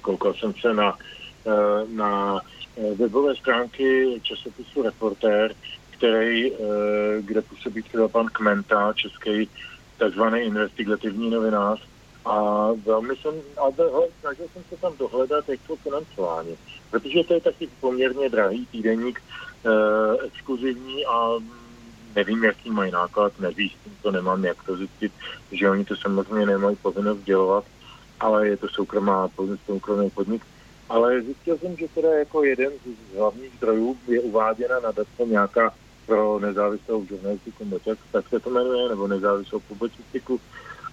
koukal 0.00 0.34
jsem 0.34 0.54
se 0.54 0.74
na, 0.74 0.98
eh, 1.46 1.86
na 1.88 2.40
eh, 2.76 2.94
webové 2.94 3.36
stránky 3.36 4.20
časopisu 4.22 4.82
Reportér, 4.82 5.54
který, 5.90 6.52
kde 7.20 7.42
působí 7.42 7.82
třeba 7.82 8.08
pan 8.08 8.26
Kmenta, 8.26 8.92
český 8.92 9.48
takzvaný 9.98 10.40
investigativní 10.40 11.30
novinář, 11.30 11.80
a 12.24 12.68
velmi 12.72 13.16
jsem, 13.16 13.34
a 13.56 13.72
snažil 14.20 14.46
jsem 14.52 14.62
se 14.68 14.76
tam 14.76 14.92
dohledat, 14.98 15.48
jak 15.48 15.60
to 15.66 15.76
financování, 15.76 16.56
protože 16.90 17.24
to 17.24 17.34
je 17.34 17.40
taky 17.40 17.68
poměrně 17.80 18.28
drahý 18.28 18.66
týdeník, 18.66 19.20
Eh, 19.20 19.45
exkluzivní 20.24 21.06
a 21.06 21.30
nevím, 22.16 22.44
jaký 22.44 22.70
mají 22.70 22.92
náklad, 22.92 23.40
nezjistím 23.40 23.96
to, 24.02 24.10
nemám 24.10 24.44
jak 24.44 24.62
to 24.62 24.76
zjistit, 24.76 25.12
že 25.52 25.70
oni 25.70 25.84
to 25.84 25.96
samozřejmě 25.96 26.46
nemají 26.46 26.76
povinnost 26.76 27.24
dělovat, 27.24 27.64
ale 28.20 28.48
je 28.48 28.56
to 28.56 28.68
soukromá, 28.68 29.28
soukromý 29.66 30.10
podnik. 30.10 30.42
Ale 30.88 31.22
zjistil 31.22 31.58
jsem, 31.58 31.76
že 31.76 31.88
teda 31.94 32.12
jako 32.18 32.44
jeden 32.44 32.72
z 33.12 33.16
hlavních 33.16 33.52
zdrojů 33.56 33.96
je 34.08 34.20
uváděna 34.20 34.80
na 34.80 34.92
dace 34.92 35.24
nějaká 35.26 35.74
pro 36.06 36.38
nezávislou 36.38 37.06
žurnalistiku 37.06 37.64
Moček, 37.64 37.98
tak 38.12 38.28
se 38.28 38.40
to 38.40 38.50
jmenuje, 38.50 38.88
nebo 38.88 39.06
nezávislou 39.06 39.60
publicistiku. 39.60 40.40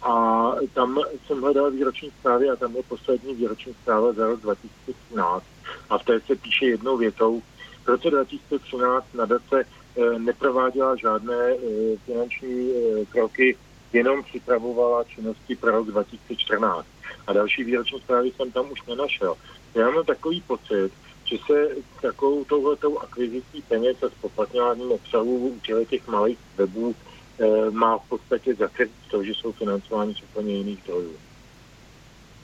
A 0.02 0.52
tam 0.74 1.00
jsem 1.28 1.42
hledal 1.42 1.72
výroční 1.72 2.10
zprávy 2.20 2.50
a 2.50 2.56
tam 2.56 2.76
je 2.76 2.84
poslední 2.84 3.36
výroční 3.36 3.74
zpráva 3.74 4.14
za 4.14 4.28
rok 4.28 4.42
2013. 4.42 5.46
A 5.90 5.98
v 5.98 6.04
té 6.04 6.20
se 6.20 6.36
píše 6.36 6.66
jednou 6.66 6.98
větou, 6.98 7.42
v 7.84 7.88
roce 7.88 8.10
2013 8.10 9.06
nadace 9.14 9.64
eh, 9.64 10.20
neprováděla 10.20 10.96
žádné 10.96 11.50
eh, 11.50 11.58
finanční 12.06 12.72
eh, 12.72 13.06
kroky 13.06 13.58
jenom 13.94 14.24
připravovala 14.24 15.04
činnosti 15.04 15.56
pro 15.56 15.72
rok 15.72 15.88
2014. 15.88 16.88
A 17.28 17.34
další 17.34 17.64
výroční 17.64 18.00
zprávy 18.00 18.32
jsem 18.32 18.52
tam 18.52 18.72
už 18.72 18.84
nenašel. 18.88 19.36
Já 19.76 19.90
mám 19.90 20.06
takový 20.06 20.42
pocit, 20.42 20.92
že 21.26 21.38
se 21.48 21.68
takovou 22.02 22.44
touhletou 22.46 23.00
akvizicí 23.00 23.62
peněz 23.68 24.04
a 24.04 24.10
spoplatňováním 24.10 24.92
obsahu 24.92 25.48
u 25.48 25.86
těch 25.86 26.08
malých 26.08 26.38
webů 26.58 26.96
e, 27.40 27.72
má 27.72 27.98
v 27.98 28.10
podstatě 28.10 28.56
zakrýt 28.56 28.92
to, 29.12 29.24
že 29.24 29.32
jsou 29.32 29.52
financovány 29.52 30.14
z 30.14 30.22
úplně 30.22 30.56
jiných 30.56 30.80
zdrojů. 30.84 31.16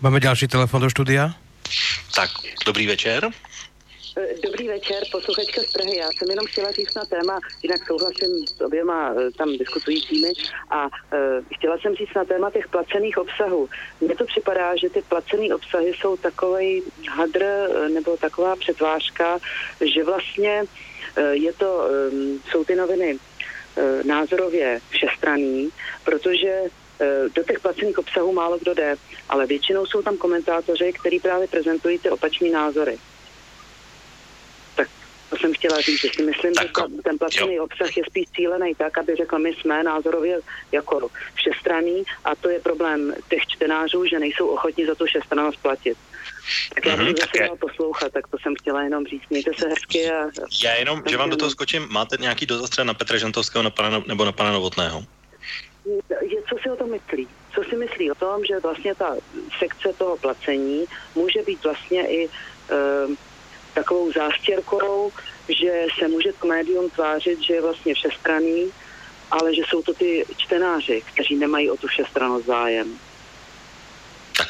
Máme 0.02 0.20
další 0.20 0.48
telefon 0.48 0.82
do 0.82 0.90
studia? 0.90 1.34
Tak, 2.16 2.30
dobrý 2.66 2.88
večer. 2.88 3.30
Eh, 4.18 4.36
dobrý 4.44 4.68
večer, 4.68 5.04
posluchačka 5.12 5.62
z 5.62 5.72
Prahy. 5.72 5.98
Já 5.98 6.10
jsem 6.18 6.30
jenom 6.30 6.46
chtěla 6.46 6.72
říct 6.72 6.96
na 6.96 7.06
téma, 7.06 7.40
jinak 7.64 7.88
souhlasím 7.88 8.48
s 8.58 8.62
oběma 8.62 9.14
eh, 9.18 9.32
tam 9.32 9.58
diskutujícími 9.58 10.32
a 10.70 10.86
uh, 10.86 10.90
chtěla 11.56 11.78
jsem 11.78 11.96
říct 11.96 12.14
na 12.16 12.26
téma 12.26 12.52
těch 12.52 12.68
placených 12.68 13.18
obsahů. 13.18 13.70
Mně 14.02 14.16
to 14.16 14.26
připadá, 14.26 14.76
že 14.76 14.90
ty 14.90 15.02
placené 15.02 15.56
obsahy 15.56 15.94
jsou 15.94 16.18
takový 16.18 16.84
hadr 17.10 17.46
nebo 17.94 18.18
taková 18.18 18.56
přetvářka, 18.56 19.40
že 19.82 20.04
vlastně 20.04 20.64
uh, 20.64 21.24
je 21.24 21.54
to, 21.54 21.88
um, 22.12 22.42
jsou 22.52 22.64
ty 22.64 22.76
noviny 22.76 23.14
uh, 23.14 24.04
názorově 24.04 24.80
všestraný, 24.90 25.70
protože 26.04 26.62
do 27.36 27.44
těch 27.44 27.60
placených 27.60 27.98
obsahů 27.98 28.34
málo 28.34 28.58
kdo 28.58 28.74
jde, 28.74 28.96
ale 29.30 29.46
většinou 29.46 29.86
jsou 29.86 30.02
tam 30.02 30.18
komentátoři, 30.18 30.94
kteří 31.00 31.20
právě 31.20 31.48
prezentují 31.48 32.00
ty 32.00 32.10
opační 32.10 32.50
názory. 32.50 32.98
To 35.30 35.38
jsem 35.38 35.54
chtěla 35.54 35.82
říct, 35.82 36.02
že 36.02 36.10
si 36.16 36.24
myslím, 36.24 36.54
tak, 36.54 36.68
že 36.96 37.02
ten 37.04 37.18
placený 37.18 37.56
jo. 37.56 37.64
obsah 37.64 37.98
je 37.98 38.04
spíš 38.08 38.26
cílený 38.36 38.76
tak, 38.76 38.98
aby 38.98 39.16
řekl, 39.16 39.40
my 39.40 39.54
jsme 39.54 39.84
názorově 39.84 40.40
jako 40.72 41.10
všestraný 41.34 42.04
a 42.26 42.36
to 42.36 42.50
je 42.50 42.60
problém 42.60 43.14
těch 43.30 43.48
čtenářů, 43.48 44.06
že 44.06 44.20
nejsou 44.20 44.48
ochotní 44.48 44.86
za 44.86 44.96
tu 44.96 45.06
všestranost 45.06 45.62
platit. 45.62 45.98
Tak 46.76 46.86
já 46.86 46.96
mm-hmm, 46.96 47.06
bych 47.06 47.16
zase 47.18 47.58
poslouchat, 47.60 48.12
tak 48.12 48.28
to 48.28 48.38
jsem 48.42 48.56
chtěla 48.56 48.84
jenom 48.84 49.06
říct. 49.06 49.24
Mějte 49.30 49.52
se 49.60 49.68
hezky. 49.68 50.12
A... 50.12 50.30
Já 50.64 50.76
jenom, 50.76 51.04
že 51.10 51.18
vám 51.18 51.30
do 51.30 51.36
toho 51.36 51.52
skočím, 51.52 51.88
máte 51.92 52.18
nějaký 52.20 52.46
dotaz 52.46 52.70
třeba 52.70 52.86
na 52.86 52.94
Petra 52.94 53.18
Žantovského 53.18 53.64
na 53.64 53.70
pana, 53.70 54.04
nebo 54.08 54.26
na 54.26 54.32
pana 54.32 54.52
Novotného? 54.52 55.04
Je, 56.22 56.42
co 56.50 56.56
si 56.64 56.70
o 56.70 56.76
tom 56.76 56.92
myslí? 56.92 57.28
Co 57.56 57.64
si 57.64 57.76
myslí 57.76 58.12
o 58.12 58.16
tom, 58.16 58.46
že 58.46 58.60
vlastně 58.60 58.96
ta 58.96 59.16
sekce 59.60 59.94
toho 59.98 60.18
placení 60.18 60.86
může 61.16 61.42
být 61.44 61.64
vlastně 61.64 62.08
i 62.08 62.28
uh, 62.28 63.16
takovou 63.80 64.12
zástěrkou, 64.12 65.12
že 65.50 65.86
se 66.00 66.08
může 66.08 66.34
to 66.34 66.48
médium 66.48 66.90
tvářit, 66.90 67.40
že 67.42 67.54
je 67.54 67.62
vlastně 67.62 67.94
všestraný, 67.94 68.72
ale 69.32 69.56
že 69.56 69.62
jsou 69.68 69.82
to 69.82 69.94
ty 69.94 70.26
čtenáři, 70.38 71.02
kteří 71.14 71.36
nemají 71.36 71.70
o 71.70 71.78
tu 71.78 71.88
všestranost 71.88 72.46
zájem. 72.46 73.00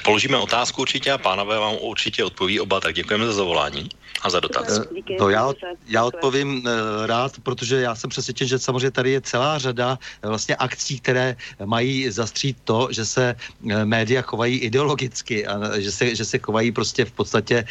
Položíme 0.03 0.37
otázku 0.37 0.81
určitě 0.81 1.11
a 1.11 1.17
pánové 1.17 1.59
vám 1.59 1.75
určitě 1.81 2.23
odpoví 2.23 2.59
oba, 2.59 2.79
tak 2.79 2.95
děkujeme 2.95 3.25
za 3.25 3.33
zavolání 3.33 3.89
a 4.21 4.29
za 4.29 4.39
dotaz. 4.39 4.81
Díky, 4.95 5.17
no 5.19 5.29
já, 5.29 5.53
já 5.87 6.03
odpovím 6.03 6.57
uh, 6.57 6.71
rád, 7.05 7.31
protože 7.43 7.81
já 7.81 7.95
jsem 7.95 8.09
přesvědčen, 8.09 8.47
že 8.47 8.59
samozřejmě 8.59 8.91
tady 8.91 9.11
je 9.11 9.21
celá 9.21 9.57
řada 9.57 9.99
eh, 10.23 10.27
vlastně 10.27 10.55
akcí, 10.55 10.99
které 10.99 11.35
mají 11.65 12.11
zastřít 12.11 12.57
to, 12.63 12.87
že 12.91 13.05
se 13.05 13.35
média 13.83 14.21
chovají 14.21 14.57
ideologicky 14.57 15.47
a 15.47 15.79
že 15.79 15.91
se, 15.91 16.15
že 16.15 16.25
se 16.25 16.39
chovají 16.39 16.71
prostě 16.71 17.05
v 17.05 17.11
podstatě, 17.11 17.65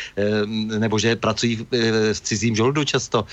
nebo 0.79 0.99
že 0.99 1.17
pracují 1.17 1.67
s 2.13 2.21
cizím 2.21 2.57
žoldu 2.57 2.85
často. 2.85 3.25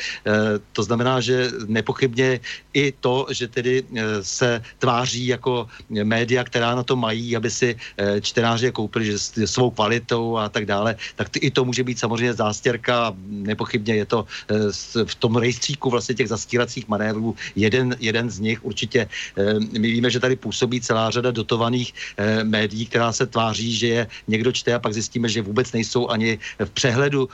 To 0.73 0.83
znamená, 0.83 1.21
že 1.21 1.51
nepochybně 1.67 2.39
i 2.73 2.91
to, 2.91 3.27
že 3.29 3.47
tedy 3.47 3.83
se 4.21 4.61
tváří 4.79 5.27
jako 5.27 5.67
média, 5.89 6.43
která 6.43 6.75
na 6.75 6.83
to 6.83 6.95
mají, 6.95 7.35
aby 7.35 7.51
si 7.51 7.77
čtenáři 8.21 8.65
koupili 8.85 9.05
že 9.05 9.17
svou 9.49 9.73
kvalitou 9.73 10.37
a 10.37 10.45
tak 10.49 10.69
dále, 10.69 10.95
tak 11.17 11.33
i 11.41 11.49
to 11.49 11.65
může 11.65 11.81
být 11.81 11.97
samozřejmě 11.97 12.33
zástěrka 12.37 13.17
nepochybně 13.27 13.95
je 13.95 14.05
to 14.05 14.25
eh, 14.29 15.05
v 15.05 15.15
tom 15.17 15.41
rejstříku 15.41 15.89
vlastně 15.89 16.13
těch 16.15 16.29
zastíracích 16.29 16.85
manévrů 16.85 17.33
jeden, 17.57 17.97
jeden 17.97 18.29
z 18.29 18.37
nich 18.39 18.61
určitě. 18.61 19.09
Eh, 19.09 19.57
my 19.57 19.87
víme, 19.89 20.09
že 20.13 20.21
tady 20.21 20.35
působí 20.37 20.77
celá 20.81 21.09
řada 21.09 21.33
dotovaných 21.33 21.93
eh, 22.17 22.43
médií, 22.45 22.85
která 22.85 23.09
se 23.09 23.25
tváří, 23.25 23.73
že 23.73 23.87
je 23.87 24.01
někdo 24.29 24.51
čte 24.51 24.77
a 24.77 24.79
pak 24.79 24.93
zjistíme, 24.93 25.25
že 25.25 25.41
vůbec 25.41 25.71
nejsou 25.73 26.07
ani 26.13 26.37
v 26.59 26.69
přehledu 26.69 27.29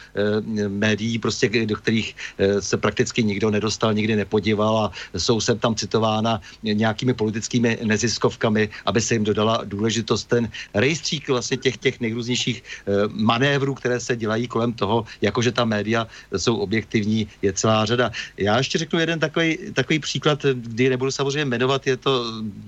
médií, 0.67 1.19
prostě 1.19 1.49
do 1.65 1.75
kterých 1.75 2.15
se 2.59 2.77
prakticky 2.77 3.23
nikdo 3.23 3.49
nedostal, 3.49 3.93
nikdy 3.93 4.15
nepodíval 4.15 4.77
a 4.77 4.91
jsou 5.17 5.41
sem 5.41 5.57
tam 5.59 5.75
citována 5.75 6.41
nějakými 6.63 7.13
politickými 7.13 7.83
neziskovkami, 7.83 8.69
aby 8.85 9.01
se 9.01 9.17
jim 9.17 9.23
dodala 9.23 9.65
důležitost. 9.65 10.29
Ten 10.29 10.49
rejstřík 10.73 11.29
vlastně 11.41 11.57
těch, 11.57 11.77
těch 11.77 11.99
nejrůznějších 11.99 12.63
manévrů, 13.09 13.73
které 13.73 13.99
se 13.99 14.13
dělají 14.15 14.47
kolem 14.47 14.73
toho, 14.73 15.09
jakože 15.21 15.51
ta 15.51 15.65
média 15.65 16.07
jsou 16.37 16.61
objektivní, 16.61 17.27
je 17.41 17.51
celá 17.53 17.85
řada. 17.85 18.11
Já 18.37 18.57
ještě 18.57 18.77
řeknu 18.77 18.99
jeden 18.99 19.19
takový, 19.19 19.73
takový 19.73 19.99
příklad, 19.99 20.45
kdy 20.45 20.89
nebudu 20.89 21.11
samozřejmě 21.11 21.45
jmenovat, 21.45 21.87
je 21.87 21.97
to, 21.97 22.11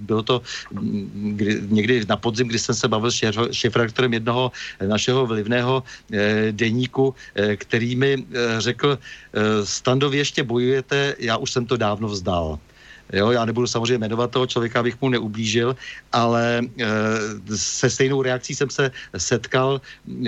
bylo 0.09 0.24
to 0.24 0.41
kdy, 1.38 1.61
někdy 1.69 1.95
na 2.09 2.17
podzim, 2.17 2.47
kdy 2.47 2.59
jsem 2.59 2.76
se 2.76 2.88
bavil 2.88 3.11
s 3.11 3.21
šéfredaktorem 3.51 4.13
jednoho 4.13 4.51
našeho 4.82 5.26
vlivného 5.26 5.84
eh, 5.86 6.51
deníku, 6.51 7.13
eh, 7.36 7.55
který 7.55 7.95
mi 7.95 8.17
eh, 8.17 8.61
řekl, 8.61 8.97
eh, 8.97 9.65
Standově 9.65 10.19
ještě 10.19 10.43
bojujete, 10.43 11.15
já 11.19 11.38
už 11.38 11.51
jsem 11.51 11.65
to 11.65 11.78
dávno 11.78 12.07
vzdal. 12.07 12.59
Jo, 13.14 13.32
já 13.32 13.45
nebudu 13.45 13.68
samozřejmě 13.68 13.97
jmenovat 13.97 14.32
toho 14.32 14.47
člověka, 14.47 14.80
abych 14.80 15.01
mu 15.01 15.09
neublížil, 15.09 15.76
ale 16.11 16.61
e, 16.61 16.88
se 17.57 17.89
stejnou 17.89 18.22
reakcí 18.22 18.55
jsem 18.55 18.70
se 18.70 18.91
setkal 19.18 19.82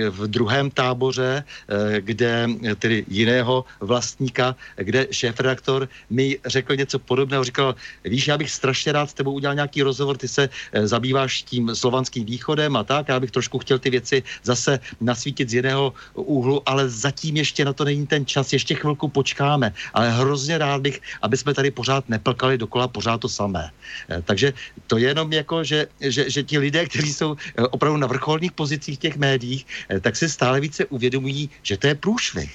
v 0.09 0.27
druhém 0.27 0.69
táboře, 0.69 1.43
e, 1.43 2.01
kde 2.01 2.47
tedy 2.79 3.05
jiného 3.07 3.65
vlastníka, 3.81 4.55
kde 4.77 5.07
šéf-redaktor 5.11 5.89
mi 6.09 6.38
řekl 6.45 6.75
něco 6.75 6.99
podobného. 6.99 7.43
Říkal, 7.43 7.75
víš, 8.03 8.27
já 8.27 8.38
bych 8.38 8.51
strašně 8.51 8.91
rád 8.91 9.09
s 9.09 9.13
tebou 9.13 9.33
udělal 9.33 9.55
nějaký 9.55 9.81
rozhovor, 9.81 10.17
ty 10.17 10.27
se 10.27 10.49
zabýváš 10.83 11.41
tím 11.43 11.75
slovanským 11.75 12.25
východem 12.25 12.75
a 12.75 12.83
tak, 12.83 13.07
já 13.09 13.19
bych 13.19 13.31
trošku 13.31 13.59
chtěl 13.59 13.79
ty 13.79 13.89
věci 13.89 14.23
zase 14.43 14.79
nasvítit 15.01 15.49
z 15.49 15.53
jiného 15.53 15.93
úhlu, 16.13 16.61
ale 16.65 16.89
zatím 16.89 17.38
ještě 17.38 17.65
na 17.65 17.73
to 17.73 17.86
není 17.86 18.07
ten 18.07 18.25
čas, 18.25 18.53
ještě 18.53 18.75
chvilku 18.75 19.07
počkáme, 19.07 19.73
ale 19.93 20.11
hrozně 20.11 20.57
rád 20.57 20.81
bych, 20.81 21.01
aby 21.21 21.38
jsme 21.38 21.53
tady 21.53 21.71
pořád 21.71 22.09
neplkali 22.09 22.57
do 22.57 22.67
dokola 22.76 22.91
pořád 22.91 23.17
to 23.23 23.30
samé. 23.32 23.71
Eh, 24.11 24.21
takže 24.28 24.51
to 24.91 24.99
je 24.99 25.07
jenom 25.07 25.32
jako, 25.32 25.63
že, 25.63 25.88
že, 26.03 26.28
že 26.28 26.43
ti 26.43 26.59
lidé, 26.59 26.84
kteří 26.91 27.13
jsou 27.13 27.39
eh, 27.39 27.63
opravdu 27.71 28.03
na 28.03 28.07
vrcholných 28.11 28.51
pozicích 28.51 28.99
těch 28.99 29.15
médiích, 29.15 29.63
eh, 29.88 30.03
tak 30.03 30.19
se 30.19 30.28
stále 30.28 30.59
více 30.59 30.84
uvědomují, 30.91 31.47
že 31.63 31.80
to 31.80 31.88
je 31.88 31.95
průšvih, 31.95 32.51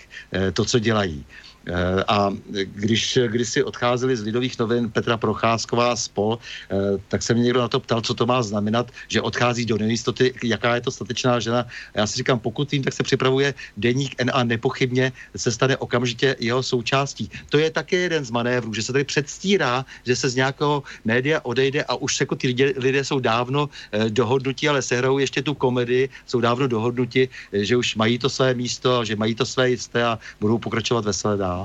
to, 0.52 0.64
co 0.64 0.76
dělají. 0.78 1.24
Eh, 1.66 2.04
a 2.08 2.32
když, 2.64 3.18
když 3.26 3.48
si 3.48 3.64
odcházeli 3.64 4.16
z 4.16 4.22
Lidových 4.22 4.58
novin 4.58 4.90
Petra 4.90 5.16
Procházková 5.16 5.96
spol, 5.96 6.38
eh, 6.40 6.76
tak 7.08 7.22
se 7.22 7.34
mě 7.34 7.42
někdo 7.42 7.60
na 7.60 7.68
to 7.68 7.80
ptal, 7.80 8.00
co 8.00 8.14
to 8.14 8.26
má 8.26 8.42
znamenat, 8.42 8.88
že 9.08 9.20
odchází 9.20 9.66
do 9.66 9.76
nejistoty, 9.78 10.32
jaká 10.42 10.74
je 10.74 10.80
to 10.80 10.90
statečná 10.90 11.40
žena. 11.40 11.60
A 11.94 11.98
já 12.00 12.06
si 12.06 12.16
říkám, 12.16 12.38
pokud 12.38 12.70
vím, 12.72 12.82
tak 12.82 12.96
se 12.96 13.02
připravuje 13.02 13.54
deník 13.76 14.14
N 14.18 14.30
a 14.34 14.44
nepochybně 14.44 15.12
se 15.36 15.52
stane 15.52 15.76
okamžitě 15.76 16.36
jeho 16.40 16.62
součástí. 16.62 17.30
To 17.48 17.58
je 17.58 17.70
také 17.70 17.96
jeden 17.96 18.24
z 18.24 18.30
manévrů, 18.30 18.74
že 18.74 18.82
se 18.82 18.92
tady 18.92 19.04
předstírá, 19.04 19.84
že 20.06 20.16
se 20.16 20.28
z 20.28 20.34
nějakého 20.34 20.82
média 21.04 21.40
odejde 21.44 21.84
a 21.84 21.94
už 21.94 22.20
jako 22.20 22.36
ty 22.36 22.46
lidé, 22.46 22.72
lidé 22.76 23.04
jsou 23.04 23.20
dávno 23.20 23.68
eh, 23.92 24.10
dohodnutí, 24.10 24.68
ale 24.68 24.82
sehrajou 24.82 25.18
ještě 25.18 25.42
tu 25.42 25.54
komedii, 25.54 26.08
jsou 26.26 26.40
dávno 26.40 26.68
dohodnuti, 26.68 27.28
že 27.52 27.76
už 27.76 27.96
mají 28.00 28.18
to 28.18 28.30
své 28.32 28.54
místo, 28.54 29.04
že 29.04 29.16
mají 29.16 29.34
to 29.34 29.44
své 29.46 29.70
jisté 29.70 30.04
a 30.04 30.18
budou 30.40 30.58
pokračovat 30.58 31.04
veselé 31.04 31.36
dál. 31.36 31.59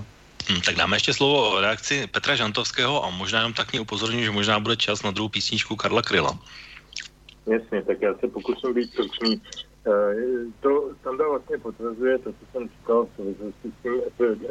Hmm, 0.49 0.61
tak 0.61 0.75
dáme 0.75 0.95
ještě 0.95 1.13
slovo 1.13 1.49
o 1.49 1.61
reakci 1.61 2.07
Petra 2.07 2.35
Žantovského 2.35 3.05
a 3.05 3.09
možná 3.09 3.39
jenom 3.39 3.53
tak 3.53 3.71
mě 3.71 3.81
upozorním, 3.81 4.23
že 4.23 4.31
možná 4.31 4.59
bude 4.59 4.75
čas 4.75 5.03
na 5.03 5.11
druhou 5.11 5.29
písničku 5.29 5.75
Karla 5.75 6.01
Kryla. 6.01 6.39
Jasně, 7.47 7.81
tak 7.81 8.01
já 8.01 8.13
se 8.13 8.27
pokusím 8.27 8.73
být 8.73 8.91
stručný. 8.91 9.41
Eh, 9.87 9.91
to 10.59 10.89
Standa 11.01 11.29
vlastně 11.29 11.57
potvrzuje 11.57 12.17
to, 12.19 12.31
co 12.31 12.45
jsem 12.51 12.69
říkal 12.69 13.05
v 13.05 13.15
souvislosti 13.15 13.71
s 13.79 13.83
tím 13.83 13.93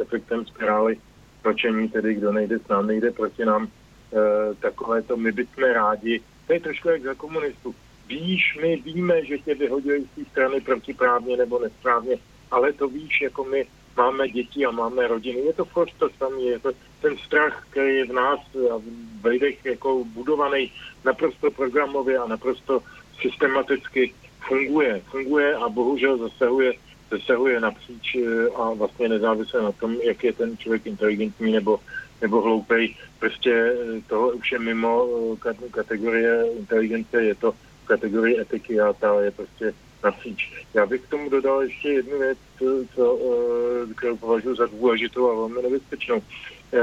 efektem 0.02 0.46
spirály 0.46 0.98
točení, 1.42 1.88
tedy 1.88 2.14
kdo 2.14 2.32
nejde 2.32 2.58
s 2.58 2.68
námi, 2.68 2.86
nejde 2.86 3.10
proti 3.10 3.44
nám, 3.44 3.68
eh, 3.68 4.54
takové 4.54 5.02
to 5.02 5.16
my 5.16 5.32
bychom 5.32 5.64
rádi. 5.64 6.20
To 6.46 6.52
je 6.52 6.60
trošku 6.60 6.88
jak 6.88 7.02
za 7.02 7.14
komunistů. 7.14 7.74
Víš, 8.08 8.58
my 8.62 8.76
víme, 8.76 9.24
že 9.24 9.38
tě 9.38 9.54
vyhodili 9.54 10.00
z 10.00 10.14
té 10.14 10.30
strany 10.30 10.60
protiprávně 10.60 11.36
nebo 11.36 11.58
nesprávně, 11.58 12.16
ale 12.50 12.72
to 12.72 12.88
víš, 12.88 13.20
jako 13.20 13.44
my 13.44 13.66
máme 13.96 14.28
děti 14.28 14.66
a 14.66 14.70
máme 14.70 15.08
rodiny. 15.08 15.40
Je 15.40 15.52
to 15.52 15.64
furt 15.64 15.90
to 15.98 16.10
samé, 16.18 16.42
je 16.42 16.58
to 16.58 16.70
ten 17.02 17.16
strach, 17.16 17.66
který 17.70 17.96
je 17.96 18.06
v 18.06 18.12
nás 18.12 18.40
a 18.70 18.80
v 19.20 19.24
lidech 19.24 19.64
jako 19.64 20.04
budovaný 20.04 20.72
naprosto 21.04 21.50
programově 21.50 22.18
a 22.18 22.26
naprosto 22.28 22.82
systematicky 23.20 24.14
funguje. 24.48 25.02
Funguje 25.10 25.54
a 25.54 25.68
bohužel 25.68 26.18
zasahuje, 26.18 26.72
zasahuje 27.10 27.60
napříč 27.60 28.16
eh, 28.16 28.48
a 28.56 28.72
vlastně 28.72 29.08
nezávisle 29.08 29.62
na 29.62 29.72
tom, 29.72 29.96
jak 30.02 30.24
je 30.24 30.32
ten 30.32 30.56
člověk 30.56 30.86
inteligentní 30.86 31.52
nebo 31.52 31.80
nebo 32.20 32.40
hloupej. 32.40 32.94
Prostě 33.18 33.52
eh, 33.52 34.00
toho 34.06 34.30
už 34.30 34.52
je 34.52 34.58
mimo 34.58 35.08
eh, 35.46 35.68
kategorie 35.70 36.52
inteligence, 36.58 37.22
je 37.22 37.34
to 37.34 37.52
v 37.52 37.86
kategorii 37.86 38.40
etiky 38.40 38.80
a 38.80 38.92
ta 38.92 39.20
je 39.20 39.30
prostě 39.30 39.74
napříč. 40.04 40.52
Já 40.74 40.86
bych 40.86 41.00
k 41.02 41.08
tomu 41.08 41.28
dodal 41.28 41.62
ještě 41.62 41.88
jednu 41.88 42.18
věc, 42.18 42.38
co, 42.94 43.18
eh, 43.18 43.94
kterou 43.94 44.16
považuji 44.16 44.54
za 44.54 44.66
důležitou 44.66 45.30
a 45.30 45.34
velmi 45.34 45.62
nebezpečnou. 45.62 46.22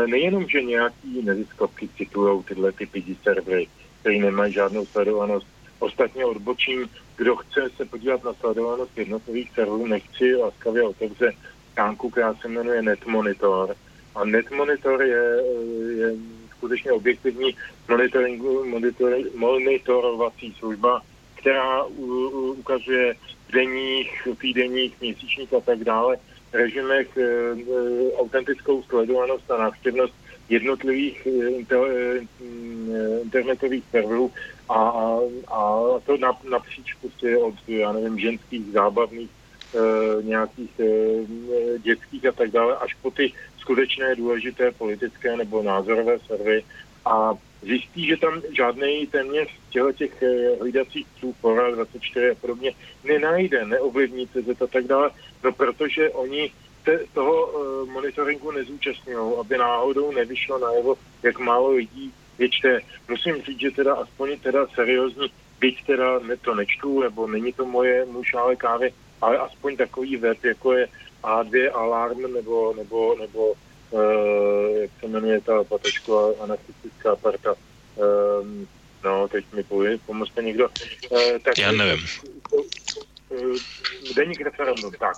Nejenom, 0.06 0.48
že 0.48 0.62
nějaký 0.62 1.22
neziskovky 1.22 1.90
citují 1.98 2.44
tyhle 2.44 2.72
ty 2.72 2.86
pidi 2.86 3.16
servery, 3.24 3.68
které 4.00 4.18
nemají 4.18 4.54
žádnou 4.54 4.86
sledovanost. 4.86 5.48
Ostatně 5.80 6.26
odbočím, 6.26 6.90
kdo 7.18 7.36
chce 7.36 7.70
se 7.78 7.86
podívat 7.86 8.24
na 8.24 8.34
sledovanost 8.34 8.98
jednotlivých 8.98 9.52
serverů, 9.56 9.88
nechci 9.88 10.36
laskavě 10.36 10.84
otevře 10.84 11.34
stránku, 11.72 12.10
která 12.10 12.34
se 12.34 12.48
jmenuje 12.48 12.82
NetMonitor. 12.82 13.76
A 14.16 14.26
NetMonitor 14.26 15.04
je, 15.04 15.44
je 15.98 16.16
skutečně 16.58 16.92
objektivní 16.92 17.56
monitoringu, 17.90 18.66
monitor, 18.66 19.14
monitorovací 19.36 20.56
služba, 20.60 21.02
která 21.42 21.84
ukazuje 22.58 23.14
v 23.48 23.52
denních, 23.52 24.28
týdenních, 24.42 25.02
měsíčních 25.02 25.54
a 25.54 25.60
tak 25.60 25.84
dále 25.84 26.18
režimech 26.54 27.18
e, 27.18 27.22
e, 27.22 28.14
autentickou 28.18 28.84
sledovanost 28.84 29.52
a 29.52 29.58
návštěvnost 29.58 30.14
jednotlivých 30.50 31.28
e, 31.28 31.48
inter, 31.50 31.80
e, 31.80 32.22
internetových 33.22 33.84
serverů 33.92 34.32
a, 34.70 34.80
a, 35.48 35.82
to 36.06 36.18
napříč 36.50 36.94
prostě 36.94 37.38
od, 37.38 37.56
já 37.68 37.92
nevím, 37.92 38.20
ženských, 38.20 38.72
zábavných 38.72 39.30
nějakých 40.22 40.82
dětských 41.84 42.26
a 42.26 42.32
tak 42.32 42.52
dále, 42.52 42.76
až 42.76 42.94
po 42.94 43.12
ty 43.12 43.34
skutečné 43.58 44.16
důležité 44.16 44.72
politické 44.72 45.38
nebo 45.38 45.64
názorové 45.64 46.20
servy 46.20 46.64
a 47.06 47.34
zjistí, 47.62 48.08
že 48.08 48.18
tam 48.18 48.42
žádný 48.58 49.08
téměř 49.08 49.48
těle 49.70 49.94
těch 49.94 50.24
e, 50.24 50.56
hlídacích 50.60 51.08
psů, 51.16 51.36
Fora 51.42 51.72
24 51.72 52.30
a 52.30 52.36
podobně 52.36 52.72
nenajde, 53.04 53.66
neovlivní 53.66 54.28
CZ 54.28 54.62
a 54.62 54.68
tak 54.68 54.86
dále, 54.86 55.12
no 55.44 55.52
protože 55.52 56.10
oni 56.10 56.52
te, 56.84 57.00
toho 57.14 57.50
e, 57.50 57.92
monitoringu 57.92 58.52
nezúčastňují, 58.52 59.34
aby 59.40 59.58
náhodou 59.58 60.12
nevyšlo 60.12 60.58
najevo, 60.58 60.96
jak 61.24 61.40
málo 61.40 61.72
lidí 61.72 62.14
je 62.40 62.50
čte. 62.50 62.80
Musím 63.10 63.42
říct, 63.42 63.60
že 63.60 63.72
teda 63.72 63.94
aspoň 63.96 64.40
teda 64.40 64.68
seriózní, 64.68 65.32
byť 65.60 65.86
teda 65.86 66.20
ne, 66.20 66.38
to 66.38 66.56
nečtu, 66.56 67.02
nebo 67.02 67.28
není 67.28 67.54
to 67.54 67.66
moje 67.66 68.06
muž 68.06 68.34
ale 68.34 68.56
kávy, 68.56 68.94
ale 69.22 69.38
aspoň 69.38 69.78
takový 69.78 70.18
web, 70.18 70.44
jako 70.44 70.74
je 70.74 70.88
A2 71.24 71.70
Alarm 71.74 72.34
nebo, 72.34 72.74
nebo, 72.74 73.16
nebo 73.20 73.52
uh, 73.52 73.58
jak 74.82 74.92
se 75.00 75.08
jmenuje 75.08 75.42
ta 75.42 75.64
patečková 75.64 76.44
anarchistická 76.44 77.16
parta. 77.16 77.56
Um, 77.96 78.68
no, 79.04 79.28
teď 79.28 79.46
mi 79.54 79.64
pově, 79.64 79.98
pomozte 80.06 80.44
někdo. 80.44 80.70
Uh, 81.12 81.20
tak, 81.44 81.58
Já 81.58 81.72
nevím. 81.72 82.06
Uh, 82.50 83.56
deník 84.16 84.42
referendum, 84.42 84.92
tak. 85.00 85.16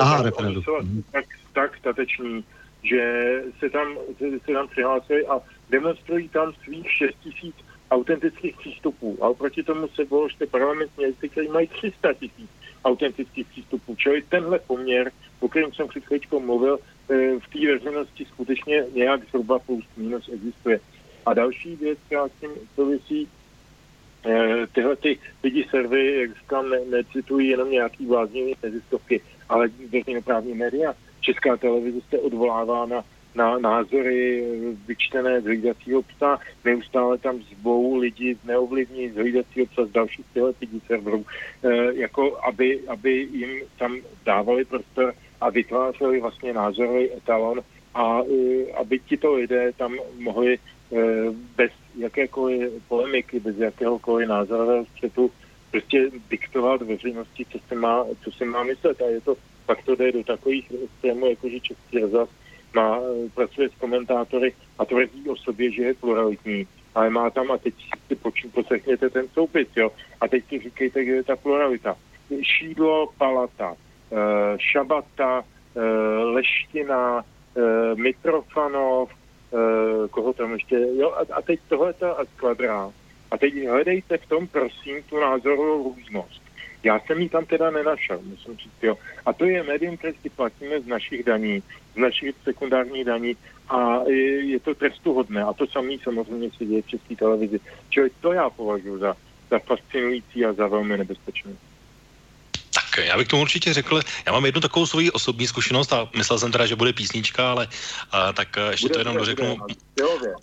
Aha, 0.00 0.16
tak, 0.16 0.26
referendum. 0.26 0.62
Jsou, 0.62 0.76
tak, 1.12 1.24
tak 1.52 1.76
stateční, 1.76 2.44
že 2.82 3.24
se 3.58 3.70
tam, 3.70 3.98
se, 4.18 4.24
se 4.44 4.52
tam 4.52 4.68
přihlásili 4.68 5.26
a 5.26 5.40
demonstrují 5.70 6.28
tam 6.28 6.52
svých 6.64 6.92
6 6.92 7.14
tisíc 7.22 7.54
autentických 7.90 8.56
přístupů. 8.56 9.18
A 9.20 9.28
oproti 9.28 9.62
tomu 9.62 9.88
se 9.88 10.02
ty 10.38 10.46
parlamentní 10.46 11.06
listy, 11.06 11.28
který 11.28 11.48
mají 11.48 11.66
300 11.66 12.12
tisíc 12.12 12.50
autentických 12.86 13.46
přístupů. 13.46 13.96
Čili 13.96 14.22
tenhle 14.22 14.58
poměr, 14.58 15.12
o 15.40 15.48
kterém 15.48 15.72
jsem 15.72 15.88
před 15.88 16.04
chvíličkou 16.04 16.40
mluvil, 16.40 16.78
eh, 16.78 17.38
v 17.38 17.46
té 17.52 17.58
veřejnosti 17.72 18.24
skutečně 18.24 18.84
nějak 18.94 19.20
zhruba 19.28 19.58
plus 19.58 19.84
minus 19.96 20.28
existuje. 20.32 20.80
A 21.26 21.34
další 21.34 21.76
věc, 21.76 21.98
která 22.06 22.28
s 22.28 22.40
tím 22.40 22.50
souvisí, 22.74 23.28
eh, 24.26 24.66
tyhle 24.72 24.96
ty 24.96 25.18
lidi 25.42 25.66
servy, 25.70 26.20
jak 26.20 26.38
říkám, 26.38 26.70
ne, 26.70 26.78
necitují 26.90 27.48
jenom 27.48 27.70
nějaký 27.70 28.06
bláznivý 28.06 28.54
neziskovky, 28.62 29.20
ale 29.48 29.68
veřejnoprávní 29.92 30.54
média. 30.54 30.94
Česká 31.20 31.56
televize 31.56 32.00
se 32.10 32.18
odvolává 32.18 32.86
na 32.86 33.04
na 33.36 33.58
názory 33.58 34.44
vyčtené 34.86 35.40
z 35.40 35.44
hlídacího 35.44 36.02
psa, 36.02 36.38
neustále 36.64 37.18
tam 37.18 37.38
zbou 37.38 37.96
lidi 37.96 38.36
neovlivní 38.44 39.10
z 39.10 39.14
hlídacího 39.14 39.66
psa 39.66 39.84
z 39.84 39.90
dalších 39.90 40.26
těchto 40.34 40.80
serverů, 40.86 41.24
e, 41.62 41.94
jako 41.94 42.38
aby, 42.48 42.80
aby 42.88 43.28
jim 43.32 43.60
tam 43.78 43.96
dávali 44.24 44.64
prostor 44.64 45.14
a 45.40 45.50
vytvářeli 45.50 46.20
vlastně 46.20 46.52
názorový 46.52 47.12
etalon 47.12 47.60
a 47.94 48.20
e, 48.20 48.72
aby 48.72 48.98
tito 48.98 49.34
lidé 49.34 49.72
tam 49.76 49.96
mohli 50.18 50.54
e, 50.54 50.58
bez 51.56 51.72
jakékoliv 51.98 52.72
polemiky, 52.88 53.40
bez 53.40 53.56
jakéhokoliv 53.58 54.28
názorového 54.28 54.84
střetu 54.84 55.30
prostě 55.70 56.10
diktovat 56.30 56.82
veřejnosti, 56.82 57.46
co 57.52 57.58
se 57.68 57.74
má, 57.74 58.04
co 58.24 58.30
se 58.32 58.44
má 58.44 58.62
myslet. 58.62 59.00
A 59.02 59.04
je 59.04 59.20
to, 59.20 59.36
pak 59.66 59.84
to 59.84 59.96
jde 59.96 60.12
do 60.12 60.24
takových 60.24 60.72
extrémů, 60.84 61.26
jako 61.26 61.48
že 61.48 61.60
Český 61.60 61.98
rozhlas 61.98 62.28
má, 62.76 63.00
pracuje 63.34 63.68
s 63.68 63.74
komentátory 63.80 64.52
a 64.78 64.84
tvrdí 64.84 65.28
o 65.28 65.36
sobě, 65.36 65.72
že 65.72 65.82
je 65.82 65.94
pluralitní. 65.94 66.66
Ale 66.94 67.10
má 67.10 67.30
tam, 67.30 67.50
a 67.50 67.58
teď 67.58 67.74
si 68.08 68.14
počím, 68.16 68.50
poslechněte 68.50 69.10
ten 69.10 69.28
soupis, 69.28 69.68
jo, 69.76 69.92
a 70.20 70.28
teď 70.28 70.44
si 70.48 70.58
říkejte, 70.58 71.04
kde 71.04 71.14
je 71.14 71.24
ta 71.24 71.36
pluralita. 71.36 71.96
Šídlo, 72.42 73.08
palata, 73.18 73.70
uh, 73.72 74.18
šabata, 74.58 75.40
uh, 75.40 75.82
leština, 76.34 77.24
Mitrofanov, 77.94 79.08
uh, 79.08 80.08
koho 80.10 80.32
tam 80.32 80.52
ještě, 80.52 80.76
jo, 80.96 81.12
a, 81.32 81.42
teď 81.42 81.60
tohle 81.68 81.94
a 82.02 82.24
kvadrát. 82.36 82.92
A 83.30 83.38
teď 83.38 83.54
hledejte 83.68 84.18
v 84.18 84.28
tom, 84.28 84.46
prosím, 84.46 85.02
tu 85.02 85.20
názorovou 85.20 85.94
různost. 85.94 86.45
Já 86.82 87.00
jsem 87.00 87.20
ji 87.20 87.28
tam 87.28 87.46
teda 87.46 87.70
nenašel, 87.70 88.20
musím 88.22 88.56
říct, 88.56 88.82
jo. 88.82 88.98
A 89.26 89.32
to 89.32 89.44
je 89.44 89.62
médium, 89.62 89.96
které 89.96 90.12
si 90.22 90.30
platíme 90.30 90.80
z 90.80 90.86
našich 90.86 91.24
daní, 91.24 91.62
z 91.94 91.96
našich 91.96 92.34
sekundárních 92.44 93.04
daní 93.04 93.36
a 93.68 94.02
je 94.44 94.60
to 94.60 94.74
trestuhodné. 94.74 95.42
A 95.44 95.52
to 95.52 95.66
samé 95.66 95.92
samozřejmě 96.02 96.50
se 96.56 96.64
děje 96.64 96.82
v 96.82 96.86
české 96.86 97.16
televizi. 97.16 97.60
Čili 97.90 98.10
to 98.20 98.32
já 98.32 98.50
považuji 98.50 98.98
za, 98.98 99.16
za 99.50 99.58
fascinující 99.58 100.44
a 100.44 100.52
za 100.52 100.66
velmi 100.66 100.98
nebezpečné. 100.98 101.52
Tak 102.74 103.04
já 103.04 103.16
bych 103.18 103.28
tomu 103.28 103.42
určitě 103.42 103.74
řekl, 103.74 104.00
já 104.26 104.32
mám 104.32 104.46
jednu 104.46 104.60
takovou 104.60 104.86
svoji 104.86 105.10
osobní 105.10 105.46
zkušenost 105.46 105.92
a 105.92 106.08
myslel 106.16 106.38
jsem 106.38 106.52
teda, 106.52 106.66
že 106.66 106.76
bude 106.76 106.92
písnička, 106.92 107.50
ale 107.50 107.68
a, 108.12 108.32
tak 108.32 108.48
ještě 108.70 108.84
bude, 108.84 108.94
to 108.94 109.00
jenom 109.00 109.14
bude, 109.14 109.20
dořeknu. 109.20 109.56
Bude, 109.56 110.34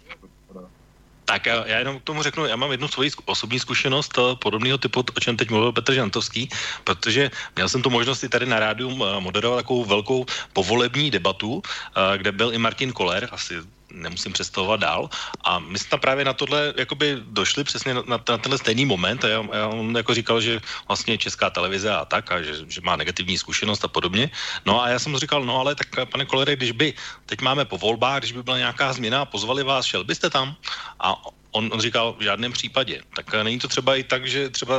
tak 1.25 1.45
já, 1.45 1.77
jenom 1.79 1.99
k 1.99 2.03
tomu 2.03 2.23
řeknu, 2.23 2.45
já 2.45 2.55
mám 2.55 2.71
jednu 2.71 2.87
svoji 2.87 3.11
osobní 3.25 3.59
zkušenost 3.59 4.11
eh, 4.17 4.35
podobného 4.35 4.77
typu, 4.77 4.99
o 4.99 5.19
čem 5.19 5.37
teď 5.37 5.49
mluvil 5.49 5.71
Petr 5.71 5.93
Žantovský, 5.93 6.49
protože 6.83 7.31
měl 7.55 7.69
jsem 7.69 7.81
tu 7.81 7.89
možnost 7.89 8.23
i 8.23 8.29
tady 8.29 8.45
na 8.45 8.59
rádiu 8.59 8.89
eh, 8.91 9.19
moderovat 9.19 9.59
takovou 9.63 9.85
velkou 9.85 10.25
povolební 10.53 11.11
debatu, 11.11 11.61
eh, 11.63 12.17
kde 12.17 12.31
byl 12.31 12.53
i 12.53 12.57
Martin 12.57 12.91
Koller, 12.91 13.29
asi 13.31 13.55
nemusím 13.93 14.33
představovat 14.33 14.79
dál. 14.79 15.09
A 15.41 15.59
my 15.59 15.79
jsme 15.79 15.89
tam 15.89 15.99
právě 15.99 16.25
na 16.25 16.33
tohle 16.33 16.73
jakoby 16.77 17.17
došli 17.21 17.63
přesně 17.63 17.93
na, 17.93 18.03
na, 18.07 18.17
tenhle 18.17 18.57
stejný 18.57 18.85
moment 18.85 19.23
a 19.23 19.27
já, 19.27 19.45
já 19.53 19.67
on 19.67 19.95
jako 19.95 20.13
říkal, 20.13 20.41
že 20.41 20.61
vlastně 20.87 21.17
česká 21.17 21.49
televize 21.49 21.91
a 21.91 22.05
tak 22.05 22.31
a 22.31 22.41
že, 22.41 22.53
že 22.67 22.81
má 22.81 22.95
negativní 22.95 23.37
zkušenost 23.37 23.85
a 23.85 23.87
podobně. 23.87 24.29
No 24.65 24.81
a 24.81 24.89
já 24.89 24.99
jsem 24.99 25.17
říkal, 25.17 25.45
no 25.45 25.59
ale 25.59 25.75
tak 25.75 25.87
pane 26.09 26.25
Kolere, 26.25 26.55
když 26.55 26.71
by 26.71 26.93
teď 27.25 27.41
máme 27.41 27.65
po 27.65 27.77
volbách, 27.77 28.19
když 28.19 28.31
by 28.31 28.43
byla 28.43 28.57
nějaká 28.57 28.93
změna 28.93 29.25
pozvali 29.25 29.63
vás, 29.63 29.85
šel 29.85 30.03
byste 30.03 30.29
tam? 30.29 30.55
A 30.99 31.15
on, 31.53 31.69
on 31.73 31.79
říkal 31.81 32.15
v 32.19 32.23
žádném 32.23 32.51
případě. 32.51 33.01
Tak 33.15 33.33
není 33.43 33.59
to 33.59 33.67
třeba 33.67 33.95
i 33.95 34.03
tak, 34.03 34.27
že 34.27 34.49
třeba, 34.49 34.75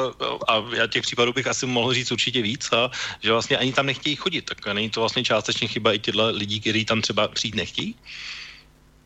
a 0.49 0.63
já 0.77 0.87
těch 0.87 1.03
případů 1.03 1.33
bych 1.33 1.47
asi 1.47 1.67
mohl 1.67 1.95
říct 1.95 2.13
určitě 2.13 2.43
víc, 2.43 2.73
a 2.73 2.91
že 3.23 3.33
vlastně 3.33 3.57
ani 3.57 3.73
tam 3.73 3.87
nechtějí 3.87 4.17
chodit. 4.17 4.43
Tak 4.43 4.67
není 4.67 4.91
to 4.91 5.01
vlastně 5.01 5.25
částečně 5.25 5.69
chyba 5.69 5.93
i 5.93 5.99
těchto 5.99 6.31
lidí, 6.31 6.61
kteří 6.61 6.85
tam 6.85 7.01
třeba 7.01 7.29
přijít 7.29 7.55
nechtějí? 7.55 7.95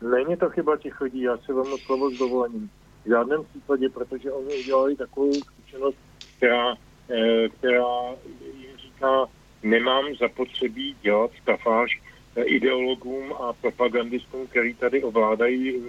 Není 0.01 0.37
to 0.37 0.49
chyba 0.49 0.77
těch 0.77 1.01
lidí, 1.01 1.21
já 1.21 1.37
si 1.37 1.53
vám 1.53 1.77
slovo 1.77 2.09
s 2.11 2.17
dovolením. 2.17 2.69
V 3.05 3.09
žádném 3.09 3.45
případě, 3.45 3.89
protože 3.89 4.31
oni 4.31 4.59
udělali 4.59 4.95
takovou 4.95 5.33
zkušenost, 5.33 5.97
která, 6.37 6.75
eh, 7.09 7.49
která 7.49 8.15
jim 8.59 8.77
říká, 8.77 9.25
nemám 9.63 10.15
zapotřebí 10.15 10.95
dělat 11.01 11.31
stafáž 11.41 12.01
eh, 12.35 12.43
ideologům 12.43 13.33
a 13.33 13.53
propagandistům, 13.53 14.47
který 14.47 14.73
tady 14.73 15.03
ovládají 15.03 15.83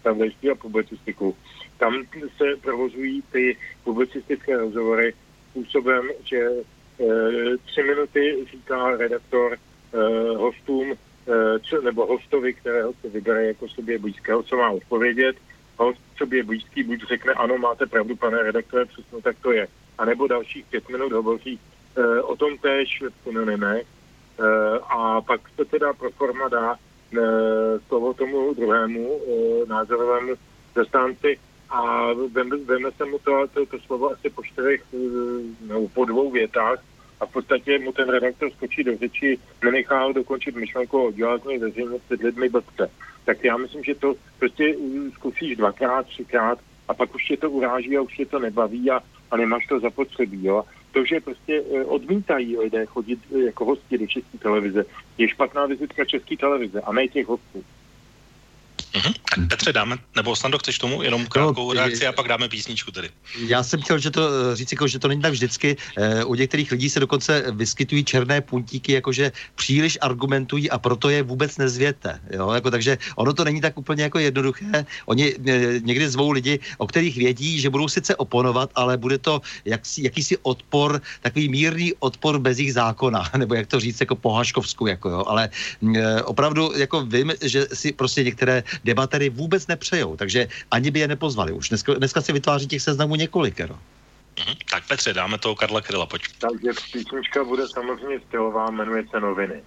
spravodajství 0.00 0.48
hm, 0.48 0.52
a 0.52 0.54
publicistiku. 0.54 1.36
Tam 1.78 2.04
se 2.36 2.44
provozují 2.62 3.22
ty 3.32 3.56
publicistické 3.84 4.56
rozhovory 4.56 5.14
způsobem, 5.50 6.08
že 6.24 6.48
tři 7.66 7.82
minuty 7.82 8.46
říká 8.50 8.96
redaktor 8.96 9.56
hostům, 10.36 10.94
Eh, 11.30 11.80
nebo 11.82 12.06
hostovi, 12.06 12.54
kterého 12.54 12.92
se 13.00 13.08
vybere 13.08 13.46
jako 13.46 13.68
sobě 13.68 13.98
blízkého, 13.98 14.42
co 14.42 14.56
má 14.56 14.70
odpovědět. 14.70 15.36
Host 15.76 16.00
sobě 16.16 16.42
blízký 16.42 16.82
buď 16.82 17.08
řekne, 17.08 17.32
ano, 17.32 17.58
máte 17.58 17.86
pravdu, 17.86 18.16
pane 18.16 18.42
redaktore, 18.42 18.84
přesně 18.84 19.22
tak 19.22 19.36
to 19.42 19.52
je. 19.52 19.68
A 19.98 20.04
nebo 20.04 20.26
dalších 20.26 20.64
pět 20.66 20.88
minut 20.88 21.12
hovoří 21.12 21.60
e, 21.96 22.22
o 22.22 22.36
tom 22.36 22.58
též 22.58 23.02
v 23.02 23.24
synonymech. 23.24 23.86
E, 23.86 24.44
a 24.78 25.20
pak 25.20 25.40
to 25.56 25.64
teda 25.64 25.92
pro 25.92 26.10
forma 26.10 26.48
dá 26.48 26.76
slovo 27.88 28.14
tomu 28.14 28.54
druhému 28.54 29.20
názorovému 29.68 30.34
zastánci 30.74 31.38
a 31.70 32.12
veme 32.66 32.90
se 32.96 33.04
mu 33.04 33.18
to, 33.18 33.46
to, 33.54 33.66
to 33.66 33.78
slovo 33.80 34.10
asi 34.10 34.30
po 34.30 34.42
čtyřech 34.42 34.82
nebo 35.60 35.88
po 35.88 36.04
dvou 36.04 36.30
větách 36.30 36.78
a 37.20 37.26
v 37.26 37.32
podstatě 37.32 37.78
mu 37.78 37.92
ten 37.92 38.08
redaktor 38.08 38.50
skočí 38.50 38.84
do 38.84 38.96
řeči, 38.96 39.38
nenechá 39.64 40.04
ho 40.04 40.12
dokončit 40.12 40.56
myšlenku 40.56 41.06
o 41.06 41.12
dělatní 41.12 41.58
veřejně 41.58 41.98
před 42.06 42.22
lidmi 42.22 42.48
blbce. 42.48 42.90
Tak 43.24 43.44
já 43.44 43.56
myslím, 43.56 43.84
že 43.84 43.94
to 43.94 44.14
prostě 44.38 44.74
zkusíš 45.14 45.56
dvakrát, 45.56 46.06
třikrát 46.06 46.58
a 46.88 46.94
pak 46.94 47.14
už 47.14 47.24
tě 47.24 47.36
to 47.36 47.50
uráží 47.50 47.96
a 47.96 48.00
už 48.00 48.16
tě 48.16 48.26
to 48.26 48.38
nebaví 48.38 48.90
a, 48.90 49.00
a 49.30 49.36
nemáš 49.36 49.66
to 49.66 49.80
zapotřebí. 49.80 50.44
Jo? 50.44 50.64
To, 50.92 51.04
že 51.04 51.20
prostě 51.20 51.62
e, 51.72 51.84
odmítají 51.84 52.58
lidé 52.58 52.86
chodit 52.86 53.18
e, 53.34 53.38
jako 53.38 53.64
hosti 53.64 53.98
do 53.98 54.06
české 54.06 54.38
televize, 54.38 54.84
je 55.18 55.28
špatná 55.28 55.66
vizitka 55.66 56.04
české 56.04 56.36
televize 56.36 56.80
a 56.80 56.92
ne 56.92 57.08
těch 57.08 57.26
hostů. 57.26 57.64
Mm-hmm. 58.94 59.14
Tak 59.30 59.48
Petře, 59.48 59.72
dáme, 59.72 59.98
nebo 60.16 60.36
Sando, 60.36 60.58
chceš 60.58 60.78
tomu 60.78 61.02
jenom 61.02 61.26
krátkou 61.26 61.68
no, 61.68 61.72
reakci 61.72 62.06
a 62.06 62.12
pak 62.12 62.28
dáme 62.28 62.48
písničku 62.48 62.90
tedy. 62.90 63.10
Já 63.46 63.62
jsem 63.62 63.80
chtěl 63.82 63.98
že 63.98 64.10
to, 64.10 64.28
eh, 64.28 64.56
říct, 64.56 64.72
jako, 64.72 64.88
že 64.88 64.98
to 64.98 65.08
není 65.08 65.22
tak 65.22 65.32
vždycky. 65.32 65.76
E, 65.96 66.24
u 66.24 66.34
některých 66.34 66.70
lidí 66.72 66.90
se 66.90 67.00
dokonce 67.00 67.44
vyskytují 67.52 68.04
černé 68.04 68.40
puntíky, 68.40 68.92
jakože 68.92 69.32
příliš 69.54 69.98
argumentují 70.00 70.70
a 70.70 70.78
proto 70.78 71.08
je 71.08 71.22
vůbec 71.22 71.56
nezvěte. 71.56 72.20
Jo? 72.30 72.50
Jako, 72.50 72.70
takže 72.70 72.98
ono 73.16 73.32
to 73.32 73.44
není 73.44 73.60
tak 73.60 73.78
úplně 73.78 74.02
jako 74.02 74.18
jednoduché. 74.18 74.86
Oni 75.06 75.34
e, 75.34 75.80
někdy 75.80 76.08
zvou 76.08 76.30
lidi, 76.30 76.58
o 76.78 76.86
kterých 76.86 77.16
vědí, 77.16 77.60
že 77.60 77.70
budou 77.70 77.88
sice 77.88 78.16
oponovat, 78.16 78.70
ale 78.74 78.96
bude 78.96 79.18
to 79.18 79.40
jaksi, 79.64 80.02
jakýsi 80.02 80.38
odpor, 80.42 81.00
takový 81.20 81.48
mírný 81.48 81.92
odpor 81.98 82.38
bez 82.38 82.58
jejich 82.58 82.74
zákona, 82.74 83.30
nebo 83.36 83.54
jak 83.54 83.66
to 83.66 83.80
říct, 83.80 84.00
jako 84.00 84.16
po 84.16 84.32
Haškovsku, 84.32 84.86
jako 84.86 85.08
jo. 85.10 85.24
Ale 85.26 85.50
e, 85.94 86.22
opravdu 86.22 86.72
jako 86.76 87.06
vím, 87.06 87.32
že 87.42 87.66
si 87.72 87.92
prostě 87.92 88.24
některé 88.24 88.62
debatery 88.84 89.28
vůbec 89.28 89.66
nepřejou, 89.66 90.16
takže 90.16 90.48
ani 90.70 90.90
by 90.90 91.00
je 91.00 91.08
nepozvali. 91.08 91.52
Už 91.52 91.68
dneska, 91.68 91.94
dneska 91.94 92.20
si 92.20 92.32
vytváří 92.32 92.66
těch 92.66 92.82
seznamů 92.82 93.14
několikero. 93.14 93.78
Mm-hmm. 94.36 94.56
Tak 94.70 94.88
Petře, 94.88 95.12
dáme 95.12 95.38
toho 95.38 95.54
Karla 95.54 95.80
Kryla, 95.80 96.06
pojď. 96.06 96.22
Takže 96.38 96.70
písnička 96.92 97.44
bude 97.44 97.68
samozřejmě 97.68 98.20
stylová, 98.28 98.70
jmenuje 98.70 99.04
se 99.10 99.20
Noviny. 99.20 99.62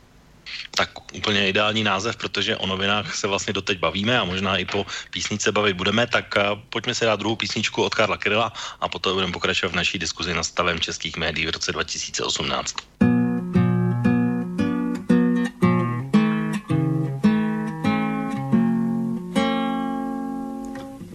Tak 0.76 0.90
úplně 1.14 1.50
ideální 1.50 1.84
název, 1.84 2.18
protože 2.18 2.58
o 2.58 2.68
novinách 2.68 3.16
se 3.16 3.28
vlastně 3.28 3.54
doteď 3.54 3.80
bavíme 3.80 4.20
a 4.20 4.24
možná 4.24 4.58
i 4.58 4.66
po 4.66 4.86
písnice 5.12 5.52
bavit 5.52 5.74
budeme, 5.74 6.08
tak 6.08 6.36
uh, 6.38 6.60
pojďme 6.70 6.96
si 6.96 7.06
dát 7.06 7.20
druhou 7.20 7.36
písničku 7.36 7.84
od 7.84 7.96
Karla 7.96 8.18
Kryla 8.18 8.54
a 8.80 8.88
potom 8.88 9.14
budeme 9.14 9.34
pokračovat 9.34 9.72
v 9.72 9.76
naší 9.76 10.00
diskuzi 10.00 10.34
na 10.34 10.44
stavem 10.44 10.80
českých 10.80 11.18
médií 11.18 11.46
v 11.46 11.50
roce 11.50 11.72
2018. 11.72 12.76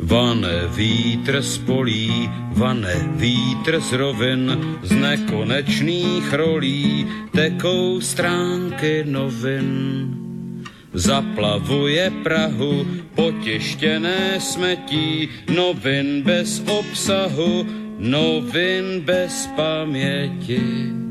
Vane 0.08 0.72
vítr 0.72 1.42
z 1.44 1.68
polí, 1.68 2.08
vane 2.56 3.12
vítr 3.20 3.76
z 3.76 3.92
rovin, 3.92 4.48
z 4.80 4.96
nekonečných 4.96 6.32
rolí 6.32 7.04
tekou 7.28 8.00
stránky 8.00 9.04
novin. 9.04 9.68
Zaplavuje 10.96 12.12
Prahu 12.24 12.86
potěštěné 13.14 14.40
smetí, 14.40 15.28
novin 15.52 16.24
bez 16.24 16.64
obsahu, 16.64 17.66
novin 18.00 19.04
bez 19.04 19.44
paměti. 19.56 21.07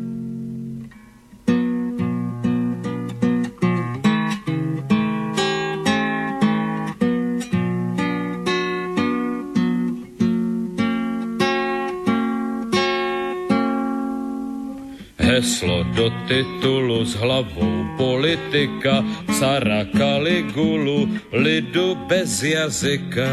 Heslo 15.38 15.86
do 15.94 16.10
titulu 16.26 17.06
s 17.06 17.14
hlavou 17.14 17.86
politika, 17.94 19.06
cara 19.38 19.86
Kaligulu, 19.86 21.06
lidu 21.30 21.94
bez 22.10 22.42
jazyka. 22.42 23.30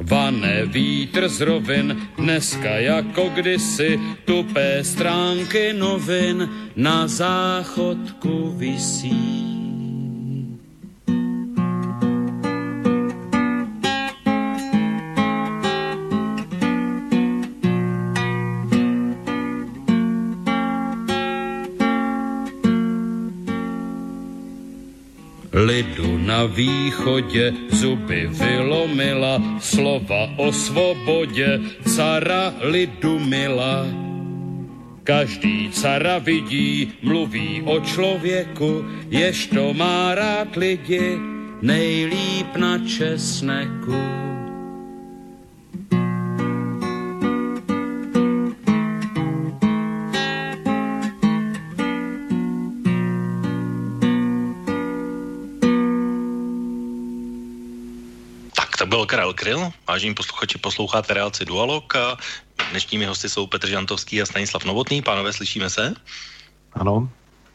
Vane 0.00 0.64
vítr 0.64 1.28
z 1.28 1.40
rovin, 1.40 2.08
dneska 2.16 2.68
jako 2.68 3.28
kdysi, 3.34 4.00
tupé 4.24 4.80
stránky 4.84 5.76
novin 5.76 6.48
na 6.76 7.04
záchodku 7.04 8.56
visí. 8.56 9.71
Lidu 25.52 26.18
na 26.18 26.44
východě 26.44 27.52
zuby 27.70 28.26
vylomila, 28.32 29.42
slova 29.60 30.28
o 30.36 30.52
svobodě, 30.52 31.60
cara 31.84 32.54
lidu 32.60 33.18
mila. 33.18 33.86
Každý 35.04 35.70
cara 35.72 36.18
vidí, 36.18 36.92
mluví 37.02 37.62
o 37.64 37.80
člověku, 37.80 38.84
jež 39.10 39.46
to 39.46 39.74
má 39.74 40.14
rád 40.14 40.56
lidi, 40.56 41.18
nejlíp 41.62 42.56
na 42.56 42.78
česneku. 42.78 43.98
Karel 59.12 59.34
Kryl. 59.34 59.72
Vážení 59.88 60.14
posluchači, 60.14 60.58
posloucháte 60.58 61.14
relaci 61.14 61.44
Dualog. 61.44 61.92
Dnešními 62.70 63.04
hosty 63.04 63.28
jsou 63.28 63.46
Petr 63.46 63.68
Žantovský 63.68 64.22
a 64.22 64.26
Stanislav 64.26 64.64
Novotný. 64.64 65.02
Pánové, 65.02 65.32
slyšíme 65.32 65.70
se? 65.70 65.94
Ano. 66.72 67.08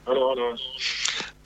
Ano, 0.05 0.29
ano. 0.31 0.55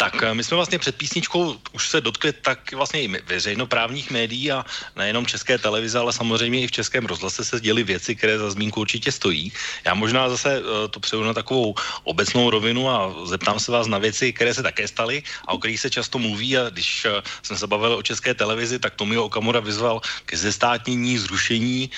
Tak 0.02 0.18
eh, 0.24 0.34
my 0.34 0.44
jsme 0.44 0.58
vlastně 0.58 0.80
před 0.82 0.96
písničkou 0.98 1.62
už 1.78 1.90
se 1.90 2.02
dotkli 2.02 2.34
tak 2.34 2.74
vlastně 2.74 3.02
i 3.02 3.08
veřejnoprávních 3.30 4.10
médií 4.10 4.52
a 4.52 4.66
nejenom 4.98 5.30
české 5.30 5.62
televize, 5.62 5.94
ale 5.94 6.10
samozřejmě 6.10 6.62
i 6.62 6.68
v 6.68 6.72
českém 6.82 7.06
rozhlase 7.06 7.46
se 7.46 7.62
děly 7.62 7.86
věci, 7.86 8.18
které 8.18 8.42
za 8.42 8.50
zmínku 8.50 8.82
určitě 8.82 9.12
stojí. 9.14 9.54
Já 9.86 9.94
možná 9.94 10.26
zase 10.30 10.58
eh, 10.58 10.88
to 10.90 10.98
přejdu 11.00 11.24
na 11.24 11.38
takovou 11.38 11.78
obecnou 12.04 12.50
rovinu 12.50 12.90
a 12.90 13.14
zeptám 13.30 13.62
se 13.62 13.70
vás 13.72 13.86
na 13.86 14.02
věci, 14.02 14.34
které 14.34 14.58
se 14.58 14.66
také 14.66 14.90
staly 14.90 15.22
a 15.46 15.54
o 15.54 15.62
kterých 15.62 15.80
se 15.80 15.90
často 15.94 16.18
mluví 16.18 16.58
a 16.58 16.74
když 16.74 17.06
eh, 17.06 17.22
jsem 17.46 17.58
se 17.58 17.68
bavil 17.70 17.94
o 17.94 18.02
české 18.02 18.34
televizi, 18.34 18.82
tak 18.82 18.98
Tomio 18.98 19.30
Okamura 19.30 19.62
vyzval 19.62 20.02
ke 20.26 20.34
zestátnění, 20.34 21.18
zrušení 21.18 21.90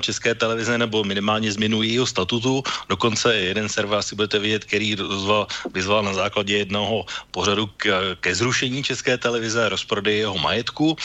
české 0.00 0.34
televize 0.34 0.78
nebo 0.78 1.04
minimálně 1.04 1.52
změnu 1.52 1.82
jejího 1.82 2.06
statutu. 2.06 2.62
Dokonce 2.88 3.36
jeden 3.36 3.68
server 3.68 3.98
asi 3.98 4.16
budete 4.16 4.38
vidět, 4.38 4.64
který 4.64 4.96
vyzval, 4.96 5.46
vyzval 5.72 6.02
na 6.02 6.14
základě 6.14 6.58
jednoho 6.58 7.06
pořadu 7.30 7.45
k, 7.76 8.16
ke 8.20 8.34
zrušení 8.34 8.82
české 8.82 9.18
televize, 9.18 9.68
rozprodej 9.68 10.18
jeho 10.18 10.38
majetku, 10.38 10.90
uh, 10.92 10.96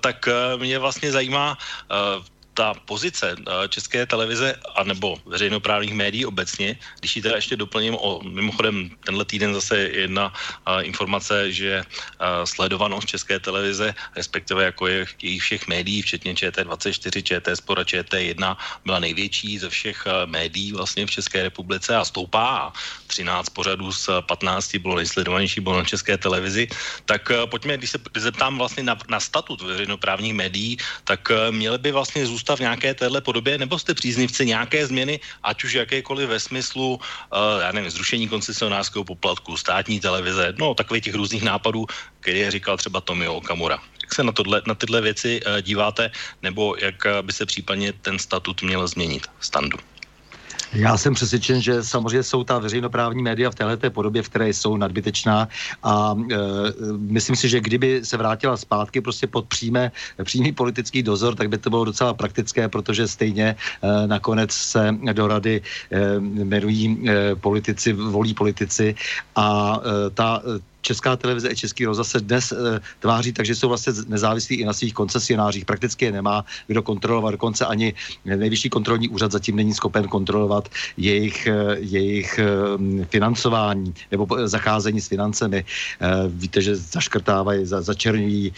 tak 0.00 0.28
uh, 0.28 0.60
mě 0.60 0.78
vlastně 0.78 1.12
zajímá, 1.12 1.58
uh, 1.90 2.24
ta 2.54 2.74
pozice 2.74 3.36
eh, 3.38 3.68
české 3.68 4.06
televize 4.06 4.54
a 4.74 4.84
nebo 4.84 5.16
veřejnoprávních 5.26 5.94
médií 5.94 6.26
obecně, 6.26 6.76
když 7.00 7.16
ji 7.16 7.22
teda 7.22 7.36
ještě 7.36 7.56
doplním 7.56 7.94
o, 7.94 8.20
mimochodem 8.22 8.90
tenhle 9.04 9.24
týden 9.24 9.54
zase 9.54 9.78
jedna 9.78 10.28
uh, 10.28 10.84
informace, 10.84 11.52
že 11.52 11.80
uh, 11.80 12.44
sledovanost 12.44 13.08
české 13.08 13.40
televize, 13.40 13.94
respektive 14.16 14.64
jako 14.64 14.86
je 14.86 15.06
jejich 15.22 15.42
všech 15.42 15.68
médií, 15.68 16.02
včetně 16.02 16.34
ČT24, 16.34 17.22
ČT 17.22 17.56
Sport 17.56 17.78
a 17.78 17.84
ČT1, 17.84 18.56
byla 18.84 18.98
největší 18.98 19.58
ze 19.58 19.68
všech 19.68 20.04
uh, 20.06 20.12
médií 20.30 20.72
vlastně 20.72 21.06
v 21.06 21.10
České 21.10 21.42
republice 21.42 21.96
a 21.96 22.04
stoupá. 22.04 22.72
13 23.06 23.48
pořadů 23.48 23.92
z 23.92 24.08
15 24.28 24.76
bylo 24.76 24.96
nejsledovanější, 24.96 25.60
bylo 25.60 25.78
na 25.78 25.84
české 25.84 26.18
televizi. 26.18 26.68
Tak 27.04 27.32
pojďme, 27.50 27.76
když 27.76 27.90
se 27.90 27.98
zeptám 28.16 28.58
vlastně 28.58 28.82
na, 28.82 28.96
na 29.08 29.20
statut 29.20 29.60
veřejnoprávních 29.60 30.34
médií, 30.34 30.76
tak 31.04 31.32
měly 31.50 31.78
by 31.78 31.90
vlastně 31.92 32.26
zůstat 32.26 32.39
zůstat 32.40 32.56
v 32.56 32.64
nějaké 32.72 32.94
téhle 32.96 33.20
podobě, 33.20 33.60
nebo 33.60 33.76
jste 33.76 33.92
příznivci 33.92 34.48
nějaké 34.48 34.86
změny, 34.88 35.20
ať 35.44 35.64
už 35.64 35.72
jakékoliv 35.84 36.28
ve 36.28 36.40
smyslu, 36.40 36.96
uh, 36.96 37.60
já 37.60 37.72
nevím, 37.72 37.92
zrušení 37.92 38.28
koncesionářského 38.28 39.04
poplatku, 39.04 39.60
státní 39.60 40.00
televize, 40.00 40.56
no 40.56 40.72
takových 40.74 41.04
těch 41.04 41.20
různých 41.20 41.44
nápadů, 41.44 41.84
které 42.24 42.38
je 42.38 42.50
říkal 42.56 42.80
třeba 42.80 43.00
Tomio 43.04 43.44
Okamura. 43.44 43.76
Jak 43.76 44.14
se 44.14 44.24
na, 44.24 44.32
tohle, 44.32 44.62
na 44.66 44.74
tyhle 44.74 45.00
věci 45.00 45.40
uh, 45.44 45.60
díváte, 45.60 46.10
nebo 46.42 46.80
jak 46.80 46.96
by 47.22 47.32
se 47.32 47.44
případně 47.46 47.92
ten 47.92 48.16
statut 48.16 48.64
měl 48.64 48.88
změnit? 48.88 49.28
Standu. 49.40 49.76
Já 50.72 50.96
jsem 50.96 51.14
přesvědčen, 51.14 51.62
že 51.62 51.82
samozřejmě 51.82 52.22
jsou 52.22 52.44
ta 52.44 52.58
veřejnoprávní 52.58 53.22
média 53.22 53.50
v 53.50 53.54
této 53.54 53.90
podobě, 53.90 54.22
v 54.22 54.28
které 54.28 54.48
jsou 54.48 54.76
nadbytečná. 54.76 55.48
A 55.82 56.14
e, 56.14 56.36
myslím 56.96 57.36
si, 57.36 57.48
že 57.48 57.60
kdyby 57.60 58.04
se 58.04 58.16
vrátila 58.16 58.56
zpátky 58.56 59.00
prostě 59.00 59.26
pod 59.26 59.46
přímé, 59.46 59.92
přímý 60.24 60.52
politický 60.52 61.02
dozor, 61.02 61.34
tak 61.34 61.48
by 61.48 61.58
to 61.58 61.70
bylo 61.70 61.84
docela 61.84 62.14
praktické, 62.14 62.68
protože 62.68 63.08
stejně 63.08 63.56
e, 63.56 64.06
nakonec 64.06 64.52
se 64.52 64.94
do 65.12 65.26
rady 65.26 65.62
e, 65.90 66.14
jmenují 66.44 67.08
e, 67.08 67.34
politici, 67.34 67.92
volí 67.92 68.34
politici. 68.34 68.94
A 69.36 69.80
e, 69.80 70.10
ta 70.10 70.42
Česká 70.80 71.16
televize 71.16 71.48
a 71.48 71.54
Český 71.54 71.84
rozhlas 71.84 72.08
se 72.08 72.20
dnes 72.20 72.52
e, 72.52 72.80
tváří 72.98 73.32
tak, 73.32 73.46
že 73.46 73.54
jsou 73.54 73.68
vlastně 73.68 73.92
nezávislí 74.08 74.56
i 74.56 74.64
na 74.64 74.72
svých 74.72 74.94
koncesionářích. 74.94 75.64
Prakticky 75.64 76.04
je 76.04 76.12
nemá 76.12 76.44
kdo 76.66 76.82
kontrolovat. 76.82 77.32
Dokonce 77.32 77.66
ani 77.66 77.94
nejvyšší 78.24 78.70
kontrolní 78.70 79.08
úřad 79.08 79.32
zatím 79.32 79.56
není 79.56 79.74
schopen 79.74 80.08
kontrolovat 80.08 80.68
jejich, 80.96 81.46
e, 81.46 81.76
jejich 81.78 82.38
e, 82.38 82.44
financování 83.04 83.94
nebo 84.10 84.26
zacházení 84.44 85.00
s 85.00 85.08
financemi. 85.08 85.58
E, 85.58 85.64
víte, 86.28 86.62
že 86.62 86.76
zaškrtávají, 86.76 87.66
za, 87.66 87.82
začerňují 87.82 88.52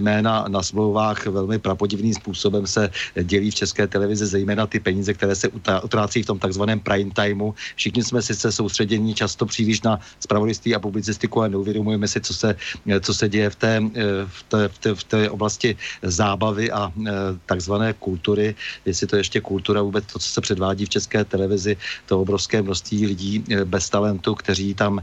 jména 0.00 0.44
na 0.48 0.62
smlouvách 0.62 1.26
velmi 1.26 1.58
prapodivným 1.58 2.14
způsobem 2.14 2.66
se 2.66 2.90
dělí 3.22 3.50
v 3.50 3.54
České 3.54 3.86
televizi, 3.86 4.26
zejména 4.26 4.66
ty 4.66 4.80
peníze, 4.80 5.14
které 5.14 5.34
se 5.34 5.48
utrácí 5.82 6.22
v 6.22 6.26
tom 6.26 6.38
takzvaném 6.38 6.80
prime 6.80 7.10
timeu. 7.10 7.54
Všichni 7.76 8.04
jsme 8.04 8.22
sice 8.22 8.52
soustředění 8.52 9.14
často 9.14 9.46
příliš 9.46 9.82
na 9.82 10.00
spravodajství 10.20 10.74
a 10.74 10.80
publicistiku 10.80 11.41
a 11.42 11.48
neuvědomujeme 11.48 12.08
si, 12.08 12.20
co 12.20 12.34
se, 12.34 12.56
co 13.00 13.14
se 13.14 13.28
děje 13.28 13.50
v 13.50 13.56
té, 13.56 13.80
v, 14.26 14.42
té, 14.48 14.68
v, 14.68 14.78
té, 14.78 14.94
v 14.94 15.04
té 15.04 15.30
oblasti 15.30 15.76
zábavy 16.02 16.70
a 16.70 16.92
e, 16.92 17.10
takzvané 17.46 17.92
kultury, 17.92 18.54
jestli 18.84 19.06
to 19.06 19.16
ještě 19.16 19.40
kultura 19.40 19.82
vůbec 19.82 20.04
to, 20.12 20.18
co 20.18 20.28
se 20.28 20.40
předvádí 20.40 20.86
v 20.86 20.88
české 20.88 21.24
televizi, 21.24 21.76
to 22.06 22.20
obrovské 22.20 22.62
množství 22.62 23.06
lidí 23.06 23.44
bez 23.64 23.90
talentu, 23.90 24.34
kteří 24.34 24.74
tam 24.74 25.00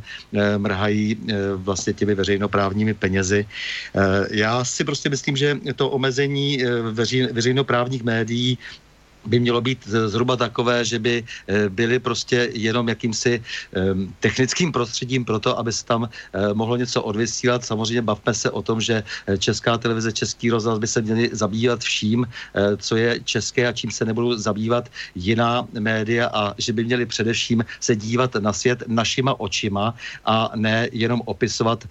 mrhají 0.57 1.17
vlastně 1.55 1.93
těmi 1.93 2.15
veřejnoprávními 2.15 2.93
penězi. 2.93 3.45
Já 4.31 4.65
si 4.65 4.83
prostě 4.83 5.09
myslím, 5.09 5.37
že 5.37 5.57
to 5.75 5.89
omezení 5.89 6.63
veřejnoprávních 7.31 8.03
médií 8.03 8.57
by 9.26 9.39
mělo 9.39 9.61
být 9.61 9.88
zhruba 9.88 10.36
takové, 10.36 10.86
že 10.86 10.99
by 10.99 11.24
eh, 11.47 11.70
byly 11.70 11.99
prostě 11.99 12.49
jenom 12.53 12.89
jakýmsi 12.89 13.43
ehm, 13.74 14.13
technickým 14.20 14.72
prostředím 14.72 15.26
pro 15.26 15.39
to, 15.39 15.59
aby 15.59 15.74
se 15.74 15.86
tam 15.86 16.09
eh, 16.09 16.53
mohlo 16.53 16.76
něco 16.76 17.03
odvysílat. 17.03 17.65
Samozřejmě 17.65 18.01
bavme 18.01 18.34
se 18.34 18.51
o 18.51 18.61
tom, 18.61 18.82
že 18.82 19.03
eh, 19.03 19.38
Česká 19.38 19.78
televize, 19.78 20.11
Český 20.11 20.49
rozhlas 20.49 20.80
by 20.80 20.88
se 20.88 21.01
měli 21.01 21.30
zabývat 21.32 21.80
vším, 21.82 22.28
co 22.78 22.95
je 22.95 23.20
české 23.24 23.67
a 23.67 23.74
čím 23.74 23.91
se 23.91 24.05
nebudou 24.05 24.38
zabývat 24.38 24.89
jiná 25.15 25.67
média 25.80 26.30
a 26.34 26.53
že 26.57 26.74
by 26.74 26.84
měli 26.84 27.05
především 27.05 27.65
se 27.80 27.95
dívat 27.95 28.36
na 28.36 28.53
svět 28.53 28.84
našima 28.88 29.39
očima 29.39 29.95
a 30.26 30.51
ne 30.55 30.88
jenom 30.91 31.22
opisovat 31.26 31.88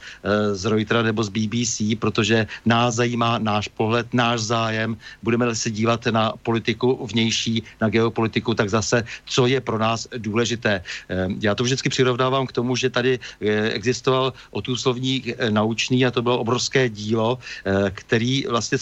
z 0.52 0.64
Reutera 0.64 1.02
nebo 1.02 1.24
z 1.24 1.28
BBC, 1.28 1.98
protože 1.98 2.46
nás 2.66 2.94
zajímá 2.94 3.38
náš 3.38 3.68
pohled, 3.68 4.06
náš 4.12 4.40
zájem. 4.40 4.96
Budeme 5.22 5.54
se 5.54 5.70
dívat 5.70 6.06
na 6.06 6.32
politiku 6.42 7.06
v 7.06 7.12
vnější, 7.18 7.62
na 7.82 7.90
geopolitiku, 7.90 8.54
tak 8.54 8.70
zase, 8.70 9.02
co 9.26 9.50
je 9.50 9.58
pro 9.58 9.78
nás 9.78 10.06
důležité. 10.06 10.86
Ehm, 11.10 11.42
já 11.42 11.54
to 11.58 11.66
vždycky 11.66 11.90
přirovnávám 11.90 12.46
k 12.46 12.54
tomu, 12.54 12.78
že 12.78 12.94
tady 12.94 13.18
eh, 13.18 13.74
existoval 13.74 14.32
otůslovník 14.54 15.34
eh, 15.34 15.50
naučný 15.50 16.06
a 16.06 16.14
to 16.14 16.22
bylo 16.22 16.38
obrovské 16.38 16.86
dílo, 16.88 17.38
eh, 17.42 17.90
který 17.90 18.46
vlastně 18.46 18.78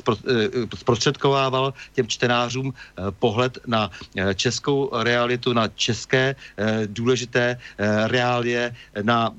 zprostředkovával 0.76 1.72
těm 1.96 2.06
čtenářům 2.06 2.74
pohled 3.18 3.58
na 3.66 3.90
českou 4.34 4.90
realitu, 4.92 5.52
na 5.52 5.68
české 5.68 6.34
důležité 6.90 7.56
reálie, 8.10 8.74
na 9.02 9.30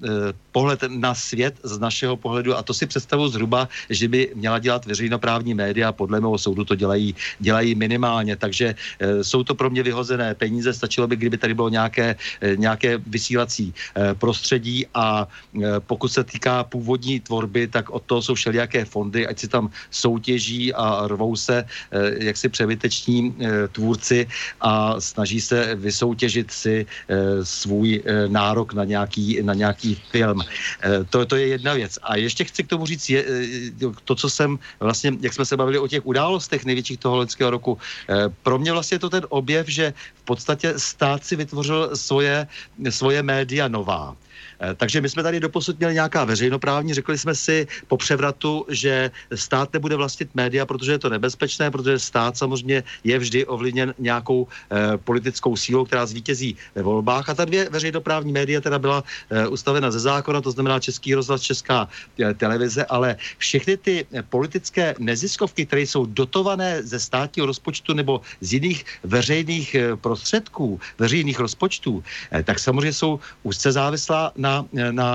pohled 0.58 0.82
na 0.88 1.14
svět 1.14 1.60
z 1.62 1.78
našeho 1.78 2.18
pohledu 2.18 2.58
a 2.58 2.64
to 2.64 2.74
si 2.74 2.90
představu 2.90 3.30
zhruba, 3.30 3.70
že 3.94 4.08
by 4.08 4.34
měla 4.34 4.58
dělat 4.58 4.90
veřejnoprávní 4.90 5.54
média, 5.54 5.94
podle 5.94 6.18
mého 6.18 6.38
soudu 6.38 6.66
to 6.66 6.74
dělají, 6.74 7.14
dělají 7.38 7.76
minimálně, 7.76 8.34
takže 8.42 8.74
jsou 9.22 9.44
to 9.44 9.56
pro 9.56 9.70
mě 9.70 9.84
vyhozené 9.84 10.36
peníze, 10.36 10.74
stačilo 10.74 11.08
by, 11.08 11.16
kdyby 11.16 11.38
tady 11.38 11.54
bylo 11.54 11.70
nějaké, 11.70 12.16
e, 12.42 12.56
nějaké 12.56 12.98
vysílací 12.98 13.74
e, 13.74 14.14
prostředí 14.14 14.86
a 14.94 15.28
pokud 15.80 16.08
se 16.08 16.24
týká 16.24 16.64
původní 16.64 17.20
tvorby, 17.20 17.68
tak 17.68 17.90
od 17.90 18.04
toho 18.04 18.22
jsou 18.22 18.34
všelijaké 18.34 18.86
fondy, 18.86 19.28
ať 19.28 19.40
si 19.40 19.48
tam 19.48 19.70
soutěží 19.92 20.74
a 20.74 21.08
rvou 21.08 21.36
se 21.36 21.66
jaksi 22.20 22.50
převyteční 22.50 23.36
e, 23.40 23.68
tvůrci 23.68 24.28
a 24.62 25.02
snaží 25.02 25.42
se 25.42 25.76
vysoutěžit 25.76 26.52
si 26.52 26.86
svůj 27.44 28.04
nárok 28.28 28.74
na 28.74 28.84
nějaký, 28.84 29.40
na 29.42 29.54
nějaký 29.54 29.96
film. 30.12 30.42
Eh, 30.82 31.04
to, 31.10 31.26
to 31.26 31.36
je 31.36 31.48
jedna 31.48 31.74
věc. 31.74 32.00
A 32.04 32.18
ještě 32.18 32.44
chci 32.44 32.64
k 32.64 32.68
tomu 32.68 32.86
říct 32.86 33.10
je, 33.10 33.20
eh, 33.26 33.92
to, 34.04 34.16
co 34.16 34.30
jsem 34.30 34.60
vlastně, 34.80 35.18
jak 35.22 35.34
jsme 35.34 35.46
se 35.46 35.58
bavili 35.58 35.80
o 35.80 35.88
těch 35.88 36.06
událostech 36.06 36.66
největších 36.66 37.00
toho 37.00 37.18
loňského 37.18 37.50
roku, 37.50 37.78
eh, 38.10 38.30
pro 38.44 38.60
mě 38.60 38.72
vlastně 38.78 39.00
to 39.00 39.10
ten 39.10 39.26
objev, 39.30 39.68
že 39.68 39.94
v 40.14 40.24
podstatě 40.24 40.80
stát 40.80 41.26
si 41.26 41.36
vytvořil 41.36 41.98
svoje, 41.98 42.48
svoje 42.90 43.24
média 43.24 43.68
nová. 43.68 44.16
Eh, 44.60 44.74
takže 44.74 45.02
my 45.02 45.10
jsme 45.10 45.24
tady 45.24 45.40
doposud 45.40 45.78
měli 45.78 45.94
nějaká 45.94 46.26
veřejnoprávní, 46.26 46.94
řekli 46.94 47.18
jsme 47.18 47.36
si 47.36 47.68
po 47.88 47.98
převratu, 47.98 48.66
že 48.70 49.12
stát 49.36 49.74
nebude 49.74 49.96
vlastnit 49.96 50.30
média, 50.36 50.66
protože 50.66 50.92
je 50.92 51.00
to 51.00 51.10
nebezpečné, 51.10 51.72
protože 51.72 52.00
stát 52.00 52.38
samozřejmě 52.38 52.84
je 53.04 53.20
vždy 53.20 53.46
ovlivněn 53.46 53.94
nějakou 54.00 54.48
eh, 54.48 54.98
politickou 54.98 55.56
sílou, 55.56 55.86
která 55.86 56.06
zvítězí 56.06 56.56
ve 56.76 56.82
volbách. 56.82 57.30
A 57.30 57.34
ta 57.34 57.46
dvě 57.46 57.70
veřejnoprávní 57.70 58.32
média 58.32 58.62
teda 58.62 58.80
byla 58.80 59.04
eh, 59.30 59.48
ustavena 59.48 59.92
ze 59.92 60.00
zákona, 60.00 60.42
to 60.42 60.52
znamená 60.52 60.80
Český 60.80 61.14
rozhlas, 61.14 61.42
Česká 61.42 61.88
eh, 62.20 62.34
televize, 62.34 62.86
ale 62.86 63.16
všechny 63.38 63.78
ty 63.78 64.06
eh, 64.14 64.24
politické 64.24 64.96
neziskovky, 65.00 65.66
které 65.66 65.82
jsou 65.82 66.06
dotované 66.06 66.84
ze 66.84 67.00
státního 67.00 67.46
rozpočtu 67.46 67.94
nebo 67.94 68.22
z 68.42 68.54
jiných 68.54 68.86
veřejných 69.04 69.76
eh, 69.76 69.96
prostředků, 69.96 70.80
veřejných 71.00 71.40
rozpočtů, 71.40 72.04
eh, 72.32 72.44
tak 72.44 72.60
samozřejmě 72.60 72.94
jsou 72.94 73.20
úzce 73.44 73.72
závislá 73.72 74.27
na 74.36 74.58
na, 74.74 74.92
na 74.92 75.10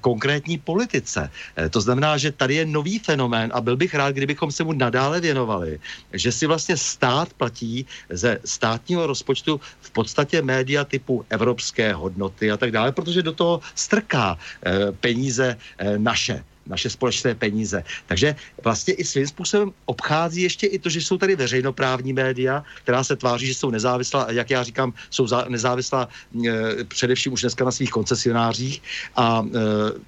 konkrétní 0.00 0.58
politice. 0.58 1.30
Eh, 1.56 1.68
to 1.68 1.80
znamená, 1.80 2.16
že 2.16 2.32
tady 2.32 2.54
je 2.54 2.66
nový 2.66 2.98
fenomén 2.98 3.50
a 3.54 3.60
byl 3.60 3.76
bych 3.76 3.94
rád, 3.94 4.14
kdybychom 4.14 4.52
se 4.52 4.64
mu 4.64 4.72
nadále 4.72 5.20
věnovali, 5.20 5.80
že 6.12 6.32
si 6.32 6.46
vlastně 6.46 6.76
stát 6.76 7.32
platí 7.34 7.86
ze 8.10 8.38
státního 8.44 9.06
rozpočtu 9.06 9.60
v 9.80 9.90
podstatě 9.90 10.42
média 10.42 10.84
typu 10.84 11.24
evropské 11.30 11.92
hodnoty 11.92 12.50
a 12.50 12.56
tak 12.56 12.70
dále, 12.70 12.92
protože 12.92 13.22
do 13.22 13.32
toho 13.32 13.60
strká 13.74 14.38
eh, 14.38 14.92
peníze 14.92 15.56
eh, 15.78 15.98
naše 15.98 16.44
naše 16.66 16.90
společné 16.90 17.34
peníze. 17.34 17.84
Takže 18.06 18.36
vlastně 18.64 18.94
i 18.94 19.04
svým 19.04 19.26
způsobem 19.26 19.72
obchází 19.84 20.42
ještě 20.42 20.66
i 20.66 20.78
to, 20.78 20.88
že 20.90 21.00
jsou 21.00 21.18
tady 21.18 21.36
veřejnoprávní 21.36 22.12
média, 22.12 22.64
která 22.82 23.04
se 23.04 23.16
tváří, 23.16 23.46
že 23.46 23.54
jsou 23.54 23.70
nezávislá, 23.70 24.26
jak 24.30 24.50
já 24.50 24.62
říkám, 24.62 24.92
jsou 25.10 25.26
nezávislá 25.48 26.08
e, 26.48 26.84
především 26.84 27.32
už 27.32 27.40
dneska 27.40 27.64
na 27.64 27.70
svých 27.70 27.90
koncesionářích 27.90 28.82
a 29.16 29.42
e, 29.42 29.58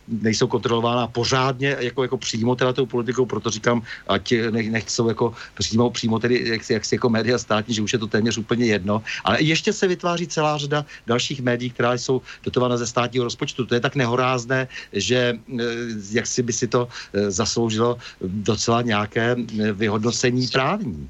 nejsou 0.09 0.47
kontrolována 0.47 1.07
pořádně 1.07 1.77
jako, 1.81 2.03
jako 2.03 2.17
přímo 2.19 2.57
teda 2.57 2.73
tou 2.73 2.87
politikou, 2.87 3.27
proto 3.27 3.51
říkám, 3.51 3.83
ať 4.09 4.33
nech, 4.51 4.71
nechcou 4.71 5.09
jako 5.09 5.35
přímo, 5.59 5.91
přímo 5.91 6.19
tedy 6.19 6.49
jak, 6.49 6.71
jak 6.71 6.83
jako 6.93 7.09
média 7.09 7.39
státní, 7.39 7.75
že 7.75 7.83
už 7.83 7.93
je 7.93 7.99
to 7.99 8.07
téměř 8.07 8.39
úplně 8.39 8.67
jedno, 8.67 9.03
ale 9.25 9.43
ještě 9.43 9.73
se 9.73 9.87
vytváří 9.87 10.27
celá 10.27 10.59
řada 10.59 10.85
dalších 11.07 11.43
médií, 11.43 11.71
která 11.71 11.95
jsou 11.95 12.23
dotována 12.45 12.77
ze 12.77 12.87
státního 12.87 13.25
rozpočtu. 13.25 13.67
To 13.67 13.75
je 13.75 13.81
tak 13.81 13.95
nehorázné, 13.95 14.69
že 14.93 15.39
e, 15.39 15.63
jak 16.11 16.27
si 16.27 16.43
by 16.49 16.53
si 16.57 16.67
to 16.67 16.89
eh, 16.89 17.29
zasloužilo 17.31 18.01
docela 18.25 18.81
nějaké 18.83 19.37
eh, 19.37 19.73
vyhodnocení 19.73 20.49
právní. 20.49 21.09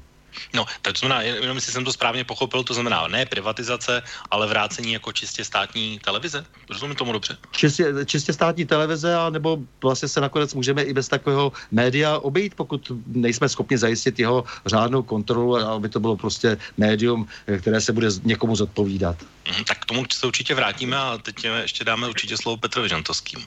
No, 0.53 0.65
tak 0.81 0.93
to 0.93 0.99
znamená, 0.99 1.21
jenom 1.21 1.57
jestli 1.57 1.71
jsem 1.71 1.85
to 1.85 1.93
správně 1.93 2.23
pochopil, 2.23 2.63
to 2.63 2.73
znamená 2.73 3.07
ne 3.07 3.25
privatizace, 3.25 4.01
ale 4.31 4.47
vrácení 4.47 4.93
jako 4.93 5.11
čistě 5.11 5.45
státní 5.45 5.99
televize? 5.99 6.45
Rozumím 6.69 6.95
tomu 6.95 7.11
dobře? 7.11 7.37
Čistě, 7.51 7.93
čistě 8.05 8.33
státní 8.33 8.65
televize, 8.65 9.15
a 9.15 9.29
nebo 9.29 9.57
vlastně 9.83 10.07
se 10.07 10.21
nakonec 10.21 10.53
můžeme 10.53 10.83
i 10.83 10.93
bez 10.93 11.07
takového 11.07 11.51
média 11.71 12.17
obejít, 12.17 12.55
pokud 12.55 12.91
nejsme 13.07 13.49
schopni 13.49 13.77
zajistit 13.77 14.19
jeho 14.19 14.43
řádnou 14.65 15.03
kontrolu, 15.03 15.57
aby 15.57 15.89
to 15.89 15.99
bylo 15.99 16.17
prostě 16.17 16.57
médium, 16.77 17.27
které 17.59 17.81
se 17.81 17.93
bude 17.93 18.07
někomu 18.23 18.55
zodpovídat. 18.55 19.17
Mhm, 19.49 19.63
tak 19.63 19.77
k 19.79 19.85
tomu 19.85 20.05
se 20.13 20.27
určitě 20.27 20.55
vrátíme 20.55 20.97
a 20.97 21.17
teď 21.17 21.35
ještě 21.61 21.83
dáme 21.83 22.07
určitě 22.07 22.37
slovo 22.37 22.57
Petrovi 22.57 22.89
Žantovským. 22.89 23.39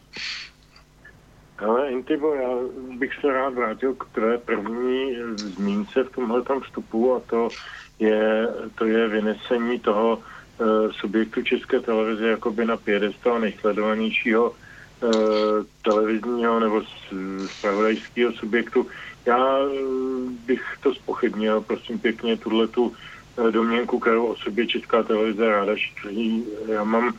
Ale 1.58 1.90
Intibo, 1.90 2.34
já 2.34 2.48
bych 2.98 3.14
se 3.20 3.32
rád 3.32 3.54
vrátil 3.54 3.94
k 3.94 4.04
té 4.14 4.38
první 4.38 5.16
zmínce 5.36 6.04
v 6.04 6.10
tomhle 6.10 6.42
vstupu 6.62 7.14
a 7.14 7.20
to 7.20 7.48
je, 7.98 8.48
to 8.74 8.84
je 8.84 9.08
vynesení 9.08 9.78
toho 9.78 10.16
uh, 10.16 10.90
subjektu 10.90 11.42
České 11.42 11.80
televize 11.80 12.28
jakoby 12.28 12.64
na 12.64 12.76
pědestal 12.76 13.40
nejsledovanějšího 13.40 14.50
uh, 14.50 15.10
televizního 15.82 16.60
nebo 16.60 16.82
spravodajského 17.46 18.32
subjektu. 18.32 18.86
Já 19.26 19.58
bych 20.46 20.62
to 20.82 20.94
spochybnil, 20.94 21.60
prosím 21.60 21.98
pěkně, 21.98 22.36
tuhle 22.36 22.68
tu 22.68 22.92
domněnku, 23.50 23.98
kterou 23.98 24.26
o 24.26 24.36
sobě 24.36 24.66
Česká 24.66 25.02
televize 25.02 25.48
ráda 25.48 25.76
šíří. 25.76 26.44
Já 26.66 26.84
mám 26.84 27.14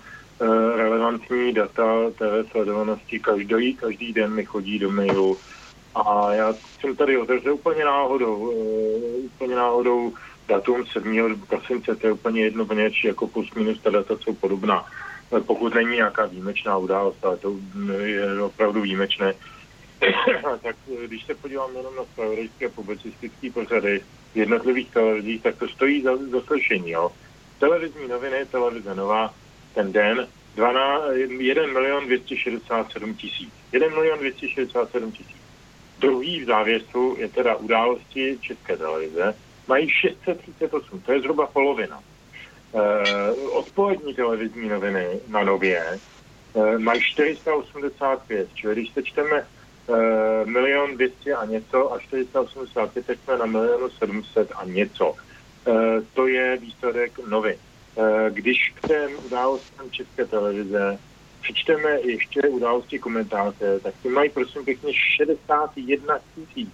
relevantní 0.76 1.54
data 1.54 1.84
TV 2.18 2.52
sledovanosti. 2.52 3.20
Každý, 3.20 3.74
každý 3.76 4.14
den 4.14 4.34
mi 4.34 4.46
chodí 4.46 4.80
do 4.80 4.91
mailu 4.91 5.38
a 5.96 6.34
já 6.34 6.54
jsem 6.80 6.96
tady 6.96 7.18
otevřel 7.18 7.54
úplně 7.54 7.86
náhodou, 7.86 8.52
úplně 9.26 9.56
náhodou 9.56 10.14
datum 10.48 10.86
7. 10.86 11.41
prosince, 11.48 11.96
to 11.96 12.08
je 12.08 12.14
úplně 12.14 12.44
jedno, 12.44 12.66
poněč, 12.66 13.04
jako 13.04 13.28
plus 13.28 13.54
minus 13.54 13.80
ta 13.82 13.89
data 13.89 14.18
jsou 14.18 14.34
podobná. 14.34 14.86
Pokud 15.46 15.76
není 15.76 15.96
nějaká 15.96 16.26
výjimečná 16.26 16.78
událost, 16.78 17.26
ale 17.26 17.38
to 17.38 17.56
je 18.04 18.41
opravdu 18.41 18.82
výjimečné, 18.82 19.34
tak 20.64 20.76
když 21.08 21.26
se 21.26 21.36
podívám 21.36 21.76
jenom 21.76 21.96
na 21.96 22.04
spravodajské 22.04 22.70
publicistické 22.70 23.52
pořady 23.52 24.02
jednotlivých 24.36 24.91
televizích, 24.91 25.44
tak 25.44 25.56
to 25.56 25.68
stojí 25.68 26.02
za, 26.02 26.18
za 26.18 26.41
slyšení. 26.41 26.96
Televizní 27.60 28.08
noviny, 28.08 28.46
televize 28.52 28.96
Nová, 28.96 29.34
ten 29.74 29.91
den, 29.91 30.28
1 30.57 31.67
milion 31.74 32.05
267 32.05 33.13
tisíc. 33.13 33.49
1 33.71 33.89
milion 33.89 34.19
267 34.19 35.11
tisíc. 35.11 35.38
Druhý 35.99 36.43
v 36.43 36.45
závěsu 36.45 37.15
je 37.19 37.30
teda 37.30 37.55
události 37.55 38.38
České 38.41 38.78
televize, 38.78 39.36
mají 39.67 39.89
638, 39.89 41.01
to 41.01 41.11
je 41.11 41.19
zhruba 41.19 41.47
polovina. 41.47 41.99
Uh, 42.71 42.82
odpolední 43.57 44.13
televizní 44.13 44.69
noviny 44.69 45.07
na 45.28 45.43
Nově 45.43 45.99
uh, 46.53 46.78
mají 46.80 47.01
485, 47.01 48.49
čili 48.53 48.76
když 48.76 48.93
sečteme 48.93 49.47
uh, 49.88 49.97
milion 50.45 50.95
200 50.95 51.34
a 51.34 51.45
něco 51.45 51.93
a 51.93 51.99
485, 51.99 53.05
tak 53.05 53.17
jsme 53.24 53.38
na 53.38 53.45
milionu 53.45 53.89
700 53.89 54.51
a 54.55 54.65
něco. 54.65 55.09
Uh, 55.09 55.76
to 56.13 56.28
je 56.28 56.57
výsledek 56.57 57.19
novy. 57.28 57.57
Uh, 57.96 58.06
když 58.30 58.74
k 58.76 58.88
těm 58.88 59.12
událostem 59.26 59.91
České 59.91 60.26
televize 60.26 61.00
přečteme 61.41 62.00
ještě 62.02 62.41
události 62.41 63.00
komentáře, 63.00 63.80
tak 63.84 63.94
ty 64.04 64.10
mají 64.10 64.30
prosím 64.30 64.66
pěkně 64.66 64.94
61 64.94 66.20
tisíc 66.36 66.70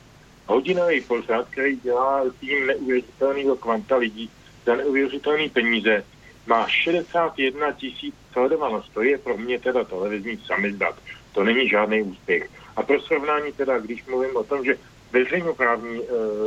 hodinový 0.49 1.01
pořad, 1.01 1.47
který 1.49 1.75
dělá 1.75 2.23
tým 2.39 2.67
neuvěřitelného 2.67 3.55
kvanta 3.55 3.95
lidí 3.97 4.29
za 4.65 4.75
neuvěřitelné 4.75 5.49
peníze, 5.49 6.03
má 6.47 6.67
61 6.67 7.71
tisíc 7.71 8.15
sledovanost. 8.31 8.93
To 8.93 9.01
je 9.01 9.17
pro 9.17 9.37
mě 9.37 9.59
teda 9.59 9.83
televizní 9.83 10.37
samizdat. 10.37 10.95
To 11.31 11.43
není 11.43 11.69
žádný 11.69 12.01
úspěch. 12.01 12.49
A 12.75 12.83
pro 12.83 13.01
srovnání 13.01 13.51
teda, 13.53 13.79
když 13.79 14.05
mluvím 14.05 14.35
o 14.35 14.43
tom, 14.43 14.65
že 14.65 14.77
veřejnoprávní 15.11 15.99
e, 15.99 16.01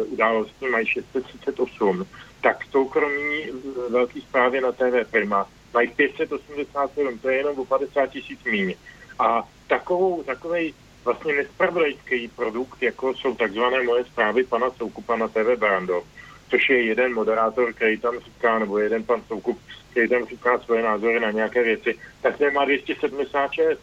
události 0.05 0.69
mají 0.69 0.87
638, 0.87 2.07
tak 2.43 2.65
soukromí 2.71 3.45
e, 3.45 3.51
velký 3.89 4.21
zprávy 4.21 4.61
na 4.61 4.73
TV 4.73 5.11
Prima 5.11 5.49
mají 5.75 5.89
587, 5.89 7.19
to 7.19 7.29
je 7.29 7.37
jenom 7.37 7.59
o 7.59 7.65
50 7.65 8.07
tisíc 8.07 8.45
míň. 8.45 8.75
A 9.19 9.49
takovou, 9.67 10.23
takovej 10.23 10.75
vlastně 11.05 11.35
nespravodajský 11.35 12.29
produkt, 12.29 12.83
jako 12.83 13.15
jsou 13.15 13.35
takzvané 13.35 13.83
moje 13.83 14.05
zprávy 14.05 14.45
pana 14.45 14.71
Soukupa 14.71 15.17
na 15.17 15.29
TV 15.29 15.59
Brando, 15.59 16.03
což 16.51 16.71
je 16.71 16.83
jeden 16.83 17.15
moderátor, 17.15 17.73
který 17.73 17.99
tam 17.99 18.19
říká, 18.19 18.59
nebo 18.59 18.79
jeden 18.79 19.05
pan 19.05 19.23
Soukup, 19.29 19.59
který 19.91 20.09
tam 20.09 20.25
říká 20.25 20.59
svoje 20.59 20.83
názory 20.83 21.21
na 21.21 21.31
nějaké 21.31 21.63
věci, 21.63 21.99
tak 22.23 22.39
ten 22.39 22.55
má 22.55 22.65
276. 22.65 23.81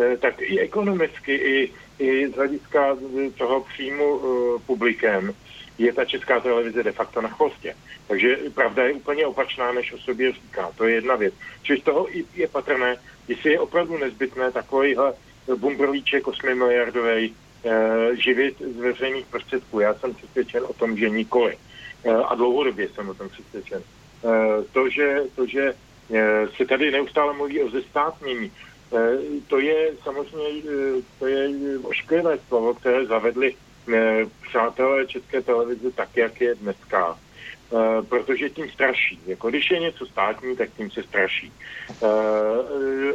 E, 0.00 0.16
tak 0.16 0.42
i 0.42 0.60
ekonomicky, 0.60 1.34
i, 1.34 1.72
i 1.98 2.28
z 2.28 2.34
hlediska 2.34 2.96
toho 3.38 3.60
příjmu 3.60 4.14
uh, 4.14 4.60
publikem 4.66 5.34
je 5.78 5.92
ta 5.92 6.04
česká 6.04 6.40
televize 6.40 6.82
de 6.82 6.92
facto 6.92 7.20
na 7.20 7.28
chvostě. 7.28 7.74
Takže 8.10 8.36
pravda 8.54 8.84
je 8.84 8.92
úplně 8.92 9.26
opačná, 9.26 9.72
než 9.72 9.92
o 9.92 9.98
sobě 9.98 10.32
říká. 10.32 10.70
To 10.76 10.84
je 10.84 10.94
jedna 10.94 11.16
věc. 11.16 11.34
Čili 11.62 11.80
z 11.80 11.82
toho 11.82 12.06
je 12.34 12.48
patrné, 12.48 12.96
jestli 13.28 13.52
je 13.52 13.60
opravdu 13.60 13.98
nezbytné 13.98 14.52
takovýhle 14.52 15.14
bumbrovíček 15.56 16.28
8 16.28 16.58
miliardový 16.58 17.34
eh, 17.64 17.70
živit 18.16 18.58
z 18.58 18.76
veřejných 18.76 19.26
prostředků. 19.26 19.80
Já 19.80 19.94
jsem 19.94 20.14
přesvědčen 20.14 20.62
o 20.66 20.72
tom, 20.72 20.96
že 20.96 21.08
nikoli. 21.08 21.56
Eh, 22.04 22.10
a 22.10 22.34
dlouhodobě 22.34 22.88
jsem 22.88 23.08
o 23.08 23.14
tom 23.14 23.28
přesvědčen. 23.28 23.82
Eh, 24.24 24.64
to, 24.72 24.88
že, 24.88 25.22
to, 25.36 25.46
že 25.46 25.74
se 26.56 26.66
tady 26.66 26.90
neustále 26.90 27.32
mluví 27.32 27.62
o 27.62 27.70
zestátnění, 27.70 28.52
to 29.46 29.58
je 29.58 29.90
samozřejmě 30.02 30.62
to 31.18 31.26
je 31.26 31.48
ošklivé 31.82 32.38
slovo, 32.48 32.74
které 32.74 33.06
zavedli 33.06 33.54
přátelé 34.42 35.06
České 35.06 35.42
televize 35.42 35.90
tak, 35.90 36.16
jak 36.16 36.40
je 36.40 36.54
dneska. 36.54 37.18
Uh, 37.70 38.04
protože 38.06 38.50
tím 38.50 38.70
straší. 38.70 39.20
Jako 39.26 39.50
když 39.50 39.70
je 39.70 39.78
něco 39.78 40.06
státní, 40.06 40.56
tak 40.56 40.68
tím 40.76 40.90
se 40.90 41.02
straší. 41.02 41.52
Uh, 42.02 42.08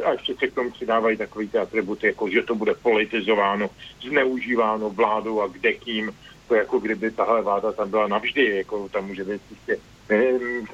a 0.04 0.12
ještě 0.12 0.34
se 0.34 0.46
k 0.46 0.54
tomu 0.54 0.70
přidávají 0.70 1.16
takové 1.16 1.46
ty 1.46 1.58
atributy, 1.58 2.06
jako 2.06 2.28
že 2.28 2.42
to 2.42 2.54
bude 2.54 2.74
politizováno, 2.74 3.70
zneužíváno 4.08 4.90
vládou 4.90 5.40
a 5.40 5.46
kde 5.46 5.72
kým. 5.72 6.12
To 6.48 6.54
jako 6.54 6.78
kdyby 6.78 7.10
tahle 7.10 7.42
vláda 7.42 7.72
tam 7.72 7.90
byla 7.90 8.08
navždy, 8.08 8.56
jako 8.56 8.88
tam 8.88 9.06
může 9.06 9.24
být 9.24 9.42
prostě 9.48 9.78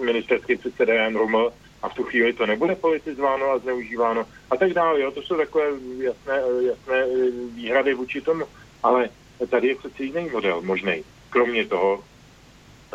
ministerský 0.04 0.56
předseda 0.56 0.94
Jan 0.94 1.16
Ruml 1.16 1.52
a 1.82 1.88
v 1.88 1.94
tu 1.94 2.02
chvíli 2.02 2.32
to 2.32 2.46
nebude 2.46 2.74
politizováno 2.74 3.50
a 3.50 3.58
zneužíváno 3.58 4.26
a 4.50 4.56
tak 4.56 4.72
dále. 4.72 5.00
Jo. 5.00 5.10
To 5.10 5.22
jsou 5.22 5.36
takové 5.36 5.64
jasné, 5.98 6.42
jasné 6.66 7.06
výhrady 7.54 7.94
vůči 7.94 8.20
tomu. 8.20 8.44
Ale 8.82 9.08
tady 9.50 9.68
je 9.68 9.74
přece 9.74 10.04
jiný 10.04 10.28
model 10.32 10.62
možný. 10.62 11.04
Kromě 11.30 11.66
toho, 11.66 12.04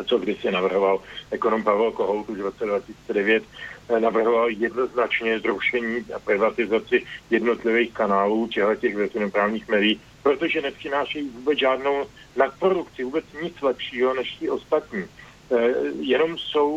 co 0.04 0.18
kdysi 0.18 0.50
navrhoval 0.50 1.00
ekonom 1.30 1.62
Pavel 1.62 1.92
Kohout 1.92 2.28
už 2.28 2.38
v 2.38 2.42
roce 2.42 2.64
2009, 2.64 3.42
eh, 3.88 4.00
navrhoval 4.00 4.50
jednoznačně 4.50 5.40
zrušení 5.40 6.04
a 6.14 6.18
privatizaci 6.18 7.02
jednotlivých 7.30 7.92
kanálů 7.92 8.48
těchto 8.48 8.74
těch 8.74 8.96
veřejnoprávních 8.96 9.68
médií, 9.68 10.00
protože 10.22 10.60
nepřinášejí 10.60 11.30
vůbec 11.30 11.58
žádnou 11.58 12.04
nadprodukci, 12.36 13.04
vůbec 13.04 13.24
nic 13.42 13.62
lepšího 13.62 14.14
než 14.14 14.30
ti 14.30 14.50
ostatní. 14.50 15.04
Eh, 15.50 15.74
jenom 16.00 16.38
jsou 16.38 16.70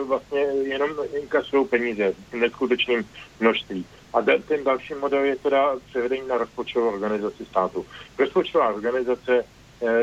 eh, 0.00 0.04
vlastně, 0.04 0.40
jenom 0.62 0.90
inkasují 1.22 1.66
peníze 1.66 2.14
v 2.30 2.34
neskutečném 2.34 3.04
množství. 3.40 3.86
A 4.12 4.22
ten 4.22 4.64
další 4.64 4.94
model 4.94 5.24
je 5.24 5.36
teda 5.36 5.76
převedení 5.88 6.28
na 6.28 6.38
rozpočtovou 6.38 6.88
organizaci 6.88 7.44
státu. 7.44 7.86
Rozpočtová 8.18 8.68
organizace 8.68 9.44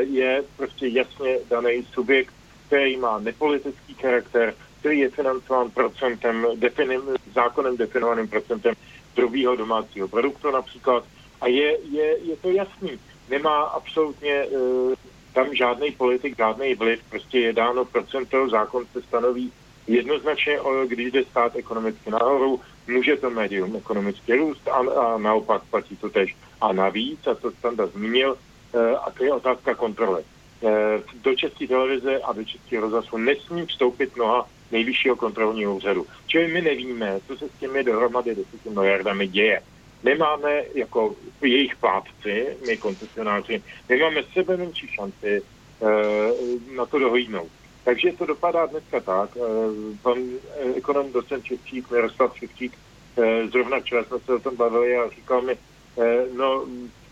je 0.00 0.44
prostě 0.56 0.86
jasně 0.86 1.38
daný 1.50 1.86
subjekt, 1.92 2.34
který 2.66 2.96
má 2.96 3.18
nepolitický 3.18 3.94
charakter, 3.94 4.54
který 4.80 4.98
je 4.98 5.10
financován 5.10 5.70
procentem, 5.70 6.46
definim, 6.54 7.02
zákonem 7.34 7.76
definovaným 7.76 8.28
procentem 8.28 8.74
druhého 9.16 9.56
domácího 9.56 10.08
produktu 10.08 10.50
například. 10.50 11.04
A 11.40 11.48
je, 11.48 11.78
je, 11.90 12.18
je 12.22 12.36
to 12.36 12.50
jasný. 12.50 13.00
Nemá 13.28 13.62
absolutně 13.62 14.44
uh, 14.44 14.94
tam 15.32 15.54
žádný 15.54 15.90
politik, 15.90 16.36
žádný 16.36 16.74
vliv, 16.74 17.00
prostě 17.10 17.38
je 17.38 17.52
dáno 17.52 17.84
procento, 17.84 18.48
zákon 18.48 18.84
se 18.92 19.02
stanoví 19.02 19.52
jednoznačně, 19.86 20.58
když 20.86 21.12
jde 21.12 21.24
stát 21.24 21.56
ekonomicky 21.56 22.10
nahoru, 22.10 22.60
může 22.86 23.16
to 23.16 23.30
médium 23.30 23.76
ekonomicky 23.76 24.36
růst 24.36 24.68
a, 24.68 24.76
a 24.76 25.18
naopak 25.18 25.62
platí 25.70 25.96
to 25.96 26.10
tež. 26.10 26.36
A 26.60 26.72
navíc, 26.72 27.26
a 27.26 27.34
to 27.34 27.50
Standa 27.50 27.86
zmínil, 27.86 28.36
uh, 28.72 28.80
a 28.80 29.10
to 29.10 29.24
je 29.24 29.32
otázka 29.32 29.74
kontroly. 29.74 30.24
Eh, 30.64 31.02
do 31.22 31.34
České 31.34 31.66
televize 31.66 32.18
a 32.18 32.32
do 32.32 32.44
Českého 32.44 32.82
rozhlasu 32.82 33.16
nesmí 33.16 33.66
vstoupit 33.66 34.16
mnoha 34.16 34.48
nejvyššího 34.72 35.16
kontrolního 35.16 35.76
úřadu. 35.76 36.06
Čili 36.26 36.48
my 36.48 36.62
nevíme, 36.62 37.20
co 37.26 37.36
se 37.36 37.48
s 37.48 37.60
těmi 37.60 37.84
dohromady 37.84 38.34
10 38.34 38.70
miliardami 38.70 39.28
děje. 39.28 39.62
Nemáme 40.02 40.62
jako 40.74 41.14
jejich 41.42 41.76
plátci, 41.76 42.56
my 42.66 42.76
koncesionáři, 42.76 43.62
nemáme 43.88 44.22
sebe 44.32 44.56
menší 44.56 44.88
šanci 44.88 45.42
uh, 45.80 45.90
na 46.76 46.86
to 46.86 46.98
dohlídnout. 46.98 47.50
Takže 47.84 48.12
to 48.12 48.26
dopadá 48.26 48.66
dneska 48.66 49.00
tak. 49.00 49.36
Uh, 49.36 49.46
pan 50.02 50.18
ekonom 50.76 51.12
docent 51.12 51.44
Ševčík, 51.44 51.90
Miroslav 51.90 52.38
Ševčík, 52.38 52.72
zrovna 53.52 53.80
včera 53.80 54.04
jsme 54.04 54.18
se 54.18 54.34
o 54.34 54.38
tom 54.38 54.56
bavili 54.56 54.96
a 54.96 55.08
říkal 55.08 55.42
mi, 55.42 55.56
no 56.36 56.66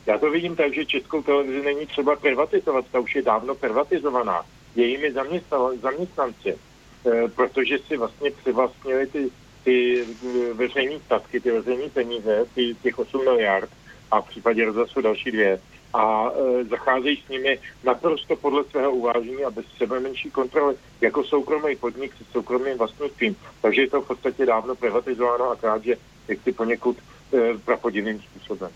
já 0.06 0.18
to 0.18 0.30
vidím 0.30 0.56
tak, 0.56 0.74
že 0.74 0.86
českou 0.86 1.22
televizi 1.22 1.62
není 1.62 1.86
třeba 1.86 2.16
privatizovat, 2.16 2.84
ta 2.92 2.98
už 2.98 3.14
je 3.14 3.22
dávno 3.22 3.54
privatizovaná 3.54 4.42
jejími 4.76 5.12
zaměstnanci, 5.80 6.50
e, 6.50 7.28
protože 7.28 7.78
si 7.78 7.96
vlastně 7.96 8.30
přivlastnili 8.30 9.06
ty, 9.06 9.30
ty 9.64 10.04
veřejné 10.52 11.00
statky, 11.06 11.40
ty 11.40 11.50
veřejné 11.50 11.88
peníze, 11.88 12.44
ty, 12.54 12.76
těch 12.82 12.98
8 12.98 13.24
miliard 13.24 13.70
a 14.10 14.20
v 14.20 14.28
případě 14.28 14.64
rozhlasu 14.64 15.00
další 15.00 15.30
dvě 15.30 15.60
a 15.94 16.30
e, 16.30 16.64
zacházejí 16.64 17.16
s 17.16 17.28
nimi 17.28 17.58
naprosto 17.84 18.36
podle 18.36 18.64
svého 18.64 18.92
uvážení 18.92 19.44
a 19.44 19.50
bez 19.50 19.66
sebe 19.78 20.00
menší 20.00 20.30
kontroly, 20.30 20.76
jako 21.00 21.24
soukromý 21.24 21.76
podnik 21.76 22.12
se 22.14 22.24
soukromým 22.32 22.78
vlastnictvím. 22.78 23.36
Takže 23.62 23.80
je 23.80 23.90
to 23.90 24.00
v 24.02 24.06
podstatě 24.06 24.46
dávno 24.46 24.74
privatizováno 24.74 25.50
a 25.50 25.56
krát, 25.56 25.84
že 25.84 25.96
jak 26.28 26.38
si 26.42 26.52
poněkud 26.52 26.96
e, 27.34 27.58
prapodivným 27.64 28.20
způsobem. 28.20 28.70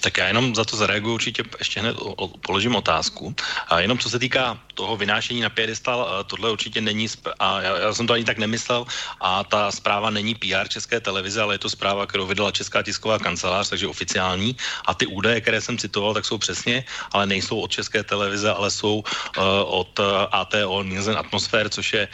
Tak 0.00 0.16
já 0.16 0.26
jenom 0.26 0.54
za 0.54 0.64
to 0.64 0.76
zareaguju 0.76 1.14
určitě 1.14 1.42
ještě 1.58 1.80
hned 1.80 1.96
o, 1.98 2.14
o, 2.14 2.28
položím 2.28 2.76
otázku. 2.76 3.34
A 3.68 3.80
jenom 3.80 3.98
co 3.98 4.10
se 4.10 4.18
týká 4.18 4.58
toho 4.74 4.96
vynášení 4.96 5.40
na 5.40 5.50
piedestal, 5.50 6.24
tohle 6.26 6.50
určitě 6.50 6.80
není, 6.80 7.06
a 7.38 7.60
já, 7.62 7.78
já 7.78 7.94
jsem 7.94 8.06
to 8.06 8.12
ani 8.12 8.24
tak 8.24 8.38
nemyslel, 8.38 8.86
a 9.20 9.44
ta 9.44 9.70
zpráva 9.70 10.10
není 10.10 10.34
PR 10.34 10.68
České 10.68 11.00
televize, 11.00 11.42
ale 11.42 11.54
je 11.54 11.58
to 11.58 11.70
zpráva, 11.70 12.06
kterou 12.06 12.26
vydala 12.26 12.52
Česká 12.52 12.82
tisková 12.82 13.18
kancelář, 13.18 13.68
takže 13.68 13.86
oficiální. 13.86 14.56
A 14.86 14.94
ty 14.94 15.06
údaje, 15.06 15.40
které 15.40 15.60
jsem 15.60 15.78
citoval, 15.78 16.14
tak 16.14 16.24
jsou 16.24 16.38
přesně, 16.38 16.84
ale 17.12 17.26
nejsou 17.26 17.60
od 17.60 17.70
České 17.70 18.02
televize, 18.02 18.52
ale 18.52 18.70
jsou 18.70 19.02
uh, 19.02 19.44
od 19.66 19.98
uh, 19.98 20.06
ATO 20.30 20.82
Nielsen 20.82 21.18
Atmosfér, 21.18 21.68
což 21.68 21.92
je 21.92 22.08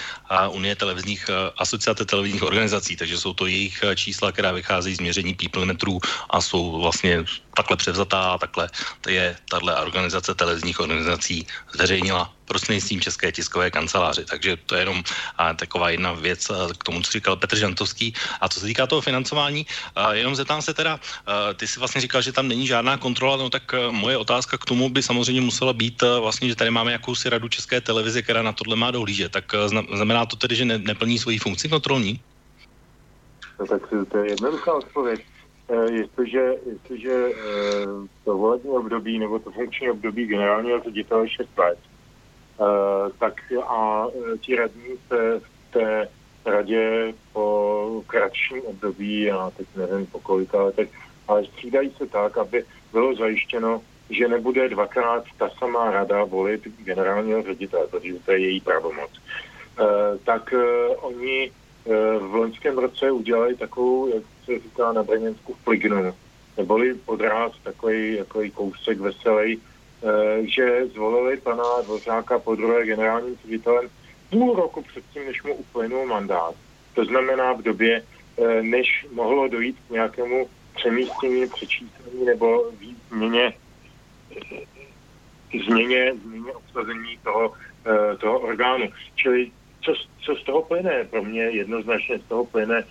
uh, 0.49 0.57
Unie 0.57 0.77
televizních, 0.77 1.29
uh, 1.29 1.53
asociace 1.59 2.05
televizních 2.05 2.43
organizací, 2.43 2.97
takže 2.97 3.19
jsou 3.19 3.33
to 3.35 3.47
jejich 3.47 3.85
čísla, 3.95 4.33
která 4.33 4.53
vycházejí 4.53 4.97
z 4.97 5.01
měření 5.01 5.35
people 5.35 5.67
metrů 5.67 6.01
a 6.31 6.41
jsou 6.41 6.81
vlastně 6.81 7.25
takhle 7.57 7.74
převzatá 7.77 8.21
a 8.33 8.39
takhle 8.39 8.71
je 9.09 9.37
tahle 9.51 9.77
organizace 9.77 10.35
televizních 10.35 10.81
organizací 10.81 11.47
zveřejnila 11.75 12.33
prostřednictvím 12.45 13.01
České 13.01 13.33
tiskové 13.33 13.71
kanceláře. 13.71 14.25
Takže 14.25 14.57
to 14.67 14.75
je 14.75 14.81
jenom 14.81 15.03
a, 15.39 15.55
taková 15.55 15.91
jedna 15.91 16.13
věc 16.13 16.51
a, 16.51 16.69
k 16.79 16.85
tomu, 16.85 17.03
co 17.03 17.13
říkal 17.13 17.37
Petr 17.37 17.57
Žantovský. 17.57 18.15
A 18.41 18.49
co 18.49 18.61
se 18.61 18.67
týká 18.67 18.87
toho 18.87 19.01
financování, 19.01 19.67
a, 19.97 20.13
jenom 20.13 20.37
zeptám 20.37 20.63
se 20.63 20.75
teda, 20.75 21.01
a, 21.27 21.55
ty 21.55 21.67
si 21.67 21.79
vlastně 21.79 22.01
říkal, 22.01 22.23
že 22.23 22.33
tam 22.33 22.49
není 22.49 22.67
žádná 22.67 22.97
kontrola, 22.97 23.37
no 23.37 23.51
tak 23.51 23.75
a, 23.75 23.91
moje 23.91 24.17
otázka 24.17 24.59
k 24.59 24.65
tomu 24.65 24.89
by 24.89 25.03
samozřejmě 25.03 25.41
musela 25.41 25.73
být 25.73 26.03
a, 26.03 26.21
vlastně, 26.21 26.49
že 26.49 26.57
tady 26.57 26.71
máme 26.71 26.93
jakousi 26.93 27.29
radu 27.29 27.49
České 27.49 27.81
televize, 27.81 28.23
která 28.23 28.43
na 28.43 28.53
tohle 28.53 28.77
má 28.77 28.91
dohlížet. 28.91 29.33
Tak 29.33 29.55
a, 29.55 29.69
znamená 29.69 30.27
to 30.27 30.37
tedy, 30.37 30.57
že 30.57 30.65
ne, 30.65 30.79
neplní 30.79 31.19
svoji 31.19 31.39
funkci 31.39 31.69
kontrolní? 31.69 32.21
No 33.61 33.67
tak 33.67 33.83
to 34.11 34.19
je 34.19 34.31
jednoduchá 34.31 34.73
odpověď. 34.75 35.34
E, 35.69 35.93
jestliže, 35.93 36.55
jestliže 36.67 37.13
e, 37.13 37.33
to 38.25 38.37
volební 38.39 38.71
období 38.71 39.19
nebo 39.19 39.39
to 39.39 39.51
funkční 39.51 39.91
období 39.91 40.27
generálního 40.27 40.81
ředitele 40.81 41.29
6 41.29 41.59
let, 41.59 41.79
e, 41.79 42.65
tak 43.19 43.35
a 43.67 44.07
ti 44.41 44.57
radní 44.57 44.97
se 45.09 45.41
v 45.41 45.73
té 45.73 46.09
radě 46.45 47.15
po 47.33 48.03
kratším 48.07 48.63
období, 48.63 49.23
já 49.23 49.51
teď 49.57 49.67
nevím 49.77 50.07
po 50.07 50.21
kolika 50.21 50.63
letech, 50.63 50.89
ale 51.29 51.45
střídají 51.45 51.91
se 51.91 52.07
tak, 52.07 52.39
aby 52.39 52.65
bylo 52.93 53.15
zajištěno, 53.15 53.83
že 54.11 54.29
nebude 54.29 54.69
dvakrát 54.69 55.25
ta 55.39 55.51
samá 55.59 55.91
rada 55.91 56.25
volit 56.25 56.69
generálního 56.85 57.43
ředitele, 57.43 57.87
protože 57.87 58.15
to 58.15 58.33
je 58.33 58.39
její 58.39 58.61
pravomoc. 58.61 59.11
Tak 60.25 60.55
oni 61.01 61.53
v 62.19 62.35
loňském 62.35 62.79
roce 62.79 63.11
udělali 63.11 63.57
takovou, 63.57 64.09
jak 64.09 64.23
se 64.45 64.59
říká 64.59 64.93
na 64.93 65.03
Brněnsku, 65.03 65.57
flignu, 65.65 66.15
neboli 66.57 66.95
podráz, 66.95 67.53
takový, 67.63 68.19
takový 68.19 68.51
kousek 68.51 69.01
veselý, 69.01 69.59
eh, 69.59 70.47
že 70.47 70.87
zvolili 70.87 71.37
pana 71.37 71.63
Dvořáka 71.85 72.39
po 72.39 72.55
druhé 72.55 72.87
generálním 72.87 73.37
ředitelem 73.45 73.89
půl 74.31 74.57
roku 74.57 74.83
předtím, 74.83 75.27
než 75.27 75.43
mu 75.43 75.55
uplynul 75.55 76.07
mandát. 76.07 76.55
To 76.95 77.05
znamená 77.05 77.53
v 77.53 77.63
době, 77.63 78.03
eh, 78.03 78.63
než 78.63 79.07
mohlo 79.13 79.49
dojít 79.49 79.77
k 79.89 79.91
nějakému 79.91 80.49
přemístění, 80.75 81.49
přečíslení 81.49 82.25
nebo 82.25 82.71
změně, 83.11 83.53
změně, 85.67 86.15
změně 86.15 86.53
obsazení 86.53 87.19
toho, 87.23 87.53
eh, 87.87 88.17
toho 88.17 88.39
orgánu. 88.41 88.87
Čili 89.15 89.51
co, 89.85 89.95
co 90.21 90.37
z 90.37 90.43
toho 90.45 90.63
plyne? 90.63 91.05
Pro 91.05 91.25
mě 91.25 91.43
jednoznačně 91.43 92.19
z 92.19 92.23
toho 92.29 92.45
plyne 92.45 92.85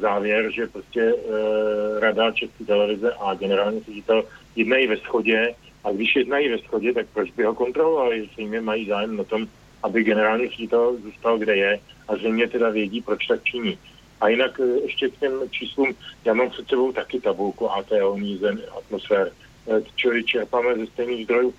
závěr, 0.00 0.50
že 0.52 0.66
prostě 0.66 1.00
e, 1.00 2.00
Rada 2.00 2.30
České 2.30 2.64
televize 2.64 3.12
a 3.20 3.34
generální 3.34 3.80
ředitel 3.80 4.24
jednají 4.56 4.86
ve 4.86 4.96
schodě 4.96 5.54
a 5.84 5.92
když 5.92 6.16
jednají 6.16 6.48
ve 6.48 6.58
schodě, 6.58 6.92
tak 6.92 7.06
proč 7.14 7.30
by 7.30 7.44
ho 7.44 7.54
kontrolovali? 7.54 8.28
Zřejmě 8.32 8.60
mají 8.60 8.86
zájem 8.86 9.16
na 9.16 9.24
tom, 9.24 9.46
aby 9.82 10.04
generální 10.04 10.48
ředitel 10.48 10.96
zůstal, 11.02 11.38
kde 11.38 11.56
je 11.56 11.80
a 12.08 12.16
zřejmě 12.16 12.48
teda 12.48 12.70
vědí, 12.70 13.00
proč 13.00 13.26
tak 13.26 13.44
činí. 13.44 13.78
A 14.20 14.28
jinak 14.28 14.60
e, 14.60 14.64
ještě 14.64 15.08
k 15.08 15.18
těm 15.18 15.32
číslům, 15.50 15.94
já 16.24 16.34
mám 16.34 16.50
před 16.50 16.68
sebou 16.68 16.92
taky 16.92 17.20
tabulku 17.20 17.70
ATO, 17.70 18.16
nízen, 18.16 18.62
atmosfér, 18.78 19.32
čili 19.94 20.24
čerpáme 20.24 20.74
ze 20.74 20.86
stejných 20.86 21.24
zdrojů. 21.24 21.54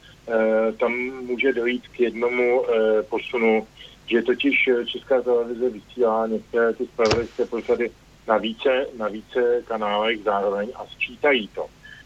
Tam 0.80 0.92
může 1.26 1.54
dojít 1.54 1.88
k 1.88 2.00
jednomu 2.00 2.66
posunu 3.10 3.68
že 4.08 4.22
totiž 4.22 4.68
eh, 4.68 4.86
Česká 4.86 5.22
televize 5.22 5.70
vysílá 5.70 6.28
některé 6.28 6.74
ty 6.74 6.86
spravodajské 6.86 7.46
pořady 7.46 7.92
na 8.28 8.38
více, 8.38 8.88
na 8.98 9.08
více 9.08 9.64
kanálech 9.68 10.24
zároveň 10.24 10.72
a 10.76 10.86
sčítají 10.86 11.48
to. 11.48 11.66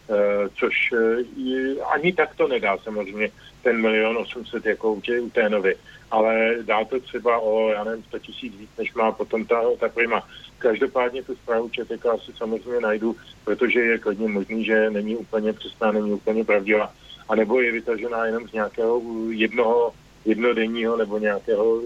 E, 0.09 0.49
což 0.59 0.73
e, 0.91 1.81
ani 1.81 2.13
tak 2.13 2.35
to 2.35 2.47
nedá 2.47 2.77
samozřejmě 2.77 3.31
ten 3.63 3.81
milion 3.81 4.17
800 4.17 4.65
jako 4.65 4.93
u, 4.93 5.01
tě, 5.01 5.19
u 5.19 5.29
té 5.29 5.49
novy, 5.49 5.75
ale 6.11 6.57
dá 6.61 6.85
to 6.85 6.99
třeba 6.99 7.39
o, 7.39 7.69
já 7.69 7.83
nevím, 7.83 8.03
100 8.03 8.19
tisíc 8.19 8.55
víc, 8.55 8.69
než 8.77 8.93
má 8.93 9.11
potom 9.11 9.45
ta, 9.45 9.61
ta 9.79 9.89
prima. 9.89 10.27
Každopádně 10.57 11.23
tu 11.23 11.35
zprávu 11.35 11.69
ČTK 11.69 12.05
asi 12.05 12.31
samozřejmě 12.37 12.79
najdu, 12.79 13.15
protože 13.43 13.79
je 13.79 13.97
klidně 13.97 14.27
možný, 14.27 14.65
že 14.65 14.89
není 14.89 15.15
úplně 15.15 15.53
přesná, 15.53 15.91
není 15.91 16.13
úplně 16.13 16.43
pravdivá, 16.43 16.93
anebo 17.29 17.61
je 17.61 17.71
vytažená 17.71 18.25
jenom 18.25 18.47
z 18.47 18.51
nějakého 18.51 19.01
jednoho 19.29 19.93
jednodenního 20.25 20.97
nebo 20.97 21.17
nějakého 21.17 21.81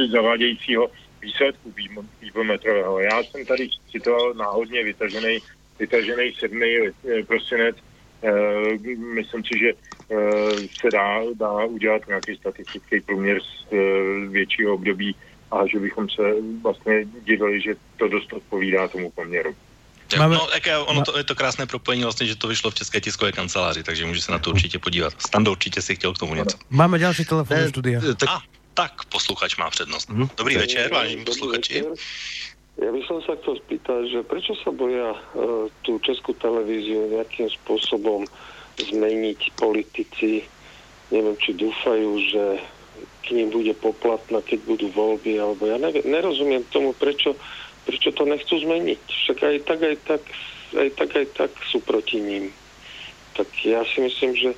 eh, 0.00 0.06
zavádějícího 0.06 0.90
výsledku 1.22 1.74
výpometrového. 2.20 3.00
Já 3.00 3.24
jsem 3.24 3.46
tady 3.46 3.68
citoval 3.92 4.34
náhodně 4.34 4.84
vytažený, 4.84 5.38
vytažený 5.78 6.32
7. 6.40 6.62
Eh, 6.62 7.22
prosinec. 7.22 7.76
E, 8.22 8.32
myslím 8.96 9.44
si, 9.44 9.58
že 9.58 9.72
se 10.80 10.90
dá, 10.90 11.22
dá 11.34 11.64
udělat 11.64 12.06
nějaký 12.08 12.36
statistický 12.36 13.00
průměr 13.00 13.40
z 13.40 13.72
většího 14.28 14.74
období 14.74 15.16
a 15.50 15.66
že 15.66 15.78
bychom 15.78 16.08
se 16.08 16.22
vlastně 16.62 17.04
divili, 17.04 17.60
že 17.60 17.74
to 17.96 18.08
dost 18.08 18.32
odpovídá 18.32 18.88
tomu 18.88 19.10
poměru. 19.10 19.54
Máme... 20.18 20.34
No, 20.34 20.48
jaké, 20.54 20.78
ono 20.78 21.02
to, 21.02 21.18
je 21.18 21.24
to 21.24 21.34
krásné 21.34 21.66
propojení 21.66 22.02
vlastně, 22.02 22.26
že 22.26 22.36
to 22.36 22.48
vyšlo 22.48 22.70
v 22.70 22.74
České 22.74 23.00
tiskové 23.00 23.32
kanceláři, 23.32 23.82
takže 23.82 24.06
může 24.06 24.22
se 24.22 24.32
na 24.32 24.38
to 24.38 24.50
určitě 24.50 24.78
podívat. 24.78 25.14
Stando 25.18 25.50
určitě 25.50 25.82
si 25.82 25.96
chtěl 25.96 26.12
k 26.12 26.18
tomu 26.18 26.34
něco. 26.34 26.58
Máme 26.70 26.98
další 26.98 27.24
telefon 27.24 27.56
do 27.56 27.68
studia. 27.68 28.00
Tak... 28.00 28.28
A, 28.28 28.42
tak 28.74 29.04
posluchač 29.04 29.56
má 29.56 29.70
přednost. 29.70 30.10
Mm-hmm. 30.10 30.30
Dobrý 30.36 30.54
tak, 30.54 30.62
večer, 30.62 30.92
vážení 30.92 31.24
posluchači. 31.24 31.84
Ja 32.80 32.88
by 32.96 33.02
som 33.04 33.20
sa 33.20 33.36
chcel 33.36 33.60
spýtať, 33.60 34.08
že 34.08 34.18
prečo 34.24 34.56
sa 34.64 34.72
boja 34.72 35.12
uh, 35.12 35.68
tú 35.84 36.00
českú 36.00 36.32
televíziu 36.32 37.12
nejakým 37.12 37.52
spôsobom 37.60 38.24
zmeniť 38.80 39.52
politici? 39.52 40.48
Neviem, 41.12 41.36
či 41.44 41.60
dúfajú, 41.60 42.10
že 42.32 42.44
k 43.28 43.36
ním 43.36 43.52
bude 43.52 43.76
poplatná, 43.76 44.40
keď 44.40 44.64
budú 44.64 44.88
voľby, 44.96 45.36
alebo 45.36 45.68
ja 45.68 45.76
neviem, 45.76 46.08
nerozumiem 46.08 46.64
tomu, 46.72 46.96
prečo 46.96 47.36
prečo 47.90 48.14
to 48.14 48.22
nechcú 48.22 48.54
zmeniť? 48.62 49.02
Však 49.02 49.38
aj 49.42 49.56
tak, 49.66 49.80
aj 49.82 49.96
tak, 50.06 50.22
aj 50.78 50.88
tak, 50.94 51.10
aj 51.10 51.26
tak 51.34 51.50
sú 51.66 51.82
proti 51.82 52.22
ním. 52.22 52.54
Tak 53.34 53.50
ja 53.66 53.82
si 53.82 53.98
myslím, 53.98 54.38
že, 54.38 54.54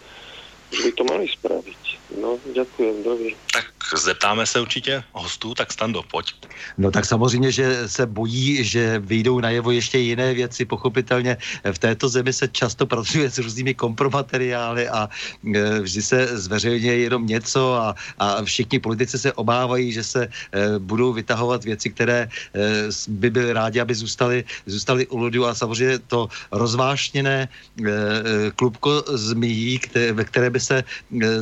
že 0.73 0.83
by 0.83 0.93
to 0.93 1.05
mali 1.05 1.29
spraviť. 1.29 1.83
No, 2.21 2.37
ďakujem, 2.55 2.97
dobrý. 3.05 3.33
Tak 3.53 3.65
zeptáme 3.97 4.47
se 4.47 4.61
určitě 4.61 5.03
hostů, 5.13 5.55
tak 5.55 5.73
Stando, 5.73 6.03
pojď. 6.03 6.35
No 6.79 6.91
tak 6.91 7.05
samozřejmě, 7.05 7.53
že 7.53 7.89
se 7.89 8.07
bojí, 8.07 8.65
že 8.65 8.99
vyjdou 8.99 9.41
najevo 9.41 9.71
ještě 9.71 9.99
jiné 9.99 10.35
věci. 10.35 10.65
Pochopitelně 10.65 11.37
v 11.73 11.79
této 11.79 12.09
zemi 12.09 12.33
se 12.33 12.49
často 12.49 12.87
pracuje 12.87 13.31
s 13.31 13.39
různými 13.39 13.75
kompromateriály 13.75 14.89
a 14.89 15.09
e, 15.55 15.81
vždy 15.81 16.03
se 16.03 16.19
zveřejňuje 16.39 16.99
jenom 16.99 17.27
něco 17.27 17.75
a, 17.75 17.95
a 18.19 18.45
všichni 18.45 18.79
politici 18.79 19.19
se 19.19 19.33
obávají, 19.33 19.93
že 19.93 20.05
se 20.05 20.23
e, 20.25 20.31
budou 20.79 21.13
vytahovat 21.13 21.65
věci, 21.65 21.91
které 21.91 22.29
e, 22.29 22.29
by 23.09 23.31
byly 23.31 23.53
rádi, 23.53 23.81
aby 23.81 23.95
zůstaly, 23.95 24.45
zůstaly 24.67 25.07
u 25.07 25.19
lidu 25.25 25.47
a 25.47 25.55
samozřejmě 25.55 25.99
to 25.99 26.29
rozvášněné 26.53 27.49
klubko 28.57 29.05
zmíjí, 29.09 29.79
které, 29.79 30.13
ve 30.13 30.25
které 30.25 30.51
by 30.51 30.61
se 30.63 30.85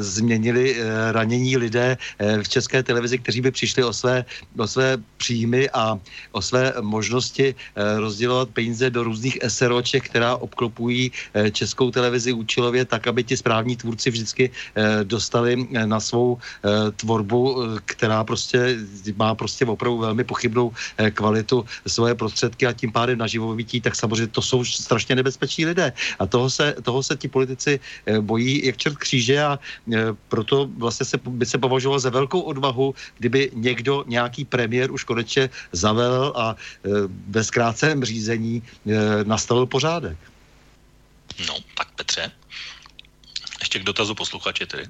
změnili 0.01 0.77
ranění 1.13 1.57
lidé 1.57 1.97
v 2.43 2.49
české 2.49 2.83
televizi, 2.83 3.19
kteří 3.19 3.41
by 3.41 3.51
přišli 3.51 3.85
o 3.85 3.93
své, 3.93 4.25
o 4.59 4.67
své 4.67 4.99
příjmy 5.17 5.71
a 5.71 5.99
o 6.33 6.41
své 6.43 6.73
možnosti 6.81 7.55
eh, 7.55 8.01
rozdělovat 8.01 8.49
peníze 8.57 8.91
do 8.91 9.05
různých 9.05 9.39
SROček, 9.49 10.09
která 10.09 10.37
obklopují 10.37 11.13
eh, 11.13 11.51
českou 11.51 11.91
televizi 11.91 12.33
účelově 12.33 12.85
tak, 12.85 13.07
aby 13.07 13.25
ti 13.25 13.37
správní 13.37 13.77
tvůrci 13.77 14.11
vždycky 14.11 14.45
eh, 14.49 15.05
dostali 15.05 15.69
na 15.71 16.01
svou 16.01 16.39
tvorbu, 16.97 17.63
která 17.85 18.25
prostě 18.25 18.77
má 19.17 19.35
prostě 19.35 19.67
opravdu 19.67 19.99
velmi 19.99 20.25
pochybnou 20.25 20.73
kvalitu 21.13 21.65
svoje 21.87 22.15
prostředky 22.15 22.67
a 22.67 22.73
tím 22.73 22.93
pádem 22.93 23.19
na 23.19 23.27
živobytí, 23.27 23.81
tak 23.81 23.97
samozřejmě 23.97 24.27
to 24.33 24.43
jsou 24.43 24.65
strašně 24.65 25.15
nebezpeční 25.15 25.67
lidé. 25.67 25.93
A 26.19 26.27
toho 26.27 26.51
se, 26.51 26.75
toho 26.83 27.03
se 27.03 27.17
ti 27.17 27.29
politici 27.29 27.81
bojí 28.21 28.67
jak 28.67 28.77
čert 28.77 28.97
kříže 29.11 29.43
a 29.43 29.59
proto 30.31 30.71
vlastně 30.79 31.07
se, 31.07 31.19
by 31.19 31.47
se 31.47 31.59
považoval 31.59 31.99
za 31.99 32.11
velkou 32.11 32.41
odvahu, 32.47 32.95
kdyby 33.19 33.51
někdo, 33.59 34.07
nějaký 34.07 34.45
premiér 34.47 34.95
už 34.95 35.03
konečně 35.05 35.51
zavel 35.75 36.33
a 36.39 36.55
e, 36.55 36.89
ve 37.29 37.43
zkráceném 37.43 38.05
řízení 38.07 38.63
e, 38.63 39.25
nastavil 39.27 39.67
pořádek. 39.67 40.15
No, 41.49 41.55
tak 41.75 41.91
Petře. 41.99 42.31
Ještě 43.61 43.79
k 43.79 43.91
dotazu 43.91 44.15
posluchače 44.15 44.67
tedy. 44.67 44.85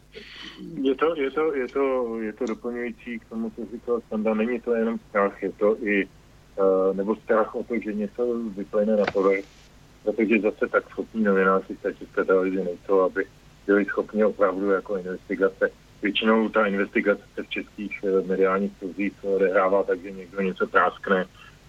Je 0.83 0.95
to, 0.95 1.17
je 1.17 1.31
to, 1.31 1.55
je 1.55 1.69
to, 1.69 1.85
je 2.21 2.33
to 2.33 2.45
doplňující 2.47 3.19
k 3.19 3.25
tomu, 3.25 3.51
co 3.57 3.63
říkal 3.73 4.01
Standa. 4.07 4.35
Není 4.35 4.61
to 4.61 4.75
jenom 4.75 5.01
strach, 5.09 5.43
je 5.43 5.53
to 5.53 5.77
i, 5.81 6.05
uh, 6.05 6.97
nebo 6.97 7.17
strach 7.17 7.55
o 7.55 7.65
to, 7.65 7.75
že 7.81 7.93
něco 7.93 8.23
vyplyne 8.57 8.97
na 8.97 9.05
povrch, 9.13 9.45
protože 10.05 10.41
zase 10.41 10.69
tak 10.69 10.85
schopní 10.91 11.25
novináři 11.25 11.77
z 11.79 11.83
té 11.83 11.95
české 11.95 12.25
televize 12.25 12.65
nejsou, 12.65 13.01
aby 13.01 13.25
byli 13.71 13.85
schopni 13.85 14.25
opravdu 14.25 14.71
jako 14.71 14.97
investigace. 14.97 15.71
Většinou 16.03 16.49
ta 16.49 16.67
investigace 16.67 17.23
se 17.35 17.43
v 17.43 17.49
českých 17.49 18.01
uh, 18.03 18.27
mediálních 18.27 18.73
kruzích 18.79 19.13
odehrává 19.23 19.83
tak, 19.83 20.03
že 20.03 20.11
někdo 20.11 20.41
něco 20.41 20.67
práskne, 20.67 21.27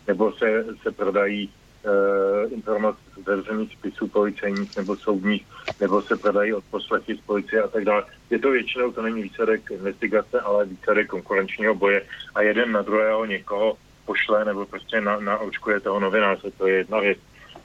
nebo 0.07 0.31
se, 0.31 0.65
se 0.81 0.91
prodají 0.91 1.49
uh, 1.49 2.53
informace 2.53 2.99
z 3.13 3.17
otevřených 3.17 3.73
spisů 3.73 4.07
policejních 4.07 4.75
nebo 4.77 4.97
soudních, 4.97 5.45
nebo 5.79 6.01
se 6.01 6.17
prodají 6.17 6.53
od 6.53 6.63
poslechy 6.71 7.15
z 7.15 7.21
policie 7.21 7.63
a 7.63 7.67
tak 7.67 7.85
dále. 7.85 8.03
Je 8.29 8.39
to 8.39 8.51
většinou, 8.51 8.91
to 8.91 9.01
není 9.01 9.21
výsledek 9.21 9.71
investigace, 9.71 10.39
ale 10.39 10.65
výsledek 10.65 11.07
konkurenčního 11.07 11.75
boje 11.75 12.01
a 12.35 12.41
jeden 12.41 12.71
na 12.71 12.81
druhého 12.81 13.25
někoho 13.25 13.77
pošle 14.05 14.45
nebo 14.45 14.65
prostě 14.65 15.01
na, 15.01 15.19
na 15.19 15.37
očkuje 15.37 15.79
toho 15.79 15.99
novináře, 15.99 16.51
to 16.57 16.67
je 16.67 16.75
jedna 16.75 16.99
věc. 16.99 17.17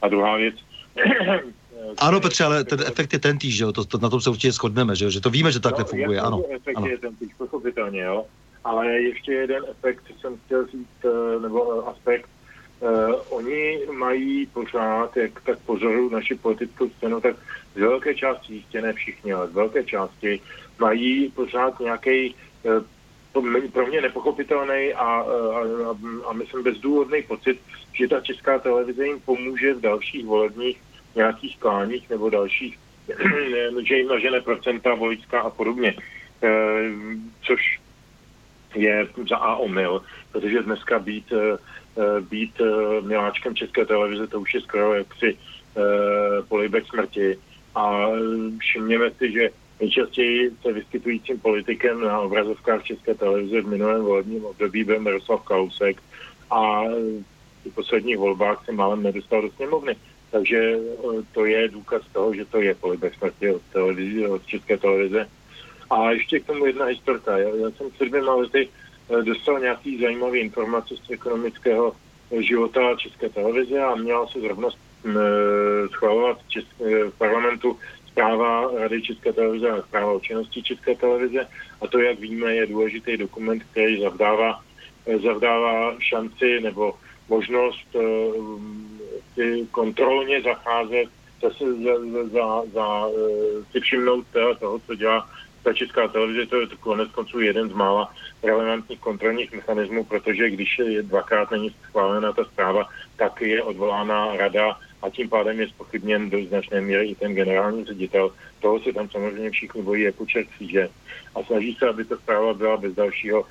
A 0.02 0.08
druhá 0.08 0.36
věc, 0.36 0.54
ano, 1.98 2.20
Petře, 2.20 2.44
ale 2.44 2.64
ten 2.64 2.80
efekt 2.86 3.12
je 3.12 3.18
ten 3.18 3.38
týž, 3.38 3.56
že 3.56 3.64
jo? 3.64 3.72
To, 3.72 3.84
to, 3.84 3.98
na 3.98 4.08
tom 4.08 4.20
se 4.20 4.30
určitě 4.30 4.52
shodneme, 4.52 4.96
že, 4.96 5.04
jo? 5.04 5.10
že 5.10 5.20
to 5.20 5.30
víme, 5.30 5.52
že 5.52 5.60
takhle 5.60 5.84
no, 5.84 5.88
funguje, 5.88 6.20
ano. 6.20 6.42
Efekt 6.50 6.76
ano. 6.76 6.86
je 6.86 6.98
ten 6.98 7.16
týž, 7.16 7.34
pochopitelně, 7.38 8.00
jo. 8.02 8.26
Ale 8.64 8.86
ještě 8.86 9.32
jeden 9.32 9.64
efekt, 9.70 10.02
co 10.06 10.20
jsem 10.20 10.36
chtěl 10.46 10.66
říct, 10.66 11.04
eh, 11.04 11.40
nebo 11.40 11.88
aspekt, 11.88 12.28
Uh, 12.80 13.14
oni 13.28 13.80
mají 13.92 14.46
pořád, 14.46 15.16
jak 15.16 15.40
tak 15.40 15.58
pozorují 15.58 16.12
naši 16.12 16.34
politickou 16.34 16.88
scénu, 16.90 17.20
tak 17.20 17.36
z 17.74 17.80
velké 17.80 18.14
části, 18.14 18.54
jistě 18.54 18.82
ne 18.82 18.92
všichni, 18.92 19.32
ale 19.32 19.48
z 19.48 19.52
velké 19.52 19.84
části 19.84 20.40
mají 20.78 21.28
pořád 21.28 21.80
nějaký 21.80 22.34
uh, 22.62 22.84
pro 23.72 23.86
mě 23.86 24.00
nepochopitelný 24.00 24.92
a, 24.92 25.04
a, 25.04 25.24
a, 25.24 25.96
a 26.28 26.32
myslím 26.32 26.62
bezdůvodný 26.62 27.22
pocit, 27.22 27.60
že 27.92 28.08
ta 28.08 28.20
česká 28.20 28.58
televize 28.58 29.06
jim 29.06 29.20
pomůže 29.20 29.74
v 29.74 29.80
dalších 29.80 30.26
volebních 30.26 30.80
nějakých 31.16 31.58
kláních 31.58 32.10
nebo 32.10 32.30
dalších, 32.30 32.78
že 33.86 33.96
jim 33.96 34.08
nažene 34.08 34.40
procenta 34.40 34.94
voličská 34.94 35.40
a 35.40 35.50
podobně. 35.50 35.94
Uh, 35.94 37.20
což 37.42 37.80
je 38.74 39.08
za 39.28 39.36
A 39.36 39.56
omyl, 39.56 40.02
protože 40.32 40.62
dneska 40.62 40.98
být 40.98 41.32
Eh, 41.98 42.20
být 42.20 42.60
eh, 42.60 43.00
miláčkem 43.00 43.56
České 43.56 43.86
televize, 43.86 44.26
to 44.26 44.40
už 44.40 44.54
je 44.54 44.60
skoro 44.60 44.94
jaksi 44.94 45.38
polibek 46.48 46.86
smrti. 46.86 47.38
A 47.74 48.08
všimněme 48.58 49.10
si, 49.10 49.32
že 49.32 49.48
nejčastěji 49.80 50.50
se 50.62 50.72
vyskytujícím 50.72 51.40
politikem 51.40 52.00
na 52.00 52.20
obrazovkách 52.20 52.82
České 52.82 53.14
televize 53.14 53.60
v 53.60 53.66
minulém 53.66 54.02
volebním 54.02 54.44
období 54.44 54.84
byl 54.84 55.00
Miroslav 55.00 55.42
Kalousek 55.42 56.02
a 56.50 56.82
v 57.64 57.74
posledních 57.74 58.18
volbách 58.18 58.64
se 58.64 58.72
málem 58.72 59.02
nedostal 59.02 59.42
do 59.42 59.50
sněmovny. 59.50 59.96
Takže 60.30 60.78
to 61.32 61.44
je 61.44 61.68
důkaz 61.68 62.02
toho, 62.12 62.34
že 62.34 62.44
to 62.44 62.60
je 62.60 62.74
polibek 62.74 63.14
smrti 63.14 63.50
od, 63.50 63.62
televize, 63.72 64.28
od 64.28 64.46
České 64.46 64.78
televize. 64.78 65.28
A 65.90 66.10
ještě 66.10 66.40
k 66.40 66.46
tomu 66.46 66.66
jedna 66.66 66.84
historka. 66.84 67.38
Já, 67.38 67.48
já 67.48 67.70
jsem 67.70 67.90
před 67.90 68.08
dvěma 68.08 68.34
lety 68.34 68.68
Eh, 69.10 69.22
dostal 69.22 69.60
nějaký 69.60 70.00
zajímavý 70.00 70.40
informace 70.40 70.94
z 70.96 71.10
ekonomického 71.10 71.92
života 72.38 72.96
České 72.96 73.28
televize 73.28 73.80
a 73.80 73.94
měla 73.94 74.26
se 74.26 74.40
zrovna 74.40 74.68
eh, 74.68 75.88
schvalovat 75.88 76.38
v 76.80 77.18
parlamentu 77.18 77.78
zpráva 78.06 78.70
Rady 78.78 79.02
České 79.02 79.32
televize 79.32 79.70
a 79.70 79.82
zpráva 79.82 80.12
o 80.12 80.20
činnosti 80.20 80.62
České 80.62 80.94
televize. 80.96 81.46
A 81.80 81.86
to, 81.86 81.98
jak 81.98 82.18
víme, 82.18 82.54
je 82.54 82.66
důležitý 82.66 83.16
dokument, 83.16 83.62
který 83.70 84.02
zavdává, 84.02 84.60
zavdává 85.22 85.96
šanci 85.98 86.60
nebo 86.60 86.94
možnost 87.28 87.96
kontrolně 89.70 90.42
zacházet, 90.42 91.08
za, 91.42 91.48
za, 91.84 92.28
za, 92.32 92.62
za 92.72 93.06
si 93.72 93.80
všimnout 93.80 94.26
toho, 94.58 94.78
co 94.78 94.94
dělá 94.94 95.28
ta 95.62 95.72
česká 95.72 96.08
televize, 96.08 96.46
to 96.46 96.60
je 96.60 96.66
konec 96.80 97.10
konců 97.10 97.40
jeden 97.40 97.68
z 97.68 97.72
mála 97.72 98.14
relevantních 98.42 99.00
kontrolních 99.00 99.52
mechanismů, 99.52 100.04
protože 100.04 100.50
když 100.50 100.78
je 100.78 101.02
dvakrát 101.02 101.50
není 101.50 101.74
schválena 101.88 102.32
ta 102.32 102.44
zpráva, 102.44 102.88
tak 103.16 103.40
je 103.40 103.62
odvolána 103.62 104.36
rada 104.36 104.78
a 105.02 105.10
tím 105.10 105.28
pádem 105.28 105.60
je 105.60 105.68
spochybněn 105.68 106.30
do 106.30 106.44
značné 106.44 106.80
míry 106.80 107.08
i 107.08 107.14
ten 107.14 107.34
generální 107.34 107.84
ředitel. 107.84 108.30
Toho 108.60 108.80
se 108.80 108.92
tam 108.92 109.10
samozřejmě 109.10 109.50
všichni 109.50 109.82
bojí 109.82 110.02
jako 110.02 110.26
čert 110.26 110.48
že 110.60 110.88
a 111.34 111.42
snaží 111.42 111.74
se, 111.74 111.88
aby 111.88 112.04
ta 112.04 112.16
zpráva 112.16 112.54
byla 112.54 112.76
bez 112.76 112.94
dalšího 112.94 113.44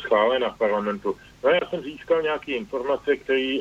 schválena 0.00 0.50
v 0.50 0.58
parlamentu. 0.58 1.16
No 1.44 1.50
já 1.50 1.60
jsem 1.70 1.82
získal 1.82 2.22
nějaké 2.22 2.52
informace, 2.52 3.16
které 3.16 3.58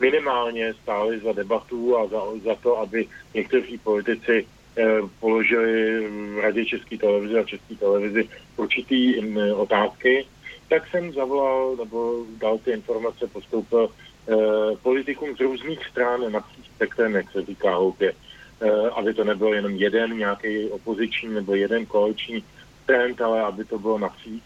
minimálně 0.00 0.74
stály 0.74 1.20
za 1.20 1.32
debatu 1.32 1.98
a 1.98 2.06
za, 2.06 2.20
za 2.44 2.54
to, 2.54 2.78
aby 2.78 3.06
někteří 3.34 3.78
politici 3.78 4.46
Eh, 4.78 5.02
položili 5.20 6.06
v 6.08 6.38
Radě 6.38 6.64
České 6.64 6.98
televize 6.98 7.40
a 7.40 7.44
České 7.44 7.74
televizi 7.74 8.28
určitý 8.56 9.20
mm, 9.20 9.38
otázky, 9.56 10.26
tak 10.68 10.86
jsem 10.88 11.12
zavolal 11.12 11.76
nebo 11.76 12.24
dal 12.38 12.58
ty 12.58 12.70
informace, 12.70 13.26
postoupil 13.26 13.90
eh, 13.90 14.36
politikům 14.82 15.36
z 15.36 15.40
různých 15.40 15.86
stran 15.86 16.32
napříč 16.32 16.66
spektrem, 16.74 17.14
jak 17.14 17.30
se 17.30 17.42
říká 17.42 17.74
hloupě, 17.74 18.12
eh, 18.60 18.70
aby 18.90 19.14
to 19.14 19.24
nebyl 19.24 19.54
jenom 19.54 19.72
jeden 19.72 20.18
nějaký 20.18 20.68
opoziční 20.70 21.34
nebo 21.34 21.54
jeden 21.54 21.86
koaliční 21.86 22.44
trend, 22.86 23.20
ale 23.20 23.42
aby 23.42 23.64
to 23.64 23.78
bylo 23.78 23.98
napříč. 23.98 24.42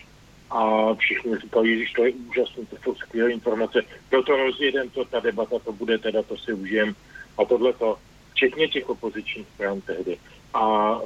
A 0.53 0.95
všichni 0.95 1.37
říkali, 1.37 1.87
že 1.87 1.95
to 1.97 2.05
je 2.05 2.13
úžasné, 2.13 2.65
to 2.67 2.77
jsou 2.83 2.95
skvělé 2.95 3.31
informace, 3.31 3.83
no 4.13 4.23
to 4.23 4.37
rozjedem, 4.37 4.91
to 4.91 5.05
ta 5.05 5.21
debata, 5.21 5.59
to 5.59 5.73
bude 5.73 5.99
teda, 5.99 6.23
to 6.23 6.37
si 6.37 6.53
užijem. 6.53 6.95
A 7.39 7.45
tohle 7.45 7.73
to 7.73 7.99
včetně 8.33 8.69
těch 8.69 8.89
opozičních 8.89 9.47
stran 9.55 9.81
tehdy. 9.81 10.19
A 10.55 10.99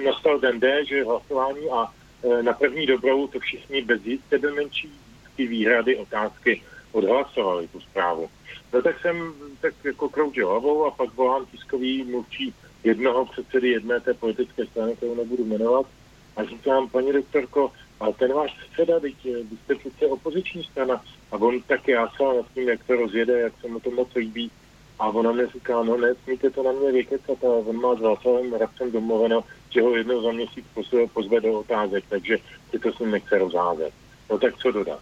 e, 0.00 0.04
nastal 0.04 0.38
den 0.38 0.60
D, 0.60 0.84
že 0.84 1.04
hlasování 1.04 1.70
a 1.70 1.92
e, 2.22 2.42
na 2.42 2.52
první 2.52 2.86
dobrou 2.86 3.26
to 3.26 3.40
všichni 3.40 3.82
bez 3.82 4.00
sebe 4.28 4.52
menší 4.52 4.90
výhrady, 5.38 5.96
otázky 5.96 6.62
odhlasovali 6.92 7.68
tu 7.68 7.80
zprávu. 7.80 8.30
No 8.72 8.82
tak 8.82 9.00
jsem 9.00 9.34
tak 9.60 9.74
jako 9.84 10.08
kroutil 10.08 10.48
hlavou 10.48 10.84
a 10.84 10.90
pak 10.90 11.14
volám 11.14 11.46
tiskový 11.46 12.04
mluvčí 12.04 12.54
jednoho 12.84 13.26
předsedy 13.26 13.68
jedné 13.68 14.00
té 14.00 14.14
politické 14.14 14.66
strany, 14.66 14.96
kterou 14.96 15.14
nebudu 15.14 15.44
jmenovat, 15.44 15.86
a 16.36 16.44
říkám, 16.44 16.88
paní 16.88 17.12
doktorko, 17.12 17.72
a 18.00 18.12
ten 18.12 18.32
váš 18.32 18.54
předseda, 18.54 19.00
teď 19.00 19.24
vy 19.24 19.56
jste 19.64 19.74
přece 19.74 20.06
opoziční 20.06 20.64
strana, 20.64 21.04
a 21.32 21.36
on 21.36 21.62
tak 21.62 21.88
jásal 21.88 22.36
nad 22.36 22.46
tím, 22.54 22.68
jak 22.68 22.84
to 22.84 22.96
rozjede, 22.96 23.40
jak 23.40 23.52
se 23.60 23.68
mu 23.68 23.80
to 23.80 23.90
moc 23.90 24.14
líbí, 24.14 24.50
a 24.98 25.08
ona 25.08 25.32
mi 25.32 25.46
říká, 25.46 25.82
no 25.82 25.96
nesmíte 25.96 26.50
to 26.50 26.62
na 26.62 26.72
mě 26.72 26.92
vykecat 26.92 27.44
a 27.44 27.48
on 27.48 27.80
má 27.80 27.94
s 27.94 28.00
Václavem 28.00 28.52
Rabcem 28.52 28.92
domluveno, 28.92 29.44
že 29.70 29.82
ho 29.82 29.96
jednou 29.96 30.22
za 30.22 30.32
měsíc 30.32 30.64
pozve 31.12 31.40
do 31.40 31.60
otázek, 31.60 32.04
takže 32.08 32.38
si 32.70 32.78
to 32.78 32.92
s 32.92 32.98
ním 32.98 33.10
nechce 33.10 33.38
rozházet. 33.38 33.94
No 34.30 34.38
tak 34.38 34.56
co 34.56 34.70
dodat? 34.70 35.00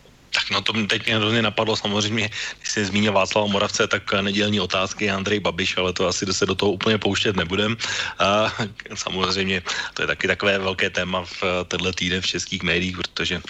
No 0.51 0.61
to 0.61 0.73
teď 0.73 1.07
mě 1.07 1.17
hrozně 1.17 1.43
napadlo 1.43 1.77
samozřejmě, 1.77 2.31
když 2.59 2.71
jsi 2.73 2.85
zmínil 2.85 3.13
Václava 3.13 3.47
Moravce, 3.47 3.87
tak 3.87 4.13
nedělní 4.13 4.61
otázky 4.61 5.11
Andrej 5.11 5.41
Babiš, 5.41 5.77
ale 5.77 5.93
to 5.93 6.09
asi 6.09 6.27
se 6.35 6.47
do 6.47 6.55
toho 6.55 6.73
úplně 6.73 6.99
pouštět 6.99 7.37
nebudem. 7.37 7.77
A 8.19 8.53
samozřejmě 8.95 9.63
to 9.95 10.03
je 10.03 10.07
taky 10.07 10.29
takové 10.29 10.59
velké 10.59 10.91
téma 10.91 11.25
v 11.25 11.43
tenhle 11.69 11.93
týden 11.93 12.21
v 12.21 12.27
českých 12.27 12.63
médiích, 12.63 12.97
protože 12.97 13.41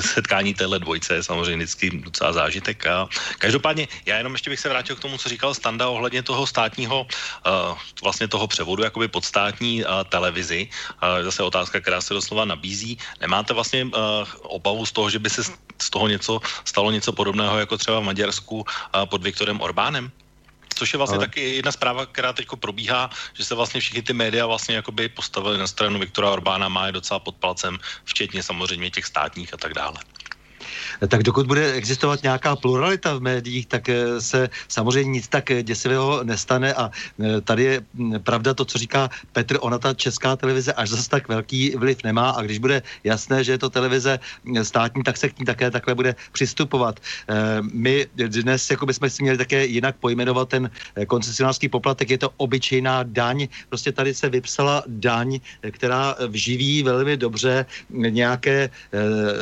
setkání 0.00 0.54
téhle 0.54 0.78
dvojce 0.78 1.14
je 1.14 1.22
samozřejmě 1.22 1.56
vždycky 1.56 1.90
docela 1.90 2.32
zážitek. 2.32 2.86
A 2.86 3.08
každopádně 3.38 3.88
já 4.06 4.16
jenom 4.16 4.32
ještě 4.32 4.50
bych 4.50 4.60
se 4.60 4.68
vrátil 4.68 4.96
k 4.96 5.00
tomu, 5.00 5.18
co 5.18 5.28
říkal 5.28 5.54
Standa 5.54 5.88
ohledně 5.88 6.22
toho 6.22 6.46
státního, 6.46 7.06
vlastně 8.02 8.28
toho 8.28 8.46
převodu 8.46 8.82
jakoby 8.82 9.08
pod 9.08 9.24
státní 9.24 9.84
televizi. 10.08 10.68
Zase 11.22 11.42
otázka, 11.42 11.80
která 11.80 12.00
se 12.00 12.14
doslova 12.14 12.44
nabízí. 12.44 12.98
Nemáte 13.20 13.54
vlastně 13.54 13.88
obavu 14.42 14.86
z 14.86 14.92
toho, 14.92 15.10
že 15.10 15.18
by 15.18 15.30
se 15.30 15.42
z 15.82 15.90
toho 15.90 16.08
něco, 16.08 16.40
stalo 16.64 16.90
něco 16.90 17.12
podobného 17.12 17.58
jako 17.58 17.78
třeba 17.78 18.00
v 18.00 18.04
Maďarsku 18.04 18.64
pod 19.04 19.22
Viktorem 19.22 19.60
Orbánem? 19.60 20.10
Což 20.74 20.92
je 20.92 20.96
vlastně 20.96 21.16
Ale... 21.16 21.26
taky 21.26 21.56
jedna 21.56 21.72
zpráva, 21.72 22.06
která 22.06 22.32
teď 22.32 22.46
probíhá, 22.60 23.10
že 23.34 23.44
se 23.44 23.54
vlastně 23.54 23.80
všichni 23.80 24.02
ty 24.02 24.12
média 24.12 24.46
vlastně 24.46 24.74
jakoby 24.74 25.08
postavili 25.08 25.58
na 25.58 25.66
stranu 25.66 25.98
Viktora 25.98 26.30
Orbána, 26.30 26.68
má 26.68 26.86
je 26.86 26.92
docela 26.92 27.20
pod 27.20 27.36
palcem, 27.36 27.78
včetně 28.04 28.42
samozřejmě 28.42 28.90
těch 28.90 29.04
státních 29.04 29.54
a 29.54 29.56
tak 29.56 29.74
dále. 29.74 29.96
Tak 31.08 31.22
dokud 31.22 31.46
bude 31.46 31.72
existovat 31.72 32.22
nějaká 32.22 32.56
pluralita 32.56 33.14
v 33.14 33.20
médiích, 33.20 33.66
tak 33.66 33.88
eh, 33.88 34.20
se 34.20 34.48
samozřejmě 34.68 35.10
nic 35.10 35.28
tak 35.28 35.50
děsivého 35.62 36.24
nestane. 36.24 36.74
A 36.74 36.90
tady 37.44 37.62
je 37.64 37.80
hm, 37.94 38.18
pravda 38.22 38.54
to, 38.54 38.64
co 38.64 38.78
říká 38.78 39.10
Petr, 39.32 39.58
ona 39.60 39.78
ta 39.78 39.94
česká 39.94 40.36
televize 40.36 40.72
až 40.72 40.88
zase 40.88 41.08
tak 41.08 41.28
velký 41.28 41.76
vliv 41.76 42.04
nemá. 42.04 42.30
A 42.30 42.42
když 42.42 42.58
bude 42.58 42.82
jasné, 43.04 43.44
že 43.44 43.52
je 43.52 43.58
to 43.58 43.70
televize 43.70 44.18
hm, 44.44 44.64
státní, 44.64 45.02
tak 45.02 45.16
se 45.16 45.28
k 45.28 45.38
ní 45.38 45.46
také 45.46 45.70
takhle 45.70 45.94
bude 45.94 46.14
přistupovat. 46.32 47.00
My 47.72 48.06
dnes 48.14 48.70
jako 48.70 48.86
bychom 48.86 49.10
si 49.10 49.22
měli 49.22 49.38
také 49.38 49.66
jinak 49.66 49.96
pojmenovat 49.96 50.48
ten 50.48 50.70
koncesionářský 51.06 51.68
poplatek, 51.68 52.10
je 52.10 52.18
to 52.18 52.30
obyčejná 52.36 53.02
daň, 53.02 53.48
prostě 53.68 53.92
tady 53.92 54.14
se 54.14 54.28
vypsala 54.28 54.82
daň, 54.86 55.40
která 55.70 56.16
vživí 56.28 56.82
velmi 56.82 57.16
dobře 57.16 57.66
nějaké 57.90 58.70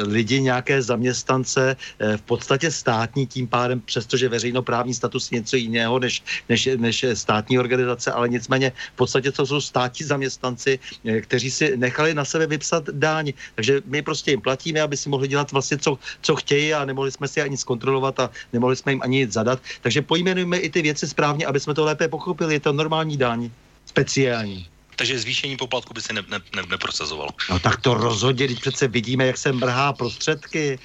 lidi, 0.06 0.40
nějaké 0.40 0.82
zaměstnance, 0.82 1.47
eh, 1.56 1.76
v 2.16 2.22
podstatě 2.22 2.70
státní 2.70 3.26
tím 3.26 3.46
pádem, 3.48 3.80
přestože 3.80 4.28
veřejnoprávní 4.28 4.94
status 4.94 5.32
je 5.32 5.38
něco 5.38 5.56
jiného 5.56 5.98
než, 5.98 6.22
než, 6.48 6.68
než 6.76 7.04
státní 7.14 7.58
organizace, 7.58 8.12
ale 8.12 8.28
nicméně 8.28 8.72
v 8.94 8.96
podstatě 8.96 9.32
to 9.32 9.46
jsou 9.46 9.60
státní 9.60 10.06
zaměstnanci, 10.06 10.78
eh, 11.04 11.20
kteří 11.20 11.50
si 11.50 11.76
nechali 11.76 12.14
na 12.14 12.24
sebe 12.24 12.46
vypsat 12.46 12.90
dáň. 12.90 13.32
Takže 13.54 13.82
my 13.86 14.02
prostě 14.02 14.30
jim 14.30 14.40
platíme, 14.40 14.80
aby 14.80 14.96
si 14.96 15.08
mohli 15.08 15.28
dělat 15.28 15.52
vlastně, 15.52 15.78
co, 15.78 15.98
co 16.22 16.36
chtějí 16.36 16.74
a 16.74 16.84
nemohli 16.84 17.10
jsme 17.10 17.28
si 17.28 17.42
ani 17.42 17.56
zkontrolovat 17.56 18.20
a 18.20 18.30
nemohli 18.52 18.76
jsme 18.76 18.92
jim 18.92 19.02
ani 19.02 19.16
nic 19.18 19.32
zadat. 19.32 19.62
Takže 19.80 20.02
pojmenujme 20.02 20.58
i 20.58 20.68
ty 20.70 20.82
věci 20.82 21.08
správně, 21.08 21.46
aby 21.46 21.60
jsme 21.60 21.74
to 21.74 21.84
lépe 21.84 22.08
pochopili. 22.08 22.54
Je 22.54 22.60
to 22.60 22.72
normální 22.72 23.16
daň, 23.16 23.50
speciální 23.86 24.77
takže 24.98 25.18
zvýšení 25.18 25.56
poplatku 25.56 25.94
by 25.94 26.02
se 26.02 26.12
ne, 26.12 26.22
ne, 26.28 26.38
ne, 26.56 26.62
neprocesovalo. 26.70 27.30
No 27.50 27.58
tak 27.62 27.80
to 27.80 27.94
rozhodně, 27.94 28.50
když 28.50 28.58
přece 28.58 28.88
vidíme, 28.90 29.26
jak 29.26 29.38
se 29.38 29.52
mrhá 29.54 29.92
prostředky, 29.92 30.78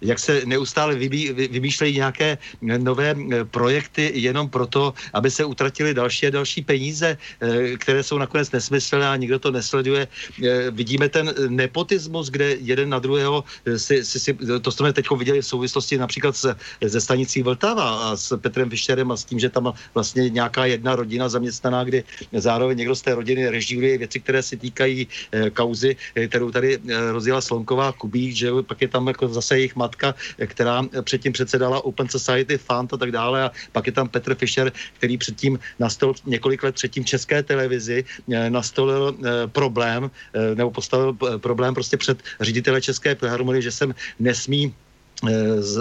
jak 0.00 0.18
se 0.18 0.46
neustále 0.46 0.94
vybí, 0.94 1.32
vymýšlejí 1.50 1.98
nějaké 1.98 2.38
nové 2.62 3.10
eh, 3.10 3.44
projekty 3.44 4.12
jenom 4.14 4.46
proto, 4.46 4.94
aby 5.12 5.30
se 5.30 5.44
utratili 5.44 5.90
další 5.94 6.30
a 6.30 6.30
další 6.30 6.62
peníze, 6.62 7.18
eh, 7.18 7.76
které 7.76 8.02
jsou 8.06 8.18
nakonec 8.18 8.50
nesmyslné 8.54 9.08
a 9.10 9.16
nikdo 9.18 9.38
to 9.42 9.50
nesleduje. 9.50 10.06
Eh, 10.06 10.70
vidíme 10.70 11.10
ten 11.10 11.34
nepotismus, 11.50 12.30
kde 12.30 12.62
jeden 12.62 12.94
na 12.94 13.02
druhého 13.02 13.44
si, 13.76 14.04
si, 14.06 14.20
si 14.20 14.30
to 14.62 14.70
jsme 14.70 14.92
teď 14.92 15.10
viděli 15.10 15.42
v 15.42 15.46
souvislosti 15.46 15.98
například 15.98 16.36
se, 16.36 16.54
ze 16.78 17.00
stanicí 17.00 17.42
Vltava 17.42 18.06
a 18.06 18.16
s 18.16 18.30
Petrem 18.38 18.70
Fischerem 18.70 19.10
a 19.10 19.16
s 19.16 19.24
tím, 19.26 19.42
že 19.42 19.50
tam 19.50 19.74
vlastně 19.94 20.30
nějaká 20.30 20.70
jedna 20.70 20.94
rodina 20.94 21.28
zaměstnaná, 21.28 21.84
kdy 21.84 22.04
zároveň 22.32 22.78
někdo 22.78 22.94
z 22.94 23.02
té 23.02 23.14
rodiny 23.14 23.31
hodiny 23.32 23.48
režíruje 23.50 23.98
věci, 23.98 24.20
které 24.20 24.42
se 24.42 24.56
týkají 24.56 25.08
e, 25.32 25.50
kauzy, 25.50 25.96
e, 26.14 26.28
kterou 26.28 26.50
tady 26.50 26.76
e, 26.76 27.12
rozjela 27.12 27.40
Slonková 27.40 27.92
Kubík, 27.92 28.36
že 28.36 28.50
pak 28.66 28.82
je 28.82 28.88
tam 28.88 29.08
jako 29.08 29.28
zase 29.28 29.58
jejich 29.58 29.76
matka, 29.76 30.14
která 30.46 30.84
předtím 31.02 31.32
předsedala 31.32 31.84
Open 31.84 32.08
Society 32.08 32.58
Fund 32.58 32.92
a 32.92 32.96
tak 32.96 33.10
dále 33.12 33.42
a 33.42 33.50
pak 33.72 33.86
je 33.86 33.92
tam 33.92 34.08
Petr 34.08 34.34
Fischer, 34.34 34.72
který 34.96 35.18
předtím 35.18 35.58
nastolil 35.78 36.14
několik 36.26 36.62
let 36.62 36.74
předtím 36.74 37.04
České 37.04 37.42
televizi, 37.42 38.04
nastolil 38.48 39.16
problém, 39.52 40.10
nebo 40.54 40.70
postavil 40.70 41.16
problém 41.38 41.74
prostě 41.74 41.96
před 41.96 42.18
ředitele 42.40 42.80
České 42.80 43.14
filharmonie, 43.14 43.62
že 43.62 43.70
jsem 43.70 43.94
nesmí 44.18 44.62
Eh, 44.62 44.81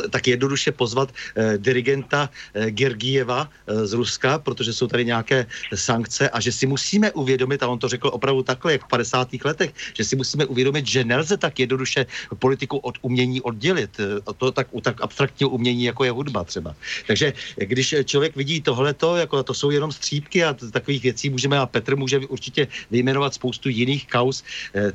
tak 0.10 0.28
jednoduše 0.28 0.72
pozvat 0.72 1.10
eh, 1.10 1.58
dirigenta 1.58 2.30
eh, 2.54 2.72
Gergieva 2.72 3.50
z 3.68 3.94
Ruska, 3.94 4.40
protože 4.40 4.74
jsou 4.74 4.88
tady 4.88 5.06
nějaké 5.06 5.46
sankce 5.76 6.30
a 6.30 6.40
že 6.40 6.52
si 6.52 6.68
musíme 6.68 7.12
uvědomit, 7.12 7.64
a 7.64 7.68
on 7.68 7.80
to 7.80 7.88
řekl 7.88 8.10
opravdu 8.14 8.44
takhle, 8.44 8.72
jak 8.72 8.86
v 8.86 8.88
50. 8.88 9.28
letech, 9.46 9.74
že 9.94 10.04
si 10.04 10.16
musíme 10.16 10.46
uvědomit, 10.46 10.88
že 10.88 11.04
nelze 11.04 11.38
tak 11.38 11.60
jednoduše 11.60 12.06
politiku 12.40 12.78
od 12.78 12.98
umění 13.02 13.42
oddělit. 13.42 13.98
A 14.28 14.34
to 14.34 14.52
tak, 14.52 14.68
tak 14.82 15.02
abstraktního 15.02 15.50
umění, 15.50 15.84
jako 15.84 16.04
je 16.04 16.12
hudba 16.12 16.44
třeba. 16.44 16.76
Takže 17.08 17.34
když 17.56 17.96
člověk 18.06 18.36
vidí 18.36 18.62
tohleto, 18.62 19.16
jako 19.16 19.44
to 19.44 19.54
jsou 19.54 19.72
jenom 19.72 19.92
střípky 19.92 20.44
a 20.44 20.54
takových 20.54 21.04
věcí 21.04 21.30
můžeme, 21.30 21.60
a 21.60 21.66
Petr 21.66 21.96
může 21.96 22.20
určitě 22.20 22.68
vyjmenovat 22.92 23.34
spoustu 23.34 23.70
jiných 23.70 24.08
kaus, 24.08 24.44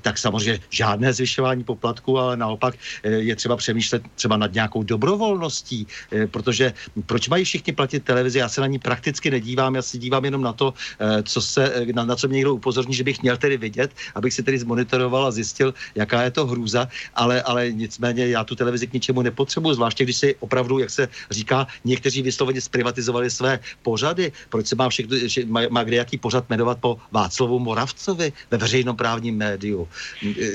tak 0.01 0.19
samozřejmě 0.19 0.61
žádné 0.71 1.13
zvyšování 1.13 1.65
poplatku, 1.65 2.19
ale 2.19 2.37
naopak 2.37 2.75
je 3.03 3.37
třeba 3.37 3.57
přemýšlet 3.57 4.03
třeba 4.15 4.36
nad 4.37 4.53
nějakou 4.53 4.83
dobrovolností, 4.83 5.87
eh, 6.13 6.27
protože 6.27 6.73
proč 7.07 7.29
mají 7.29 7.45
všichni 7.45 7.73
platit 7.73 8.05
televizi? 8.05 8.39
Já 8.39 8.49
se 8.49 8.61
na 8.61 8.67
ní 8.67 8.79
prakticky 8.79 9.31
nedívám, 9.31 9.75
já 9.75 9.83
si 9.83 9.99
dívám 9.99 10.25
jenom 10.25 10.43
na 10.43 10.53
to, 10.53 10.75
eh, 11.01 11.23
co 11.23 11.41
se, 11.41 11.63
eh, 11.75 11.93
na, 11.93 12.05
na 12.05 12.17
co 12.17 12.29
mě 12.29 12.37
někdo 12.37 12.55
upozorní, 12.55 12.95
že 12.95 13.05
bych 13.05 13.23
měl 13.23 13.37
tedy 13.37 13.57
vidět, 13.57 13.91
abych 14.15 14.33
si 14.35 14.43
tedy 14.43 14.59
zmonitoroval 14.59 15.27
a 15.27 15.31
zjistil, 15.31 15.75
jaká 15.95 16.23
je 16.23 16.31
to 16.31 16.47
hrůza, 16.47 16.89
ale, 17.15 17.43
ale 17.43 17.73
nicméně 17.73 18.29
já 18.29 18.45
tu 18.45 18.55
televizi 18.55 18.87
k 18.87 18.93
ničemu 18.93 19.23
nepotřebuji, 19.23 19.75
zvláště 19.75 20.05
když 20.05 20.17
si 20.17 20.29
opravdu, 20.41 20.79
jak 20.79 20.91
se 20.91 21.09
říká, 21.31 21.67
někteří 21.85 22.23
vysloveně 22.23 22.61
zprivatizovali 22.61 23.31
své 23.31 23.59
pořady. 23.83 24.33
Proč 24.49 24.67
se 24.67 24.77
má 24.77 24.89
všechno, 24.89 25.17
má, 25.47 25.61
má 25.71 25.83
kde 25.85 25.97
jaký 25.97 26.19
pořad 26.19 26.51
jmenovat 26.51 26.79
po 26.81 26.99
Václavu 27.13 27.59
Moravcovi 27.59 28.33
ve 28.51 28.59
veřejnoprávním 28.59 29.37
médiu? 29.37 29.89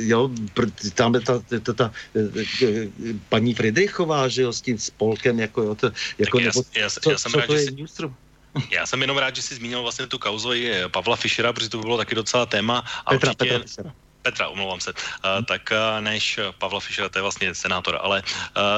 Jo, 0.05 0.29
tam 0.95 1.13
ta, 1.13 1.39
ta, 1.39 1.59
ta, 1.59 1.73
ta 1.73 1.91
paní 3.29 3.53
Frid 3.53 3.70
Friedrichová, 3.71 4.27
že 4.27 4.41
jo, 4.41 4.53
s 4.53 4.61
tím 4.61 4.79
spolkem, 4.79 5.39
jako 5.39 5.61
jo, 5.61 5.75
to, 5.75 5.91
jako, 6.17 6.39
nebo, 6.39 6.63
já, 6.75 6.81
já, 6.81 6.89
co, 6.89 7.11
já 7.11 7.17
jsem 7.17 7.31
co 7.31 7.39
rád, 7.39 7.47
to 7.47 7.53
je 7.53 7.59
si... 7.59 7.75
Já 8.71 8.85
jsem 8.85 9.01
jenom 9.01 9.17
rád, 9.17 9.35
že 9.35 9.41
jsi 9.41 9.55
zmínil 9.55 9.81
vlastně 9.81 10.07
tu 10.07 10.19
kauzu 10.19 10.53
i 10.53 10.71
Pavla 10.91 11.15
Fischera, 11.15 11.53
protože 11.53 11.69
to 11.69 11.77
by 11.77 11.81
bylo 11.81 11.97
taky 11.97 12.15
docela 12.15 12.45
téma. 12.45 12.83
A 13.05 13.11
Petra, 13.11 13.29
určitě, 13.29 13.45
Petra 13.45 13.59
Fischera. 13.59 13.93
Petra, 14.21 14.47
omlouvám 14.47 14.79
se, 14.79 14.93
uh, 14.93 15.45
tak 15.45 15.69
uh, 15.71 16.01
než 16.01 16.39
Pavla 16.57 16.79
Fischera, 16.79 17.09
to 17.09 17.17
je 17.17 17.21
vlastně 17.21 17.55
senátor, 17.55 17.99
ale 18.01 18.23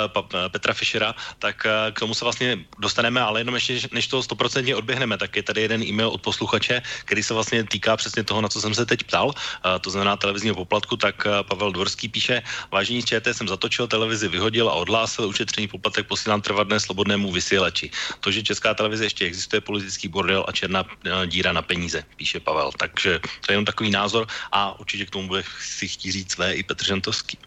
pa, 0.08 0.22
Petra 0.50 0.74
Fischera, 0.74 1.16
tak 1.40 1.68
k 1.94 2.00
tomu 2.00 2.14
se 2.14 2.26
vlastně 2.26 2.60
dostaneme, 2.80 3.22
ale 3.22 3.40
jenom 3.40 3.56
ještě, 3.56 3.80
než 3.92 4.08
to 4.08 4.24
stoprocentně 4.24 4.76
odběhneme, 4.76 5.18
tak 5.18 5.36
je 5.36 5.44
tady 5.44 5.62
jeden 5.62 5.84
e-mail 5.84 6.10
od 6.10 6.22
posluchače, 6.22 6.82
který 7.06 7.24
se 7.24 7.34
vlastně 7.34 7.64
týká 7.64 7.98
přesně 7.98 8.24
toho, 8.24 8.42
na 8.42 8.50
co 8.50 8.62
jsem 8.62 8.74
se 8.74 8.86
teď 8.86 9.04
ptal, 9.04 9.34
to 9.82 9.90
znamená 9.90 10.18
televizního 10.18 10.56
poplatku, 10.56 10.98
tak 10.98 11.28
Pavel 11.50 11.72
Dvorský 11.72 12.08
píše, 12.10 12.42
vážení 12.72 13.04
ČT 13.04 13.38
jsem 13.38 13.48
zatočil, 13.48 13.88
televizi 13.88 14.28
vyhodil 14.28 14.70
a 14.70 14.74
odhlásil, 14.74 15.28
ušetřený 15.28 15.68
poplatek 15.68 16.08
posílám 16.08 16.42
trvadné 16.42 16.80
slobodnému 16.80 17.32
vysílači. 17.32 17.92
To, 18.20 18.32
že 18.32 18.44
česká 18.44 18.74
televize 18.74 19.06
ještě 19.06 19.26
existuje, 19.26 19.62
politický 19.62 20.08
bordel 20.08 20.46
a 20.48 20.52
černá 20.52 20.86
díra 21.26 21.54
na 21.54 21.62
peníze, 21.62 22.04
píše 22.16 22.40
Pavel. 22.40 22.72
Takže 22.78 23.20
to 23.20 23.52
je 23.52 23.54
jenom 23.54 23.66
takový 23.66 23.92
názor 23.92 24.28
a 24.52 24.80
určitě 24.80 25.06
k 25.06 25.10
tomu 25.10 25.33
bude 25.34 25.44
si 25.60 25.88
chtít 25.88 26.12
říct 26.12 26.32
své 26.32 26.54
i 26.54 26.64
Petr 26.64 26.86
Žantovský. 26.86 27.38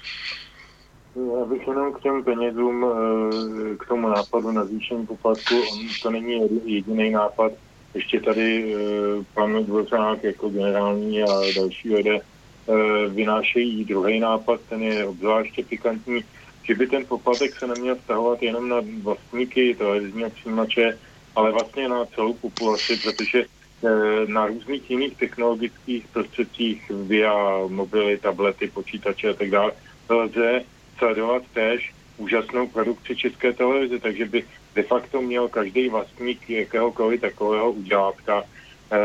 Já 1.39 1.45
bych 1.45 1.67
jenom 1.69 1.93
k 1.93 2.03
těm 2.03 2.25
penězům, 2.25 2.87
eh, 2.87 3.77
k 3.77 3.89
tomu 3.89 4.09
nápadu 4.09 4.51
na 4.51 4.65
zvýšení 4.65 5.07
poplatku, 5.07 5.55
to 6.03 6.11
není 6.11 6.33
jediný 6.65 7.11
nápad. 7.11 7.53
Ještě 7.95 8.21
tady 8.21 8.75
eh, 8.75 8.79
pan 9.35 9.65
Dvořák 9.65 10.25
jako 10.25 10.49
generální 10.49 11.23
a 11.23 11.27
další 11.57 11.95
lidé 11.95 12.19
eh, 12.19 13.09
vynášejí 13.09 13.85
druhý 13.85 14.21
nápad, 14.21 14.61
ten 14.69 14.83
je 14.83 15.07
obzvláště 15.07 15.65
pikantní, 15.65 16.25
že 16.63 16.75
by 16.75 16.87
ten 16.87 17.07
poplatek 17.07 17.59
se 17.59 17.67
neměl 17.67 17.97
vztahovat 17.97 18.43
jenom 18.43 18.69
na 18.69 18.77
vlastníky 19.03 19.75
televizního 19.75 20.31
přijímače, 20.31 20.99
ale 21.37 21.53
vlastně 21.53 21.89
na 21.89 22.05
celou 22.05 22.35
populaci, 22.35 22.97
protože 22.97 23.47
na 24.27 24.47
různých 24.47 24.91
jiných 24.91 25.17
technologických 25.17 26.07
prostředcích 26.09 26.91
via 26.91 27.59
mobily, 27.69 28.19
tablety, 28.19 28.69
počítače 28.69 29.29
a 29.29 29.35
tak 29.35 29.51
dále 29.51 29.73
lze 30.09 30.63
sledovat 30.99 31.43
též 31.55 31.93
úžasnou 32.17 32.67
produkci 32.67 33.17
české 33.17 33.53
televize, 33.53 33.99
takže 33.99 34.25
by 34.25 34.45
de 34.75 34.83
facto 34.83 35.23
měl 35.23 35.49
každý 35.49 35.89
vlastník 35.89 36.51
jakéhokoliv 36.51 37.21
takového 37.21 37.73
udělátka 37.73 38.43
e, 38.43 38.99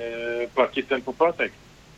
e, 0.00 0.46
platit 0.54 0.88
ten 0.88 1.02
poplatek, 1.02 1.52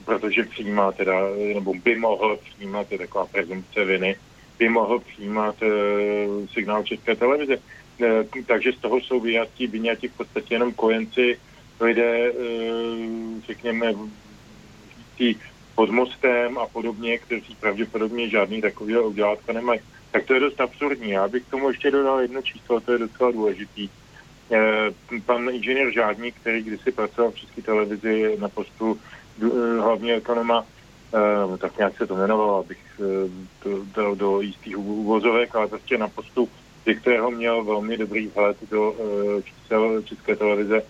protože 0.05 0.45
přijímá 0.45 0.93
teda, 0.93 1.21
nebo 1.55 1.75
by 1.75 1.97
mohl 1.97 2.37
přijímat, 2.37 2.93
je 2.93 2.99
taková 2.99 3.27
prezumce 3.27 3.85
viny, 3.85 4.17
by 4.59 4.69
mohl 4.69 4.99
přijímat 4.99 5.57
e, 5.63 5.67
signál 6.53 6.83
české 6.83 7.17
televize. 7.17 7.55
E, 7.55 8.25
takže 8.47 8.73
z 8.73 8.79
toho 8.79 9.01
jsou 9.01 9.21
vyjatí, 9.21 9.67
vyňatí 9.67 10.09
v 10.09 10.17
podstatě 10.17 10.55
jenom 10.55 10.73
kojenci 10.73 11.39
lidé, 11.81 12.33
eh, 12.33 13.41
řekněme, 13.47 13.95
tí 15.19 15.37
pod 15.75 15.91
mostem 15.91 16.59
a 16.59 16.67
podobně, 16.67 17.19
kteří 17.19 17.55
pravděpodobně 17.61 18.29
žádný 18.29 18.61
takový 18.61 18.99
udělátka 18.99 19.53
nemají. 19.53 19.81
Tak 20.11 20.25
to 20.25 20.35
je 20.35 20.41
dost 20.41 20.61
absurdní. 20.61 21.11
Já 21.11 21.29
bych 21.29 21.43
k 21.43 21.51
tomu 21.51 21.69
ještě 21.69 21.91
dodal 21.91 22.21
jedno 22.21 22.43
číslo, 22.43 22.81
to 22.81 22.93
je 22.93 22.99
docela 22.99 23.31
důležitý. 23.31 23.89
Eh, 24.53 24.91
pan 25.27 25.51
inženýr 25.51 25.93
Žádník, 25.93 26.35
který 26.41 26.63
kdysi 26.63 26.93
pracoval 26.93 27.31
v 27.31 27.37
České 27.37 27.63
televizi 27.63 28.37
na 28.41 28.49
postu 28.49 28.99
eh, 29.43 29.81
hlavně 29.81 30.15
ekonoma, 30.15 30.65
tak 31.59 31.79
nějak 31.79 31.97
se 31.97 32.07
to 32.07 32.15
jmenovalo, 32.15 32.59
abych 32.59 33.01
to 33.63 33.71
dal 33.97 34.15
do 34.15 34.41
jistých 34.41 34.79
uvozovek, 34.79 35.55
ale 35.55 35.67
prostě 35.67 35.99
na 35.99 36.09
postu, 36.09 36.49
ze 36.87 36.95
kterého 36.95 37.31
měl 37.31 37.65
velmi 37.65 37.97
dobrý 37.97 38.27
vhled 38.27 38.57
do 38.71 38.95
čísel 39.45 40.03
České 40.03 40.37
televize, 40.37 40.83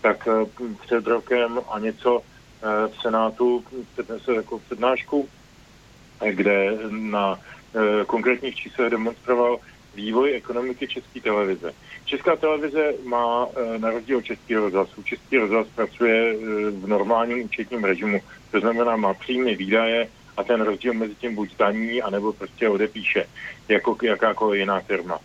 tak 0.00 0.28
eh, 0.28 0.64
před 0.80 1.06
rokem 1.06 1.60
a 1.70 1.78
něco 1.78 2.22
eh, 2.22 2.88
v 2.88 3.02
Senátu 3.02 3.64
přednesl 3.92 4.32
jako 4.32 4.58
přednášku, 4.58 5.28
kde 6.30 6.78
na 6.90 7.40
konkrétních 8.06 8.56
čísel 8.56 8.90
demonstroval 8.90 9.58
vývoj 9.94 10.36
ekonomiky 10.36 10.88
České 10.88 11.20
televize. 11.20 11.72
Česká 12.04 12.36
televize 12.36 12.92
má 13.04 13.46
na 13.78 13.90
rozdíl 13.90 14.18
od 14.18 14.24
Českého 14.24 14.64
rozhlasu. 14.64 15.02
Český 15.02 15.38
rozhlas 15.38 15.66
pracuje 15.74 16.36
v 16.70 16.88
normálním 16.88 17.44
účetním 17.44 17.84
režimu, 17.84 18.20
to 18.50 18.60
znamená 18.60 18.96
má 18.96 19.14
příjmy, 19.14 19.56
výdaje 19.56 20.08
a 20.36 20.44
ten 20.44 20.60
rozdíl 20.60 20.94
mezi 20.94 21.14
tím 21.14 21.34
buď 21.34 21.52
zdaní, 21.52 22.02
anebo 22.02 22.32
prostě 22.32 22.68
odepíše, 22.68 23.26
jako 23.68 23.96
jakákoliv 24.02 24.60
jiná 24.60 24.80
firma. 24.80 25.18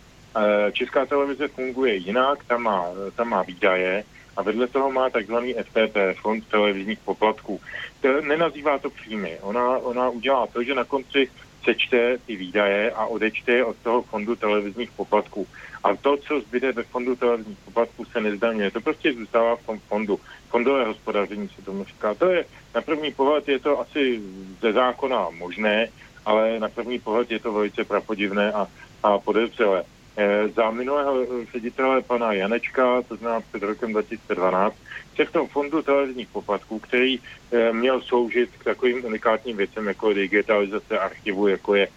Česká 0.72 1.06
televize 1.06 1.48
funguje 1.48 1.94
jinak, 1.94 2.44
tam 2.44 2.62
má, 2.62 2.86
tam 3.16 3.28
má 3.28 3.42
výdaje, 3.42 4.04
a 4.36 4.42
vedle 4.42 4.66
toho 4.66 4.92
má 4.92 5.10
takzvaný 5.10 5.54
FTP, 5.54 5.96
Fond 6.22 6.48
televizních 6.48 6.98
poplatků. 6.98 7.60
To 8.00 8.20
nenazývá 8.20 8.78
to 8.78 8.90
příjmy. 8.90 9.38
Ona, 9.40 9.78
ona 9.78 10.08
udělá 10.08 10.46
to, 10.46 10.62
že 10.62 10.74
na 10.74 10.84
konci 10.84 11.28
sečte 11.64 12.18
ty 12.18 12.36
výdaje 12.36 12.90
a 12.90 13.06
odečte 13.06 13.64
od 13.64 13.76
toho 13.76 14.02
fondu 14.02 14.36
televizních 14.36 14.90
poplatků. 14.92 15.46
A 15.84 15.96
to, 15.96 16.16
co 16.16 16.40
zbyde 16.40 16.72
ve 16.72 16.82
fondu 16.82 17.16
televizních 17.16 17.58
poplatků, 17.64 18.04
se 18.04 18.20
nezdaňuje. 18.20 18.70
To 18.70 18.80
prostě 18.80 19.12
zůstává 19.12 19.56
v 19.56 19.66
tom 19.66 19.78
fondu. 19.78 20.20
Fondové 20.48 20.84
hospodaření 20.84 21.48
se 21.48 21.62
tomu 21.62 21.84
říká. 21.84 22.14
To 22.14 22.26
je, 22.26 22.44
na 22.74 22.80
první 22.80 23.12
pohled 23.12 23.48
je 23.48 23.58
to 23.58 23.80
asi 23.80 24.20
ze 24.60 24.72
zákona 24.72 25.30
možné, 25.30 25.88
ale 26.26 26.60
na 26.60 26.68
první 26.68 26.98
pohled 26.98 27.30
je 27.30 27.38
to 27.38 27.52
velice 27.52 27.84
prapodivné 27.84 28.52
a, 28.52 28.66
a 29.02 29.18
podezřelé. 29.18 29.84
Eh, 30.16 30.48
za 30.48 30.70
minulého 30.70 31.26
ředitele 31.52 32.02
pana 32.02 32.32
Janečka, 32.32 33.02
to 33.02 33.16
znamená 33.16 33.40
před 33.40 33.62
rokem 33.62 33.92
2012, 33.92 34.76
se 35.16 35.24
v 35.24 35.32
tom 35.32 35.48
fondu 35.48 35.82
televizních 35.82 36.28
poplatků, 36.28 36.78
který 36.78 37.18
eh, 37.18 37.72
měl 37.72 38.00
sloužit 38.00 38.50
k 38.58 38.64
takovým 38.64 39.04
unikátním 39.04 39.56
věcem, 39.56 39.86
jako 39.86 40.12
digitalizace 40.12 40.98
archivu, 40.98 41.48
jako 41.48 41.74
je, 41.74 41.88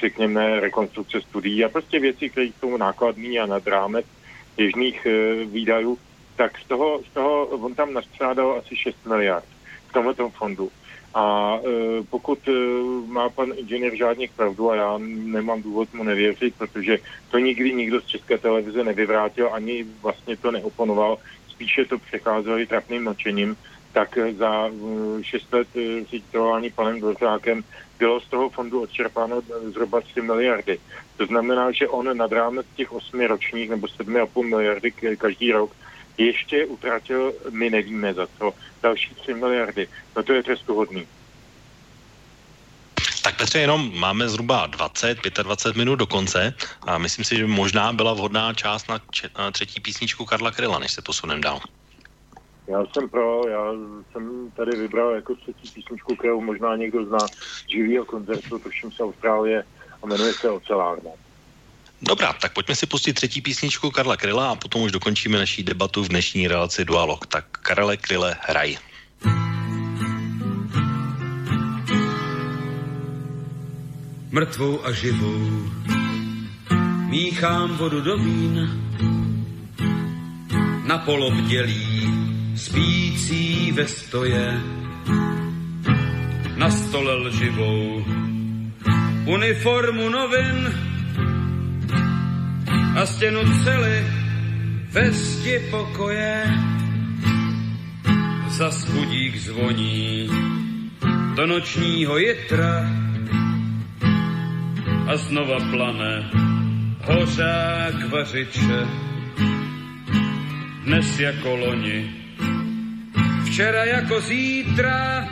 řekněme, 0.00 0.60
rekonstrukce 0.60 1.20
studií 1.20 1.64
a 1.64 1.68
prostě 1.68 2.00
věci, 2.00 2.30
které 2.30 2.46
jsou 2.46 2.76
nákladní 2.76 3.38
a 3.38 3.46
nad 3.46 3.66
rámec 3.66 4.06
běžných 4.56 5.06
eh, 5.06 5.44
výdajů, 5.44 5.98
tak 6.36 6.58
z 6.58 6.64
toho, 6.68 7.00
z 7.10 7.14
toho 7.14 7.46
on 7.46 7.74
tam 7.74 7.92
nastřádal 7.92 8.58
asi 8.58 8.76
6 8.76 9.06
miliard 9.06 9.44
v 9.88 9.92
tomto 9.92 10.30
fondu. 10.30 10.70
A 11.14 11.58
e, 11.58 12.02
pokud 12.10 12.48
e, 12.48 12.52
má 13.06 13.28
pan 13.28 13.52
inženýr 13.56 13.96
Žádník 13.96 14.32
pravdu, 14.32 14.70
a 14.70 14.76
já 14.76 14.98
nemám 14.98 15.62
důvod 15.62 15.94
mu 15.94 16.02
nevěřit, 16.02 16.54
protože 16.58 16.98
to 17.30 17.38
nikdy 17.38 17.74
nikdo 17.74 18.00
z 18.00 18.06
České 18.06 18.38
televize 18.38 18.84
nevyvrátil, 18.84 19.50
ani 19.52 19.86
vlastně 20.02 20.36
to 20.36 20.50
neoponoval, 20.50 21.18
spíše 21.48 21.84
to 21.84 21.98
přecházeli 21.98 22.66
trapným 22.66 23.04
mlčením, 23.04 23.56
tak 23.92 24.18
za 24.38 24.66
e, 24.66 24.70
šest 25.22 25.52
let 25.52 25.68
e, 25.76 26.04
ředitelování 26.04 26.70
panem 26.70 27.00
Dvořákem 27.00 27.64
bylo 27.98 28.20
z 28.20 28.28
toho 28.28 28.48
fondu 28.48 28.82
odčerpáno 28.82 29.42
zhruba 29.62 30.00
3 30.00 30.22
miliardy. 30.22 30.78
To 31.16 31.26
znamená, 31.26 31.72
že 31.72 31.88
on 31.88 32.16
nad 32.16 32.32
rámec 32.32 32.66
těch 32.76 32.92
8 32.92 33.20
ročních 33.20 33.70
nebo 33.70 33.86
7,5 33.86 34.48
miliardy 34.48 34.90
každý 35.18 35.52
rok 35.52 35.70
ještě 36.18 36.66
utratil, 36.66 37.32
my 37.50 37.70
nevíme 37.70 38.14
za 38.14 38.26
co, 38.38 38.52
další 38.82 39.14
3 39.14 39.34
miliardy. 39.34 39.88
No 40.16 40.22
to 40.22 40.32
je 40.32 40.42
trestuhodný. 40.42 41.06
Tak 43.22 43.36
Petře, 43.36 43.58
jenom 43.58 43.98
máme 43.98 44.28
zhruba 44.28 44.66
20, 44.66 45.18
25 45.42 45.76
minut 45.76 45.96
do 45.96 46.06
konce 46.06 46.54
a 46.86 46.98
myslím 46.98 47.24
si, 47.24 47.36
že 47.36 47.46
možná 47.46 47.92
byla 47.92 48.12
vhodná 48.12 48.54
část 48.54 48.88
na, 48.88 49.00
če- 49.10 49.30
na 49.38 49.50
třetí 49.50 49.80
písničku 49.80 50.24
Karla 50.24 50.50
Kryla, 50.50 50.78
než 50.78 50.92
se 50.92 51.02
posunem 51.02 51.40
dál. 51.40 51.60
Já 52.68 52.84
jsem 52.86 53.08
pro, 53.08 53.48
já 53.48 53.72
jsem 54.12 54.50
tady 54.56 54.76
vybral 54.76 55.10
jako 55.14 55.34
třetí 55.34 55.70
písničku, 55.74 56.16
kterou 56.16 56.40
možná 56.40 56.76
někdo 56.76 57.04
zná 57.04 57.18
živýho 57.68 58.04
koncertu, 58.04 58.58
tuším 58.58 58.92
se 58.92 59.02
Austrálie 59.02 59.64
a 60.02 60.06
jmenuje 60.06 60.32
se 60.34 60.50
Ocelárna. 60.50 61.10
Dobrá, 62.04 62.32
tak 62.32 62.52
pojďme 62.52 62.74
si 62.76 62.86
pustit 62.86 63.12
třetí 63.12 63.40
písničku 63.40 63.90
Karla 63.90 64.16
Kryla 64.16 64.50
a 64.50 64.54
potom 64.54 64.82
už 64.82 64.92
dokončíme 64.92 65.38
naší 65.38 65.62
debatu 65.62 66.04
v 66.04 66.08
dnešní 66.08 66.48
relaci 66.48 66.84
Dualog. 66.84 67.26
Tak 67.26 67.44
Karle 67.64 67.96
Kryle, 67.96 68.36
hraj. 68.40 68.76
Mrtvou 74.30 74.86
a 74.86 74.92
živou 74.92 75.70
míchám 77.08 77.76
vodu 77.76 78.00
do 78.00 78.16
vín 78.16 78.80
na 80.86 80.98
polobdělí 80.98 82.08
spící 82.56 83.72
ve 83.72 83.88
stoje 83.88 84.60
na 86.56 86.70
stole 86.70 87.14
lživou 87.14 88.04
uniformu 89.26 90.08
novin 90.08 90.84
a 92.94 93.06
stěnu 93.06 93.40
cely 93.64 94.06
ve 94.90 95.10
zdi 95.10 95.58
pokoje. 95.70 96.44
Za 98.48 98.70
skudík 98.70 99.36
zvoní 99.36 100.28
do 101.36 101.46
nočního 101.46 102.18
jitra 102.18 102.90
a 105.06 105.16
znova 105.16 105.58
plane 105.70 106.30
hořák 107.04 108.10
vařiče. 108.10 108.86
Dnes 110.84 111.18
jako 111.20 111.56
loni, 111.56 112.10
včera 113.44 113.84
jako 113.84 114.20
zítra, 114.20 115.28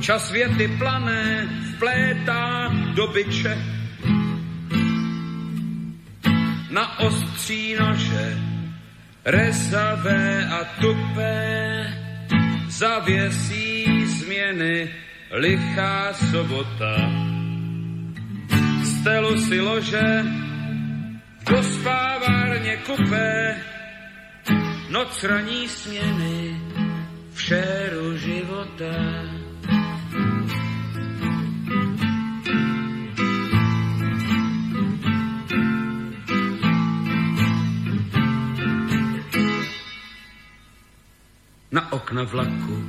čas 0.00 0.32
věty 0.32 0.68
plané 0.78 1.48
vplétá 1.76 2.72
do 2.94 3.06
byče 3.06 3.79
na 6.70 6.98
ostří 6.98 7.74
nože, 7.74 8.38
rezavé 9.24 10.46
a 10.46 10.64
tupé, 10.80 11.86
zavěsí 12.68 14.06
změny, 14.06 14.90
lichá 15.30 16.12
sobota. 16.12 16.94
Stelu 18.84 19.40
si 19.40 19.60
lože, 19.60 20.24
do 21.50 21.62
spávárně 21.62 22.76
kupé, 22.76 23.56
noc 24.88 25.24
raní 25.24 25.68
směny, 25.68 26.60
v 27.32 27.42
šéru 27.42 28.16
života. 28.16 29.39
Okna 41.90 42.24
vlaku. 42.24 42.84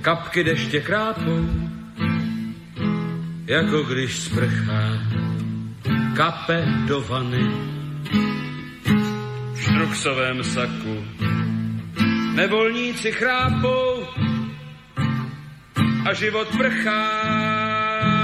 Kapky 0.00 0.44
deště 0.44 0.80
krápou, 0.80 1.48
jako 3.46 3.82
když 3.82 4.18
sprchá 4.18 4.98
kape 6.16 6.66
do 6.88 7.00
vany. 7.00 7.50
V 9.54 9.60
štruksovém 9.60 10.44
saku 10.44 11.04
nevolníci 12.34 13.12
chrápou 13.12 14.06
a 16.10 16.14
život 16.14 16.48
prchá 16.48 17.02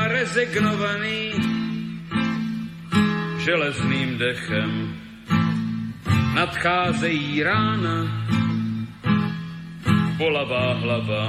rezignovaný 0.09 1.33
železným 3.39 4.19
dechem. 4.19 4.95
Nadcházejí 6.35 7.43
rána, 7.43 8.27
bolavá 10.17 10.75
hlava 10.75 11.29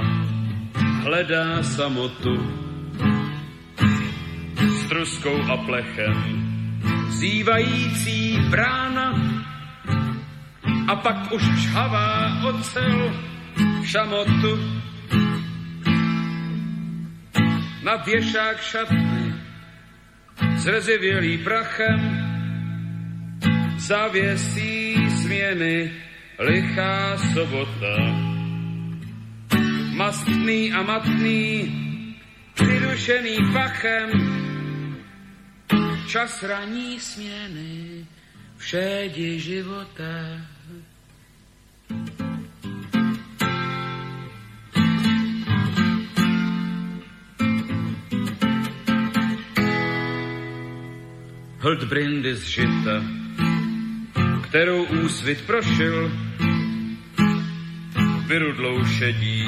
hledá 1.02 1.62
samotu 1.62 2.34
s 4.56 4.88
truskou 4.88 5.42
a 5.52 5.56
plechem 5.56 6.46
zývající 7.08 8.38
brána. 8.50 9.14
A 10.88 10.96
pak 10.96 11.32
už 11.32 11.42
čhavá 11.62 12.30
ocel 12.46 13.14
šamotu. 13.84 14.54
Na 17.82 17.96
věšák 17.96 18.60
šatny 18.60 19.34
zrezivělý 20.56 21.38
prachem 21.38 22.00
zavěsí 23.78 25.08
změny 25.08 25.92
lichá 26.38 27.16
sobota 27.16 28.35
mastný 29.96 30.72
a 30.72 30.82
matný, 30.82 31.72
přidušený 32.54 33.36
pachem. 33.52 34.10
Čas 36.08 36.42
raní 36.42 37.00
směny, 37.00 38.06
všedi 38.56 39.40
života. 39.40 40.12
hold 51.66 51.84
brindy 51.84 52.34
z 52.34 52.42
žita, 52.42 53.02
kterou 54.48 54.84
úsvit 54.84 55.42
prošil, 55.46 56.10
vyrudlou 58.26 58.84
šedí, 58.84 59.46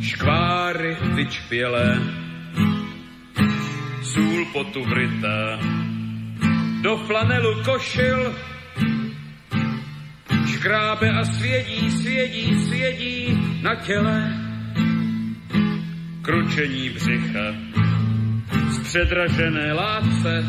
škváry 0.00 0.96
vyčpělé, 1.14 2.02
sůl 4.02 4.46
potu 4.52 4.84
vrytá, 4.84 5.58
do 6.80 6.96
flanelu 6.96 7.62
košil, 7.64 8.34
škrábe 10.46 11.10
a 11.10 11.24
svědí, 11.24 11.90
svědí, 11.90 12.64
svědí 12.64 13.38
na 13.62 13.74
těle, 13.74 14.32
kručení 16.22 16.90
břicha, 16.90 17.54
z 18.68 18.78
předražené 18.78 19.72
láce, 19.72 20.44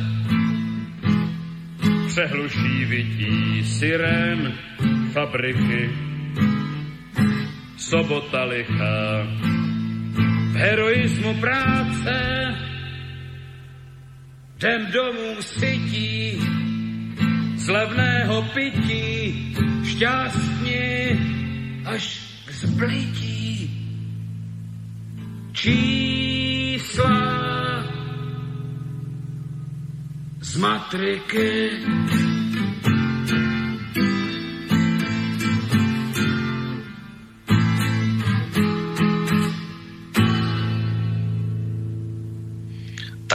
přehluší 2.07 2.85
vidí 2.85 3.63
sirén 3.63 4.53
fabriky, 5.13 6.06
sobota 7.77 8.43
lichá, 8.43 9.23
v 10.51 10.55
heroismu 10.55 11.33
práce, 11.33 12.15
jdem 14.55 14.91
domů 14.91 15.41
sytí, 15.41 16.41
z 17.55 17.67
levného 17.69 18.41
pití, 18.53 19.55
šťastní 19.83 21.19
až 21.85 22.19
k 22.45 22.51
zblití. 22.51 23.47
Čísla 25.53 27.17
z 30.41 30.57
matriky. 30.57 31.69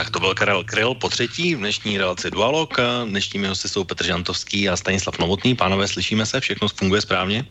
Tak 0.03 0.11
to 0.11 0.19
byl 0.19 0.35
Karel 0.35 0.63
Kryl 0.63 0.93
po 0.93 1.09
třetí 1.09 1.55
v 1.55 1.57
dnešní 1.57 1.97
relaci 1.97 2.31
Dualog. 2.31 2.77
Dnešními 3.05 3.47
hosty 3.47 3.69
jsou 3.69 3.83
Petr 3.83 4.05
Žantovský 4.05 4.69
a 4.69 4.77
Stanislav 4.77 5.19
Novotný. 5.19 5.55
Pánové, 5.55 5.87
slyšíme 5.87 6.25
se? 6.25 6.39
Všechno 6.39 6.67
funguje 6.67 7.01
správně? 7.01 7.45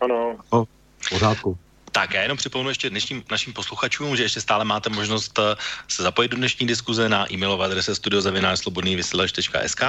Ano. 0.00 0.36
O, 0.50 0.64
pořádku. 1.10 1.58
Tak 1.92 2.14
já 2.14 2.22
jenom 2.22 2.36
připomenu 2.36 2.68
ještě 2.68 2.90
dnešním 2.90 3.24
našim 3.30 3.52
posluchačům, 3.52 4.16
že 4.16 4.22
ještě 4.22 4.40
stále 4.40 4.64
máte 4.64 4.90
možnost 4.90 5.38
eh, 5.38 5.42
se 5.88 6.02
zapojit 6.02 6.28
do 6.28 6.36
dnešní 6.36 6.66
diskuze 6.66 7.08
na 7.08 7.32
e-mailové 7.32 7.64
adrese 7.64 7.94
studiozavinářslobodnývysílač.sk 7.94 9.82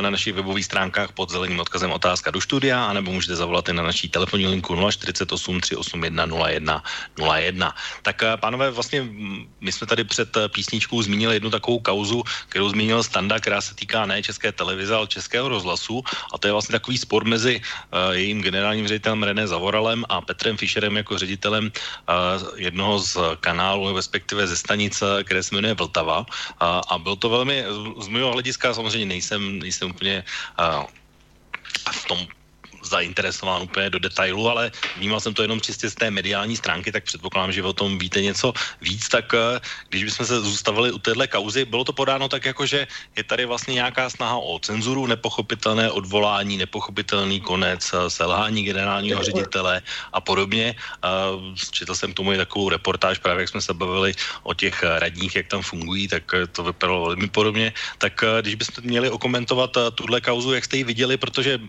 na 0.00 0.10
našich 0.10 0.34
webových 0.34 0.64
stránkách 0.64 1.12
pod 1.12 1.30
zeleným 1.30 1.60
odkazem 1.60 1.90
otázka 1.90 2.30
do 2.30 2.40
studia, 2.40 2.84
anebo 2.84 3.12
můžete 3.12 3.36
zavolat 3.36 3.68
i 3.68 3.72
na 3.72 3.82
naší 3.82 4.08
telefonní 4.08 4.46
linku 4.46 4.90
048 4.90 5.60
381 5.60 6.26
01 6.46 6.82
01. 7.18 7.74
Tak 8.02 8.22
eh, 8.22 8.36
pánové, 8.36 8.70
vlastně 8.70 9.08
my 9.60 9.72
jsme 9.72 9.86
tady 9.86 10.04
před 10.04 10.36
eh, 10.36 10.48
písničkou 10.48 11.02
zmínili 11.02 11.34
jednu 11.34 11.50
takovou 11.50 11.78
kauzu, 11.78 12.22
kterou 12.48 12.68
zmínil 12.68 13.02
Standa, 13.02 13.40
která 13.40 13.60
se 13.60 13.74
týká 13.74 14.06
ne 14.06 14.22
české 14.22 14.52
televize, 14.52 14.94
ale 14.94 15.06
českého 15.06 15.48
rozhlasu 15.48 16.02
a 16.32 16.38
to 16.38 16.46
je 16.48 16.52
vlastně 16.52 16.72
takový 16.72 16.98
spor 16.98 17.24
mezi 17.24 17.60
jejím 18.12 18.42
generálním 18.42 18.88
ředitelem 18.88 19.22
René 19.22 19.46
Zavoralem 19.46 20.04
a 20.08 20.20
Petrem 20.20 20.56
Fischerem 20.56 20.96
jako 20.96 21.18
ředitel 21.18 21.31
ředitelem 21.32 21.72
jednoho 22.56 23.00
z 23.00 23.16
kanálů, 23.40 23.96
respektive 23.96 24.46
ze 24.46 24.56
stanice, 24.56 25.24
které 25.24 25.42
se 25.42 25.54
jmenuje 25.56 25.74
Vltava. 25.74 26.26
A, 26.60 26.84
a 26.92 26.94
byl 27.00 27.16
to 27.16 27.28
velmi, 27.32 27.64
z 28.00 28.08
mého 28.08 28.32
hlediska 28.32 28.74
samozřejmě 28.74 29.06
nejsem, 29.06 29.58
nejsem 29.58 29.90
úplně 29.90 30.24
v 31.92 32.04
tom 32.04 32.20
zainteresován 32.92 33.64
úplně 33.64 33.88
do 33.90 33.98
detailu, 33.98 34.44
ale 34.52 34.68
vnímal 35.00 35.20
jsem 35.20 35.32
to 35.32 35.42
jenom 35.42 35.60
čistě 35.60 35.88
z 35.88 35.96
té 35.96 36.12
mediální 36.12 36.60
stránky, 36.60 36.92
tak 36.92 37.08
předpokládám, 37.08 37.52
že 37.56 37.64
o 37.64 37.72
tom 37.72 37.96
víte 37.96 38.20
něco 38.20 38.52
víc, 38.84 39.08
tak 39.08 39.32
eh, 39.32 39.60
když 39.88 40.04
bychom 40.04 40.26
se 40.28 40.36
zůstavili 40.40 40.92
u 40.92 41.00
téhle 41.00 41.24
kauzy, 41.24 41.64
bylo 41.64 41.88
to 41.88 41.96
podáno 41.96 42.28
tak 42.28 42.44
jako, 42.44 42.68
že 42.68 42.84
je 43.16 43.24
tady 43.24 43.48
vlastně 43.48 43.80
nějaká 43.80 44.12
snaha 44.12 44.36
o 44.36 44.60
cenzuru, 44.60 45.08
nepochopitelné 45.08 45.88
odvolání, 45.88 46.60
nepochopitelný 46.60 47.40
konec, 47.40 47.80
eh, 47.80 48.10
selhání 48.12 48.60
generálního 48.60 49.24
ředitele 49.24 49.80
a 50.12 50.20
podobně. 50.20 50.76
Eh, 50.76 51.08
četl 51.56 51.96
jsem 51.96 52.12
tomu 52.12 52.36
i 52.36 52.36
takovou 52.36 52.68
reportáž, 52.68 53.18
právě 53.18 53.48
jak 53.48 53.50
jsme 53.56 53.62
se 53.64 53.72
bavili 53.72 54.12
o 54.44 54.52
těch 54.52 54.82
radních, 54.82 55.32
jak 55.40 55.48
tam 55.48 55.62
fungují, 55.64 56.12
tak 56.12 56.24
to 56.52 56.60
vypadalo 56.66 57.14
velmi 57.14 57.28
podobně. 57.32 57.72
Tak 57.96 58.24
když 58.42 58.54
byste 58.58 58.84
měli 58.84 59.08
okomentovat 59.08 59.70
tuhle 59.94 60.20
kauzu, 60.20 60.52
jak 60.52 60.64
jste 60.64 60.76
ji 60.76 60.84
viděli, 60.84 61.16
protože 61.16 61.60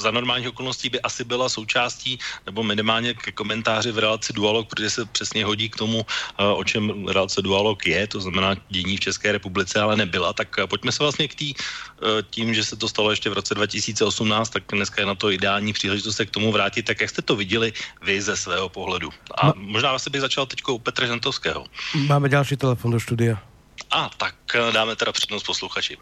za 0.00 0.10
normálních 0.10 0.48
okolností 0.48 0.71
by 0.90 1.00
asi 1.00 1.24
byla 1.24 1.48
součástí, 1.48 2.18
nebo 2.46 2.62
minimálně 2.62 3.14
ke 3.14 3.32
komentáři 3.32 3.92
v 3.92 3.98
relaci 3.98 4.32
Dualog, 4.32 4.68
protože 4.68 4.90
se 4.90 5.04
přesně 5.04 5.44
hodí 5.44 5.68
k 5.68 5.76
tomu, 5.76 6.06
eh, 6.38 6.44
o 6.44 6.64
čem 6.64 7.08
relace 7.08 7.42
Dualog 7.42 7.86
je, 7.86 8.06
to 8.06 8.20
znamená 8.20 8.54
dění 8.68 8.96
v 8.96 9.00
České 9.00 9.32
republice, 9.32 9.80
ale 9.80 9.96
nebyla. 9.96 10.32
Tak 10.32 10.58
eh, 10.58 10.66
pojďme 10.66 10.92
se 10.92 11.02
vlastně 11.02 11.28
k 11.28 11.34
tý, 11.34 11.54
eh, 11.54 12.22
tím, 12.30 12.54
že 12.54 12.64
se 12.64 12.76
to 12.76 12.88
stalo 12.88 13.10
ještě 13.10 13.30
v 13.30 13.32
roce 13.32 13.54
2018, 13.54 14.50
tak 14.50 14.62
dneska 14.72 15.02
je 15.02 15.06
na 15.06 15.14
to 15.14 15.30
ideální 15.30 15.72
příležitost 15.72 16.16
se 16.16 16.26
k 16.26 16.30
tomu 16.30 16.52
vrátit. 16.52 16.82
Tak 16.82 17.00
jak 17.00 17.10
jste 17.10 17.22
to 17.22 17.36
viděli 17.36 17.72
vy 18.02 18.22
ze 18.22 18.36
svého 18.36 18.68
pohledu? 18.68 19.10
A 19.34 19.46
no. 19.46 19.54
možná 19.56 19.90
asi 19.90 20.10
bych 20.10 20.20
začal 20.20 20.46
teď 20.46 20.62
u 20.68 20.78
Petra 20.78 21.06
Žantovského. 21.06 21.66
Máme 21.94 22.28
další 22.28 22.56
telefon 22.56 22.90
do 22.90 23.00
studia. 23.00 23.42
A 23.90 24.10
tak 24.16 24.34
dáme 24.72 24.96
teda 24.96 25.12
přednost 25.12 25.42
posluchači. 25.42 25.98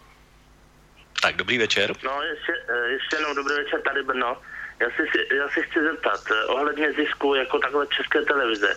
Tak, 1.23 1.37
dobrý 1.37 1.59
večer. 1.59 1.95
No, 2.05 2.23
ještě, 2.23 2.53
ještě 2.93 3.17
jenom 3.17 3.37
dobrý 3.37 3.55
večer, 3.55 3.81
tady 3.83 4.03
Brno. 4.03 4.37
Já 4.81 4.87
si, 4.91 5.35
já 5.37 5.49
si 5.49 5.63
chci 5.63 5.83
zeptat, 5.83 6.21
eh, 6.31 6.45
ohledně 6.45 6.93
zisku 6.93 7.35
jako 7.35 7.59
takhle 7.59 7.87
České 7.87 8.23
televize, 8.23 8.77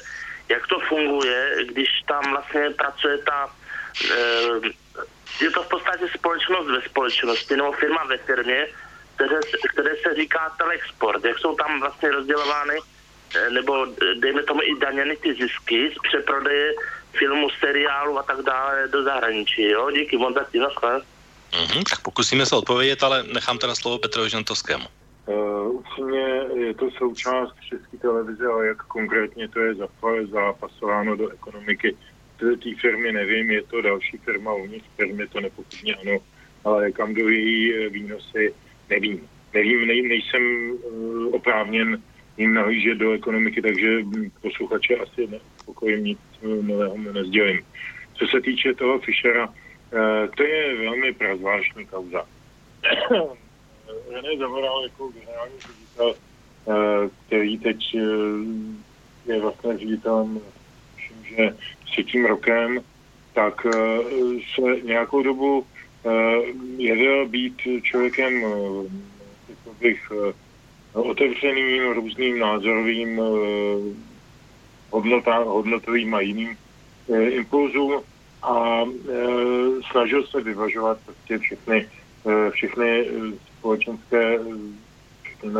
jak 0.49 0.67
to 0.67 0.79
funguje, 0.79 1.65
když 1.65 1.89
tam 2.07 2.23
vlastně 2.31 2.69
pracuje 2.69 3.17
ta, 3.17 3.49
eh, 4.11 4.69
je 5.41 5.51
to 5.51 5.63
v 5.63 5.69
podstatě 5.69 6.05
společnost 6.17 6.67
ve 6.67 6.81
společnosti 6.81 7.55
nebo 7.57 7.71
firma 7.71 8.03
ve 8.03 8.17
firmě, 8.17 8.67
které, 9.15 9.39
které 9.73 9.95
se 9.95 10.15
říká 10.15 10.55
Telexport, 10.57 11.25
jak 11.25 11.39
jsou 11.39 11.55
tam 11.55 11.79
vlastně 11.79 12.09
rozdělovány 12.11 12.77
eh, 13.35 13.49
nebo 13.49 13.87
dejme 14.19 14.43
tomu 14.43 14.61
i 14.63 14.79
daněny 14.79 15.17
ty 15.17 15.33
zisky 15.33 15.93
z 15.95 15.97
přeprodeje 16.07 16.73
filmu, 17.11 17.49
seriálu 17.59 18.19
a 18.19 18.23
tak 18.23 18.41
dále 18.41 18.87
do 18.87 19.03
zahraničí, 19.03 19.69
jo? 19.69 19.91
Díky 19.91 20.17
moc 20.17 20.33
za 20.35 20.45
Mm-hmm, 21.53 21.83
tak 21.89 22.01
pokusíme 22.01 22.45
se 22.45 22.55
odpovědět, 22.55 23.03
ale 23.03 23.23
nechám 23.23 23.57
teda 23.57 23.75
slovo 23.75 23.97
Petrovi 23.97 24.29
Žantovskému. 24.29 25.02
Uh, 25.25 25.75
upřímně 25.75 26.25
je 26.55 26.73
to 26.73 26.91
součást 26.91 27.55
české 27.69 27.97
televize, 27.97 28.47
ale 28.47 28.67
jak 28.67 28.83
konkrétně 28.83 29.47
to 29.47 29.59
je 29.59 29.75
zapasováno 30.25 31.15
do 31.15 31.29
ekonomiky 31.29 31.95
té 32.37 32.75
firmy, 32.81 33.11
nevím, 33.11 33.51
je 33.51 33.63
to 33.63 33.81
další 33.81 34.17
firma 34.17 34.53
uvnitř 34.53 34.85
firmy, 34.95 35.27
to 35.27 35.41
nepochybně 35.41 35.95
ano, 35.95 36.17
ale 36.63 36.91
kam 36.91 37.13
do 37.13 37.29
její 37.29 37.73
eh, 37.73 37.89
výnosy, 37.89 38.53
nevím. 38.89 39.27
Nevím, 39.53 39.87
nej, 39.87 40.01
nejsem 40.01 40.71
uh, 40.71 41.35
oprávněn 41.35 42.01
jim 42.37 42.53
nahlížet 42.53 42.97
do 42.97 43.11
ekonomiky, 43.11 43.61
takže 43.61 43.99
posluchače 44.41 44.95
asi 44.95 45.27
neuspokojím, 45.27 46.03
nic 46.03 46.19
nového 46.61 46.97
nezdělím. 46.97 47.61
Co 48.13 48.27
se 48.27 48.41
týče 48.41 48.73
toho 48.73 48.99
Fischera, 48.99 49.47
uh, 49.47 49.53
to 50.37 50.43
je 50.43 50.77
velmi 50.77 51.13
prazvláštní 51.13 51.85
kauza. 51.85 52.25
René 54.09 54.37
Zavoral 54.37 54.83
jako 54.83 55.07
generální 55.07 55.53
ředitel, 55.59 56.15
eh, 56.67 57.09
který 57.27 57.57
teď 57.57 57.95
eh, 57.95 59.33
je 59.33 59.41
vlastně 59.41 59.77
ředitelem, 59.77 60.41
myslím, 60.95 61.35
že 61.37 61.55
třetím 61.85 62.25
rokem, 62.25 62.79
tak 63.33 63.65
eh, 63.65 63.99
se 64.55 64.81
nějakou 64.81 65.23
dobu 65.23 65.65
jevil 66.77 67.27
být 67.27 67.61
člověkem, 67.81 68.43
řekl 69.47 69.75
bych, 69.79 70.11
otevřeným 70.93 71.91
různým 71.91 72.39
názorovým 72.39 73.21
hodnotám, 74.89 75.43
hodnotovým 75.43 76.15
a 76.15 76.21
jiným 76.21 76.57
impulzům 77.29 78.01
a 78.41 78.83
snažil 79.91 80.27
se 80.27 80.41
vyvažovat 80.41 80.97
prostě 81.05 81.37
všechny, 81.37 81.89
všechny 82.51 83.05
společenské 83.63 84.39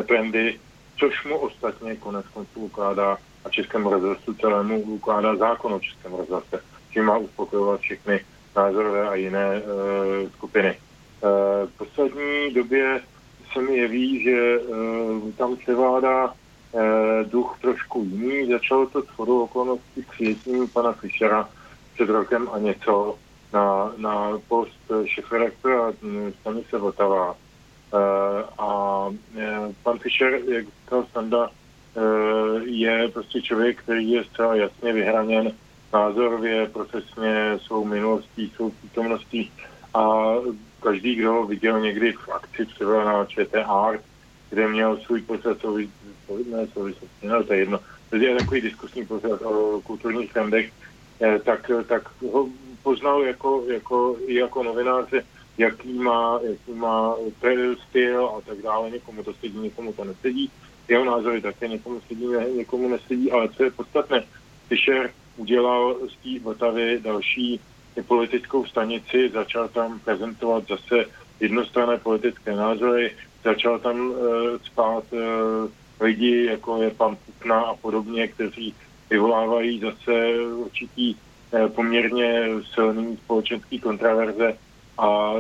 trendy, 0.08 0.60
což 1.00 1.26
mu 1.26 1.38
ostatně 1.38 1.96
konec 1.96 2.26
konců 2.34 2.60
ukládá 2.60 3.18
a 3.46 3.50
českému 3.50 3.90
rozhlasu 3.90 4.34
celému 4.34 4.82
ukládá 4.82 5.36
zákon 5.36 5.74
o 5.74 5.80
českém 5.80 6.14
rozhlase, 6.14 6.64
tím 6.94 7.04
má 7.04 7.18
uspokojovat 7.18 7.80
všechny 7.80 8.20
názorové 8.56 9.10
a 9.10 9.16
jiné 9.16 9.56
e, 9.56 9.62
skupiny. 10.30 10.70
E, 10.70 10.78
v 11.66 11.72
poslední 11.78 12.54
době 12.54 13.02
se 13.54 13.62
mi 13.62 13.78
jeví, 13.78 14.24
že 14.24 14.32
e, 14.32 14.60
tam 15.38 15.56
převládá 15.56 16.28
e, 16.28 17.24
duch 17.24 17.58
trošku 17.62 18.04
jiný. 18.04 18.52
Začalo 18.52 18.86
to 18.86 19.02
s 19.02 19.08
chodou 19.08 19.44
okolností 19.44 20.06
přijetím 20.12 20.68
pana 20.68 20.92
Fischera 20.92 21.50
před 21.94 22.10
rokem 22.10 22.50
a 22.52 22.60
něco, 22.60 23.16
na, 23.54 23.94
na 23.98 24.40
post 24.48 24.92
šefredaktora 25.06 25.94
stanice 26.42 26.78
Vltava. 26.78 27.36
A 28.58 29.10
pan 29.84 30.00
Fischer, 30.00 30.40
jak 30.48 30.66
říkal 30.66 31.06
Standa, 31.10 31.50
je 32.64 33.10
prostě 33.14 33.42
člověk, 33.42 33.80
který 33.80 34.12
je 34.12 34.24
zcela 34.24 34.56
jasně 34.56 34.94
vyhraněn 34.94 35.52
názorově, 35.94 36.70
profesně, 36.70 37.60
svou 37.66 37.86
minulostí, 37.86 38.52
svou 38.56 38.70
přítomností. 38.70 39.52
A 39.94 40.34
každý, 40.84 41.16
kdo 41.16 41.34
ho 41.34 41.46
viděl 41.46 41.80
někdy 41.80 42.14
v 42.14 42.30
akci 42.30 42.66
třeba 42.66 43.04
na 43.04 43.26
ČT 43.26 43.66
kde 44.54 44.68
měl 44.68 44.98
svůj 44.98 45.22
pořad 45.22 45.58
souvislosti, 46.74 47.28
no 47.28 47.44
to 47.44 47.54
je 47.54 47.60
jedno, 47.60 47.80
to 48.10 48.16
je 48.16 48.36
takový 48.36 48.62
diskusní 48.62 49.06
pořad 49.06 49.42
o 49.42 49.82
kulturních 49.82 50.34
trendech, 50.34 50.72
eh, 51.22 51.40
tak, 51.40 51.72
tak 51.88 52.10
ho 52.32 52.50
poznal 52.84 53.24
jako, 53.24 53.64
jako, 53.68 54.18
jako 54.28 54.64
novináře, 54.64 55.24
jaký 55.58 55.94
má, 55.94 56.40
jaký 56.44 56.72
má 56.72 57.16
styl 57.90 58.26
a 58.38 58.42
tak 58.42 58.62
dále, 58.62 58.90
někomu 58.90 59.24
to 59.24 59.34
sedí, 59.34 59.60
někomu 59.60 59.94
to 59.94 60.04
nesedí, 60.04 60.52
jeho 60.88 61.06
názory 61.06 61.42
také 61.42 61.68
někomu 61.68 62.02
sedí, 62.08 62.28
někomu 62.58 62.88
nesedí, 62.90 63.32
ale 63.32 63.50
co 63.50 63.64
je 63.64 63.72
podstatné, 63.72 64.24
Fischer 64.68 65.12
udělal 65.38 65.96
z 66.10 66.24
té 66.24 66.44
Vltavy 66.44 67.00
další 67.04 67.60
politickou 68.08 68.66
stanici, 68.66 69.30
začal 69.30 69.68
tam 69.68 70.00
prezentovat 70.00 70.64
zase 70.68 71.06
jednostranné 71.40 71.98
politické 71.98 72.56
názory, 72.56 73.12
začal 73.44 73.80
tam 73.80 74.10
uh, 74.10 74.18
spát 74.64 75.04
uh, 75.12 75.20
lidi, 76.02 76.46
jako 76.46 76.84
je 76.84 76.90
pan 76.90 77.18
Putna 77.26 77.62
a 77.62 77.76
podobně, 77.76 78.28
kteří 78.28 78.76
vyvolávají 79.10 79.80
zase 79.80 80.36
určitý 80.56 81.16
uh, 81.16 81.68
poměrně 81.70 82.50
silný 82.74 83.18
společenský 83.18 83.80
kontraverze 83.80 84.58
a 84.98 85.34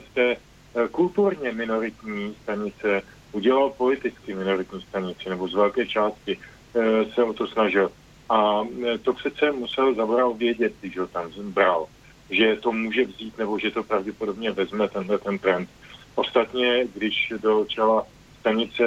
z, 0.00 0.14
té 0.14 0.36
uh, 0.36 0.86
kulturně 0.86 1.52
minoritní 1.52 2.34
stanice 2.42 3.02
udělal 3.32 3.70
politicky 3.70 4.34
minoritní 4.34 4.82
stanici, 4.82 5.28
nebo 5.28 5.48
z 5.48 5.54
velké 5.54 5.86
části 5.86 6.36
uh, 6.36 6.82
se 7.14 7.24
o 7.24 7.32
to 7.32 7.46
snažil. 7.46 7.90
A 8.28 8.60
e, 8.84 8.98
to 8.98 9.12
přece 9.12 9.52
musel 9.52 9.94
Zavoral 9.94 10.34
vědět, 10.34 10.72
když 10.80 10.98
ho 10.98 11.06
tam 11.06 11.32
bral, 11.38 11.86
že 12.30 12.56
to 12.56 12.72
může 12.72 13.04
vzít 13.04 13.38
nebo 13.38 13.58
že 13.58 13.70
to 13.70 13.82
pravděpodobně 13.82 14.50
vezme 14.50 14.88
tenhle 14.88 15.18
ten 15.18 15.38
trend. 15.38 15.68
Ostatně, 16.14 16.86
když 16.94 17.32
do 17.40 17.64
čela 17.64 18.06
stanice 18.40 18.84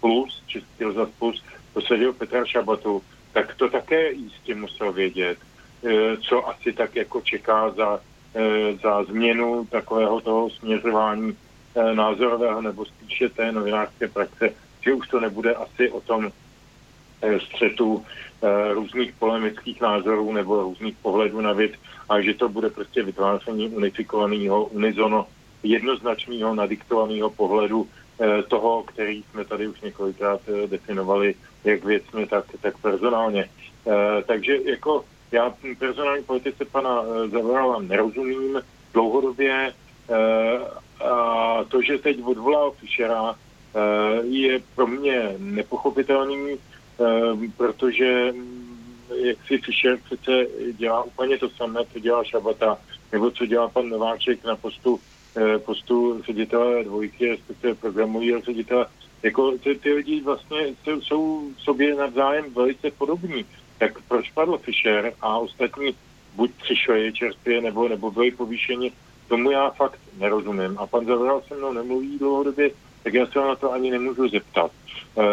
Plus, 0.00 0.42
Český 0.46 0.84
rozhlas 0.84 1.08
Plus, 1.18 1.44
posadil 1.72 2.12
Petra 2.12 2.44
Šabatu, 2.44 3.02
tak 3.32 3.54
to 3.54 3.68
také 3.68 4.12
jistě 4.12 4.54
musel 4.54 4.92
vědět, 4.92 5.38
co 6.20 6.48
asi 6.48 6.72
tak 6.72 6.96
jako 6.96 7.20
čeká 7.20 7.70
za, 7.70 8.00
za 8.82 9.04
změnu 9.04 9.64
takového 9.70 10.20
toho 10.20 10.50
směřování 10.50 11.36
názorového 11.94 12.62
nebo 12.62 12.84
spíše 12.84 13.28
té 13.28 13.52
novinářské 13.52 14.08
praxe, 14.08 14.50
že 14.80 14.92
už 14.92 15.08
to 15.08 15.20
nebude 15.20 15.54
asi 15.54 15.90
o 15.90 16.00
tom 16.00 16.32
střetu 17.38 18.04
Eh, 18.44 18.74
různých 18.74 19.12
polemických 19.18 19.80
názorů 19.80 20.32
nebo 20.32 20.62
různých 20.62 20.96
pohledů 21.02 21.40
na 21.40 21.52
věc 21.52 21.72
a 22.08 22.20
že 22.20 22.34
to 22.34 22.48
bude 22.48 22.70
prostě 22.70 23.02
vytváření 23.02 23.68
unifikovaného, 23.68 24.64
unizono, 24.64 25.26
jednoznačného, 25.62 26.54
nadiktovaného 26.54 27.30
pohledu 27.30 27.86
eh, 28.20 28.42
toho, 28.42 28.82
který 28.82 29.22
jsme 29.22 29.44
tady 29.44 29.68
už 29.68 29.80
několikrát 29.80 30.40
eh, 30.48 30.66
definovali, 30.66 31.34
jak 31.64 31.84
věcně, 31.84 32.26
tak, 32.26 32.44
tak 32.60 32.78
personálně. 32.78 33.48
Takže 34.26 34.58
jako 34.64 35.04
já 35.32 35.54
personální 35.78 36.24
politice 36.24 36.64
pana 36.64 37.02
Zavorala 37.30 37.82
nerozumím 37.82 38.60
dlouhodobě 38.92 39.74
a 41.04 41.64
to, 41.68 41.82
že 41.82 41.98
teď 41.98 42.22
odvolal 42.24 42.70
Fischera, 42.70 43.34
je 44.22 44.60
pro 44.74 44.86
mě 44.86 45.34
nepochopitelný, 45.38 46.58
protože 47.56 48.32
mm, 48.32 48.72
jak 49.14 49.36
si 49.46 49.58
Fischer 49.58 49.98
přece 50.04 50.46
dělá 50.72 51.02
úplně 51.02 51.38
to 51.38 51.50
samé, 51.50 51.80
co 51.92 51.98
dělá 51.98 52.24
Šabata, 52.24 52.78
nebo 53.12 53.30
co 53.30 53.46
dělá 53.46 53.68
pan 53.68 53.88
Nováček 53.88 54.44
na 54.44 54.56
postu, 54.56 55.00
eh, 55.36 55.58
postu 55.58 56.22
ředitele 56.22 56.84
dvojky, 56.84 57.28
respektive 57.28 57.74
programují 57.74 58.40
ředitele. 58.42 58.86
Jako 59.22 59.58
ty, 59.58 59.78
ty 59.78 59.92
lidi 59.92 60.20
vlastně 60.20 60.58
jsou, 60.84 61.00
jsou 61.00 61.50
sobě 61.58 61.94
navzájem 61.94 62.54
velice 62.54 62.90
podobní. 62.90 63.44
Tak 63.78 64.02
proč 64.08 64.30
padl 64.30 64.58
Fischer 64.58 65.12
a 65.20 65.38
ostatní 65.38 65.94
buď 66.34 66.50
přišli 66.62 67.12
čerstvě, 67.12 67.60
nebo, 67.60 67.88
nebo 67.88 68.10
byli 68.10 68.30
povýšeni, 68.30 68.92
tomu 69.28 69.50
já 69.50 69.70
fakt 69.70 69.98
nerozumím. 70.18 70.78
A 70.78 70.86
pan 70.86 71.06
Zavral 71.06 71.42
se 71.48 71.54
mnou 71.54 71.72
nemluví 71.72 72.18
dlouhodobě, 72.18 72.70
tak 73.02 73.14
já 73.14 73.26
se 73.26 73.38
na 73.38 73.56
to 73.56 73.72
ani 73.72 73.90
nemůžu 73.90 74.28
zeptat. 74.28 74.70
Uh, 75.14 75.24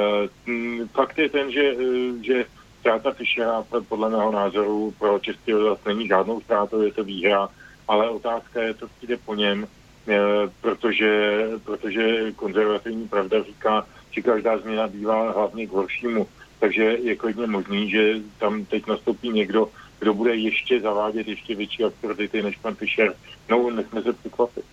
fakt 0.93 1.17
je 1.17 1.29
ten, 1.29 1.51
že, 1.51 1.73
uh, 1.73 2.21
že 2.21 2.45
ztráta 2.79 3.11
Fischera 3.11 3.63
podle 3.87 4.09
mého 4.09 4.31
názoru 4.31 4.93
pro 4.99 5.19
český 5.19 5.51
rozhlas 5.51 5.79
není 5.85 6.07
žádnou 6.07 6.41
ztrátou, 6.41 6.81
je 6.81 6.93
to 6.93 7.03
výhra, 7.03 7.49
ale 7.87 8.09
otázka 8.09 8.61
je, 8.61 8.73
co 8.73 8.87
přijde 8.87 9.17
po 9.17 9.35
něm, 9.35 9.63
uh, 9.63 10.15
protože, 10.61 11.43
protože 11.63 12.31
konzervativní 12.31 13.07
pravda 13.07 13.43
říká, 13.43 13.87
že 14.11 14.21
každá 14.21 14.57
změna 14.57 14.87
bývá 14.87 15.31
hlavně 15.31 15.67
k 15.67 15.71
horšímu. 15.71 16.27
Takže 16.59 16.83
je 16.83 17.15
klidně 17.15 17.47
možný, 17.47 17.89
že 17.89 18.13
tam 18.37 18.65
teď 18.65 18.87
nastoupí 18.87 19.29
někdo, 19.29 19.69
kdo 19.99 20.13
bude 20.13 20.35
ještě 20.35 20.81
zavádět 20.81 21.27
ještě 21.27 21.55
větší 21.55 21.83
absurdity 21.83 22.41
než 22.41 22.57
pan 22.57 22.75
Fischer. 22.75 23.13
No, 23.49 23.69
nechme 23.69 24.01
se 24.01 24.13
překvapit. 24.13 24.65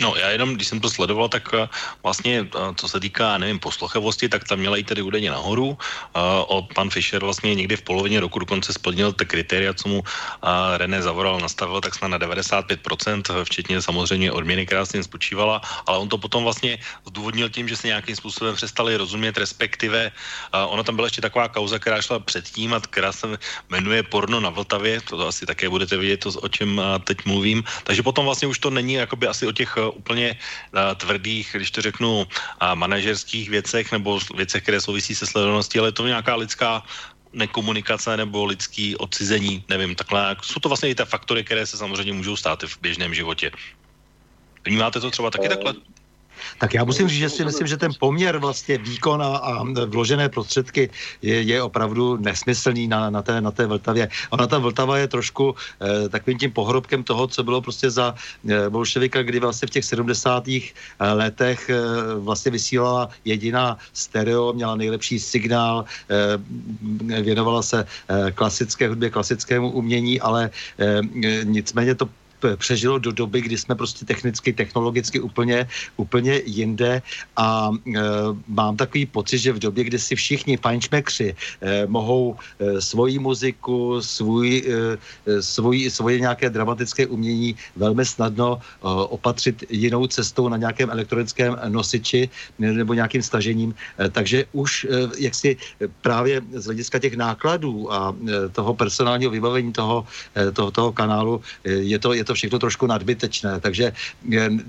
No 0.00 0.16
já 0.16 0.30
jenom, 0.30 0.54
když 0.54 0.68
jsem 0.68 0.80
to 0.80 0.90
sledoval, 0.90 1.28
tak 1.28 1.52
uh, 1.52 1.68
vlastně, 2.02 2.42
uh, 2.42 2.74
co 2.74 2.88
se 2.88 3.00
týká, 3.00 3.38
nevím, 3.38 3.58
poslochevosti, 3.58 4.28
tak 4.28 4.44
tam 4.48 4.58
měla 4.58 4.76
i 4.76 4.84
tedy 4.84 5.02
údajně 5.02 5.30
nahoru. 5.30 5.68
Uh, 5.68 5.76
o 6.48 6.68
pan 6.74 6.90
Fischer 6.90 7.20
vlastně 7.20 7.54
někdy 7.54 7.76
v 7.76 7.82
polovině 7.82 8.20
roku 8.20 8.38
dokonce 8.38 8.72
splnil 8.72 9.12
ty 9.12 9.26
kritéria, 9.26 9.74
co 9.74 9.88
mu 9.88 10.02
René 10.76 11.02
Zavoral 11.02 11.40
nastavil, 11.40 11.80
tak 11.80 11.94
snad 11.94 12.08
na 12.08 12.18
95%, 12.18 13.44
včetně 13.44 13.82
samozřejmě 13.82 14.32
odměny, 14.32 14.66
která 14.66 14.84
s 14.84 15.02
spočívala, 15.02 15.60
ale 15.86 15.98
on 15.98 16.08
to 16.08 16.18
potom 16.18 16.44
vlastně 16.44 16.78
zdůvodnil 17.06 17.48
tím, 17.48 17.68
že 17.68 17.76
se 17.76 17.86
nějakým 17.86 18.16
způsobem 18.16 18.54
přestali 18.56 18.96
rozumět, 18.96 19.38
respektive 19.38 20.12
ona 20.52 20.82
tam 20.82 20.96
byla 20.96 21.06
ještě 21.06 21.20
taková 21.20 21.48
kauza, 21.48 21.78
která 21.78 22.02
šla 22.02 22.18
předtím 22.18 22.74
a 22.74 22.80
která 22.80 23.12
se 23.12 23.38
jmenuje 23.68 24.02
Porno 24.02 24.40
na 24.40 24.50
Vltavě, 24.50 25.00
to 25.00 25.28
asi 25.28 25.46
také 25.46 25.68
budete 25.68 25.96
vidět, 25.96 26.16
to, 26.16 26.30
o 26.30 26.48
čem 26.48 26.80
teď 27.04 27.24
mluvím. 27.24 27.64
Takže 27.84 28.02
potom 28.02 28.24
vlastně 28.24 28.48
už 28.48 28.58
to 28.58 28.70
není 28.70 28.94
jakoby 28.94 29.26
asi 29.26 29.46
o 29.46 29.52
těch 29.52 29.76
úplně 29.90 30.36
uh, 30.36 30.94
tvrdých, 30.96 31.50
když 31.52 31.70
to 31.70 31.82
řeknu, 31.82 32.22
uh, 32.22 32.26
manažerských 32.74 33.50
věcech 33.50 33.92
nebo 33.92 34.20
věcech, 34.34 34.62
které 34.62 34.80
souvisí 34.80 35.14
se 35.14 35.26
sledovaností, 35.26 35.78
ale 35.78 35.88
je 35.88 35.92
to 35.92 36.06
nějaká 36.06 36.34
lidská 36.34 36.82
nekomunikace 37.32 38.16
nebo 38.16 38.44
lidský 38.44 38.96
odcizení, 38.96 39.64
nevím, 39.68 39.94
takhle. 39.94 40.36
Jsou 40.42 40.60
to 40.60 40.68
vlastně 40.68 40.88
i 40.90 40.94
ty 40.94 41.04
faktory, 41.04 41.44
které 41.44 41.66
se 41.66 41.76
samozřejmě 41.76 42.12
můžou 42.12 42.36
stát 42.36 42.62
v 42.62 42.80
běžném 42.80 43.14
životě. 43.14 43.50
Vnímáte 44.64 45.00
to 45.00 45.10
třeba 45.10 45.30
taky 45.30 45.48
takhle? 45.48 45.74
Tak 46.58 46.74
já 46.74 46.84
musím 46.84 47.08
říct, 47.08 47.18
že 47.18 47.30
si 47.30 47.44
myslím, 47.44 47.66
že 47.66 47.76
ten 47.76 47.92
poměr 48.00 48.38
vlastně 48.38 48.78
výkon 48.78 49.22
a, 49.22 49.26
a 49.26 49.64
vložené 49.86 50.28
prostředky 50.28 50.90
je, 51.22 51.42
je 51.42 51.62
opravdu 51.62 52.16
nesmyslný 52.16 52.88
na, 52.88 53.10
na, 53.10 53.22
té, 53.22 53.40
na 53.40 53.50
té 53.50 53.66
Vltavě. 53.66 54.08
Ona 54.30 54.46
ta 54.46 54.58
Vltava 54.58 54.98
je 54.98 55.08
trošku 55.08 55.54
eh, 55.54 56.08
takovým 56.08 56.38
tím 56.38 56.52
pohrobkem 56.52 57.04
toho, 57.04 57.26
co 57.26 57.40
bylo 57.42 57.60
prostě 57.60 57.90
za 57.90 58.14
eh, 58.48 58.70
bolševika, 58.70 59.22
kdy 59.22 59.40
vlastně 59.40 59.68
v 59.68 59.70
těch 59.70 59.84
70. 59.84 60.48
Eh, 60.48 61.12
letech 61.12 61.70
eh, 61.70 61.80
vlastně 62.18 62.50
vysílala 62.52 63.08
jediná 63.24 63.78
stereo, 63.92 64.52
měla 64.52 64.76
nejlepší 64.76 65.18
signál, 65.18 65.84
eh, 66.10 67.22
věnovala 67.22 67.62
se 67.62 67.84
eh, 67.84 68.30
klasické 68.32 68.88
hudbě, 68.88 69.10
klasickému 69.10 69.70
umění, 69.70 70.20
ale 70.20 70.50
eh, 70.78 71.00
nicméně 71.44 71.94
to 71.94 72.08
přežilo 72.56 72.98
do 72.98 73.12
doby, 73.12 73.40
kdy 73.40 73.58
jsme 73.58 73.74
prostě 73.74 74.04
technicky, 74.04 74.52
technologicky 74.52 75.20
úplně, 75.20 75.68
úplně 75.96 76.42
jinde. 76.44 77.02
A 77.36 77.70
e, 77.70 78.00
mám 78.48 78.76
takový 78.76 79.06
pocit, 79.06 79.38
že 79.38 79.52
v 79.52 79.58
době, 79.58 79.84
kdy 79.84 79.98
si 79.98 80.14
všichni 80.14 80.56
fajnšmekři 80.56 81.34
e, 81.34 81.86
mohou 81.86 82.36
e, 82.58 82.80
svoji 82.80 83.18
muziku, 83.18 84.02
svůj, 84.02 84.64
e, 85.26 85.42
svůj, 85.42 85.90
svoje 85.90 86.20
nějaké 86.20 86.50
dramatické 86.50 87.06
umění 87.06 87.56
velmi 87.76 88.04
snadno 88.04 88.58
e, 88.58 88.60
opatřit 88.84 89.64
jinou 89.70 90.06
cestou 90.06 90.48
na 90.48 90.56
nějakém 90.56 90.90
elektronickém 90.90 91.56
nosiči 91.68 92.28
nebo 92.58 92.94
nějakým 92.94 93.22
stažením, 93.22 93.74
e, 93.98 94.08
takže 94.10 94.44
už 94.52 94.84
e, 94.84 94.88
jak 95.18 95.34
si 95.34 95.56
právě 96.00 96.42
z 96.52 96.64
hlediska 96.64 96.98
těch 96.98 97.16
nákladů 97.16 97.92
a 97.92 98.14
e, 98.14 98.48
toho 98.48 98.74
personálního 98.74 99.30
vybavení 99.30 99.72
toho, 99.72 100.06
e, 100.36 100.50
toho, 100.52 100.70
toho 100.70 100.92
kanálu 100.92 101.40
e, 101.64 101.70
je 101.70 101.98
to, 101.98 102.12
je 102.12 102.24
to 102.24 102.29
to 102.30 102.38
všechno 102.38 102.62
trošku 102.62 102.86
nadbytečné. 102.86 103.58
Takže 103.58 103.92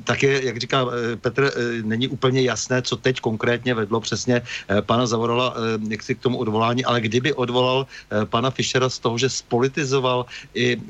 také, 0.04 0.42
jak 0.42 0.58
říká 0.58 0.90
Petr, 1.22 1.54
není 1.86 2.10
úplně 2.10 2.42
jasné, 2.42 2.82
co 2.82 2.98
teď 2.98 3.22
konkrétně 3.22 3.78
vedlo 3.78 4.02
přesně 4.02 4.42
pana 4.90 5.06
Zavorala 5.06 5.54
jak 5.78 6.02
si 6.02 6.18
k 6.18 6.26
tomu 6.26 6.42
odvolání, 6.42 6.82
ale 6.82 7.06
kdyby 7.06 7.38
odvolal 7.38 7.86
pana 8.34 8.50
Fischera 8.50 8.90
z 8.90 8.98
toho, 9.00 9.18
že 9.18 9.30
spolitizoval 9.30 10.26
i 10.58 10.82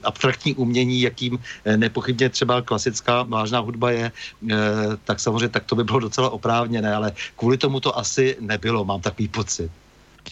abstraktní 0.00 0.54
umění, 0.56 1.04
jakým 1.12 1.36
nepochybně 1.76 2.32
třeba 2.32 2.62
klasická 2.64 3.22
vážná 3.28 3.60
hudba 3.60 3.90
je, 3.90 4.12
tak 5.04 5.20
samozřejmě 5.20 5.48
tak 5.52 5.68
to 5.68 5.76
by 5.76 5.84
bylo 5.84 6.08
docela 6.08 6.30
oprávněné, 6.30 6.88
ale 6.94 7.12
kvůli 7.36 7.60
tomu 7.60 7.80
to 7.84 7.98
asi 7.98 8.36
nebylo, 8.40 8.84
mám 8.84 9.00
takový 9.04 9.28
pocit. 9.28 9.81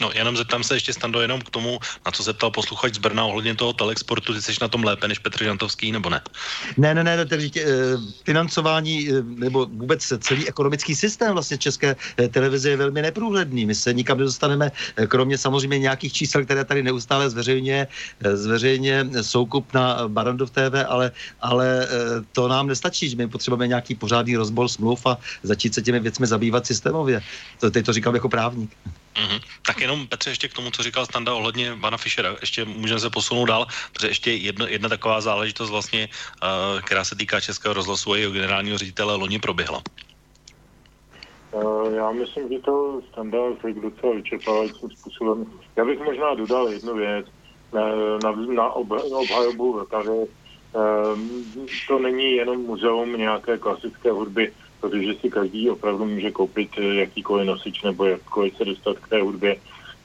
No, 0.01 0.11
jenom 0.15 0.37
zeptám 0.37 0.65
se 0.65 0.77
ještě, 0.77 0.93
Stando, 0.93 1.21
jenom 1.21 1.41
k 1.41 1.51
tomu, 1.51 1.79
na 2.07 2.13
co 2.13 2.25
se 2.25 2.33
ptal 2.33 2.51
posluchač 2.51 2.95
z 2.95 2.99
Brna 2.99 3.25
ohledně 3.25 3.55
toho 3.55 3.73
telexportu, 3.73 4.35
ty 4.35 4.43
jsi 4.43 4.53
na 4.61 4.69
tom 4.69 4.85
lépe 4.85 5.09
než 5.09 5.19
Petr 5.19 5.45
Žantovský, 5.45 5.93
nebo 5.93 6.11
ne? 6.11 6.21
Ne, 6.77 6.95
ne, 6.95 7.05
ne, 7.05 7.27
tedy 7.27 7.51
eh, 7.57 7.65
financování 8.25 9.09
eh, 9.09 9.23
nebo 9.23 9.67
vůbec 9.67 10.13
celý 10.19 10.49
ekonomický 10.49 10.95
systém 10.95 11.33
vlastně 11.33 11.59
české 11.59 11.97
eh, 12.17 12.29
televize 12.29 12.71
je 12.71 12.77
velmi 12.77 13.03
neprůhledný. 13.03 13.67
My 13.67 13.75
se 13.75 13.93
nikam 13.93 14.19
nedostaneme, 14.19 14.73
kromě 15.09 15.39
samozřejmě 15.39 15.79
nějakých 15.79 16.13
čísel, 16.13 16.45
které 16.45 16.65
tady 16.65 16.83
neustále 16.83 17.31
zveřejně, 17.31 17.87
zveřejně 18.35 19.07
soukup 19.21 19.75
na 19.75 20.09
Barandov 20.09 20.51
TV, 20.51 20.85
ale, 20.89 21.13
ale 21.41 21.89
to 22.33 22.49
nám 22.49 22.67
nestačí, 22.67 23.17
my 23.17 23.29
potřebujeme 23.29 23.69
nějaký 23.69 23.95
pořádný 23.95 24.37
rozbor 24.37 24.69
smluv 24.69 25.07
a 25.07 25.19
začít 25.43 25.75
se 25.75 25.83
těmi 25.83 26.01
věcmi 26.01 26.27
zabývat 26.27 26.67
systémově. 26.67 27.23
To, 27.61 27.71
teď 27.71 27.87
to 27.87 27.93
říkám 27.93 28.15
jako 28.15 28.29
právník. 28.29 28.71
Mm-hmm. 29.15 29.41
Tak 29.67 29.81
jenom 29.81 30.07
Petře 30.07 30.31
ještě 30.31 30.49
k 30.49 30.53
tomu, 30.53 30.71
co 30.71 30.83
říkal 30.83 31.07
Standa 31.07 31.35
ohledně 31.35 31.77
pana 31.81 31.97
Fischera, 31.97 32.37
ještě 32.41 32.65
můžeme 32.65 33.01
se 33.01 33.11
posunout 33.11 33.45
dál, 33.45 33.67
protože 33.93 34.09
ještě 34.09 34.33
jedno, 34.33 34.67
jedna 34.67 34.89
taková 34.89 35.21
záležitost 35.21 35.71
vlastně, 35.71 36.09
uh, 36.43 36.81
která 36.81 37.05
se 37.05 37.17
týká 37.17 37.41
Českého 37.41 37.75
rozhlasu 37.75 38.13
a 38.13 38.17
jeho 38.17 38.33
generálního 38.33 38.79
ředitele 38.79 39.17
loni 39.17 39.39
proběhla. 39.39 39.83
Uh, 41.53 41.95
já 41.95 42.11
myslím, 42.13 42.49
že 42.49 42.59
to 42.59 43.01
Standa 43.13 43.39
řekl 43.67 43.81
docela 43.81 44.15
vyčerpávajícím 44.15 44.91
způsobem. 44.91 45.47
Já 45.77 45.85
bych 45.85 45.99
možná 45.99 46.35
dodal 46.35 46.69
jednu 46.69 46.95
věc 46.95 47.27
na, 47.73 47.83
na, 48.23 48.31
na, 48.33 48.73
na 49.11 49.19
obhajobu 49.19 49.73
Vltavy. 49.73 50.27
To 51.89 51.99
není 51.99 52.33
jenom 52.33 52.63
muzeum 52.63 53.17
nějaké 53.17 53.59
klasické 53.59 54.11
hudby, 54.11 54.53
protože 54.81 55.15
si 55.15 55.31
každý 55.31 55.71
opravdu 55.71 56.05
může 56.05 56.31
koupit 56.31 56.71
eh, 56.79 56.95
jakýkoliv 56.95 57.47
nosič 57.47 57.83
nebo 57.83 58.05
jakkoliv 58.05 58.57
se 58.57 58.65
dostat 58.65 58.99
k 58.99 59.09
té 59.09 59.23
hudbě. 59.23 59.57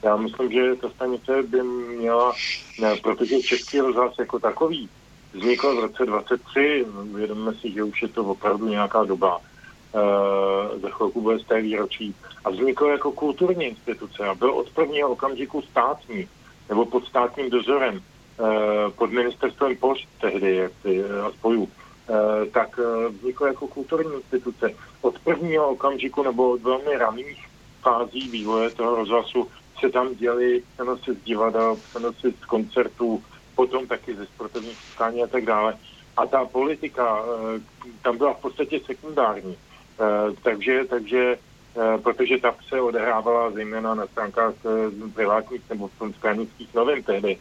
Já 0.02 0.16
myslím, 0.16 0.52
že 0.52 0.76
ta 0.76 0.90
stanice 0.90 1.42
by 1.42 1.62
měla, 1.62 2.32
ne, 2.80 2.96
protože 3.02 3.42
Český 3.42 3.80
rozhlas 3.80 4.14
jako 4.18 4.38
takový 4.38 4.88
vznikl 5.36 5.76
v 5.76 5.80
roce 5.80 6.06
23, 6.06 6.86
vědomíme 7.14 7.54
si, 7.54 7.72
že 7.72 7.82
už 7.82 8.02
je 8.02 8.08
to 8.08 8.24
opravdu 8.24 8.68
nějaká 8.68 9.04
doba, 9.04 9.40
e, 9.40 10.78
za 10.78 10.90
chvilku 10.90 11.20
bude 11.20 11.38
z 11.38 11.46
té 11.46 11.60
výročí, 11.60 12.14
a 12.44 12.50
vznikl 12.50 12.86
jako 12.86 13.12
kulturní 13.12 13.64
instituce 13.64 14.24
a 14.24 14.34
byl 14.34 14.50
od 14.50 14.70
prvního 14.70 15.08
okamžiku 15.08 15.62
státní, 15.62 16.28
nebo 16.68 16.86
pod 16.86 17.06
státním 17.06 17.50
dozorem, 17.50 18.00
e, 18.00 18.90
pod 18.90 19.10
ministerstvem 19.12 19.76
pošt 19.76 20.08
tehdy, 20.20 20.56
jak 20.56 20.72
ty, 20.82 21.04
a 21.04 21.30
spojů. 21.30 21.68
Eh, 21.68 21.85
tak 22.52 22.78
eh, 22.78 23.08
vzniklo 23.08 23.46
jako 23.46 23.66
kulturní 23.66 24.14
instituce. 24.14 24.70
Od 25.00 25.18
prvního 25.18 25.68
okamžiku 25.68 26.22
nebo 26.22 26.50
od 26.50 26.62
velmi 26.62 26.96
raných 26.96 27.48
fází 27.82 28.28
vývoje 28.28 28.70
toho 28.70 28.96
rozhlasu 28.96 29.48
se 29.80 29.90
tam 29.90 30.14
děli 30.14 30.62
přenosy 30.74 31.14
z 31.14 31.24
divadel, 31.24 31.76
přenosy 31.90 32.34
z 32.42 32.44
koncertů, 32.44 33.22
potom 33.54 33.86
taky 33.86 34.14
ze 34.14 34.26
sportovních 34.26 34.76
setkání 34.76 35.22
a 35.22 35.26
tak 35.26 35.44
dále. 35.44 35.76
A 36.16 36.26
ta 36.26 36.44
politika 36.44 37.24
eh, 37.24 37.60
tam 38.02 38.18
byla 38.18 38.34
v 38.34 38.40
podstatě 38.40 38.80
sekundární. 38.86 39.56
Takže, 40.42 40.84
takže 40.84 41.38
protože 42.02 42.38
ta 42.38 42.54
se 42.68 42.80
odehrávala 42.80 43.50
zejména 43.50 43.94
na 43.94 44.06
stránkách 44.06 44.54
privátních 45.14 45.62
nebo 45.70 45.90
stranických 46.16 46.74
novin 46.74 47.02
tehdy. 47.02 47.38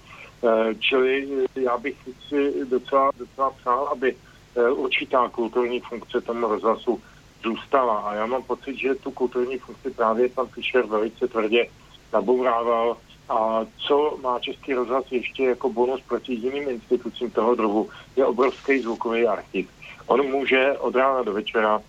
Čili 0.80 1.28
já 1.56 1.78
bych 1.78 1.96
si 2.28 2.66
docela, 2.66 3.12
docela 3.18 3.52
přál, 3.52 3.88
aby 3.92 4.16
Eh, 4.16 4.35
určitá 4.72 5.30
kulturní 5.30 5.80
funkce 5.80 6.22
tomu 6.22 6.48
rozhlasu 6.48 7.02
zůstala. 7.44 7.98
A 7.98 8.14
já 8.14 8.26
mám 8.26 8.44
pocit, 8.44 8.78
že 8.78 8.96
tu 8.96 9.12
kulturní 9.12 9.58
funkci 9.58 9.92
právě 9.92 10.30
pan 10.30 10.48
Fischer 10.48 10.86
velice 10.86 11.28
tvrdě 11.28 11.66
nabourával. 12.14 12.98
A 13.30 13.66
co 13.78 14.18
má 14.22 14.40
Český 14.40 14.74
rozhlas 14.74 15.06
ještě 15.12 15.44
jako 15.44 15.70
bonus 15.70 16.02
proti 16.08 16.34
jiným 16.34 16.70
institucím 16.70 17.32
toho 17.32 17.56
druhu, 17.56 17.90
je 18.16 18.26
obrovský 18.26 18.80
zvukový 18.80 19.28
archiv. 19.28 19.70
On 20.06 20.32
může 20.32 20.72
od 20.78 20.96
rána 20.96 21.24
do 21.24 21.34
večera 21.34 21.82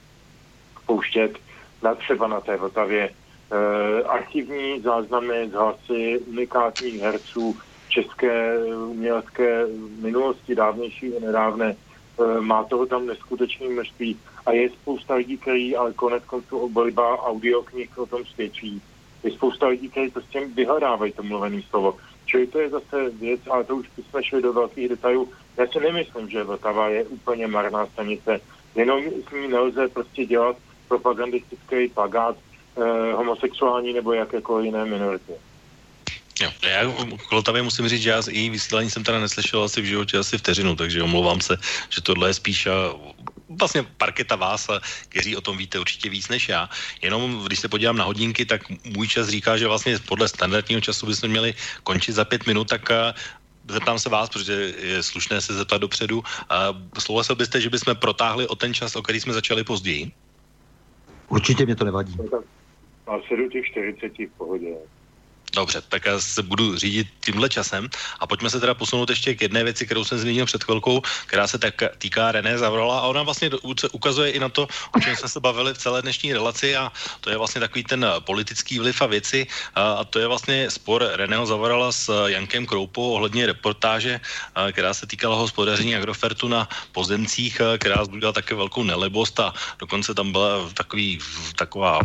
pouštět 0.86 1.38
na 1.82 1.94
třeba 1.94 2.26
na 2.28 2.40
té 2.40 2.56
Vltavě 2.56 3.10
eh, 3.10 4.02
archivní 4.02 4.80
záznamy 4.80 5.48
z 5.48 5.52
hlasy 5.52 6.18
unikátních 6.18 7.00
herců 7.00 7.56
české 7.88 8.58
umělecké 8.74 9.66
minulosti, 10.00 10.54
dávnější 10.54 11.06
i 11.06 11.20
nedávné, 11.20 11.76
Eh, 11.76 11.85
má 12.40 12.64
toho 12.64 12.86
tam 12.86 13.06
neskutečné 13.06 13.68
množství 13.68 14.16
a 14.46 14.52
je 14.52 14.70
spousta 14.70 15.14
lidí, 15.14 15.38
kteří 15.38 15.76
ale 15.76 15.92
konec 15.92 16.24
konců 16.24 16.58
obliba 16.58 17.22
audioknih 17.22 17.98
o 17.98 18.06
tom 18.06 18.24
svědčí. 18.24 18.82
Je 19.24 19.30
spousta 19.30 19.66
lidí, 19.66 19.88
kteří 19.88 20.10
prostě 20.10 20.46
vyhledávají 20.46 21.12
to 21.12 21.22
mluvené 21.22 21.62
slovo. 21.62 21.96
Čili 22.26 22.46
to 22.46 22.58
je 22.58 22.70
zase 22.70 23.10
věc, 23.10 23.40
ale 23.50 23.64
to 23.64 23.76
už 23.76 23.86
jsme 24.10 24.24
šli 24.24 24.42
do 24.42 24.52
velkých 24.52 24.88
detailů. 24.88 25.28
Já 25.56 25.66
si 25.66 25.80
nemyslím, 25.80 26.28
že 26.28 26.44
Vltava 26.44 26.88
je 26.88 27.04
úplně 27.04 27.46
marná 27.46 27.86
stanice. 27.86 28.40
Jenom 28.74 29.02
s 29.28 29.32
ní 29.32 29.48
nelze 29.48 29.88
prostě 29.88 30.26
dělat 30.26 30.56
propagandistický 30.88 31.88
pagát 31.88 32.36
eh, 32.36 33.12
homosexuální 33.12 33.92
nebo 33.92 34.12
jakékoliv 34.12 34.64
jiné 34.64 34.84
minority. 34.84 35.32
Jo, 36.40 36.52
já 36.62 36.80
k 37.16 37.30
Vltavě 37.30 37.62
musím 37.62 37.88
říct, 37.88 38.02
že 38.02 38.10
já 38.10 38.22
její 38.30 38.50
vysílání 38.50 38.90
jsem 38.90 39.04
teda 39.04 39.20
neslyšel 39.20 39.62
asi 39.62 39.80
v 39.80 39.84
životě 39.84 40.18
asi 40.18 40.38
vteřinu, 40.38 40.76
takže 40.76 41.02
omlouvám 41.02 41.40
se, 41.40 41.56
že 41.90 42.00
tohle 42.02 42.28
je 42.28 42.34
spíš 42.34 42.68
vlastně 43.48 43.82
parketa 43.82 44.36
vás, 44.36 44.70
kteří 45.08 45.36
o 45.36 45.40
tom 45.40 45.56
víte 45.56 45.78
určitě 45.78 46.10
víc 46.10 46.28
než 46.28 46.48
já. 46.48 46.68
Jenom 47.02 47.44
když 47.46 47.60
se 47.60 47.68
podívám 47.68 47.96
na 47.96 48.04
hodinky, 48.04 48.44
tak 48.44 48.60
můj 48.84 49.08
čas 49.08 49.28
říká, 49.28 49.56
že 49.56 49.66
vlastně 49.66 49.98
podle 49.98 50.28
standardního 50.28 50.80
času 50.80 51.06
bychom 51.06 51.30
měli 51.30 51.54
končit 51.82 52.12
za 52.12 52.24
pět 52.24 52.46
minut, 52.46 52.68
tak 52.68 52.88
zeptám 53.68 53.98
se 53.98 54.08
vás, 54.08 54.28
protože 54.28 54.52
je 54.82 55.02
slušné 55.02 55.40
se 55.40 55.54
zeptat 55.54 55.78
dopředu. 55.78 56.22
Souhlasil 56.98 57.36
byste, 57.36 57.60
že 57.60 57.70
bychom 57.70 57.96
protáhli 57.96 58.46
o 58.46 58.54
ten 58.54 58.74
čas, 58.74 58.96
o 58.96 59.02
který 59.02 59.20
jsme 59.20 59.32
začali 59.32 59.64
později? 59.64 60.12
Určitě 61.28 61.64
mě 61.64 61.76
to 61.76 61.84
nevadí. 61.84 62.16
Asi 63.06 63.36
do 63.36 63.48
těch 63.48 63.64
40 63.66 64.12
v 64.18 64.30
pohodě. 64.38 64.74
Dobře, 65.56 65.82
tak 65.88 66.04
já 66.04 66.20
se 66.20 66.42
budu 66.42 66.76
řídit 66.76 67.08
tímhle 67.24 67.48
časem 67.48 67.88
a 68.20 68.26
pojďme 68.26 68.50
se 68.50 68.60
teda 68.60 68.74
posunout 68.74 69.10
ještě 69.10 69.34
k 69.34 69.42
jedné 69.48 69.64
věci, 69.64 69.86
kterou 69.86 70.04
jsem 70.04 70.18
zmínil 70.18 70.46
před 70.46 70.64
chvilkou, 70.64 71.02
která 71.26 71.46
se 71.48 71.58
tak 71.58 71.74
týká 71.98 72.32
René 72.32 72.58
Zavrala 72.58 73.00
a 73.00 73.08
ona 73.08 73.22
vlastně 73.22 73.50
ukazuje 73.92 74.30
i 74.30 74.38
na 74.38 74.48
to, 74.48 74.68
o 74.92 75.00
čem 75.00 75.16
jsme 75.16 75.28
se 75.28 75.40
bavili 75.40 75.74
v 75.74 75.78
celé 75.78 76.02
dnešní 76.02 76.32
relaci 76.32 76.76
a 76.76 76.92
to 77.20 77.30
je 77.30 77.36
vlastně 77.36 77.60
takový 77.60 77.84
ten 77.84 78.06
politický 78.20 78.78
vliv 78.78 79.02
a 79.02 79.06
věci 79.06 79.46
a 79.74 80.04
to 80.04 80.18
je 80.18 80.26
vlastně 80.26 80.70
spor 80.70 81.08
Reného 81.12 81.46
Zavrala 81.46 81.92
s 81.92 82.26
Jankem 82.26 82.66
Kroupou 82.66 83.12
ohledně 83.16 83.46
reportáže, 83.46 84.20
která 84.72 84.94
se 84.94 85.06
týkala 85.06 85.36
hospodaření 85.36 85.96
Agrofertu 85.96 86.48
na 86.48 86.68
pozemcích, 86.92 87.60
která 87.78 88.04
zbudila 88.04 88.32
také 88.32 88.54
velkou 88.54 88.84
nelibost 88.84 89.40
a 89.40 89.54
dokonce 89.78 90.14
tam 90.14 90.32
byla 90.32 90.68
takový, 90.74 91.18
taková 91.56 92.00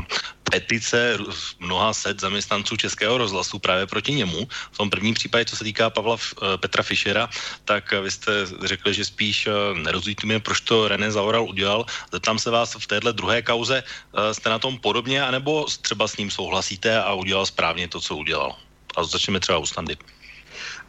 petice 0.51 1.17
mnoha 1.59 1.93
set 1.93 2.19
zaměstnanců 2.19 2.77
Českého 2.77 3.17
rozhlasu 3.17 3.59
právě 3.59 3.87
proti 3.87 4.13
němu. 4.13 4.47
V 4.71 4.77
tom 4.77 4.89
prvním 4.89 5.15
případě, 5.15 5.45
co 5.45 5.55
se 5.55 5.63
týká 5.63 5.89
Pavla 5.89 6.17
eh, 6.19 6.57
Petra 6.57 6.83
Fischera, 6.83 7.29
tak 7.65 7.91
vy 7.91 8.11
jste 8.11 8.31
řekli, 8.63 8.93
že 8.93 9.05
spíš 9.05 9.47
eh, 9.47 9.51
nerozumíte 9.79 10.27
mi, 10.27 10.39
proč 10.39 10.61
to 10.61 10.87
René 10.87 11.11
Zaural 11.11 11.47
udělal. 11.47 11.85
Zeptám 12.11 12.39
se 12.39 12.51
vás 12.51 12.75
v 12.75 12.87
téhle 12.87 13.13
druhé 13.13 13.41
kauze, 13.41 13.83
eh, 13.83 14.33
jste 14.33 14.49
na 14.49 14.59
tom 14.59 14.77
podobně, 14.77 15.23
anebo 15.23 15.65
třeba 15.81 16.07
s 16.07 16.17
ním 16.19 16.31
souhlasíte 16.31 16.99
a 16.99 17.13
udělal 17.13 17.45
správně 17.45 17.87
to, 17.87 18.01
co 18.01 18.15
udělal? 18.15 18.55
A 18.95 19.03
začneme 19.03 19.39
třeba 19.39 19.57
u 19.57 19.65
Standy. 19.65 19.97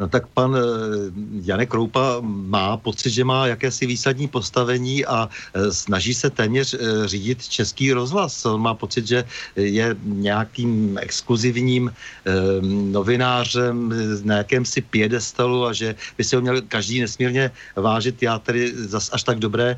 No 0.02 0.10
tak 0.10 0.26
pan 0.34 0.50
eh, 0.58 0.60
Janek 1.46 1.70
Kroupa 1.70 2.18
má 2.26 2.74
pocit, 2.76 3.10
že 3.14 3.22
má 3.22 3.46
jakési 3.46 3.86
výsadní 3.86 4.26
postavení 4.26 5.06
a 5.06 5.30
eh, 5.30 5.70
snaží 5.70 6.10
se 6.10 6.26
téměř 6.30 6.74
eh, 6.74 6.78
řídit 7.06 7.46
český 7.46 7.94
rozhlas. 7.94 8.34
On 8.42 8.58
má 8.58 8.74
pocit, 8.74 9.06
že 9.06 9.24
je 9.54 9.94
nějakým 10.02 10.98
exkluzivním 10.98 11.92
novinářem 12.90 13.92
na 14.24 14.36
jakémsi 14.42 14.80
piedestalu 14.80 15.66
a 15.66 15.72
že 15.72 15.94
by 16.18 16.24
se 16.24 16.36
ho 16.36 16.42
měl 16.42 16.62
každý 16.66 17.00
nesmírně 17.00 17.50
vážit. 17.76 18.22
Já 18.22 18.38
tedy 18.38 18.72
zas 18.74 19.10
až 19.12 19.22
tak 19.22 19.38
dobré 19.38 19.76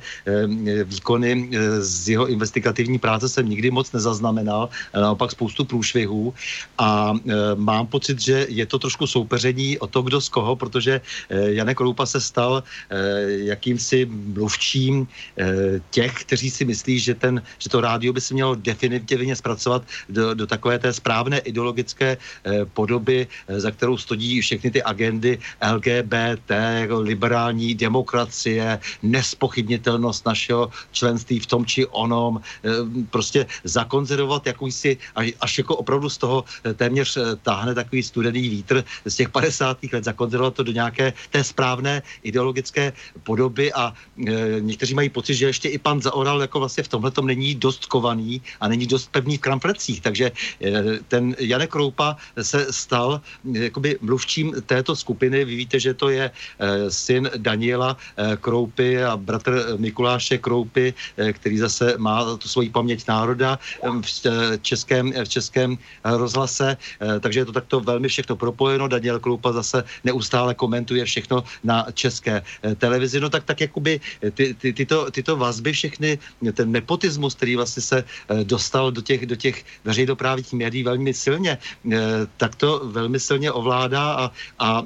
výkony 0.85 1.51
z 1.79 2.09
jeho 2.09 2.27
investigativní 2.29 2.99
práce 2.99 3.29
jsem 3.29 3.49
nikdy 3.49 3.71
moc 3.71 3.93
nezaznamenal, 3.93 4.69
naopak 4.95 5.31
spoustu 5.31 5.65
průšvihů 5.65 6.35
a 6.79 7.13
mám 7.55 7.87
pocit, 7.87 8.21
že 8.21 8.47
je 8.49 8.67
to 8.67 8.79
trošku 8.79 9.07
soupeření 9.07 9.79
o 9.79 9.87
to, 9.87 10.03
kdo 10.03 10.14
kdo 10.15 10.21
z 10.21 10.29
koho, 10.29 10.55
protože 10.57 11.01
Janek 11.31 11.81
Roupa 11.81 12.07
se 12.07 12.21
stal 12.23 12.63
jakýmsi 13.51 14.07
mluvčím 14.07 15.09
těch, 15.91 16.15
kteří 16.23 16.51
si 16.51 16.63
myslí, 16.65 16.99
že, 17.03 17.15
ten, 17.15 17.43
že 17.59 17.67
to 17.67 17.81
rádio 17.83 18.13
by 18.15 18.21
se 18.21 18.35
mělo 18.35 18.55
definitivně 18.55 19.35
zpracovat 19.35 19.83
do, 20.09 20.35
do 20.35 20.47
takové 20.47 20.79
té 20.79 20.93
správné 20.93 21.39
ideologické 21.43 22.17
podoby, 22.79 23.27
za 23.49 23.71
kterou 23.75 23.99
stojí 23.99 24.39
všechny 24.41 24.71
ty 24.71 24.83
agendy 24.83 25.39
LGBT, 25.59 26.51
jako 26.87 27.01
liberální 27.01 27.75
demokracie, 27.75 28.79
nespochybnitelnost 29.03 30.27
našeho 30.27 30.71
členství 30.93 31.43
v 31.43 31.51
tom 31.51 31.67
či 31.67 31.87
onom, 31.91 32.39
prostě 33.11 33.47
zakonzervovat 33.65 34.47
jakýsi, 34.47 34.97
až 35.41 35.59
jako 35.59 35.77
opravdu 35.77 36.07
z 36.07 36.19
toho 36.19 36.45
téměř 36.79 37.19
táhne 37.43 37.75
takový 37.75 38.03
studený 38.03 38.49
vítr 38.49 38.85
z 39.05 39.15
těch 39.17 39.29
50. 39.35 39.79
let, 39.95 40.05
zakonzervovat 40.05 40.55
to 40.55 40.63
do 40.63 40.73
nějaké 40.73 41.13
té 41.31 41.45
správné 41.45 42.03
ideologické 42.23 42.93
podoby 43.23 43.73
a 43.73 43.95
e, 44.27 44.61
někteří 44.61 44.95
mají 44.95 45.09
pocit, 45.09 45.35
že 45.35 45.47
ještě 45.47 45.69
i 45.69 45.79
pan 45.79 46.03
Zaoral 46.03 46.41
jako 46.41 46.59
vlastně 46.59 46.83
v 46.83 46.89
tomhle 46.89 47.11
tom 47.11 47.27
není 47.27 47.55
dost 47.55 47.87
kovaný 47.87 48.43
a 48.61 48.69
není 48.69 48.87
dost 48.87 49.11
pevný 49.13 49.39
v 49.39 49.41
kramplecích, 49.41 50.01
takže 50.01 50.33
e, 50.61 50.73
ten 51.09 51.37
Janek 51.39 51.71
Kroupa 51.71 52.17
se 52.43 52.67
stal 52.71 53.21
e, 53.55 53.71
jakoby 53.71 53.99
mluvčím 54.01 54.53
této 54.67 54.97
skupiny. 54.97 55.45
Vy 55.45 55.57
víte, 55.57 55.81
že 55.81 55.95
to 55.95 56.09
je 56.09 56.31
e, 56.31 56.91
syn 56.91 57.31
Daniela 57.37 57.97
e, 58.17 58.37
Kroupy 58.37 59.05
a 59.05 59.17
bratr 59.17 59.77
Mikuláše 59.77 60.39
Kroupy, 60.39 60.95
e, 61.17 61.33
který 61.33 61.59
zase 61.59 61.95
má 61.99 62.37
tu 62.37 62.49
svoji 62.49 62.71
paměť 62.71 63.09
národa 63.09 63.59
v 63.83 64.09
českém, 64.63 65.13
v 65.13 65.29
českém 65.29 65.79
rozhlase, 66.05 66.77
takže 67.21 67.41
je 67.41 67.45
to 67.45 67.53
takto 67.53 67.81
velmi 67.81 68.09
všechno 68.09 68.37
propojeno. 68.37 68.89
Daniel 68.89 69.21
Kroupa 69.21 69.53
zase 69.53 69.84
neustále 70.05 70.55
komentuje 70.55 71.05
všechno 71.05 71.45
na 71.65 71.87
české 71.95 72.43
televizi. 72.79 73.21
No 73.21 73.31
tak, 73.31 73.45
tak 73.45 73.61
jakoby 73.61 74.01
ty, 74.35 74.55
ty, 74.55 74.73
tyto, 74.73 75.11
tyto 75.11 75.37
vazby 75.37 75.73
všechny, 75.73 76.19
ten 76.53 76.73
nepotismus, 76.73 77.35
který 77.35 77.57
vlastně 77.57 77.83
se 77.83 78.05
dostal 78.43 78.93
do 78.93 79.01
těch, 79.01 79.27
do 79.27 79.37
těch 79.37 79.65
veřejnoprávních 79.85 80.53
médií 80.53 80.83
velmi 80.83 81.15
silně, 81.15 81.59
tak 82.37 82.55
to 82.55 82.81
velmi 82.85 83.21
silně 83.21 83.53
ovládá 83.53 84.13
a, 84.13 84.33
a 84.59 84.83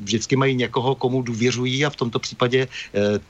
vždycky 0.00 0.36
mají 0.36 0.54
někoho, 0.54 0.94
komu 0.94 1.22
důvěřují 1.22 1.84
a 1.84 1.90
v 1.90 1.96
tomto 1.96 2.18
případě 2.18 2.68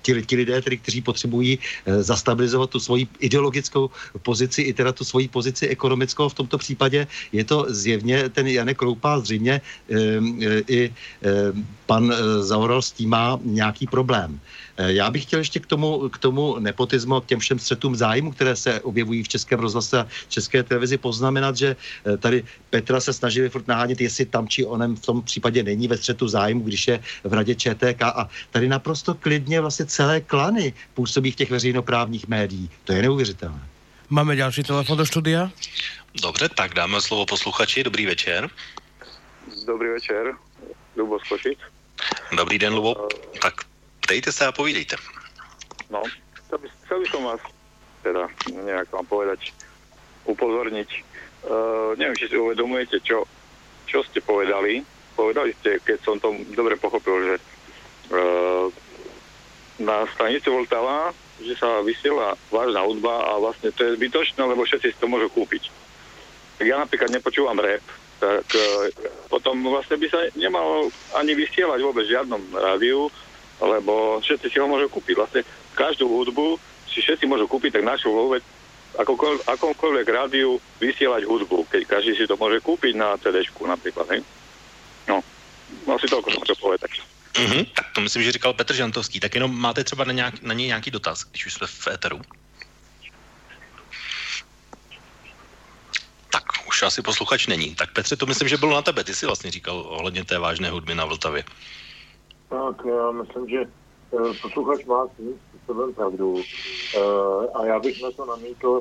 ti, 0.02 0.22
ti 0.22 0.36
lidé, 0.36 0.62
tedy, 0.62 0.76
kteří 0.76 1.00
potřebují 1.02 1.58
zastabilizovat 1.86 2.70
tu 2.70 2.80
svoji 2.80 3.06
ideologickou 3.20 3.90
pozici 4.22 4.62
i 4.62 4.72
teda 4.72 4.92
tu 4.92 5.04
svoji 5.04 5.28
pozici 5.28 5.68
ekonomickou. 5.68 6.28
V 6.28 6.34
tomto 6.34 6.58
případě 6.58 7.06
je 7.32 7.44
to 7.44 7.66
zjevně 7.68 8.28
ten 8.28 8.46
Janek 8.46 8.78
Kroupa, 8.78 9.20
zřejmě 9.20 9.60
i 10.68 10.83
pan 11.86 12.12
e, 12.12 12.42
Zaoral 12.42 12.82
s 12.82 12.92
tím 12.92 13.10
má 13.10 13.38
nějaký 13.44 13.86
problém. 13.86 14.40
E, 14.76 14.92
já 14.92 15.10
bych 15.10 15.22
chtěl 15.22 15.38
ještě 15.38 15.60
k 15.60 15.66
tomu, 15.66 16.08
k 16.08 16.18
tomu 16.18 16.58
nepotismu, 16.58 17.20
k 17.20 17.26
těm 17.26 17.38
všem 17.38 17.58
střetům 17.58 17.96
zájmu, 17.96 18.32
které 18.32 18.56
se 18.56 18.80
objevují 18.80 19.22
v 19.22 19.28
Českém 19.28 19.60
rozhlase 19.60 20.00
a 20.00 20.06
České 20.28 20.62
televizi, 20.62 20.98
poznamenat, 20.98 21.56
že 21.56 21.76
tady 22.18 22.44
Petra 22.70 23.00
se 23.00 23.12
snažili 23.12 23.48
furt 23.48 23.68
nahánět, 23.68 24.00
jestli 24.00 24.26
tam 24.26 24.48
či 24.48 24.66
onem 24.66 24.96
v 24.96 25.06
tom 25.06 25.22
případě 25.22 25.62
není 25.62 25.88
ve 25.88 25.96
střetu 25.96 26.28
zájmu, 26.28 26.60
když 26.60 26.88
je 26.88 27.00
v 27.24 27.32
radě 27.32 27.54
ČTK 27.54 28.02
a 28.02 28.28
tady 28.50 28.68
naprosto 28.68 29.14
klidně 29.14 29.60
vlastně 29.60 29.86
celé 29.86 30.20
klany 30.20 30.72
působí 30.94 31.30
v 31.30 31.36
těch 31.36 31.50
veřejnoprávních 31.50 32.28
médiích. 32.28 32.70
To 32.84 32.92
je 32.92 33.02
neuvěřitelné. 33.02 33.62
Máme 34.10 34.36
další 34.36 34.62
telefon 34.62 34.98
do 34.98 35.06
studia? 35.06 35.50
Dobře, 36.22 36.48
tak 36.48 36.74
dáme 36.74 37.00
slovo 37.00 37.26
posluchači. 37.26 37.82
Dobrý 37.84 38.06
večer. 38.06 38.50
Dobrý 39.66 39.88
večer. 39.88 40.32
Lubo 40.96 41.18
Skošic. 41.18 41.58
Dobrý 42.36 42.58
den, 42.58 42.74
Lubo. 42.74 42.94
Uh, 42.94 43.08
tak 43.42 43.54
dejte 44.08 44.32
se 44.32 44.46
a 44.46 44.52
povídejte. 44.52 44.96
No, 45.90 46.02
chcel 46.32 46.58
by, 46.58 46.66
chcel 46.84 46.98
by 47.00 47.06
som 47.10 47.22
vás 47.24 47.40
teda 48.04 48.28
nejak 48.52 48.92
vám 48.92 49.06
povedať, 49.06 49.52
upozorniť. 50.28 50.90
Uh, 51.44 51.96
neviem, 51.96 52.16
či 52.16 52.28
si 52.28 52.36
uvedomujete, 52.36 53.00
čo, 53.00 53.24
čo 53.88 54.04
ste 54.04 54.20
povedali. 54.20 54.84
Povedali 55.16 55.56
ste, 55.60 55.80
keď 55.80 55.98
som 56.04 56.16
to 56.20 56.36
dobre 56.52 56.76
pochopil, 56.76 57.16
že 57.24 57.34
uh, 58.12 58.66
na 59.80 60.06
stanici 60.14 60.48
Voltava, 60.52 61.16
že 61.42 61.58
sa 61.58 61.82
vysiela 61.82 62.38
vážna 62.52 62.86
hudba 62.86 63.34
a 63.34 63.40
vlastne 63.42 63.74
to 63.74 63.82
je 63.82 63.96
zbytočné, 63.98 64.40
lebo 64.44 64.62
všetci 64.62 64.94
si 64.94 65.00
to 65.00 65.10
môžu 65.10 65.26
kúpiť. 65.32 65.66
Tak 66.60 66.64
ja 66.64 66.78
napríklad 66.78 67.10
nepočúvam 67.10 67.58
rap, 67.58 67.82
tak 68.24 68.48
uh, 68.56 68.88
potom 69.28 69.60
vlastne 69.68 70.00
by 70.00 70.08
sa 70.08 70.24
nemalo 70.32 70.88
ani 71.12 71.36
vysielať 71.36 71.80
vôbec 71.84 72.08
v 72.08 72.16
žiadnom 72.16 72.40
rádiu, 72.56 73.12
lebo 73.60 74.24
všetci 74.24 74.48
si 74.48 74.56
ho 74.56 74.64
môžu 74.64 74.88
kúpiť. 74.88 75.14
Vlastne 75.20 75.42
každú 75.76 76.08
hudbu 76.08 76.56
si 76.88 77.04
všetci 77.04 77.28
môžu 77.28 77.44
kúpiť, 77.44 77.76
tak 77.76 77.84
našu 77.84 78.08
vôbec 78.08 78.40
akomkoľvek 79.50 80.06
rádiu 80.06 80.62
vysielať 80.78 81.26
hudbu, 81.26 81.66
keď 81.66 81.82
každý 81.84 82.14
si 82.14 82.24
to 82.30 82.38
môže 82.38 82.62
kúpiť 82.62 82.94
na 82.94 83.18
cd 83.18 83.42
napríklad. 83.66 84.06
Hej? 84.14 84.20
No, 85.10 85.18
asi 85.90 86.06
toľko 86.06 86.30
som 86.30 86.42
chcel 86.46 86.58
povedať. 86.62 87.02
Mm-hmm, 87.34 87.74
tak 87.74 87.86
to 87.92 88.00
myslím, 88.00 88.22
že 88.22 88.32
říkal 88.38 88.54
Petr 88.54 88.74
Žantovský. 88.74 89.20
Tak 89.20 89.34
jenom 89.34 89.50
máte 89.50 89.84
třeba 89.84 90.04
na, 90.04 90.12
nějak, 90.12 90.42
na 90.42 90.54
něj 90.54 90.66
nějaký 90.66 90.90
dotaz, 90.90 91.24
když 91.24 91.46
už 91.46 91.54
jsme 91.54 91.66
v 91.66 91.86
éteru? 91.88 92.20
Tak, 96.30 96.44
už 96.68 96.73
asi 96.84 97.02
posluchač 97.02 97.46
není. 97.46 97.74
Tak 97.74 97.92
Petře, 97.92 98.16
to 98.16 98.26
myslím, 98.26 98.48
že 98.48 98.56
bylo 98.56 98.74
na 98.74 98.82
tebe. 98.82 99.04
Ty 99.04 99.14
jsi 99.14 99.26
vlastně 99.26 99.50
říkal 99.50 99.84
ohledně 99.88 100.24
té 100.24 100.38
vážné 100.38 100.70
hudby 100.70 100.94
na 100.94 101.04
Vltavě. 101.04 101.44
Tak, 102.48 102.86
já 102.88 103.10
myslím, 103.10 103.48
že 103.48 103.60
eh, 103.60 104.34
posluchač 104.42 104.84
má 104.84 105.06
svým 105.14 105.34
způsobem 105.48 105.94
pravdu. 105.94 106.42
Eh, 106.96 107.00
a 107.54 107.66
já 107.66 107.78
bych 107.78 108.02
na 108.02 108.10
to 108.10 108.26
namítl 108.26 108.80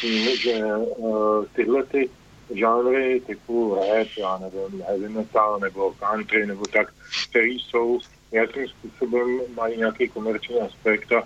tím, 0.00 0.36
že 0.36 0.52
eh, 0.52 1.46
tyhle 1.54 1.82
ty 1.84 2.10
žánry 2.54 3.20
typu 3.26 3.74
rap, 3.74 4.08
já 4.18 4.38
nevím, 4.38 4.82
heavy 4.82 5.08
metal 5.08 5.58
nebo 5.60 5.94
country 5.98 6.46
nebo 6.46 6.64
tak, 6.66 6.92
který 7.30 7.58
jsou 7.58 8.00
nějakým 8.32 8.68
způsobem 8.68 9.40
mají 9.54 9.78
nějaký 9.78 10.08
komerční 10.08 10.60
aspekt 10.60 11.12
a 11.12 11.22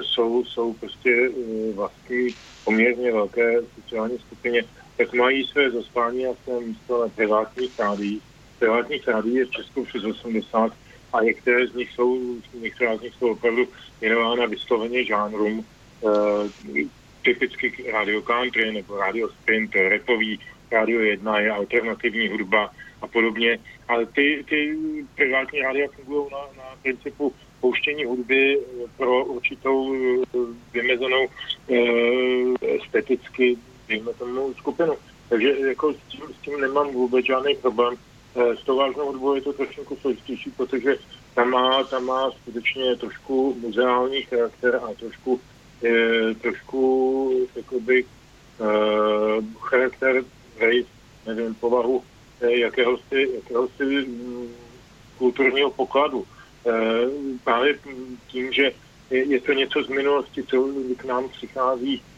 jsou, 0.00 0.44
jsou 0.44 0.72
prostě 0.72 1.30
vlastně 1.74 2.30
poměrně 2.64 3.12
velké 3.12 3.60
sociální 3.74 4.18
skupině, 4.18 4.64
tak 4.96 5.12
mají 5.12 5.46
své 5.46 5.70
zaspání 5.70 6.26
a 6.26 6.34
své 6.44 6.60
místo 6.60 7.00
na 7.00 7.08
privátních 7.08 7.78
rádiích. 7.78 8.22
Privátních 8.58 9.08
rádií 9.08 9.34
je 9.34 9.44
v 9.44 9.50
Česku 9.50 9.84
přes 9.84 10.04
80 10.04 10.72
a 11.12 11.22
některé 11.22 11.66
z 11.66 11.74
nich 11.74 11.92
jsou, 11.92 12.36
některé 12.54 12.98
z 12.98 13.00
nich 13.00 13.14
jsou 13.14 13.30
opravdu 13.32 13.68
věnována 14.00 14.46
vysloveně 14.46 15.04
žánrům, 15.04 15.64
e, 16.04 16.88
typicky 17.22 17.90
radio 17.92 18.22
country 18.22 18.72
nebo 18.72 18.96
radio 18.96 19.28
sprint, 19.28 19.74
repový, 19.74 20.40
radio 20.70 21.00
1 21.00 21.40
je 21.40 21.50
alternativní 21.50 22.28
hudba 22.28 22.70
a 23.02 23.06
podobně. 23.06 23.58
Ale 23.88 24.06
ty, 24.06 24.44
ty 24.48 24.76
privátní 25.14 25.60
rádia 25.60 25.88
fungují 25.88 26.26
na, 26.32 26.38
na 26.38 26.76
principu 26.82 27.32
pouštění 27.60 28.04
hudby 28.04 28.58
pro 28.96 29.24
určitou 29.24 29.94
eh, 29.94 30.38
vymezenou 30.72 31.24
e, 31.24 31.76
esteticky, 32.76 33.56
dejme 33.88 34.12
tomu, 34.14 34.54
skupinu. 34.54 34.94
Takže 35.28 35.48
jako 35.48 35.92
s 35.92 35.96
tím, 36.08 36.20
s 36.38 36.44
tím 36.44 36.60
nemám 36.60 36.88
vůbec 36.92 37.26
žádný 37.26 37.54
problém. 37.54 37.94
E, 38.34 38.56
s 38.56 38.62
tou 38.62 38.76
vážnou 38.76 39.06
hudbou 39.06 39.34
je 39.34 39.42
to 39.42 39.52
trošku 39.52 39.96
složitější, 40.00 40.50
protože 40.50 40.96
tam 41.34 41.50
má, 41.50 41.84
tam 41.84 42.04
má 42.04 42.30
skutečně 42.30 42.96
trošku 42.96 43.56
muzeální 43.60 44.22
charakter 44.22 44.80
a 44.84 44.94
trošku, 44.94 45.40
e, 45.84 46.34
trošku 46.34 47.48
jakoby, 47.56 48.04
e, 48.04 48.66
charakter 49.60 50.24
hej, 50.58 50.86
nevím, 51.26 51.54
povahu 51.54 52.02
jakéhosi, 52.40 53.28
jakéhosi 53.34 54.06
mm, 54.06 54.48
kulturního 55.18 55.70
pokladu. 55.70 56.26
E, 56.66 56.72
právě 57.44 57.78
tím, 58.26 58.52
že 58.52 58.72
je, 59.10 59.24
je 59.24 59.40
to 59.40 59.52
něco 59.52 59.82
z 59.82 59.88
minulosti, 59.88 60.42
co 60.42 60.68
k 60.96 61.04
nám 61.04 61.28
přichází, 61.28 61.94
e, 61.94 62.13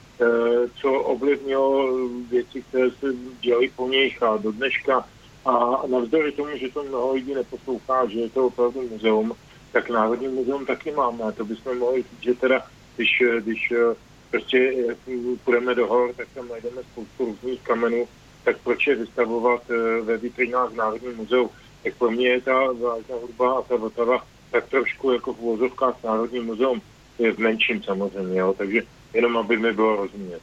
co 0.75 0.93
ovlivnilo 0.93 1.99
věci, 2.31 2.63
které 2.63 2.91
se 2.91 3.07
dělají 3.41 3.71
po 3.77 3.89
nich 3.89 4.23
a 4.23 4.37
do 4.37 4.53
dneška. 4.53 5.05
A 5.45 5.83
navzdory 5.87 6.33
tomu, 6.33 6.57
že 6.57 6.69
to 6.69 6.83
mnoho 6.83 7.15
lidí 7.15 7.35
neposlouchá, 7.35 8.07
že 8.07 8.19
je 8.21 8.31
to 8.31 8.47
opravdu 8.47 8.89
muzeum, 8.89 9.33
tak 9.73 9.91
Národní 9.91 10.29
muzeum 10.29 10.67
taky 10.67 10.91
máme. 10.91 11.25
A 11.25 11.33
to 11.33 11.45
bychom 11.45 11.79
mohli 11.79 12.03
říct, 12.03 12.23
že 12.23 12.35
teda, 12.35 12.67
když, 12.97 13.23
když 13.41 13.73
prostě 14.31 14.75
půjdeme 15.45 15.75
do 15.75 15.87
hor, 15.87 16.13
tak 16.17 16.29
tam 16.35 16.49
najdeme 16.49 16.83
spoustu 16.83 17.25
různých 17.25 17.61
kamenů, 17.61 18.09
tak 18.45 18.57
proč 18.65 18.87
je 18.87 18.95
vystavovat 18.95 19.63
eh, 19.71 20.01
ve 20.01 20.17
vitrinách 20.17 20.71
v 20.71 20.77
Národním 20.77 21.17
muzeu? 21.17 21.51
Tak 21.83 21.95
pro 21.95 22.11
mě 22.11 22.29
je 22.29 22.41
ta 22.41 22.73
vážná 22.73 23.17
hudba 23.23 23.59
a 23.59 23.63
ta 23.63 23.77
Vltava 23.77 24.23
tak 24.51 24.69
trošku 24.69 25.11
jako 25.11 25.33
v 25.33 25.41
úvozovkách 25.41 25.95
Národní 26.05 26.41
muzeum 26.41 26.83
je 27.19 27.33
v 27.33 27.39
menším 27.39 27.83
samozřejmě, 27.83 28.41
jo? 28.41 28.55
takže 28.59 28.83
jenom 29.17 29.37
aby 29.37 29.57
mi 29.57 29.73
bylo 29.73 29.97
rozumět. 29.97 30.43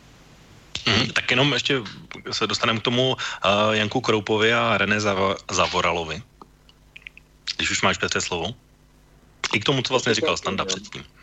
Hmm, 0.88 1.08
tak 1.08 1.32
jenom 1.32 1.54
ještě 1.54 1.82
se 2.32 2.48
dostaneme 2.48 2.80
k 2.80 2.84
tomu 2.84 3.10
uh, 3.14 3.16
Janku 3.72 4.02
Kroupovi 4.02 4.54
a 4.54 4.78
René 4.78 4.98
Zav- 4.98 5.38
Zavoralovi. 5.52 6.22
když 7.58 7.72
už 7.72 7.82
máš 7.82 7.98
Petře 7.98 8.22
slovo. 8.22 8.46
I 9.54 9.60
k 9.60 9.64
tomu, 9.64 9.82
co 9.82 9.94
vlastně 9.94 10.14
říkal 10.14 10.38
Standa 10.38 10.66
předtím. 10.66 11.04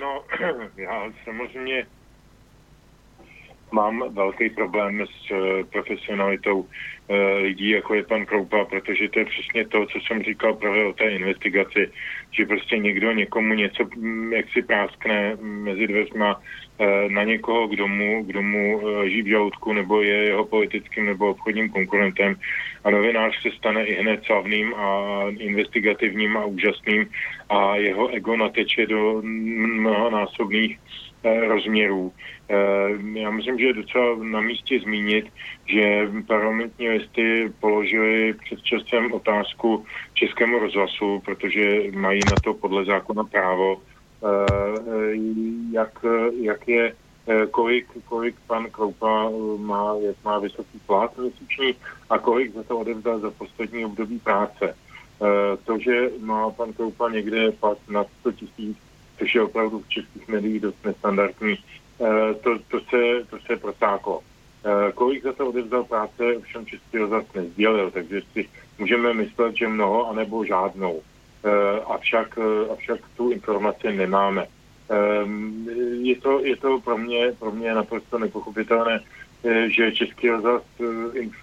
No, 0.00 0.24
já 0.76 1.12
samozřejmě 1.24 1.86
mám 3.72 4.14
velký 4.14 4.50
problém 4.50 5.04
s 5.06 5.30
uh, 5.30 5.66
profesionalitou 5.72 6.60
uh, 6.60 6.68
lidí, 7.42 7.68
jako 7.70 7.94
je 7.94 8.02
pan 8.02 8.26
Kroupa, 8.26 8.64
protože 8.64 9.08
to 9.08 9.18
je 9.18 9.24
přesně 9.24 9.68
to, 9.68 9.86
co 9.86 9.98
jsem 10.00 10.22
říkal 10.22 10.54
právě 10.54 10.84
o 10.86 10.92
té 10.92 11.04
investigaci, 11.04 11.92
že 12.34 12.46
prostě 12.46 12.78
někdo 12.78 13.12
někomu 13.12 13.54
něco, 13.54 13.84
mm, 13.96 14.32
jak 14.32 14.46
si 14.52 14.62
práskne 14.62 15.36
mezi 15.40 15.86
dveřma 15.86 16.36
uh, 16.36 17.12
na 17.12 17.24
někoho, 17.24 17.66
kdo 17.66 17.88
mu, 17.88 18.22
kdo 18.22 18.42
mu 18.42 18.78
uh, 18.78 19.02
žijí 19.04 19.22
v 19.22 19.26
žaludku 19.26 19.72
nebo 19.72 20.02
je 20.02 20.14
jeho 20.14 20.44
politickým 20.44 21.06
nebo 21.06 21.30
obchodním 21.30 21.70
konkurentem 21.70 22.36
a 22.84 22.90
novinář 22.90 23.42
se 23.42 23.50
stane 23.50 23.84
i 23.84 23.94
hned 23.94 24.24
slavným 24.24 24.74
a 24.74 25.20
investigativním 25.38 26.36
a 26.36 26.44
úžasným 26.44 27.06
a 27.48 27.76
jeho 27.76 28.08
ego 28.08 28.36
nateče 28.36 28.86
do 28.86 29.22
mnohonásobných 29.22 30.78
Eh, 31.24 31.48
rozměrů. 31.48 32.12
Eh, 32.48 33.20
já 33.20 33.30
myslím, 33.30 33.58
že 33.58 33.66
je 33.66 33.72
docela 33.72 34.16
na 34.22 34.40
místě 34.40 34.80
zmínit, 34.80 35.26
že 35.66 36.08
parlamentní 36.26 36.88
listy 36.88 37.52
položili 37.60 38.34
před 38.44 38.62
časem 38.62 39.12
otázku 39.12 39.84
Českému 40.14 40.58
rozhlasu, 40.58 41.22
protože 41.24 41.90
mají 41.92 42.24
na 42.24 42.36
to 42.36 42.54
podle 42.54 42.84
zákona 42.84 43.24
právo, 43.24 43.80
eh, 43.80 44.26
jak, 45.72 46.04
jak 46.40 46.68
je 46.68 46.92
kolik, 47.50 47.86
kolik 48.04 48.36
pan 48.46 48.70
Kroupa 48.70 49.30
má, 49.56 49.94
jak 50.06 50.16
má 50.24 50.38
vysoký 50.38 50.78
plat 50.86 51.18
měsíční 51.18 51.74
a 52.10 52.18
kolik 52.18 52.54
za 52.54 52.62
to 52.62 52.78
odevzdal 52.78 53.18
za 53.18 53.30
poslední 53.30 53.84
období 53.84 54.18
práce. 54.18 54.76
To, 55.64 55.78
že 55.78 56.10
má 56.20 56.50
pan 56.50 56.72
Kroupa 56.72 57.10
někde 57.10 57.52
plat 57.52 57.78
na 57.88 58.04
100 58.20 58.32
tisíc, 58.32 58.76
což 59.18 59.34
je 59.34 59.42
opravdu 59.42 59.78
v 59.78 59.88
českých 59.88 60.28
médiích 60.28 60.60
dost 60.60 60.84
nestandardní, 60.84 61.54
eh, 61.54 61.83
to, 62.42 62.58
to, 62.68 62.80
se, 62.80 63.24
to 63.30 63.38
se 63.46 63.56
protáklo. 63.56 64.20
Eh, 64.64 64.92
kolik 64.92 65.22
za 65.22 65.32
to 65.32 65.48
odevzdal 65.48 65.84
práce, 65.84 66.40
všem 66.42 66.66
český 66.66 66.98
rozhlas 66.98 67.24
nezdělil, 67.34 67.90
takže 67.90 68.20
si 68.32 68.48
můžeme 68.78 69.14
myslet, 69.14 69.56
že 69.56 69.68
mnoho, 69.68 70.08
anebo 70.08 70.44
žádnou. 70.44 71.02
Eh, 71.44 71.80
avšak, 71.86 72.38
avšak 72.72 73.00
tu 73.16 73.30
informaci 73.30 73.92
nemáme. 73.92 74.46
Je 76.00 76.16
to, 76.20 76.44
je 76.44 76.56
to 76.56 76.80
pro, 76.80 76.98
mě, 76.98 77.32
pro 77.38 77.50
mě 77.50 77.74
naprosto 77.74 78.18
nepochopitelné, 78.18 79.00
že 79.66 79.92
český 79.92 80.28
rozhlas 80.28 80.62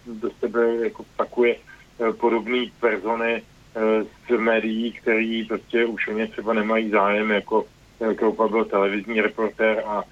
do 0.05 0.29
sebe 0.39 0.75
jako 0.75 1.05
pakuje 1.17 1.55
podobný 2.19 2.71
persony, 2.79 3.41
z 4.29 4.37
médií, 4.37 4.91
který 4.91 5.45
prostě 5.45 5.85
už 5.85 6.07
o 6.07 6.11
ně 6.11 6.27
třeba 6.27 6.53
nemají 6.53 6.89
zájem, 6.89 7.31
jako 7.31 7.65
Kroupa 8.15 8.47
byl 8.47 8.65
televizní 8.65 9.21
reportér 9.21 9.83
a, 9.85 10.03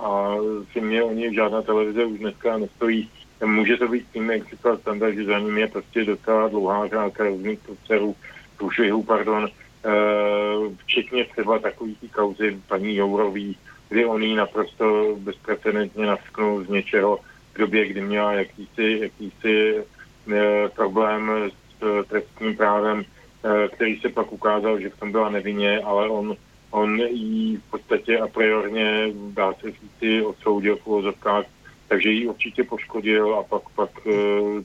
a 0.00 0.36
si 0.72 0.80
mě 0.80 1.02
o 1.02 1.12
něj 1.12 1.34
žádná 1.34 1.62
televize 1.62 2.04
už 2.04 2.18
dneska 2.18 2.58
nestojí. 2.58 3.10
Může 3.44 3.76
to 3.76 3.88
být 3.88 4.06
tím, 4.12 4.30
jak 4.30 4.50
říkal 4.50 4.78
standard, 4.78 5.14
že 5.14 5.24
za 5.24 5.38
ním 5.38 5.58
je 5.58 5.66
prostě 5.68 6.04
docela 6.04 6.48
dlouhá 6.48 6.88
řádka 6.88 7.24
různých 7.24 7.58
průserů, 7.58 8.16
průšvihů, 8.56 9.02
pardon, 9.02 9.48
e, 9.48 9.50
včetně 10.76 11.24
třeba 11.24 11.58
takový 11.58 11.96
ty 12.00 12.08
kauzy 12.08 12.60
paní 12.68 12.96
Jourový, 12.96 13.56
kdy 13.88 14.04
on 14.04 14.22
jí 14.22 14.34
naprosto 14.34 15.16
bezprecedentně 15.18 16.06
nasknul 16.06 16.64
z 16.64 16.68
něčeho 16.68 17.18
v 17.54 17.58
době, 17.58 17.88
kdy 17.88 18.00
měla 18.00 18.32
jakýsi, 18.32 18.98
jakýsi 19.00 19.84
e, 20.32 20.68
problém 20.68 21.30
s 21.50 21.66
Eh, 21.82 22.04
trestním 22.08 22.56
právem, 22.56 23.04
eh, 23.44 23.68
který 23.68 24.00
se 24.00 24.08
pak 24.08 24.32
ukázal, 24.32 24.80
že 24.80 24.90
v 24.90 25.00
tom 25.00 25.12
byla 25.12 25.28
nevinně, 25.28 25.80
ale 25.80 26.08
on, 26.08 26.36
on 26.70 27.00
jí 27.00 27.56
v 27.56 27.70
podstatě 27.70 28.18
a 28.18 28.26
priorně, 28.26 29.12
dá 29.30 29.52
se 29.52 29.70
říci, 29.70 30.22
odsoudil 30.22 30.76
v 30.76 30.86
úvozovkách, 30.86 31.44
takže 31.88 32.10
ji 32.10 32.28
určitě 32.28 32.64
poškodil 32.64 33.34
a 33.34 33.42
pak, 33.42 33.62
pak 33.74 33.90
eh, 34.06 34.12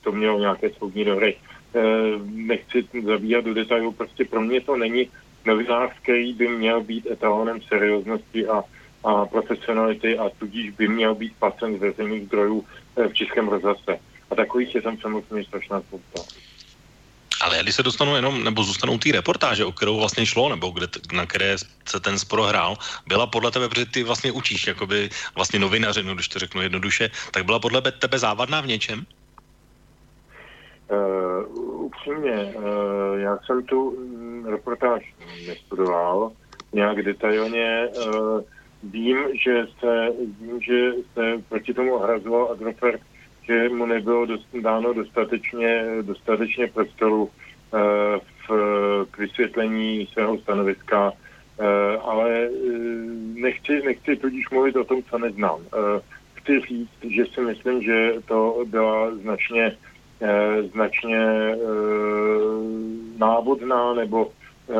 to 0.01 0.11
mělo 0.11 0.39
nějaké 0.39 0.69
soudní 0.69 1.05
dohry. 1.05 1.35
Nechci 2.25 2.85
zabíhat 3.05 3.45
do 3.45 3.53
detailů, 3.53 3.91
prostě 3.91 4.25
pro 4.25 4.41
mě 4.41 4.61
to 4.61 4.75
není 4.75 5.07
novinář, 5.45 5.91
který 6.01 6.33
by 6.33 6.47
měl 6.47 6.83
být 6.83 7.07
etalonem 7.11 7.61
serióznosti 7.61 8.47
a, 8.47 8.63
a 9.03 9.25
profesionality 9.25 10.17
a 10.17 10.29
tudíž 10.29 10.69
by 10.69 10.87
měl 10.87 11.15
být 11.15 11.33
placen 11.39 11.77
z 11.77 11.79
veřejných 11.79 12.25
zdrojů 12.25 12.65
v 13.09 13.13
Českém 13.13 13.47
rozhlase. 13.47 13.99
A 14.31 14.35
takových 14.35 14.75
je 14.75 14.81
tam 14.81 14.97
samozřejmě 14.97 15.45
strašná 15.45 15.81
spousta. 15.81 16.21
Ale 17.41 17.63
když 17.63 17.75
se 17.75 17.83
dostanu 17.83 18.15
jenom, 18.15 18.43
nebo 18.43 18.63
zůstanou 18.63 18.97
ty 18.97 19.11
reportáže, 19.11 19.65
o 19.65 19.71
kterou 19.71 19.97
vlastně 19.97 20.25
šlo, 20.25 20.49
nebo 20.49 20.69
kde, 20.69 20.87
na 21.13 21.25
které 21.25 21.57
se 21.85 21.99
ten 21.99 22.19
spor 22.19 22.41
hrál, 22.47 22.77
byla 23.07 23.27
podle 23.27 23.51
tebe, 23.51 23.69
protože 23.69 23.85
ty 23.85 24.03
vlastně 24.03 24.31
učíš, 24.31 24.67
jakoby 24.67 25.09
vlastně 25.35 25.59
novinařinu, 25.59 26.13
když 26.13 26.27
to 26.27 26.39
řeknu 26.39 26.61
jednoduše, 26.61 27.09
tak 27.31 27.45
byla 27.45 27.59
podle 27.59 27.81
tebe 27.81 28.19
závadná 28.19 28.61
v 28.61 28.67
něčem? 28.67 29.05
Uh, 30.91 31.85
upřímně, 31.85 32.53
uh, 32.55 33.19
já 33.19 33.37
jsem 33.45 33.63
tu 33.63 33.91
mm, 33.91 34.45
reportáž 34.45 35.13
nestudoval 35.47 36.31
nějak 36.73 37.01
detailně. 37.01 37.87
Uh, 37.87 38.41
vím, 38.83 39.17
že 39.45 39.65
se, 39.79 40.07
vím, 40.39 40.61
že 40.61 40.91
se 41.13 41.43
proti 41.49 41.73
tomu 41.73 41.95
ohrazoval 41.95 42.51
Agrofert 42.51 43.01
že 43.43 43.69
mu 43.69 43.85
nebylo 43.85 44.25
dost, 44.25 44.47
dáno 44.61 44.93
dostatečně, 44.93 45.85
dostatečně 46.01 46.67
prostoru 46.67 47.23
uh, 47.23 47.29
v, 48.47 48.51
k 49.11 49.17
vysvětlení 49.17 50.07
svého 50.13 50.37
stanoviska, 50.37 51.11
uh, 51.11 51.65
ale 52.09 52.49
uh, 52.49 52.71
nechci, 53.33 53.81
nechci 53.85 54.15
tudíž 54.15 54.49
mluvit 54.49 54.75
o 54.75 54.83
tom, 54.83 55.03
co 55.03 55.17
neznám. 55.17 55.59
Chci 56.33 56.59
říct, 56.59 57.15
že 57.15 57.25
si 57.25 57.41
myslím, 57.41 57.81
že 57.81 58.13
to 58.25 58.63
byla 58.65 59.15
značně, 59.15 59.77
značně 60.73 61.55
návodná 63.17 63.93
nebo 63.93 64.31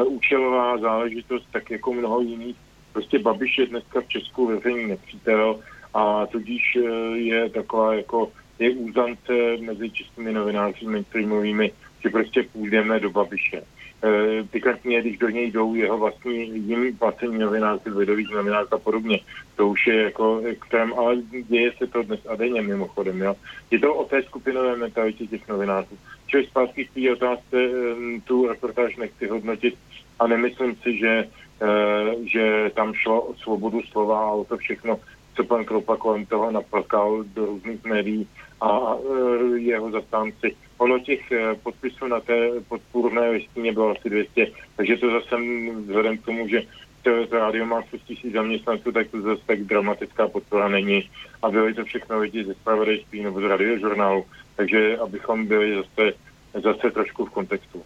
účelová 0.05 0.77
záležitost, 0.77 1.47
tak 1.51 1.71
jako 1.71 1.93
mnoho 1.93 2.21
jiných. 2.21 2.55
Prostě 2.93 3.19
Babiš 3.19 3.57
je 3.57 3.65
dneska 3.65 4.01
v 4.01 4.07
Česku 4.07 4.47
veřejný 4.47 4.87
nepřítel 4.87 5.59
a 5.93 6.25
tudíž 6.25 6.77
je 7.13 7.49
taková 7.49 7.93
jako 7.93 8.31
je 8.61 8.71
úzance 8.71 9.33
mezi 9.61 9.89
českými 9.89 10.33
novináři 10.33 10.85
mainstreamovými, 10.85 11.71
že 12.03 12.09
prostě 12.09 12.43
půjdeme 12.43 12.99
do 12.99 13.09
Babiše. 13.09 13.61
E, 14.03 14.43
pikantně, 14.43 15.01
když 15.01 15.17
do 15.17 15.29
něj 15.29 15.51
jdou 15.51 15.75
jeho 15.75 15.97
vlastní 15.97 16.67
jiný 16.67 16.93
placení 16.93 17.37
novináři, 17.39 17.89
lidových 17.89 18.29
novinářů 18.29 18.73
a 18.73 18.77
podobně. 18.77 19.19
To 19.55 19.67
už 19.67 19.87
je 19.87 20.01
jako 20.01 20.41
extrém, 20.45 20.93
ale 20.93 21.17
děje 21.49 21.71
se 21.77 21.87
to 21.87 22.03
dnes 22.03 22.19
a 22.29 22.35
denně 22.35 22.61
mimochodem. 22.61 23.21
Jo. 23.21 23.35
Je 23.71 23.79
to 23.79 23.95
o 23.95 24.05
té 24.05 24.23
skupinové 24.23 24.75
mentalitě 24.75 25.27
těch 25.27 25.47
novinářů. 25.47 25.97
Čili 26.27 26.45
zpátky 26.45 26.85
k 26.85 26.93
té 26.93 27.11
otázce, 27.11 27.57
e, 27.57 28.21
tu 28.23 28.47
reportáž 28.47 28.95
nechci 28.95 29.27
hodnotit 29.27 29.75
a 30.19 30.27
nemyslím 30.27 30.75
si, 30.75 30.97
že, 30.97 31.09
e, 31.09 31.27
že 32.25 32.71
tam 32.73 32.93
šlo 32.93 33.21
o 33.21 33.33
svobodu 33.33 33.81
slova 33.81 34.19
a 34.19 34.31
o 34.31 34.43
to 34.43 34.57
všechno, 34.57 34.99
co 35.35 35.43
pan 35.43 35.65
Kroupa 35.65 35.97
kolem 35.97 36.25
toho 36.25 36.51
naplkal 36.51 37.23
do 37.23 37.45
různých 37.45 37.83
médií 37.83 38.27
a 38.61 38.95
e, 38.95 39.59
jeho 39.59 39.91
zastánci. 39.91 40.55
Ono 40.77 40.99
těch 40.99 41.31
e, 41.31 41.55
podpisů 41.55 42.07
na 42.07 42.19
té 42.19 42.49
podpůrné 42.67 43.29
listině 43.29 43.73
bylo 43.73 43.89
asi 43.89 44.09
200, 44.09 44.47
takže 44.75 44.97
to 44.97 45.11
zase 45.11 45.35
vzhledem 45.85 46.17
k 46.17 46.25
tomu, 46.25 46.47
že 46.47 46.61
to, 47.03 47.27
to 47.27 47.37
rádio 47.37 47.65
má 47.65 47.81
6 47.81 48.01
tisíc 48.01 48.33
zaměstnanců, 48.33 48.91
tak 48.91 49.07
to 49.07 49.21
zase 49.21 49.41
tak 49.45 49.63
dramatická 49.63 50.27
podpora 50.27 50.67
není. 50.67 51.09
A 51.41 51.49
byly 51.49 51.73
to 51.73 51.85
všechno 51.85 52.19
lidi 52.19 52.45
ze 52.45 52.53
spravodajství 52.53 53.23
nebo 53.23 53.41
z 53.41 53.43
radiožurnálu, 53.43 54.25
takže 54.55 54.97
abychom 54.97 55.45
byli 55.45 55.75
zase 55.75 56.13
zase 56.53 56.91
trošku 56.91 57.25
v 57.25 57.29
kontextu. 57.29 57.83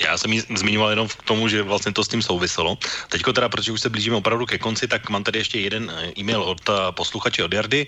Já 0.00 0.18
jsem 0.18 0.30
zmiňoval 0.40 0.90
jenom 0.90 1.08
k 1.08 1.22
tomu, 1.22 1.48
že 1.48 1.62
vlastně 1.62 1.92
to 1.92 2.04
s 2.04 2.08
tím 2.08 2.22
souviselo. 2.22 2.78
Teďko 3.08 3.32
teda, 3.32 3.48
protože 3.48 3.72
už 3.72 3.80
se 3.80 3.88
blížíme 3.88 4.16
opravdu 4.16 4.46
ke 4.46 4.58
konci, 4.58 4.88
tak 4.88 5.10
mám 5.10 5.24
tady 5.24 5.38
ještě 5.38 5.60
jeden 5.60 5.92
eh, 5.94 6.12
e-mail 6.18 6.42
od 6.42 6.60
eh, 6.68 6.72
posluchače 6.90 7.44
od 7.44 7.52
Jardy. 7.52 7.86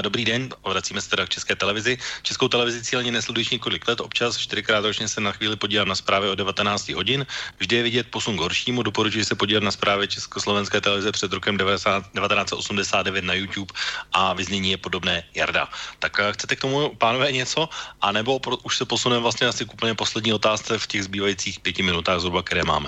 Dobrý 0.00 0.24
den, 0.24 0.48
vracíme 0.64 1.00
se 1.00 1.10
teda 1.10 1.26
k 1.26 1.28
České 1.28 1.56
televizi. 1.56 1.98
Českou 2.22 2.48
televizi 2.48 2.82
cíleně 2.82 3.12
nesledujíš 3.12 3.50
několik 3.50 3.88
let, 3.88 4.00
občas 4.00 4.36
čtyřikrát 4.36 4.84
ročně 4.84 5.08
se 5.08 5.20
na 5.20 5.32
chvíli 5.32 5.56
podívám 5.56 5.88
na 5.88 5.94
zprávy 5.94 6.28
o 6.28 6.34
19 6.34 6.88
hodin. 6.88 7.26
Vždy 7.58 7.76
je 7.76 7.82
vidět 7.82 8.06
posun 8.10 8.36
k 8.36 8.40
horšímu. 8.40 8.82
Doporučuji 8.82 9.24
se 9.24 9.34
podívat 9.34 9.62
na 9.62 9.70
zprávy 9.70 10.08
Československé 10.08 10.80
televize 10.80 11.12
před 11.12 11.32
rokem 11.32 11.58
1989 11.58 13.24
na 13.24 13.34
YouTube 13.34 13.74
a 14.12 14.32
vyznění 14.32 14.70
je 14.70 14.76
podobné 14.76 15.24
Jarda. 15.34 15.68
Tak 15.98 16.20
eh, 16.20 16.32
chcete 16.32 16.56
k 16.56 16.60
tomu, 16.60 16.94
pánové, 16.98 17.32
něco? 17.32 17.68
A 18.00 18.12
nebo 18.12 18.40
už 18.62 18.76
se 18.76 18.84
posuneme 19.02 19.22
vlastně 19.22 19.46
asi 19.46 19.66
k 19.66 19.74
úplně 19.74 19.94
poslední 19.94 20.32
otázce 20.32 20.78
v 20.78 20.86
těch 20.86 21.04
zbývajících 21.04 21.60
pěti 21.60 21.82
minutách 21.82 22.20
zhruba, 22.20 22.42
které 22.42 22.62
máme. 22.62 22.86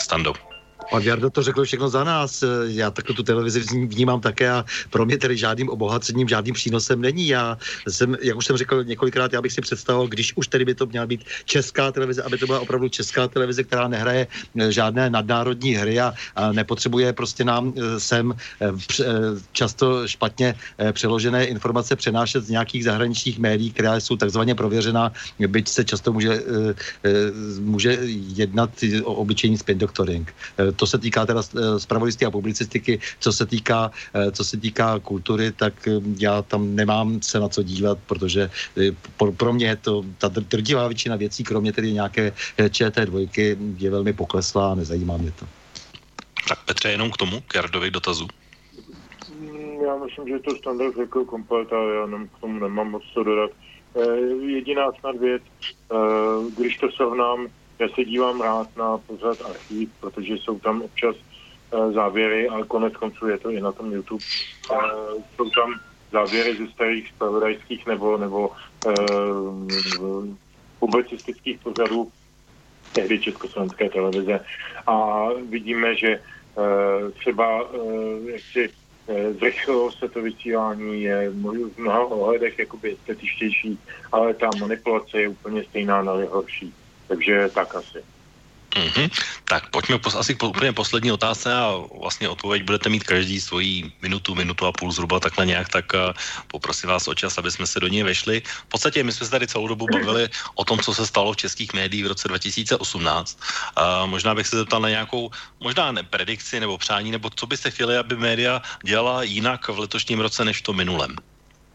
Stando. 0.00 0.51
Pan 0.90 1.02
Jardo 1.02 1.30
to 1.30 1.42
řekl 1.42 1.64
všechno 1.64 1.88
za 1.88 2.04
nás. 2.04 2.44
Já 2.66 2.90
takhle 2.90 3.16
tu 3.16 3.22
televizi 3.22 3.60
vnímám 3.86 4.20
také 4.20 4.50
a 4.50 4.64
pro 4.90 5.06
mě 5.06 5.18
tedy 5.18 5.36
žádným 5.36 5.68
obohacením, 5.68 6.28
žádným 6.28 6.54
přínosem 6.54 7.00
není. 7.00 7.28
Já 7.28 7.58
jsem, 7.88 8.16
jak 8.22 8.36
už 8.36 8.46
jsem 8.46 8.56
řekl 8.56 8.84
několikrát, 8.84 9.32
já 9.32 9.42
bych 9.42 9.52
si 9.52 9.60
představoval, 9.60 10.08
když 10.08 10.32
už 10.36 10.48
tedy 10.48 10.64
by 10.64 10.74
to 10.74 10.86
měla 10.86 11.06
být 11.06 11.24
česká 11.44 11.92
televize, 11.92 12.22
aby 12.22 12.38
to 12.38 12.46
byla 12.46 12.60
opravdu 12.60 12.88
česká 12.88 13.28
televize, 13.28 13.64
která 13.64 13.88
nehraje 13.88 14.26
eh, 14.58 14.72
žádné 14.72 15.10
nadnárodní 15.10 15.74
hry 15.74 16.00
a, 16.00 16.14
nepotřebuje 16.52 17.12
prostě 17.12 17.44
nám 17.44 17.72
eh, 17.76 18.00
sem 18.00 18.34
eh, 18.60 18.72
často 19.52 20.08
špatně 20.08 20.54
přeložené 20.92 21.44
informace 21.44 21.96
přenášet 21.96 22.44
z 22.44 22.50
nějakých 22.50 22.84
zahraničních 22.84 23.38
médií, 23.38 23.72
která 23.72 24.00
jsou 24.00 24.16
takzvaně 24.16 24.54
prověřená, 24.54 25.12
byť 25.38 25.68
se 25.68 25.84
často 25.84 26.12
může, 26.12 26.42
může 27.60 27.98
jednat 28.36 28.70
o 29.04 29.14
obyčejný 29.14 29.58
spin 29.58 29.78
doctoring. 29.78 30.34
To 30.76 30.86
se 30.86 30.98
týká 30.98 31.26
teda 31.26 31.42
spravodajství 31.78 32.26
a 32.26 32.30
publicistiky, 32.30 33.00
co 33.20 33.32
se 33.32 33.46
týká, 33.46 33.90
co 34.32 34.44
se 34.44 34.56
týká 34.56 34.98
kultury, 34.98 35.52
tak 35.52 35.88
já 36.18 36.42
tam 36.42 36.76
nemám 36.76 37.22
se 37.22 37.40
na 37.40 37.48
co 37.48 37.62
dívat, 37.62 37.98
protože 38.06 38.50
pro 39.36 39.52
mě 39.52 39.76
to, 39.76 40.04
ta 40.18 40.28
drtivá 40.28 40.88
většina 40.88 41.16
věcí, 41.16 41.44
kromě 41.44 41.72
tedy 41.72 41.92
nějaké 41.92 42.32
ČT2, 42.58 43.28
je 43.78 43.90
velmi 43.90 44.12
pokleslá 44.12 44.72
a 44.72 44.74
nezajímá 44.74 45.16
mě 45.16 45.32
to. 45.32 45.46
Tak 46.48 46.64
Petře, 46.64 46.90
jenom 46.90 47.10
k 47.10 47.16
tomu, 47.16 47.40
k 47.40 47.54
Jardovi 47.54 47.90
dotazu. 47.90 48.28
Mm, 49.38 49.84
já 49.86 49.96
myslím, 49.96 50.28
že 50.28 50.38
to 50.38 50.56
standard 50.56 50.96
řekl 50.96 51.24
komplet 51.24 51.72
a 51.72 51.94
já 51.94 52.06
nem, 52.06 52.28
k 52.28 52.38
tomu 52.40 52.58
nemám 52.58 52.90
moc 52.90 53.02
co 53.14 53.22
dodat. 53.22 53.50
E, 53.96 54.00
jediná 54.46 54.92
snad 55.00 55.16
věc, 55.16 55.42
e, 55.42 55.96
když 56.58 56.76
to 56.76 56.90
srovnám, 56.90 57.46
já 57.78 57.88
se 57.88 58.04
dívám 58.04 58.40
rád 58.40 58.76
na 58.76 58.98
pořad 58.98 59.38
archiv, 59.42 59.88
protože 60.00 60.34
jsou 60.34 60.58
tam 60.58 60.82
občas 60.82 61.16
e, 61.16 61.92
závěry, 61.92 62.48
ale 62.48 62.66
konec 62.66 62.96
konců 62.96 63.28
je 63.28 63.38
to 63.38 63.50
i 63.50 63.60
na 63.60 63.72
tom 63.72 63.92
YouTube. 63.92 64.24
E, 64.72 64.76
jsou 65.36 65.50
tam 65.50 65.80
závěry 66.12 66.56
ze 66.56 66.66
starých 66.72 67.08
spravodajských 67.08 67.86
nebo, 67.86 68.16
nebo 68.16 68.50
e, 68.86 68.92
publicistických 70.78 71.58
pořadů 71.58 72.12
tehdy 72.92 73.18
Československé 73.18 73.88
televize. 73.88 74.40
A 74.86 75.26
vidíme, 75.50 75.96
že 75.96 76.20
uh, 76.20 77.10
třeba 77.10 77.62
uh, 77.62 78.28
jak 78.28 78.40
si 78.52 78.68
uh, 78.68 79.16
zrychlilo 79.38 79.92
se 79.92 80.08
to 80.08 80.22
vysílání, 80.22 81.02
je 81.02 81.30
v 81.30 81.78
mnoha 81.78 82.04
ohledech 82.04 82.58
jakoby 82.58 82.92
estetičtější, 82.92 83.78
ale 84.12 84.34
ta 84.34 84.50
manipulace 84.60 85.20
je 85.20 85.28
úplně 85.28 85.64
stejná 85.64 86.02
na 86.02 86.12
horší. 86.12 86.74
Takže 87.12 87.52
tak 87.52 87.76
asi. 87.76 88.00
Mm-hmm. 88.72 89.08
Tak 89.44 89.68
pojďme 89.68 90.00
pos- 90.00 90.16
asi 90.16 90.32
po, 90.34 90.48
úplně 90.48 90.72
poslední 90.72 91.12
otázce 91.12 91.52
a 91.52 91.76
vlastně 92.00 92.28
odpověď 92.28 92.62
budete 92.64 92.88
mít 92.88 93.04
každý 93.04 93.36
svoji 93.40 93.92
minutu, 94.02 94.34
minutu 94.34 94.66
a 94.66 94.72
půl 94.72 94.92
zhruba 94.92 95.20
takhle 95.20 95.46
nějak, 95.46 95.68
tak 95.68 95.92
uh, 95.92 96.16
poprosím 96.48 96.88
vás 96.88 97.04
o 97.08 97.14
čas, 97.14 97.38
aby 97.38 97.52
jsme 97.52 97.66
se 97.68 97.80
do 97.80 97.88
něj 97.92 98.02
vešli. 98.02 98.40
V 98.40 98.68
podstatě 98.72 99.04
my 99.04 99.12
jsme 99.12 99.26
se 99.28 99.30
tady 99.30 99.46
celou 99.46 99.68
dobu 99.68 99.86
bavili 99.92 100.28
o 100.54 100.64
tom, 100.64 100.80
co 100.80 100.94
se 100.94 101.06
stalo 101.06 101.32
v 101.32 101.44
českých 101.44 101.72
médiích 101.76 102.04
v 102.04 102.16
roce 102.16 102.28
2018. 102.28 102.80
Uh, 102.80 104.08
možná 104.08 104.34
bych 104.34 104.46
se 104.46 104.56
zeptal 104.56 104.80
na 104.80 104.88
nějakou, 104.88 105.30
možná 105.60 105.92
ne 105.92 106.02
predikci 106.02 106.60
nebo 106.60 106.78
přání, 106.80 107.12
nebo 107.12 107.28
co 107.28 107.46
byste 107.46 107.70
chtěli, 107.70 107.96
aby 108.00 108.16
média 108.16 108.62
dělala 108.84 109.22
jinak 109.22 109.68
v 109.68 109.78
letošním 109.78 110.20
roce 110.20 110.44
než 110.44 110.64
v 110.64 110.72
tom 110.72 110.76
minulém. 110.76 111.12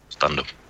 Stando. 0.10 0.67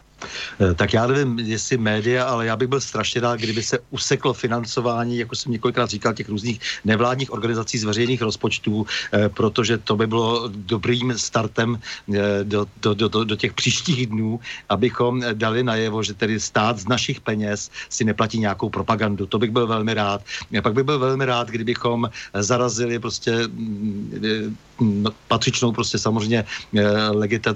Eh, 0.60 0.74
tak 0.74 0.94
já 0.94 1.08
nevím, 1.08 1.40
jestli 1.40 1.78
média, 1.78 2.26
ale 2.26 2.46
já 2.46 2.56
bych 2.56 2.68
byl 2.68 2.82
strašně 2.82 3.22
rád, 3.22 3.40
kdyby 3.40 3.64
se 3.64 3.80
useklo 3.92 4.34
financování, 4.34 5.18
jako 5.18 5.36
jsem 5.36 5.52
několikrát 5.52 5.90
říkal, 5.90 6.14
těch 6.14 6.30
různých 6.30 6.60
nevládních 6.86 7.32
organizací 7.32 7.78
z 7.78 7.84
veřejných 7.84 8.22
rozpočtů, 8.22 8.86
eh, 9.14 9.30
protože 9.30 9.78
to 9.78 9.96
by 9.96 10.08
bylo 10.08 10.50
dobrým 10.50 11.14
startem 11.18 11.78
eh, 11.78 12.44
do, 12.44 12.66
do, 12.82 12.94
do, 12.94 13.24
do 13.24 13.36
těch 13.36 13.54
příštích 13.54 14.08
dnů, 14.08 14.40
abychom 14.70 15.22
dali 15.34 15.64
najevo, 15.64 16.04
že 16.04 16.14
tedy 16.14 16.40
stát 16.40 16.80
z 16.80 16.88
našich 16.88 17.22
peněz 17.22 17.70
si 17.90 18.04
neplatí 18.04 18.40
nějakou 18.40 18.70
propagandu. 18.70 19.26
To 19.26 19.38
bych 19.40 19.52
byl 19.52 19.68
velmi 19.68 19.94
rád. 19.94 20.22
A 20.58 20.62
pak 20.62 20.74
bych 20.74 20.84
byl 20.84 21.00
velmi 21.00 21.26
rád, 21.26 21.48
kdybychom 21.48 22.10
zarazili 22.34 23.00
prostě 23.00 23.48
mm, 23.48 24.58
no, 24.80 25.12
patřičnou 25.28 25.72
prostě 25.72 25.98
samozřejmě 25.98 26.46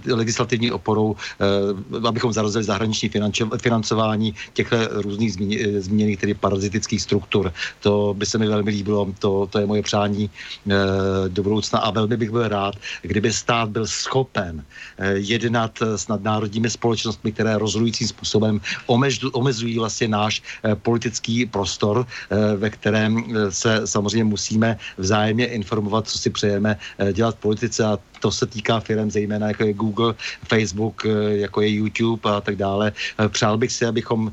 legislativní 0.06 0.72
oporou, 0.72 1.16
abychom 2.08 2.34
zarazili 2.34 2.51
rozvoj 2.52 2.64
zahraniční 2.64 3.10
financování 3.62 4.34
těchto 4.54 4.76
různých 5.02 5.32
eh, 5.40 5.82
zmíněných 5.82 6.20
tedy 6.20 6.34
parazitických 6.34 7.02
struktur. 7.02 7.54
To 7.80 8.14
by 8.18 8.26
se 8.26 8.38
mi 8.38 8.48
velmi 8.48 8.72
líbilo, 8.72 9.08
to, 9.20 9.48
to 9.48 9.60
je 9.60 9.66
moje 9.66 9.82
přání 9.82 10.28
e, 10.28 10.30
do 11.30 11.44
budoucna 11.44 11.80
a 11.80 11.92
velmi 11.92 12.18
bych 12.18 12.30
byl 12.30 12.48
rád, 12.48 12.76
kdyby 13.02 13.34
stát 13.34 13.70
byl 13.70 13.88
schopen 13.88 14.64
e, 14.98 15.14
jednat 15.18 15.80
s 15.96 16.08
nadnárodními 16.08 16.70
společnostmi, 16.70 17.32
které 17.32 17.58
rozhodujícím 17.58 18.08
způsobem 18.08 18.62
omezují 19.34 19.80
vlastně 19.80 20.08
náš 20.08 20.42
politický 20.82 21.46
prostor, 21.46 22.06
ve 22.58 22.70
kterém 22.70 23.24
se 23.50 23.88
samozřejmě 23.88 24.24
musíme 24.24 24.78
vzájemně 24.98 25.46
informovat, 25.46 26.08
co 26.08 26.18
si 26.18 26.30
přejeme 26.30 26.78
dělat 27.14 27.36
v 27.36 27.40
politice 27.40 27.86
a 27.86 28.00
to 28.22 28.32
se 28.32 28.46
týká 28.46 28.80
firm 28.80 29.12
zejména 29.12 29.48
jako 29.48 29.64
je 29.64 29.74
Google, 29.74 30.14
Facebook, 30.48 31.06
jako 31.30 31.62
je 31.62 31.70
YouTube 31.70 32.22
a 32.30 32.42
tak 32.42 32.56
dále. 32.56 32.94
Eh, 33.18 33.30
přál 33.30 33.58
bych 33.58 33.72
si, 33.72 33.86
abychom 33.86 34.32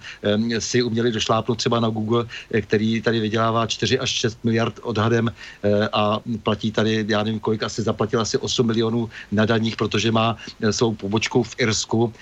si 0.59 0.82
uměli 0.82 1.12
došlápnout 1.12 1.59
třeba 1.59 1.81
na 1.81 1.89
Google, 1.89 2.27
eh, 2.52 2.60
který 2.60 3.02
tady 3.02 3.20
vydělává 3.20 3.66
4 3.66 3.98
až 3.98 4.10
6 4.10 4.44
miliard 4.44 4.77
odhadem 4.82 5.32
eh, 5.32 5.89
a 5.93 6.20
platí 6.43 6.73
tady, 6.73 7.05
já 7.09 7.23
nevím 7.23 7.40
kolik, 7.40 7.62
asi 7.62 7.82
zaplatil 7.82 8.20
asi 8.20 8.39
8 8.39 8.66
milionů 8.66 9.09
na 9.32 9.47
daních, 9.48 9.77
protože 9.77 10.12
má 10.12 10.36
svou 10.70 10.94
pobočku 10.94 11.43
v 11.43 11.55
Irsku, 11.59 12.12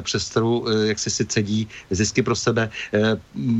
přes 0.00 0.30
kterou 0.30 0.66
jak 0.86 0.98
se 0.98 1.10
si 1.10 1.26
cedí 1.26 1.68
zisky 1.90 2.22
pro 2.22 2.36
sebe. 2.36 2.70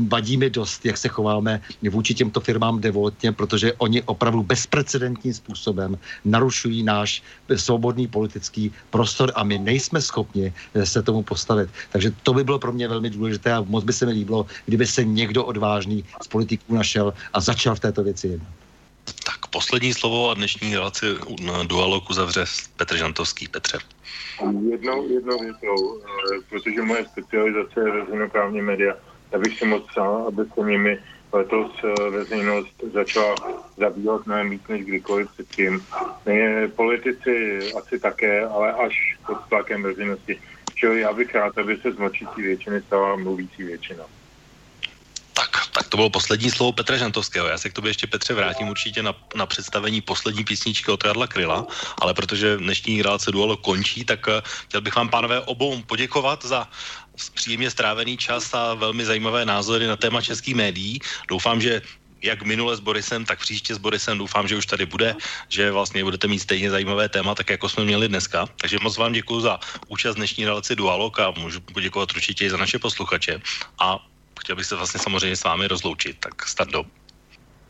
Vadí 0.07 0.37
mi 0.37 0.49
dost, 0.49 0.85
jak 0.85 0.97
se 0.97 1.07
chováme 1.07 1.61
vůči 1.89 2.13
těmto 2.13 2.39
firmám 2.39 2.81
devotně, 2.81 3.31
protože 3.31 3.73
oni 3.77 4.01
opravdu 4.01 4.43
bezprecedentním 4.43 5.33
způsobem 5.33 5.97
narušují 6.25 6.83
náš 6.83 7.21
svobodný 7.57 8.07
politický 8.07 8.73
prostor 8.89 9.31
a 9.35 9.43
my 9.43 9.59
nejsme 9.59 10.01
schopni 10.01 10.53
se 10.83 11.01
tomu 11.01 11.23
postavit. 11.23 11.69
Takže 11.91 12.11
to 12.23 12.33
by 12.33 12.43
bylo 12.43 12.59
pro 12.59 12.71
mě 12.71 12.87
velmi 12.87 13.09
důležité 13.09 13.53
a 13.53 13.61
moc 13.61 13.83
by 13.83 13.93
se 13.93 14.05
mi 14.05 14.11
líbilo, 14.11 14.45
kdyby 14.65 14.85
se 14.87 15.03
někdo 15.03 15.45
odvážný 15.45 16.05
z 16.21 16.27
politiků 16.27 16.75
našel 16.75 17.13
a 17.33 17.39
začal 17.41 17.75
v 17.75 17.79
této 17.79 18.03
věci 18.03 18.27
jednat. 18.27 18.53
Tak 19.25 19.47
poslední 19.47 19.93
slovo 19.93 20.29
a 20.29 20.33
dnešní 20.33 20.75
relaci 20.75 21.05
na 21.41 21.63
dualogu 21.63 22.13
zavře 22.13 22.45
Petr 22.77 22.97
Žantovský. 22.97 23.47
Petře. 23.47 23.77
Jednou, 24.69 25.09
jednou 25.09 25.39
větou, 25.39 26.01
eh, 26.01 26.37
protože 26.49 26.81
moje 26.81 27.05
specializace 27.05 27.79
je 27.79 27.91
veřejnoprávní 27.91 28.61
média, 28.61 28.93
já 29.31 29.39
bych 29.39 29.59
si 29.59 29.65
moc 29.65 29.83
přál, 29.87 30.25
aby 30.27 30.43
se 30.53 30.61
nimi 30.61 30.99
letos 31.33 31.71
eh, 31.83 32.09
veřejnost 32.09 32.75
začala 32.93 33.35
zabývat 33.77 34.25
mnohem 34.25 34.49
víc 34.49 34.61
než 34.69 34.85
kdykoliv 34.85 35.31
předtím. 35.31 35.85
Politici 36.75 37.59
asi 37.73 37.99
také, 37.99 38.45
ale 38.45 38.73
až 38.73 39.17
pod 39.25 39.37
tlakem 39.49 39.83
veřejnosti. 39.83 40.39
Čili 40.75 41.01
já 41.01 41.13
bych 41.13 41.35
rád, 41.35 41.57
aby 41.57 41.77
se 41.77 41.91
z 41.91 41.97
mlčící 41.97 42.41
většiny 42.41 42.81
stala 42.81 43.15
mluvící 43.15 43.63
většina. 43.63 44.03
Tak, 45.33 45.49
tak 45.73 45.87
to 45.87 45.97
bylo 45.97 46.09
poslední 46.09 46.51
slovo 46.51 46.71
Petra 46.71 46.97
Žantovského. 46.97 47.47
Já 47.47 47.57
se 47.57 47.69
k 47.69 47.73
tobě 47.73 47.89
ještě, 47.89 48.07
Petře, 48.07 48.33
vrátím 48.33 48.67
určitě 48.69 49.03
na, 49.03 49.15
na 49.35 49.45
představení 49.45 50.01
poslední 50.01 50.43
písničky 50.43 50.91
od 50.91 51.03
Karla 51.03 51.27
Kryla, 51.27 51.67
ale 52.01 52.13
protože 52.13 52.57
dnešní 52.57 53.01
relace 53.01 53.31
Dualo 53.31 53.57
končí, 53.57 54.05
tak 54.05 54.27
uh, 54.27 54.33
chtěl 54.43 54.81
bych 54.81 54.95
vám, 54.95 55.09
pánové, 55.09 55.41
obou 55.41 55.81
poděkovat 55.81 56.45
za 56.45 56.67
příjemně 57.29 57.71
strávený 57.71 58.17
čas 58.17 58.53
a 58.53 58.73
velmi 58.73 59.05
zajímavé 59.05 59.45
názory 59.45 59.87
na 59.87 59.95
téma 59.95 60.21
českých 60.21 60.55
médií. 60.55 60.99
Doufám, 61.27 61.61
že 61.61 61.81
jak 62.21 62.43
minule 62.43 62.77
s 62.77 62.79
Borisem, 62.79 63.25
tak 63.25 63.39
příště 63.39 63.75
s 63.75 63.77
Borisem 63.77 64.17
doufám, 64.17 64.47
že 64.47 64.55
už 64.55 64.65
tady 64.65 64.85
bude, 64.85 65.15
že 65.49 65.71
vlastně 65.71 66.03
budete 66.03 66.27
mít 66.27 66.39
stejně 66.39 66.71
zajímavé 66.71 67.09
téma, 67.09 67.35
tak 67.35 67.49
jako 67.49 67.69
jsme 67.69 67.83
měli 67.83 68.07
dneska. 68.07 68.45
Takže 68.61 68.77
moc 68.81 68.97
vám 68.97 69.13
děkuji 69.13 69.41
za 69.41 69.59
účast 69.87 70.15
dnešní 70.15 70.45
relaci 70.45 70.75
Dualog 70.75 71.19
a 71.19 71.31
můžu 71.31 71.61
poděkovat 71.61 72.11
určitě 72.15 72.45
i 72.45 72.49
za 72.49 72.57
naše 72.57 72.79
posluchače. 72.79 73.41
A 73.79 73.97
chtěl 74.39 74.55
bych 74.55 74.65
se 74.65 74.75
vlastně 74.75 74.99
samozřejmě 74.99 75.35
s 75.35 75.43
vámi 75.43 75.67
rozloučit. 75.67 76.17
Tak 76.19 76.47
start 76.47 76.71
do. 76.71 77.00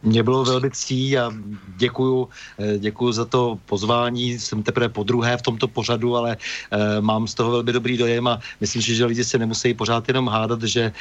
Mě 0.03 0.23
bylo 0.23 0.45
velmi 0.45 0.71
ctí 0.71 1.17
a 1.17 1.31
děkuju, 1.77 2.29
eh, 2.57 2.77
děkuju 2.77 3.11
za 3.11 3.25
to 3.25 3.59
pozvání. 3.65 4.39
Jsem 4.39 4.63
teprve 4.63 4.89
po 4.89 5.03
druhé 5.03 5.37
v 5.37 5.41
tomto 5.41 5.67
pořadu, 5.67 6.17
ale 6.17 6.37
e, 6.71 7.01
mám 7.01 7.27
z 7.27 7.33
toho 7.33 7.51
velmi 7.51 7.73
dobrý 7.73 7.97
dojem 7.97 8.27
a 8.27 8.39
myslím 8.61 8.81
si, 8.81 8.95
že 8.95 9.05
lidi 9.05 9.23
se 9.23 9.37
nemusí 9.37 9.73
pořád 9.73 10.07
jenom 10.07 10.27
hádat, 10.27 10.63
že 10.63 10.81
e, 10.81 10.93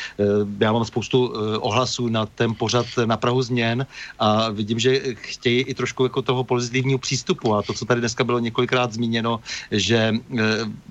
já 0.60 0.72
mám 0.72 0.84
spoustu 0.84 1.32
ohlasů 1.60 2.08
na 2.08 2.26
ten 2.26 2.54
pořad 2.54 2.86
na 3.04 3.16
Prahu 3.16 3.42
změn 3.42 3.86
a 4.18 4.50
vidím, 4.50 4.78
že 4.78 5.14
chtějí 5.14 5.60
i 5.60 5.74
trošku 5.74 6.04
jako 6.04 6.22
toho 6.22 6.44
pozitivního 6.44 6.98
přístupu 6.98 7.54
a 7.54 7.62
to, 7.62 7.72
co 7.72 7.84
tady 7.84 8.00
dneska 8.00 8.24
bylo 8.24 8.38
několikrát 8.38 8.92
zmíněno, 8.92 9.40
že 9.70 10.12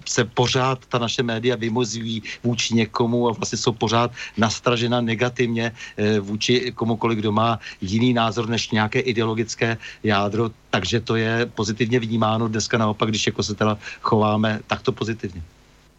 se 0.06 0.26
pořád 0.26 0.86
ta 0.90 0.98
naše 0.98 1.24
média 1.24 1.56
vymozují 1.56 2.24
vůči 2.44 2.76
někomu 2.76 3.30
a 3.30 3.32
vlastně 3.32 3.58
jsou 3.58 3.72
pořád 3.72 4.12
nastražena 4.38 5.02
negativně 5.02 5.72
vůči 6.22 6.72
komukoliv, 6.76 7.20
kdo 7.20 7.32
má 7.32 7.60
jiný 7.82 7.99
jiný 8.00 8.16
názor 8.16 8.48
než 8.48 8.72
nějaké 8.72 9.00
ideologické 9.04 9.78
jádro, 10.04 10.56
takže 10.72 11.04
to 11.04 11.20
je 11.20 11.46
pozitivně 11.46 12.00
vnímáno 12.00 12.48
dneska 12.48 12.80
naopak, 12.80 13.12
když 13.12 13.28
jako 13.28 13.44
se 13.44 13.54
teda 13.56 13.76
chováme 14.02 14.64
takto 14.68 14.96
pozitivně. 14.96 15.44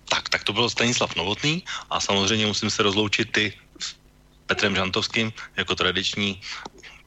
Tak, 0.08 0.28
tak 0.28 0.44
to 0.44 0.52
byl 0.56 0.72
Stanislav 0.72 1.16
Novotný 1.16 1.62
a 1.90 2.00
samozřejmě 2.00 2.46
musím 2.46 2.70
se 2.72 2.82
rozloučit 2.82 3.32
ty 3.32 3.52
s 3.78 3.94
Petrem 4.48 4.74
Žantovským 4.74 5.32
jako 5.56 5.74
tradiční 5.74 6.40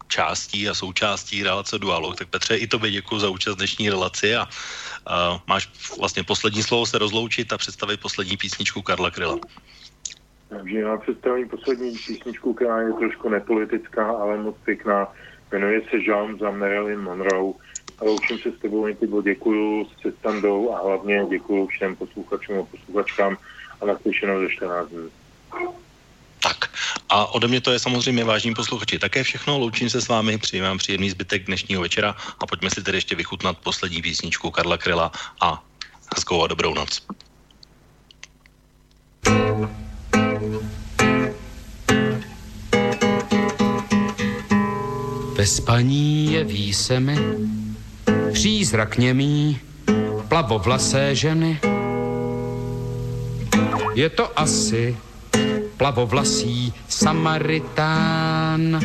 částí 0.08 0.70
a 0.70 0.78
součástí 0.78 1.44
relace 1.44 1.80
Dualog. 1.80 2.16
Tak 2.16 2.30
Petře, 2.30 2.56
i 2.56 2.68
tobě 2.68 2.92
děkuji 2.92 3.20
za 3.20 3.30
účast 3.30 3.56
dnešní 3.56 3.90
relaci 3.90 4.36
a, 4.36 4.46
a 4.46 5.42
máš 5.48 5.70
vlastně 6.00 6.24
poslední 6.24 6.64
slovo 6.64 6.86
se 6.86 6.98
rozloučit 7.02 7.50
a 7.54 7.58
představit 7.58 8.00
poslední 8.00 8.38
písničku 8.38 8.82
Karla 8.82 9.12
Kryla. 9.12 9.42
Takže 10.58 10.80
já 10.80 10.98
představím 10.98 11.50
poslední 11.50 11.92
písničku, 11.92 12.54
která 12.54 12.82
je 12.82 12.94
trošku 12.94 13.30
nepolitická, 13.30 14.12
ale 14.12 14.38
moc 14.38 14.56
pěkná. 14.66 15.08
Jmenuje 15.52 15.82
se 15.82 15.98
Jean 15.98 16.40
za 16.40 16.52
Marilyn 16.52 17.02
Monroe. 17.02 17.54
A 18.00 18.06
loučím 18.06 18.40
se 18.40 18.52
s 18.52 18.60
tebou, 18.60 18.88
Intibo, 18.88 19.22
děkuju 19.22 19.86
s 19.86 20.16
Standou 20.20 20.74
a 20.74 20.82
hlavně 20.82 21.26
děkuju 21.30 21.68
všem 21.68 21.96
posluchačům 21.96 22.60
a 22.60 22.64
posluchačkám 22.64 23.38
a 23.82 23.86
naslyšenou 23.86 24.40
ze 24.40 24.50
14 24.50 24.90
dní. 24.90 25.10
Tak 26.44 26.70
a 27.10 27.26
ode 27.26 27.48
mě 27.48 27.62
to 27.62 27.72
je 27.72 27.80
samozřejmě 27.80 28.24
vážní 28.24 28.54
posluchači 28.54 29.00
také 29.00 29.24
všechno. 29.24 29.58
Loučím 29.58 29.90
se 29.90 30.02
s 30.02 30.08
vámi, 30.08 30.38
přeji 30.38 30.62
vám 30.62 30.78
příjemný 30.78 31.10
zbytek 31.10 31.46
dnešního 31.46 31.82
večera 31.82 32.16
a 32.40 32.46
pojďme 32.46 32.70
si 32.70 32.84
tedy 32.84 32.98
ještě 32.98 33.16
vychutnat 33.16 33.58
poslední 33.58 34.02
písničku 34.02 34.52
Karla 34.52 34.78
Kryla 34.78 35.12
a 35.42 35.64
hezkou 36.16 36.44
a 36.44 36.48
dobrou 36.48 36.74
noc. 36.74 37.02
Ve 45.38 45.46
spaní 45.46 46.34
jeví 46.34 46.74
se 46.74 47.00
mi 47.00 47.18
přízrak 48.34 48.98
němý 48.98 49.60
plavovlasé 50.28 51.16
ženy. 51.16 51.60
Je 53.94 54.10
to 54.10 54.40
asi 54.40 54.98
plavovlasý 55.78 56.74
Samaritán 56.88 58.80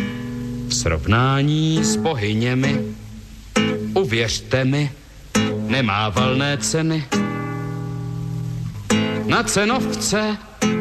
v 0.69 0.75
srovnání 0.75 1.85
s 1.85 1.97
bohyněmi. 1.97 2.81
Uvěřte 3.95 4.65
mi, 4.65 4.93
nemá 5.57 6.09
valné 6.09 6.59
ceny. 6.59 7.05
Na 9.27 9.43
cenovce 9.43 10.37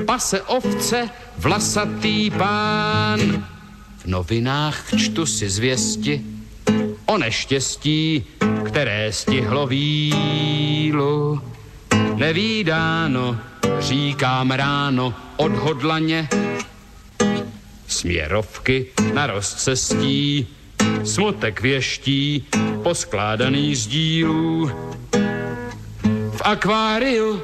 pase 0.06 0.42
ovce 0.42 1.10
vlasatý 1.38 2.32
pán. 2.32 3.20
V 3.98 4.06
novinách 4.06 4.84
čtu 4.98 5.26
si 5.26 5.50
zvěsti 5.50 6.22
o 7.06 7.18
neštěstí, 7.18 8.26
které 8.66 9.14
stihlo 9.14 9.68
vílu. 9.68 11.42
Nevídáno, 12.16 13.40
říkám 13.80 14.52
ráno, 14.52 15.14
odhodlaně. 15.38 16.30
Směrovky 17.88 18.86
na 19.14 19.28
rozcestí, 19.28 20.48
smutek 21.04 21.62
věští, 21.62 22.46
poskládaný 22.84 23.76
z 23.76 23.88
dílů. 23.88 24.72
V 26.32 26.42
akváriu 26.42 27.42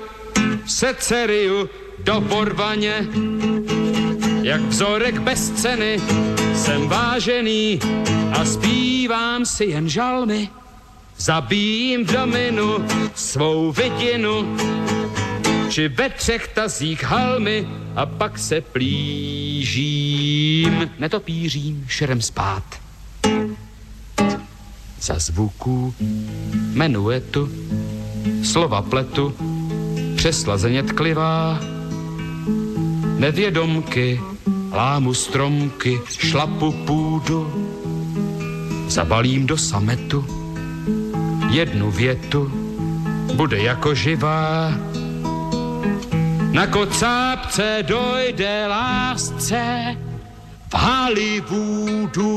se 0.66 0.94
ceriu 0.94 1.70
do 2.00 2.22
porvaně, 2.22 3.08
jak 4.42 4.62
vzorek 4.62 5.20
bez 5.20 5.50
ceny, 5.50 6.02
jsem 6.56 6.88
vážený 6.88 7.80
a 8.32 8.46
zpívám 8.46 9.46
si 9.46 9.66
jen 9.66 9.90
žalmy. 9.90 10.50
Zabijím 11.18 12.06
v 12.06 12.12
dominu 12.12 12.86
svou 13.16 13.72
vidinu, 13.72 14.58
či 15.70 15.88
ve 15.88 16.10
třech 16.10 16.48
tazích 16.48 17.04
halmy 17.04 17.68
a 17.96 18.06
pak 18.06 18.40
se 18.40 18.62
plížím, 18.62 20.12
netopířím 21.00 21.86
šerem 21.88 22.22
spát. 22.22 22.64
Za 25.02 25.20
zvuků 25.20 25.94
menuetu, 26.74 27.50
slova 28.44 28.82
pletu, 28.82 29.36
přeslazeně 30.16 30.84
tklivá, 30.84 31.60
nevědomky, 33.24 34.22
lámu 34.72 35.14
stromky, 35.14 36.02
šlapu 36.10 36.72
půdu, 36.72 37.70
zabalím 38.88 39.48
do 39.48 39.58
sametu, 39.58 40.26
jednu 41.50 41.92
větu, 41.92 42.52
bude 43.34 43.62
jako 43.62 43.96
živá, 43.96 44.72
na 46.52 46.68
kocápce 46.68 47.84
dojde 47.88 48.68
lásce 48.68 49.96
v 50.70 50.74
Hollywoodu. 50.74 52.34